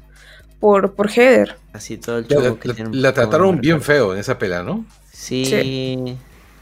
por, 0.58 0.94
por 0.94 1.10
Heather. 1.10 1.54
así 1.74 1.98
todo 1.98 2.16
el 2.16 2.26
La, 2.30 2.40
show 2.40 2.58
que 2.58 2.68
la- 2.68 2.74
tienen 2.74 3.02
la 3.02 3.12
trataron 3.12 3.60
bien 3.60 3.82
feo 3.82 4.14
en 4.14 4.20
esa 4.20 4.38
pela, 4.38 4.62
¿no? 4.62 4.86
Sí. 5.12 5.44
Sí. 5.44 6.16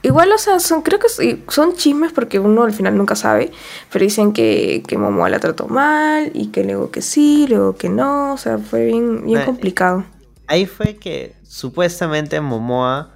Igual, 0.07 0.31
o 0.31 0.39
sea, 0.39 0.61
son, 0.61 0.83
creo 0.83 1.01
que 1.01 1.09
son 1.49 1.74
chismes 1.74 2.12
porque 2.12 2.39
uno 2.39 2.62
al 2.62 2.73
final 2.73 2.97
nunca 2.97 3.16
sabe, 3.16 3.51
pero 3.91 4.05
dicen 4.05 4.33
que, 4.33 4.85
que 4.87 4.97
Momoa 4.97 5.28
la 5.28 5.41
trató 5.41 5.66
mal 5.66 6.31
y 6.33 6.53
que 6.53 6.62
luego 6.62 6.93
que 6.93 7.03
sí, 7.03 7.47
luego 7.49 7.77
que 7.77 7.89
no, 7.89 8.35
o 8.35 8.37
sea, 8.37 8.59
fue 8.59 8.85
bien, 8.87 9.24
bien 9.27 9.41
Eh, 9.41 9.45
complicado. 9.45 10.05
Ahí 10.47 10.66
fue 10.66 10.97
que 10.97 11.35
supuestamente 11.43 12.41
Momoa 12.41 13.15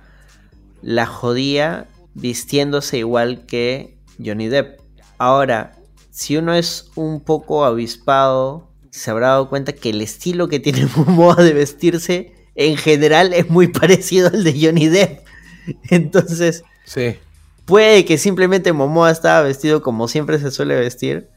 la 0.83 1.07
jodía 1.07 1.87
vistiéndose 2.15 2.99
igual 2.99 3.47
que 3.47 3.97
Johnny 4.19 4.49
Depp. 4.49 4.81
Ahora, 5.17 5.77
si 6.11 6.39
uno 6.39 6.55
es 6.55 6.91
un 6.97 7.21
poco 7.21 7.65
avispado, 7.65 8.69
se 8.91 9.13
habrá 9.13 9.29
dado 9.29 9.49
cuenta 9.49 9.75
que 9.75 9.91
el 9.91 10.01
estilo 10.03 10.49
que 10.49 10.59
tiene 10.59 10.89
Momoa 10.97 11.37
de 11.37 11.53
vestirse 11.53 12.35
en 12.57 12.77
general 12.77 13.33
es 13.33 13.49
muy 13.49 13.69
parecido 13.69 14.27
al 14.27 14.43
de 14.43 14.59
Johnny 14.61 14.89
Depp. 14.89 15.30
Entonces, 15.91 16.63
Sí. 16.85 17.17
Puede 17.67 18.05
que 18.05 18.19
simplemente 18.19 18.73
Momoa 18.73 19.11
estaba 19.13 19.43
vestido 19.43 19.81
como 19.81 20.09
siempre 20.09 20.41
se 20.41 20.51
suele 20.51 20.75
vestir. 20.75 21.29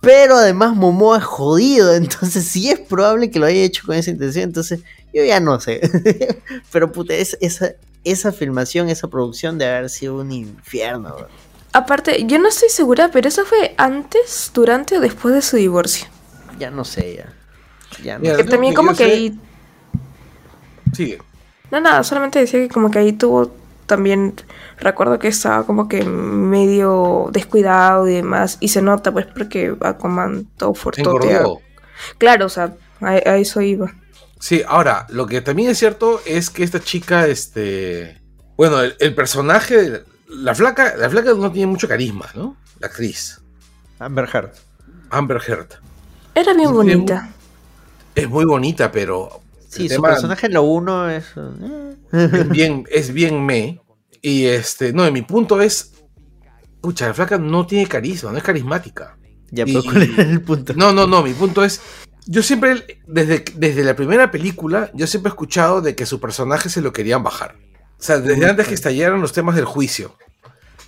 Pero 0.00 0.34
además 0.34 0.74
Momoa 0.74 1.18
es 1.18 1.24
jodido. 1.24 1.94
Entonces 1.94 2.44
sí 2.46 2.68
es 2.70 2.80
probable 2.80 3.30
que 3.30 3.38
lo 3.38 3.46
haya 3.46 3.62
hecho 3.62 3.84
con 3.86 3.94
esa 3.94 4.10
intención. 4.10 4.44
Entonces 4.44 4.80
yo 5.14 5.24
ya 5.24 5.38
no 5.38 5.60
sé. 5.60 5.80
pero 6.72 6.90
puta, 6.90 7.14
es- 7.14 7.38
esa, 7.40 7.72
esa 8.02 8.32
filmación, 8.32 8.88
esa 8.88 9.06
producción 9.08 9.56
de 9.58 9.66
haber 9.68 9.88
sido 9.90 10.16
un 10.16 10.32
infierno. 10.32 11.14
bro. 11.16 11.28
Aparte, 11.72 12.24
yo 12.26 12.38
no 12.40 12.48
estoy 12.48 12.68
segura, 12.68 13.10
pero 13.12 13.28
eso 13.28 13.44
fue 13.44 13.74
antes, 13.78 14.50
durante 14.52 14.98
o 14.98 15.00
después 15.00 15.32
de 15.34 15.42
su 15.42 15.56
divorcio. 15.56 16.08
Ya 16.58 16.70
no 16.72 16.84
sé 16.84 17.16
ya. 17.18 17.32
Ya 18.02 18.14
no 18.18 18.22
Mira, 18.22 18.36
Que 18.36 18.44
lo 18.44 18.50
también 18.50 18.72
que 18.72 18.76
como 18.76 18.90
que 18.90 18.96
sé- 18.96 19.04
ahí... 19.12 19.40
Sigue. 20.92 21.18
No, 21.72 21.80
nada, 21.80 22.04
solamente 22.04 22.38
decía 22.38 22.60
que 22.60 22.68
como 22.68 22.92
que 22.92 23.00
ahí 23.00 23.12
tuvo 23.12 23.52
también... 23.86 24.34
Recuerdo 24.78 25.18
que 25.20 25.28
estaba 25.28 25.64
como 25.64 25.86
que 25.86 26.04
medio 26.04 27.28
descuidado 27.30 28.08
y 28.08 28.14
demás. 28.14 28.56
Y 28.58 28.68
se 28.68 28.82
nota 28.82 29.12
pues 29.12 29.26
porque 29.26 29.76
Aquaman 29.80 30.46
todo 30.56 30.74
fuerte. 30.74 31.04
Claro, 32.18 32.46
o 32.46 32.48
sea, 32.48 32.74
a, 33.00 33.10
a 33.10 33.36
eso 33.36 33.60
iba. 33.60 33.94
Sí, 34.40 34.60
ahora, 34.66 35.06
lo 35.10 35.26
que 35.26 35.40
también 35.40 35.70
es 35.70 35.78
cierto 35.78 36.20
es 36.26 36.50
que 36.50 36.64
esta 36.64 36.80
chica, 36.80 37.28
este. 37.28 38.20
Bueno, 38.56 38.80
el, 38.80 38.96
el 38.98 39.14
personaje. 39.14 40.02
La 40.26 40.56
flaca, 40.56 40.96
la 40.96 41.08
flaca 41.08 41.32
no 41.34 41.52
tiene 41.52 41.68
mucho 41.68 41.86
carisma, 41.86 42.26
¿no? 42.34 42.56
La 42.80 42.88
actriz. 42.88 43.40
Amber 44.00 44.28
Heard. 44.32 44.50
Amber 45.10 45.40
Heard. 45.46 45.68
Era 46.34 46.54
bien 46.54 46.72
bonita. 46.72 47.28
Es 48.16 48.28
muy 48.28 48.46
bonita, 48.46 48.90
pero. 48.90 49.41
Sí, 49.72 49.82
el 49.84 49.88
su 49.88 49.94
tema 49.96 50.08
personaje 50.08 50.46
en 50.46 50.52
lo 50.54 50.62
uno 50.62 51.08
es... 51.10 51.24
eh. 51.36 51.96
es 52.12 52.48
bien, 52.48 52.84
es 52.90 53.12
bien 53.12 53.44
me. 53.44 53.80
Y 54.20 54.44
este. 54.46 54.92
No, 54.92 55.10
mi 55.10 55.22
punto 55.22 55.60
es. 55.60 55.92
Pucha, 56.80 57.08
la 57.08 57.14
flaca 57.14 57.38
no 57.38 57.66
tiene 57.66 57.86
carisma, 57.88 58.32
no 58.32 58.38
es 58.38 58.44
carismática. 58.44 59.16
Ya, 59.50 59.64
pero 59.64 59.80
Y- 59.80 59.84
¿cuál 59.84 60.02
era 60.02 60.22
el 60.22 60.40
punto? 60.42 60.74
No, 60.74 60.92
no, 60.92 61.06
no, 61.06 61.22
mi 61.22 61.32
punto 61.32 61.62
es, 61.64 61.80
yo 62.26 62.42
siempre, 62.42 63.00
desde, 63.06 63.44
desde 63.54 63.84
la 63.84 63.94
primera 63.94 64.30
película, 64.30 64.90
yo 64.94 65.06
siempre 65.06 65.28
he 65.28 65.32
escuchado 65.32 65.80
de 65.80 65.94
que 65.94 66.06
su 66.06 66.20
personaje 66.20 66.68
se 66.70 66.80
lo 66.80 66.92
querían 66.92 67.22
bajar. 67.22 67.56
O 67.98 68.02
sea, 68.02 68.18
desde 68.18 68.46
antes 68.46 68.66
que 68.66 68.74
estallaran 68.74 69.20
los 69.20 69.32
temas 69.32 69.54
del 69.54 69.64
juicio, 69.64 70.16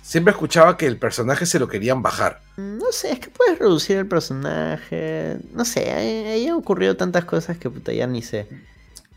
siempre 0.01 0.31
escuchaba 0.31 0.75
que 0.77 0.85
el 0.85 0.97
personaje 0.97 1.45
se 1.45 1.59
lo 1.59 1.67
querían 1.67 2.01
bajar. 2.01 2.41
No 2.57 2.91
sé, 2.91 3.11
es 3.13 3.19
que 3.19 3.29
puedes 3.29 3.57
reducir 3.57 3.97
el 3.97 4.07
personaje. 4.07 5.37
No 5.53 5.63
sé, 5.63 5.91
ahí 5.91 6.47
han 6.47 6.55
ocurrido 6.55 6.97
tantas 6.97 7.23
cosas 7.25 7.57
que 7.57 7.69
puta 7.69 7.93
ya 7.93 8.05
ni 8.07 8.21
sé. 8.21 8.47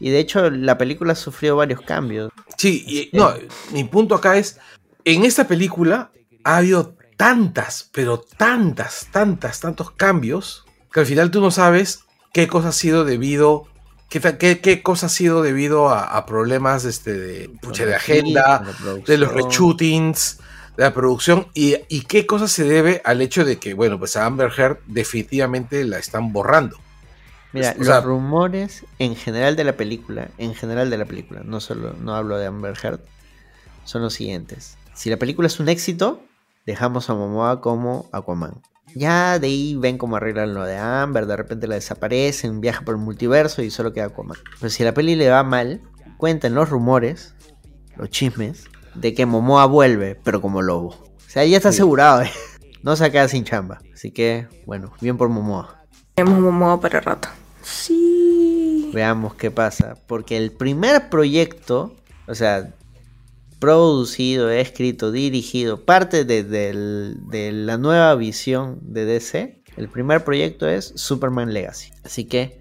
Y 0.00 0.10
de 0.10 0.20
hecho, 0.20 0.50
la 0.50 0.78
película 0.78 1.14
sufrió 1.14 1.56
varios 1.56 1.80
cambios. 1.80 2.30
Sí, 2.56 2.84
y 2.86 3.16
no, 3.16 3.34
mi 3.72 3.84
punto 3.84 4.14
acá 4.14 4.36
es, 4.36 4.58
en 5.04 5.24
esta 5.24 5.48
película 5.48 6.12
ha 6.44 6.58
habido 6.58 6.96
tantas, 7.16 7.90
pero 7.92 8.20
tantas, 8.20 9.08
tantas, 9.10 9.60
tantos 9.60 9.90
cambios, 9.90 10.64
que 10.92 11.00
al 11.00 11.06
final 11.06 11.30
tú 11.30 11.40
no 11.40 11.50
sabes 11.50 12.00
qué 12.32 12.46
cosa 12.46 12.68
ha 12.68 12.72
sido 12.72 13.04
debido... 13.04 13.66
¿Qué, 14.08 14.22
qué, 14.38 14.60
qué 14.60 14.82
cosa 14.82 15.04
ha 15.04 15.10
sido 15.10 15.42
debido 15.42 15.90
a, 15.90 16.16
a 16.16 16.24
problemas 16.24 16.86
este, 16.86 17.12
de, 17.12 17.50
pucha, 17.60 17.84
de 17.84 17.94
agenda, 17.94 18.64
de 19.06 19.18
los 19.18 19.30
reshootings, 19.34 20.38
de 20.78 20.82
la 20.84 20.94
producción 20.94 21.48
y, 21.52 21.76
y 21.90 22.06
qué 22.06 22.24
cosa 22.24 22.48
se 22.48 22.64
debe 22.64 23.02
al 23.04 23.20
hecho 23.20 23.44
de 23.44 23.58
que, 23.58 23.74
bueno, 23.74 23.98
pues 23.98 24.16
a 24.16 24.24
Amber 24.24 24.50
Heard 24.56 24.78
definitivamente 24.86 25.84
la 25.84 25.98
están 25.98 26.32
borrando. 26.32 26.78
Mira, 27.52 27.74
o 27.78 27.82
los 27.82 28.04
rumores 28.04 28.84
en 28.98 29.16
general 29.16 29.56
de 29.56 29.64
la 29.64 29.76
película, 29.76 30.28
en 30.38 30.54
general 30.54 30.90
de 30.90 30.98
la 30.98 31.06
película, 31.06 31.42
no 31.44 31.60
solo, 31.60 31.94
no 31.94 32.14
hablo 32.14 32.36
de 32.36 32.46
Amber 32.46 32.76
Heard, 32.82 33.00
son 33.84 34.02
los 34.02 34.14
siguientes. 34.14 34.76
Si 34.94 35.08
la 35.08 35.16
película 35.16 35.46
es 35.46 35.58
un 35.58 35.68
éxito, 35.68 36.20
dejamos 36.66 37.08
a 37.08 37.14
Momoa 37.14 37.60
como 37.60 38.08
Aquaman. 38.12 38.60
Ya 38.94 39.38
de 39.38 39.46
ahí 39.46 39.76
ven 39.76 39.96
cómo 39.96 40.16
arreglan 40.16 40.54
lo 40.54 40.64
de 40.64 40.76
Amber, 40.76 41.26
de 41.26 41.36
repente 41.36 41.66
la 41.66 41.76
desaparecen, 41.76 42.60
viaja 42.60 42.84
por 42.84 42.94
el 42.94 43.00
multiverso 43.00 43.62
y 43.62 43.70
solo 43.70 43.92
queda 43.92 44.06
Aquaman. 44.06 44.36
Pero 44.60 44.70
si 44.70 44.84
la 44.84 44.92
peli 44.92 45.14
le 45.14 45.30
va 45.30 45.42
mal, 45.42 45.80
cuentan 46.18 46.54
los 46.54 46.68
rumores, 46.68 47.34
los 47.96 48.10
chismes, 48.10 48.64
de 48.94 49.14
que 49.14 49.26
Momoa 49.26 49.66
vuelve, 49.66 50.16
pero 50.22 50.42
como 50.42 50.60
lobo. 50.60 50.88
O 50.88 51.30
sea, 51.30 51.44
ya 51.44 51.56
está 51.56 51.70
asegurado, 51.70 52.22
¿eh? 52.22 52.30
No 52.82 52.94
se 52.94 53.10
queda 53.10 53.26
sin 53.26 53.44
chamba. 53.44 53.80
Así 53.92 54.12
que, 54.12 54.46
bueno, 54.64 54.92
bien 55.00 55.16
por 55.16 55.28
Momoa. 55.28 55.77
Tenemos 56.18 56.40
Momoa 56.40 56.80
para 56.80 57.00
rato. 57.00 57.28
Sí. 57.62 58.90
Veamos 58.92 59.36
qué 59.36 59.52
pasa. 59.52 59.96
Porque 60.08 60.36
el 60.36 60.50
primer 60.50 61.10
proyecto, 61.10 61.94
o 62.26 62.34
sea, 62.34 62.74
producido, 63.60 64.50
escrito, 64.50 65.12
dirigido, 65.12 65.84
parte 65.84 66.24
de, 66.24 67.52
la 67.52 67.78
nueva 67.78 68.16
visión 68.16 68.80
de 68.82 69.04
DC, 69.04 69.62
el 69.76 69.88
primer 69.88 70.24
proyecto 70.24 70.68
es 70.68 70.92
Superman 70.96 71.52
Legacy. 71.52 71.92
Así 72.04 72.24
que 72.24 72.58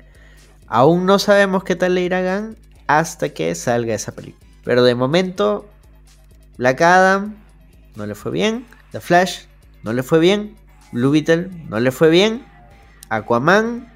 aún 0.67 1.07
no 1.07 1.17
sabemos 1.17 1.63
qué 1.63 1.75
tal 1.75 1.95
le 1.95 2.03
irá 2.03 2.19
a 2.19 2.39
Gunn 2.39 2.57
hasta 2.85 3.29
que 3.29 3.55
salga 3.55 3.95
esa 3.95 4.11
película. 4.11 4.45
Pero 4.65 4.83
de 4.83 4.93
momento, 4.93 5.67
Black 6.59 6.79
Adam 6.81 7.35
no 7.95 8.05
le 8.05 8.13
fue 8.13 8.31
bien. 8.31 8.67
The 8.91 8.99
Flash 8.99 9.45
no 9.81 9.93
le 9.93 10.03
fue 10.03 10.19
bien. 10.19 10.55
Blue 10.91 11.09
Beetle 11.09 11.49
no 11.69 11.79
le 11.79 11.89
fue 11.89 12.11
bien. 12.11 12.45
Aquaman 13.09 13.91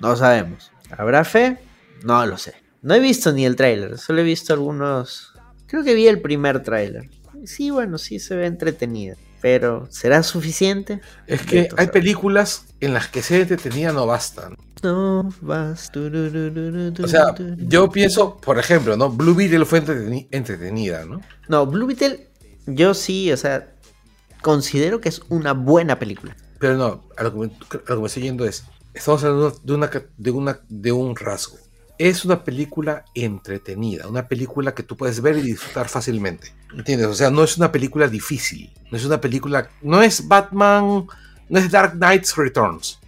no 0.00 0.16
sabemos. 0.16 0.72
¿Habrá 0.96 1.24
fe? 1.24 1.58
No 2.02 2.24
lo 2.26 2.38
sé. 2.38 2.54
No 2.82 2.94
he 2.94 3.00
visto 3.00 3.32
ni 3.32 3.44
el 3.44 3.56
tráiler, 3.56 3.98
solo 3.98 4.20
he 4.20 4.24
visto 4.24 4.52
algunos... 4.52 5.34
Creo 5.66 5.84
que 5.84 5.94
vi 5.94 6.08
el 6.08 6.20
primer 6.20 6.62
tráiler. 6.62 7.08
Sí, 7.44 7.70
bueno, 7.70 7.98
sí 7.98 8.18
se 8.18 8.34
ve 8.36 8.46
entretenida. 8.46 9.16
Pero, 9.40 9.86
¿será 9.90 10.22
suficiente? 10.22 11.00
Es 11.26 11.42
que 11.42 11.68
hay 11.78 11.86
películas 11.86 12.66
en 12.80 12.92
las 12.92 13.08
que 13.08 13.22
ser 13.22 13.40
entretenida 13.42 13.92
no 13.92 14.06
bastan. 14.06 14.56
No 14.82 15.32
vas. 15.40 15.90
O 15.94 17.08
sea, 17.08 17.34
yo 17.56 17.90
pienso, 17.90 18.36
por 18.36 18.58
ejemplo, 18.58 18.96
¿no? 18.98 19.10
Blue 19.10 19.34
Beetle 19.34 19.64
fue 19.64 19.82
entreteni- 19.82 20.28
entretenida, 20.30 21.06
¿no? 21.06 21.22
No, 21.48 21.66
Blue 21.66 21.86
Beetle, 21.86 22.28
yo 22.66 22.92
sí, 22.92 23.32
o 23.32 23.36
sea, 23.36 23.72
considero 24.42 25.00
que 25.00 25.08
es 25.08 25.22
una 25.30 25.52
buena 25.52 25.98
película. 25.98 26.36
Pero 26.60 26.76
no, 26.76 27.04
a 27.16 27.22
lo 27.24 27.32
que 27.32 27.38
me, 27.38 27.46
a 27.46 27.74
lo 27.74 27.96
que 27.96 28.00
me 28.00 28.06
estoy 28.06 28.22
yendo 28.22 28.44
es, 28.44 28.64
estamos 28.92 29.24
hablando 29.24 29.50
de, 29.50 29.74
una, 29.74 29.90
de, 30.18 30.30
una, 30.30 30.60
de 30.68 30.92
un 30.92 31.16
rasgo. 31.16 31.56
Es 31.98 32.24
una 32.24 32.44
película 32.44 33.04
entretenida, 33.14 34.06
una 34.06 34.28
película 34.28 34.74
que 34.74 34.82
tú 34.82 34.96
puedes 34.96 35.20
ver 35.20 35.38
y 35.38 35.42
disfrutar 35.42 35.88
fácilmente. 35.88 36.52
¿Entiendes? 36.74 37.08
O 37.08 37.14
sea, 37.14 37.30
no 37.30 37.42
es 37.42 37.56
una 37.56 37.72
película 37.72 38.08
difícil. 38.08 38.70
No 38.90 38.96
es 38.96 39.04
una 39.04 39.20
película. 39.20 39.68
No 39.82 40.02
es 40.02 40.26
Batman. 40.28 41.06
No 41.48 41.58
es 41.58 41.70
Dark 41.70 41.94
Knight's 41.94 42.36
Returns. 42.36 42.98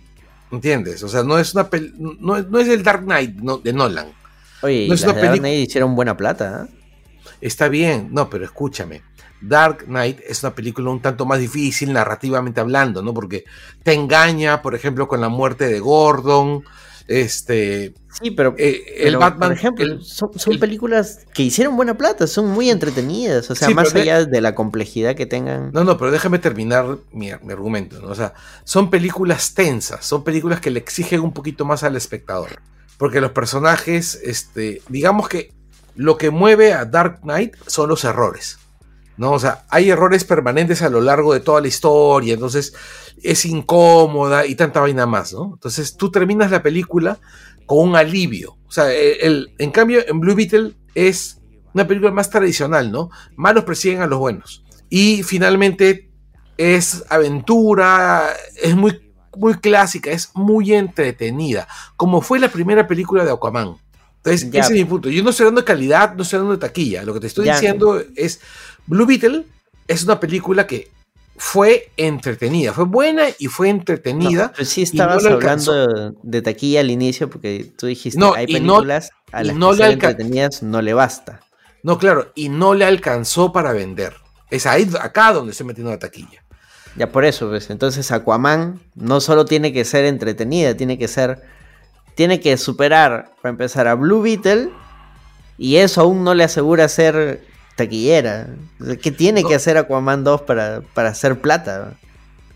¿Entiendes? 0.50 1.02
O 1.02 1.08
sea, 1.08 1.22
no 1.22 1.38
es 1.38 1.54
una 1.54 1.68
no, 1.98 2.42
no, 2.42 2.58
es 2.58 2.68
el 2.68 2.82
Dark 2.82 3.04
Knight 3.04 3.34
de 3.36 3.72
Nolan. 3.72 4.12
Oye, 4.62 4.88
no 4.88 4.94
es 4.94 5.02
una 5.02 5.14
Dark 5.14 5.38
Knight 5.38 5.68
hicieron 5.68 5.94
buena 5.94 6.16
plata. 6.16 6.66
¿eh? 6.68 6.74
Está 7.40 7.68
bien, 7.68 8.08
no, 8.12 8.28
pero 8.28 8.44
escúchame. 8.44 9.02
Dark 9.42 9.84
Knight 9.86 10.20
es 10.26 10.42
una 10.42 10.54
película 10.54 10.90
un 10.90 11.02
tanto 11.02 11.26
más 11.26 11.38
difícil 11.38 11.92
narrativamente 11.92 12.60
hablando, 12.60 13.02
¿no? 13.02 13.12
Porque 13.12 13.44
te 13.82 13.92
engaña, 13.92 14.62
por 14.62 14.74
ejemplo, 14.74 15.08
con 15.08 15.20
la 15.20 15.28
muerte 15.28 15.68
de 15.68 15.80
Gordon. 15.80 16.64
Este. 17.08 17.94
Sí, 18.12 18.30
pero, 18.30 18.54
eh, 18.58 18.84
el 18.98 19.16
Batman. 19.16 19.50
Por 19.50 19.58
ejemplo, 19.58 20.00
son, 20.02 20.30
películas 20.60 21.26
que 21.34 21.42
hicieron 21.42 21.76
buena 21.76 21.96
plata, 21.98 22.26
son 22.26 22.50
muy 22.50 22.70
entretenidas. 22.70 23.50
O 23.50 23.54
sea, 23.54 23.70
más 23.70 23.94
allá 23.94 24.24
de, 24.24 24.40
la 24.40 24.54
complejidad 24.54 25.16
que 25.16 25.26
tengan. 25.26 25.72
No, 25.72 25.82
no, 25.82 25.98
pero 25.98 26.10
déjame 26.10 26.38
terminar 26.38 26.98
mi, 27.12 27.30
argumento, 27.30 28.00
¿no? 28.00 28.08
O 28.08 28.14
sea, 28.14 28.34
son 28.64 28.90
películas 28.90 29.54
tensas, 29.54 30.04
son 30.04 30.22
películas 30.22 30.60
que 30.60 30.70
le 30.70 30.78
exigen 30.78 31.20
un 31.20 31.32
poquito 31.32 31.64
más 31.64 31.82
al 31.82 31.96
espectador. 31.96 32.60
Porque 32.98 33.20
los 33.20 33.32
personajes, 33.32 34.20
este, 34.22 34.80
digamos 34.88 35.28
que 35.28 35.52
lo 35.96 36.16
que 36.16 36.30
mueve 36.30 36.72
a 36.72 36.84
Dark 36.84 37.20
Knight 37.22 37.56
son 37.66 37.88
los 37.88 38.04
errores. 38.04 38.58
¿No? 39.16 39.32
O 39.32 39.38
sea, 39.38 39.64
hay 39.68 39.90
errores 39.90 40.24
permanentes 40.24 40.82
a 40.82 40.90
lo 40.90 41.00
largo 41.00 41.32
de 41.32 41.40
toda 41.40 41.60
la 41.60 41.68
historia, 41.68 42.34
entonces 42.34 42.74
es 43.22 43.44
incómoda 43.44 44.46
y 44.46 44.54
tanta 44.54 44.80
vaina 44.80 45.06
más, 45.06 45.32
¿no? 45.32 45.50
Entonces 45.54 45.96
tú 45.96 46.10
terminas 46.10 46.50
la 46.50 46.62
película 46.62 47.18
con 47.66 47.88
un 47.88 47.96
alivio. 47.96 48.56
O 48.66 48.72
sea, 48.72 48.92
el, 48.92 49.54
en 49.58 49.70
cambio, 49.70 50.00
en 50.06 50.20
Blue 50.20 50.34
Beetle 50.34 50.74
es 50.94 51.38
una 51.74 51.86
película 51.86 52.10
más 52.10 52.30
tradicional, 52.30 52.90
¿no? 52.90 53.10
Malos 53.36 53.64
persiguen 53.64 54.02
a 54.02 54.06
los 54.06 54.18
buenos. 54.18 54.64
Y 54.88 55.22
finalmente 55.22 56.10
es 56.56 57.04
aventura, 57.08 58.28
es 58.60 58.76
muy, 58.76 59.12
muy 59.36 59.54
clásica, 59.54 60.10
es 60.10 60.30
muy 60.34 60.74
entretenida, 60.74 61.66
como 61.96 62.20
fue 62.20 62.38
la 62.38 62.48
primera 62.48 62.86
película 62.86 63.24
de 63.24 63.32
Aquaman. 63.32 63.76
Entonces, 64.24 64.48
ese 64.52 64.58
es 64.58 64.70
mi 64.70 64.84
punto. 64.84 65.08
Yo 65.08 65.24
no 65.24 65.30
estoy 65.30 65.52
de 65.52 65.64
calidad, 65.64 66.14
no 66.14 66.22
estoy 66.22 66.48
de 66.48 66.56
taquilla. 66.56 67.02
Lo 67.02 67.12
que 67.12 67.18
te 67.18 67.26
estoy 67.26 67.48
diciendo 67.48 68.00
es 68.14 68.40
Blue 68.86 69.06
Beetle 69.06 69.44
es 69.88 70.04
una 70.04 70.20
película 70.20 70.66
que 70.66 70.90
fue 71.36 71.90
entretenida, 71.96 72.72
fue 72.72 72.84
buena 72.84 73.24
y 73.38 73.46
fue 73.46 73.68
entretenida. 73.68 74.52
pero 74.52 74.64
sí 74.64 74.82
estabas 74.82 75.24
hablando 75.24 76.12
de 76.22 76.42
taquilla 76.42 76.80
al 76.80 76.90
inicio 76.90 77.28
porque 77.28 77.72
tú 77.76 77.86
dijiste 77.86 78.18
no, 78.18 78.34
hay 78.34 78.46
películas 78.46 79.10
a 79.32 79.42
las 79.42 79.56
no 79.56 79.70
que 79.72 79.78
le 79.78 79.92
entretenidas 79.92 80.62
no 80.62 80.82
le 80.82 80.94
basta. 80.94 81.40
No, 81.82 81.98
claro, 81.98 82.30
y 82.34 82.48
no 82.48 82.74
le 82.74 82.84
alcanzó 82.84 83.52
para 83.52 83.72
vender. 83.72 84.14
Es 84.50 84.66
ahí 84.66 84.88
acá 85.00 85.32
donde 85.32 85.52
se 85.52 85.64
metiendo 85.64 85.90
la 85.90 85.98
taquilla. 85.98 86.44
Ya 86.96 87.10
por 87.10 87.24
eso, 87.24 87.48
pues, 87.48 87.70
entonces 87.70 88.12
Aquaman 88.12 88.80
no 88.94 89.20
solo 89.20 89.46
tiene 89.46 89.72
que 89.72 89.84
ser 89.84 90.04
entretenida, 90.04 90.76
tiene 90.76 90.98
que 90.98 91.08
ser 91.08 91.42
tiene 92.14 92.40
que 92.40 92.56
superar 92.56 93.32
para 93.40 93.50
empezar 93.50 93.88
a 93.88 93.94
Blue 93.94 94.20
Beetle 94.20 94.70
y 95.56 95.76
eso 95.76 96.02
aún 96.02 96.24
no 96.24 96.34
le 96.34 96.44
asegura 96.44 96.88
ser 96.88 97.42
taquillera. 97.84 98.48
¿Qué 99.02 99.10
tiene 99.10 99.44
que 99.44 99.54
hacer 99.54 99.76
Aquaman 99.76 100.24
2 100.24 100.42
para, 100.42 100.82
para 100.94 101.10
hacer 101.10 101.40
plata? 101.40 101.94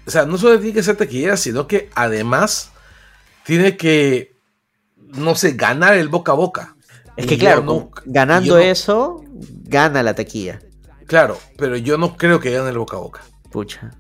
O 0.06 0.10
sea, 0.10 0.24
no 0.24 0.38
solo 0.38 0.58
tiene 0.58 0.74
que 0.74 0.82
ser 0.82 0.96
taquillera, 0.96 1.36
sino 1.36 1.66
que 1.66 1.90
además 1.94 2.70
tiene 3.44 3.76
que, 3.76 4.36
no 4.96 5.34
sé, 5.34 5.52
ganar 5.52 5.94
el 5.94 6.08
boca 6.08 6.32
a 6.32 6.36
boca. 6.36 6.76
Es 7.16 7.26
que 7.26 7.38
claro, 7.38 7.90
ganando 8.04 8.58
eso, 8.58 9.24
gana 9.64 10.02
la 10.02 10.14
taquilla. 10.14 10.60
Claro, 11.06 11.38
pero 11.56 11.76
yo 11.76 11.96
no 11.96 12.16
creo 12.16 12.40
que 12.40 12.50
gane 12.50 12.68
el 12.68 12.78
boca 12.78 12.96
a 12.96 13.00
boca. 13.00 13.22
Pucha. 13.50 13.90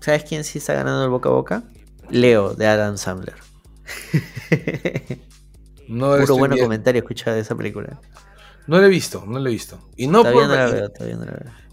¿Sabes 0.00 0.24
quién 0.24 0.44
sí 0.44 0.58
está 0.58 0.74
ganando 0.74 1.04
el 1.04 1.10
boca 1.10 1.28
a 1.28 1.32
boca? 1.32 1.62
Leo, 2.08 2.54
de 2.54 2.66
Adam 2.66 2.98
Sandler. 2.98 3.36
no 5.88 6.16
Puro 6.16 6.36
bueno 6.36 6.56
comentario 6.56 7.00
escuchado 7.00 7.34
de 7.34 7.42
esa 7.42 7.54
película. 7.56 8.00
No 8.66 8.78
lo 8.78 8.86
he 8.86 8.88
visto, 8.88 9.24
no 9.26 9.38
lo 9.38 9.48
he 9.48 9.52
visto. 9.52 9.78
Y 9.96 10.06
no 10.06 10.22
por, 10.22 10.44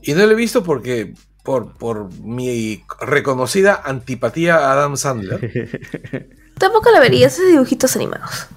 Y 0.02 0.14
no 0.14 0.26
lo 0.26 0.32
he 0.32 0.36
visto 0.36 0.64
porque 0.64 1.14
por, 1.44 1.74
por 1.78 2.14
mi 2.22 2.84
reconocida 3.00 3.82
antipatía 3.84 4.58
a 4.58 4.74
Adam 4.74 4.98
Sandler. 4.98 6.30
Tampoco 6.58 6.92
la 6.92 7.00
vería 7.00 7.28
esos 7.28 7.48
dibujitos 7.48 7.96
animados. 7.96 8.48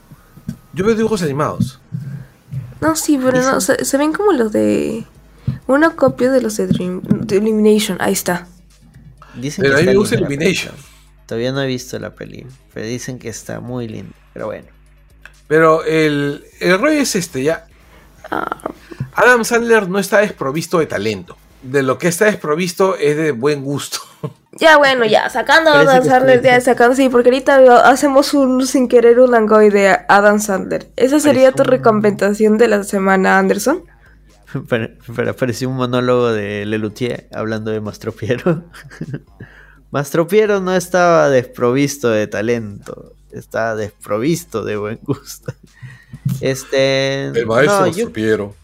Yo 0.72 0.84
veo 0.84 0.94
dibujos 0.94 1.22
animados. 1.22 1.80
No, 2.80 2.96
sí, 2.96 3.18
pero 3.22 3.40
no, 3.40 3.60
se, 3.60 3.96
ven 3.96 4.12
como 4.12 4.32
los 4.32 4.50
de. 4.52 5.04
Una 5.66 5.90
copia 5.90 6.30
de 6.30 6.42
los 6.42 6.56
de, 6.56 6.66
Dream, 6.66 7.02
de 7.02 7.36
Illumination, 7.36 7.98
ahí 8.00 8.12
está. 8.12 8.48
Dicen 9.34 9.62
pero 9.62 9.76
ahí 9.76 9.86
me 9.86 9.94
gusta 9.94 10.16
Illumination. 10.16 10.74
Todavía 11.26 11.52
no 11.52 11.62
he 11.62 11.66
visto 11.66 11.98
la 11.98 12.14
peli, 12.14 12.46
pero 12.74 12.86
dicen 12.86 13.18
que 13.18 13.28
está 13.28 13.60
muy 13.60 13.86
lindo. 13.86 14.12
Pero 14.32 14.46
bueno. 14.46 14.66
Pero 15.46 15.84
el, 15.84 16.44
el 16.60 16.78
rollo 16.78 17.00
es 17.00 17.14
este, 17.14 17.42
ya. 17.42 17.66
Adam 19.14 19.44
Sandler 19.44 19.88
no 19.88 19.98
está 19.98 20.18
desprovisto 20.18 20.78
de 20.78 20.86
talento. 20.86 21.36
De 21.62 21.82
lo 21.82 21.98
que 21.98 22.08
está 22.08 22.24
desprovisto 22.24 22.96
es 22.96 23.16
de 23.16 23.32
buen 23.32 23.62
gusto. 23.62 23.98
Ya, 24.60 24.76
bueno, 24.76 25.06
ya, 25.06 25.30
sacando 25.30 25.70
a 25.70 25.80
Adam 25.80 26.04
Sandler, 26.04 26.42
ya 26.42 26.60
sacando, 26.60 26.94
sí, 26.94 27.08
porque 27.08 27.30
ahorita 27.30 27.88
hacemos 27.88 28.34
un 28.34 28.66
sin 28.66 28.86
querer 28.86 29.18
un 29.18 29.30
langoy 29.30 29.70
de 29.70 29.98
Adam 30.08 30.40
Sandler. 30.40 30.88
¿Esa 30.96 31.20
sería 31.20 31.52
tu 31.52 31.62
recompensación 31.62 32.58
de 32.58 32.68
la 32.68 32.84
semana, 32.84 33.38
Anderson? 33.38 33.82
Pero, 34.68 35.30
apareció 35.30 35.68
un 35.70 35.76
monólogo 35.76 36.32
de 36.32 36.66
Lelutier 36.66 37.28
hablando 37.32 37.70
de 37.70 37.80
Mastropiero. 37.80 38.64
Mastropiero 39.90 40.60
no 40.60 40.74
estaba 40.74 41.28
desprovisto 41.30 42.10
de 42.10 42.26
talento, 42.26 43.14
estaba 43.32 43.74
desprovisto 43.74 44.64
de 44.64 44.76
buen 44.76 44.98
gusto. 45.02 45.52
Este. 46.40 47.26
El 47.26 47.46
maestro 47.46 47.86
no, 47.86 48.54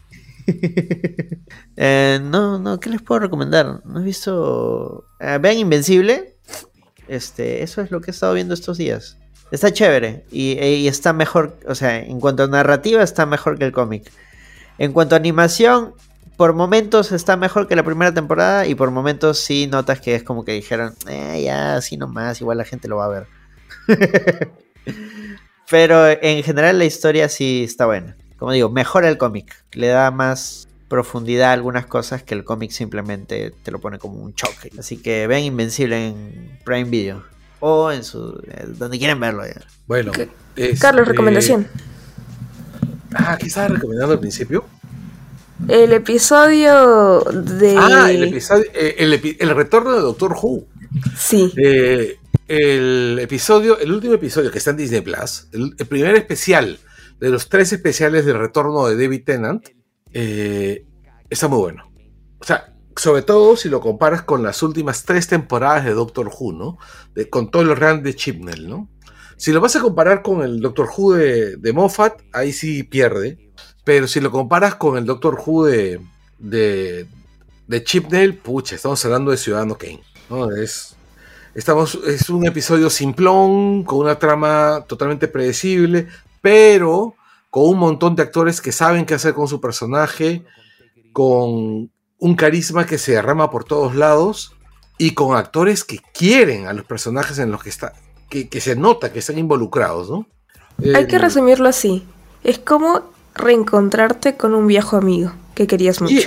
eh, 1.76 2.20
no, 2.22 2.58
no, 2.58 2.80
¿qué 2.80 2.90
les 2.90 3.02
puedo 3.02 3.20
recomendar? 3.20 3.80
¿No 3.84 4.00
he 4.00 4.04
visto. 4.04 5.04
Eh, 5.20 5.38
vean 5.40 5.58
Invencible. 5.58 6.36
Este, 7.08 7.62
eso 7.62 7.80
es 7.80 7.90
lo 7.90 8.00
que 8.00 8.10
he 8.10 8.12
estado 8.12 8.34
viendo 8.34 8.54
estos 8.54 8.78
días. 8.78 9.16
Está 9.50 9.72
chévere 9.72 10.24
y, 10.30 10.86
está 10.86 11.14
mejor, 11.14 11.56
o 11.66 11.74
sea, 11.74 11.98
en 11.98 12.20
cuanto 12.20 12.42
a 12.42 12.48
narrativa 12.48 13.02
está 13.02 13.24
mejor 13.24 13.58
que 13.58 13.64
el 13.64 13.72
cómic. 13.72 14.12
En 14.76 14.92
cuanto 14.92 15.14
a 15.14 15.18
animación, 15.18 15.94
por 16.36 16.52
momentos 16.52 17.12
está 17.12 17.36
mejor 17.38 17.66
que 17.66 17.74
la 17.74 17.82
primera 17.82 18.12
temporada 18.12 18.66
y 18.66 18.74
por 18.74 18.90
momentos 18.90 19.38
sí 19.38 19.66
notas 19.66 20.00
que 20.00 20.14
es 20.14 20.22
como 20.22 20.44
que 20.44 20.52
dijeron, 20.52 20.94
eh, 21.08 21.42
ya, 21.44 21.76
así 21.76 21.96
nomás, 21.96 22.42
igual 22.42 22.58
la 22.58 22.64
gente 22.64 22.88
lo 22.88 22.96
va 22.96 23.06
a 23.06 23.08
ver. 23.08 23.37
Pero 25.70 26.08
en 26.08 26.42
general 26.42 26.78
la 26.78 26.84
historia 26.84 27.28
sí 27.28 27.64
está 27.64 27.86
buena. 27.86 28.16
Como 28.38 28.52
digo, 28.52 28.70
mejora 28.70 29.08
el 29.08 29.18
cómic. 29.18 29.64
Le 29.72 29.88
da 29.88 30.10
más 30.10 30.68
profundidad 30.88 31.50
a 31.50 31.52
algunas 31.52 31.86
cosas 31.86 32.22
que 32.22 32.34
el 32.34 32.44
cómic 32.44 32.70
simplemente 32.70 33.52
te 33.62 33.70
lo 33.70 33.80
pone 33.80 33.98
como 33.98 34.22
un 34.22 34.34
choque. 34.34 34.70
Así 34.78 34.96
que 34.96 35.26
ven 35.26 35.44
Invencible 35.44 36.08
en 36.08 36.58
Prime 36.64 36.88
Video. 36.88 37.24
O 37.60 37.90
en 37.90 38.04
su. 38.04 38.40
Eh, 38.46 38.64
donde 38.68 38.98
quieran 38.98 39.20
verlo 39.20 39.44
ya. 39.44 39.60
Bueno. 39.86 40.12
Carlos, 40.80 41.06
recomendación. 41.06 41.66
Ah, 43.14 43.36
¿qué 43.38 43.46
estaba 43.46 43.68
recomendando 43.68 44.14
al 44.14 44.20
principio? 44.20 44.64
El 45.66 45.92
episodio 45.92 47.20
de. 47.24 47.76
Ah, 47.76 48.10
el 48.10 48.24
episodio. 48.24 48.64
Eh, 48.74 48.96
el, 49.40 49.50
retorno 49.56 49.92
de 49.92 50.00
Doctor 50.00 50.36
Who. 50.40 50.64
Sí. 51.16 51.52
Eh, 51.56 52.18
el 52.48 53.18
episodio, 53.20 53.78
el 53.78 53.92
último 53.92 54.14
episodio 54.14 54.50
que 54.50 54.58
está 54.58 54.70
en 54.70 54.78
Disney 54.78 55.02
Plus, 55.02 55.48
el, 55.52 55.74
primer 55.86 56.16
especial 56.16 56.78
de 57.20 57.28
los 57.28 57.48
tres 57.48 57.72
especiales 57.72 58.24
del 58.24 58.38
retorno 58.38 58.86
de 58.86 58.96
David 58.96 59.24
Tennant, 59.24 59.68
eh, 60.12 60.86
está 61.28 61.48
muy 61.48 61.58
bueno. 61.58 61.92
O 62.38 62.44
sea, 62.44 62.74
sobre 62.96 63.22
todo 63.22 63.56
si 63.56 63.68
lo 63.68 63.80
comparas 63.80 64.22
con 64.22 64.42
las 64.42 64.62
últimas 64.62 65.04
tres 65.04 65.28
temporadas 65.28 65.84
de 65.84 65.92
Doctor 65.92 66.30
Who, 66.36 66.52
¿no? 66.52 66.78
con 67.30 67.50
todo 67.50 67.62
el 67.62 67.76
run 67.76 68.02
de 68.02 68.14
Chibnall, 68.14 68.68
¿no? 68.68 68.88
Si 69.36 69.52
lo 69.52 69.60
vas 69.60 69.76
a 69.76 69.80
comparar 69.80 70.22
con 70.22 70.42
el 70.42 70.60
Doctor 70.60 70.88
Who 70.96 71.14
de, 71.14 71.72
Moffat, 71.72 72.22
ahí 72.32 72.52
sí 72.52 72.82
pierde. 72.82 73.38
Pero 73.84 74.08
si 74.08 74.20
lo 74.20 74.32
comparas 74.32 74.74
con 74.74 74.98
el 74.98 75.06
Doctor 75.06 75.40
Who 75.46 75.66
de, 75.66 76.00
de, 76.40 77.06
de 77.68 78.32
pucha, 78.42 78.74
estamos 78.74 79.02
hablando 79.04 79.30
de 79.30 79.36
Ciudadano 79.36 79.78
Kane. 79.78 80.02
¿no? 80.28 80.50
Es, 80.50 80.97
Estamos, 81.54 81.98
es 82.06 82.30
un 82.30 82.46
episodio 82.46 82.88
simplón, 82.90 83.82
con 83.84 83.98
una 84.00 84.18
trama 84.18 84.84
totalmente 84.86 85.28
predecible, 85.28 86.06
pero 86.40 87.14
con 87.50 87.64
un 87.70 87.78
montón 87.78 88.14
de 88.14 88.22
actores 88.22 88.60
que 88.60 88.72
saben 88.72 89.04
qué 89.06 89.14
hacer 89.14 89.34
con 89.34 89.48
su 89.48 89.60
personaje, 89.60 90.44
con 91.12 91.90
un 92.20 92.34
carisma 92.36 92.86
que 92.86 92.98
se 92.98 93.12
derrama 93.12 93.50
por 93.50 93.64
todos 93.64 93.94
lados 93.94 94.54
y 94.98 95.14
con 95.14 95.36
actores 95.36 95.84
que 95.84 96.00
quieren 96.12 96.66
a 96.66 96.72
los 96.72 96.84
personajes 96.84 97.38
en 97.38 97.50
los 97.50 97.62
que 97.62 97.70
está, 97.70 97.92
que, 98.28 98.48
que 98.48 98.60
se 98.60 98.76
nota 98.76 99.12
que 99.12 99.20
están 99.20 99.38
involucrados, 99.38 100.10
¿no? 100.10 100.26
Hay 100.94 101.06
que 101.06 101.16
El- 101.16 101.22
resumirlo 101.22 101.68
así. 101.68 102.04
Es 102.44 102.58
como 102.58 103.02
reencontrarte 103.34 104.36
con 104.36 104.54
un 104.54 104.66
viejo 104.66 104.96
amigo 104.96 105.32
que 105.54 105.66
querías 105.66 106.00
mucho. 106.00 106.14
Y- 106.14 106.26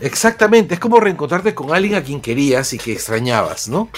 exactamente, 0.00 0.74
es 0.74 0.80
como 0.80 1.00
reencontrarte 1.00 1.54
con 1.54 1.72
alguien 1.72 1.94
a 1.94 2.02
quien 2.02 2.20
querías 2.20 2.72
y 2.74 2.78
que 2.78 2.92
extrañabas, 2.92 3.68
¿no? 3.68 3.88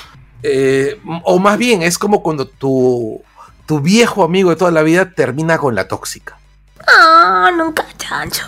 Eh, 0.47 1.01
o 1.25 1.39
más 1.39 1.57
bien, 1.57 1.83
es 1.83 1.97
como 1.99 2.23
cuando 2.23 2.47
tu, 2.47 3.23
tu 3.65 3.81
viejo 3.81 4.23
amigo 4.25 4.51
de 4.51 4.57
toda 4.57 4.71
la 4.71 4.83
vida 4.83 5.11
termina 5.15 5.57
con 5.57 5.75
la 5.75 5.89
tóxica. 5.89 6.39
Ah, 6.87 7.51
nunca 7.57 7.87
chancho. 7.97 8.43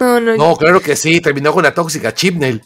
No, 0.00 0.18
no, 0.18 0.34
No, 0.36 0.56
claro 0.56 0.80
que 0.80 0.96
sí, 0.96 1.20
terminó 1.20 1.52
con 1.52 1.62
la 1.64 1.74
tóxica, 1.74 2.14
Chipnell. 2.14 2.62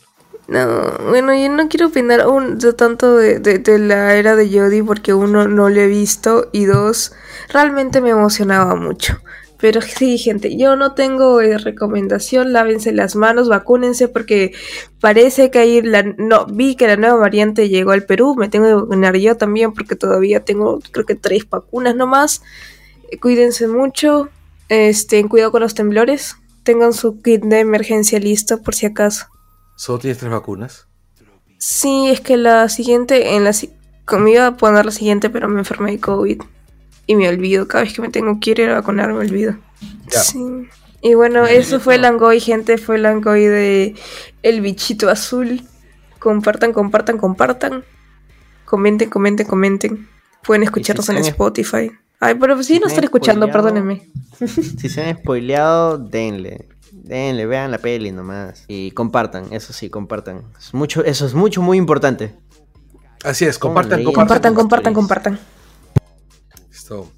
no. 0.47 0.93
Bueno, 1.09 1.35
yo 1.35 1.49
no 1.51 1.69
quiero 1.69 1.89
opinar 1.89 2.25
de 2.25 2.73
tanto 2.75 3.17
de, 3.17 3.41
de- 3.41 3.59
de 3.59 3.79
la 3.81 4.15
era 4.15 4.37
de 4.37 4.49
Jodie 4.49 4.85
porque 4.85 5.13
uno 5.13 5.49
no 5.49 5.69
lo 5.69 5.81
he 5.81 5.89
visto 5.89 6.49
y 6.53 6.67
dos, 6.67 7.13
realmente 7.49 8.01
me 8.01 8.11
emocionaba 8.11 8.77
mucho. 8.77 9.19
Pero 9.59 9.81
sí, 9.81 10.19
gente, 10.19 10.57
yo 10.57 10.77
no 10.77 10.95
tengo 10.95 11.41
eh, 11.41 11.57
recomendación, 11.59 12.53
lávense 12.53 12.93
las 12.93 13.17
manos, 13.17 13.49
vacúnense 13.49 14.09
porque 14.09 14.53
parece 15.01 15.51
que 15.51 15.59
ahí 15.59 15.83
la, 15.83 16.03
no, 16.03 16.47
vi 16.47 16.77
que 16.77 16.87
la 16.87 16.97
nueva 16.97 17.17
variante 17.17 17.69
llegó 17.69 17.93
al 17.93 18.05
Perú, 18.05 18.35
me 18.37 18.49
tengo 18.49 18.67
que 18.67 18.75
vacunar 18.75 19.17
yo 19.17 19.37
también 19.37 19.73
porque 19.73 19.97
todavía 19.97 20.45
tengo 20.45 20.81
creo 20.93 21.07
que 21.07 21.15
tres 21.15 21.49
vacunas 21.49 21.97
nomás. 21.97 22.43
Eh, 23.11 23.19
Cuídense 23.19 23.67
mucho, 23.67 24.29
este, 24.69 25.27
cuidado 25.27 25.53
con 25.53 25.63
los 25.63 25.75
temblores, 25.75 26.37
tengan 26.63 26.93
su 26.93 27.23
kit 27.23 27.43
de 27.43 27.61
emergencia 27.61 28.19
listo 28.19 28.63
por 28.63 28.75
si 28.75 28.87
acaso. 28.87 29.27
Solo 29.77 30.01
tienes 30.01 30.19
tres 30.19 30.31
vacunas. 30.31 30.87
Sí, 31.59 32.09
es 32.09 32.21
que 32.21 32.37
la 32.37 32.69
siguiente, 32.69 33.35
en 33.35 33.45
la 33.45 33.53
me 34.19 34.31
iba 34.31 34.47
a 34.47 34.57
poner 34.57 34.85
la 34.85 34.93
siguiente, 34.93 35.31
pero 35.31 35.49
me 35.49 35.61
enfermé 35.61 35.93
de 35.93 36.01
COVID. 36.01 36.43
Y 37.07 37.17
me 37.17 37.29
olvido, 37.29 37.69
cada 37.69 37.85
vez 37.85 37.95
que 37.95 38.03
me 38.03 38.09
tengo 38.09 38.39
que 38.41 38.51
ir 38.51 38.63
a 38.63 38.75
vacunar 38.75 39.13
me 39.13 39.21
olvido. 39.21 39.57
Ya. 40.11 40.21
Sí. 40.21 40.39
Y 41.03 41.15
bueno, 41.15 41.47
eso 41.47 41.79
fue 41.79 41.97
el 41.97 42.03
Langoy, 42.03 42.41
gente, 42.41 42.79
fue 42.79 42.97
el 42.97 43.03
Langoy 43.03 43.45
de 43.45 43.95
El 44.43 44.61
Bichito 44.61 45.09
Azul. 45.09 45.63
Compartan, 46.19 46.73
compartan, 46.73 47.19
compartan. 47.19 47.85
Comenten, 48.65 49.09
comenten, 49.09 49.47
comenten. 49.47 50.09
Pueden 50.43 50.65
escucharnos 50.65 51.09
en 51.09 51.19
Spotify. 51.19 51.93
Ay, 52.19 52.35
pero 52.35 52.61
sí 52.63 52.75
si 52.75 52.81
no 52.81 52.87
están 52.87 53.01
han 53.01 53.05
escuchando, 53.05 53.51
perdónenme. 53.51 54.09
Si 54.47 54.89
se 54.89 55.03
han 55.03 55.17
spoileado, 55.17 55.99
denle. 55.99 56.69
Denle, 56.93 57.47
vean 57.47 57.71
la 57.71 57.79
peli 57.79 58.11
nomás. 58.11 58.65
Y 58.69 58.91
compartan, 58.91 59.47
eso 59.53 59.73
sí, 59.73 59.89
compartan. 59.91 60.43
Es 60.59 60.75
mucho, 60.75 61.05
eso 61.05 61.27
es 61.27 61.35
mucho, 61.35 61.63
muy 61.63 61.79
importante. 61.79 62.35
Así 63.25 63.45
es, 63.45 63.59
compartan, 63.59 64.03
compartan. 64.05 64.15
Compartan, 64.15 64.55
compartan, 64.55 64.95
compartan. 64.95 65.39
Listo. 66.77 67.11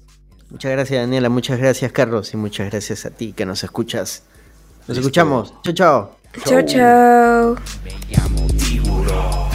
Muchas 0.49 0.71
gracias, 0.71 1.01
Daniela. 1.01 1.27
Muchas 1.27 1.59
gracias, 1.59 1.91
Carlos. 1.91 2.33
Y 2.33 2.37
muchas 2.37 2.69
gracias 2.71 3.05
a 3.05 3.09
ti 3.09 3.33
que 3.33 3.45
nos 3.45 3.61
escuchas. 3.61 4.23
Nos 4.87 4.95
Listo. 4.95 5.01
escuchamos. 5.01 5.53
Chao, 5.63 5.73
chao. 5.73 6.15
Chao, 6.45 6.61
chao. 6.65 7.55
Ta 8.13 9.48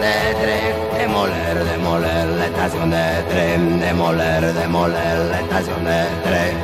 de 0.00 0.34
tren 0.42 0.98
demoler 0.98 1.64
demoler 1.64 2.26
la 2.38 2.46
estación 2.46 2.90
de 2.90 3.22
tren 3.30 3.80
demoler 3.80 4.52
demoler 4.54 5.18
la 5.30 5.40
estación 5.40 5.84
de 5.84 6.04
tren 6.24 6.56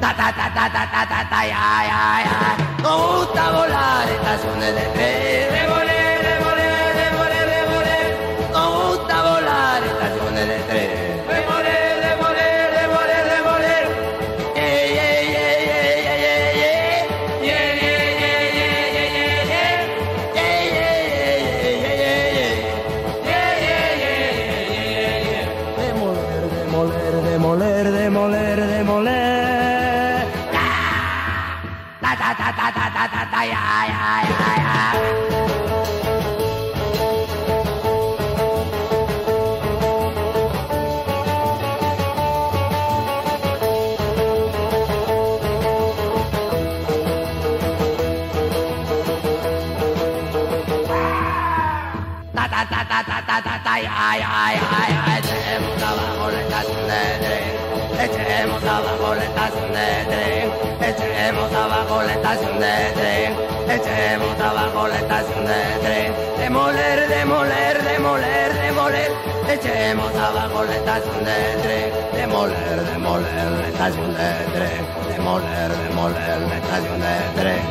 Ta 0.00 0.14
ta 0.14 0.32
ta 0.38 0.46
ta 0.54 0.64
ta 0.74 0.84
ta 0.92 1.06
ta 1.08 1.20
ta 1.30 1.40
ya 1.46 1.66
ya 1.90 2.02
ya. 2.26 2.82
Nos 2.82 3.16
gusta 3.16 3.50
volar 3.50 4.08
estaciones 4.08 4.74
de 4.74 4.84
tren. 4.94 5.75
Ya 33.06 33.22
ya 33.34 34.22
ya 34.26 34.50
ya. 34.64 34.96
Echemos 55.16 55.82
abajo 55.82 56.30
la 56.30 56.40
estación 56.40 56.86
de 56.88 57.02
tren. 57.22 57.50
Echemos 58.00 58.62
abajo 58.64 59.14
la 59.14 59.24
estación 59.24 59.72
de 59.72 60.04
tren. 60.10 60.95
Echemos 61.16 61.50
abajo 61.50 62.02
la 62.02 62.12
estación 62.12 62.60
de 62.60 62.92
tren. 62.94 63.32
Echemos 63.70 64.38
abajo 64.38 64.86
la 64.86 64.98
estación 64.98 65.46
de 65.46 65.78
tren. 65.80 66.12
Demoler, 66.38 67.08
demoler, 67.08 67.82
demoler, 67.82 68.52
demoler. 68.52 69.10
Echemos 69.48 70.14
abajo 70.14 70.64
la 70.64 70.76
estación 70.76 71.24
de 71.24 71.38
tren. 71.62 71.92
Demoler, 72.12 72.84
demoler 72.92 73.64
estación 73.66 74.12
de 74.12 74.30
tren. 74.54 74.86
Demoler, 75.08 75.72
demoler 75.88 76.40
la 76.48 76.56
estación 76.58 77.00
de 77.00 77.40
tren. 77.40 77.62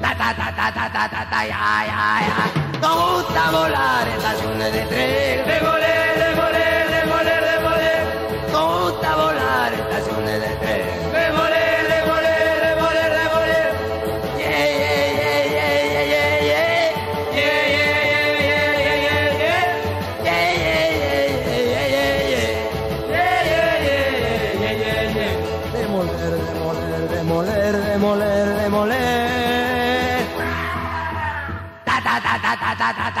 Ta 0.00 0.14
ta 0.14 0.34
ta 0.36 0.54
ta 0.56 0.72
ta 0.72 0.88
ta 0.92 1.08
ta 1.08 1.30
ta 1.30 1.44
ya 1.44 1.84
ya 1.90 2.20
ya. 2.28 2.38
Nos 2.80 3.24
gusta 3.24 3.50
volar 3.50 4.08
estaciones 4.16 4.72
de 4.72 4.82
tren. 4.86 5.44
Demoler, 5.44 6.14
demoler, 6.24 6.86
demoler, 6.96 7.42
demoler. 7.50 8.02
Nos 8.52 8.92
gusta 8.92 9.16
volar 9.16 9.72
estaciones 9.74 10.40
de 10.40 10.56
tren. 10.60 10.65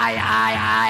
Ta 0.06 0.22
ta 0.22 0.52
ta 0.54 0.85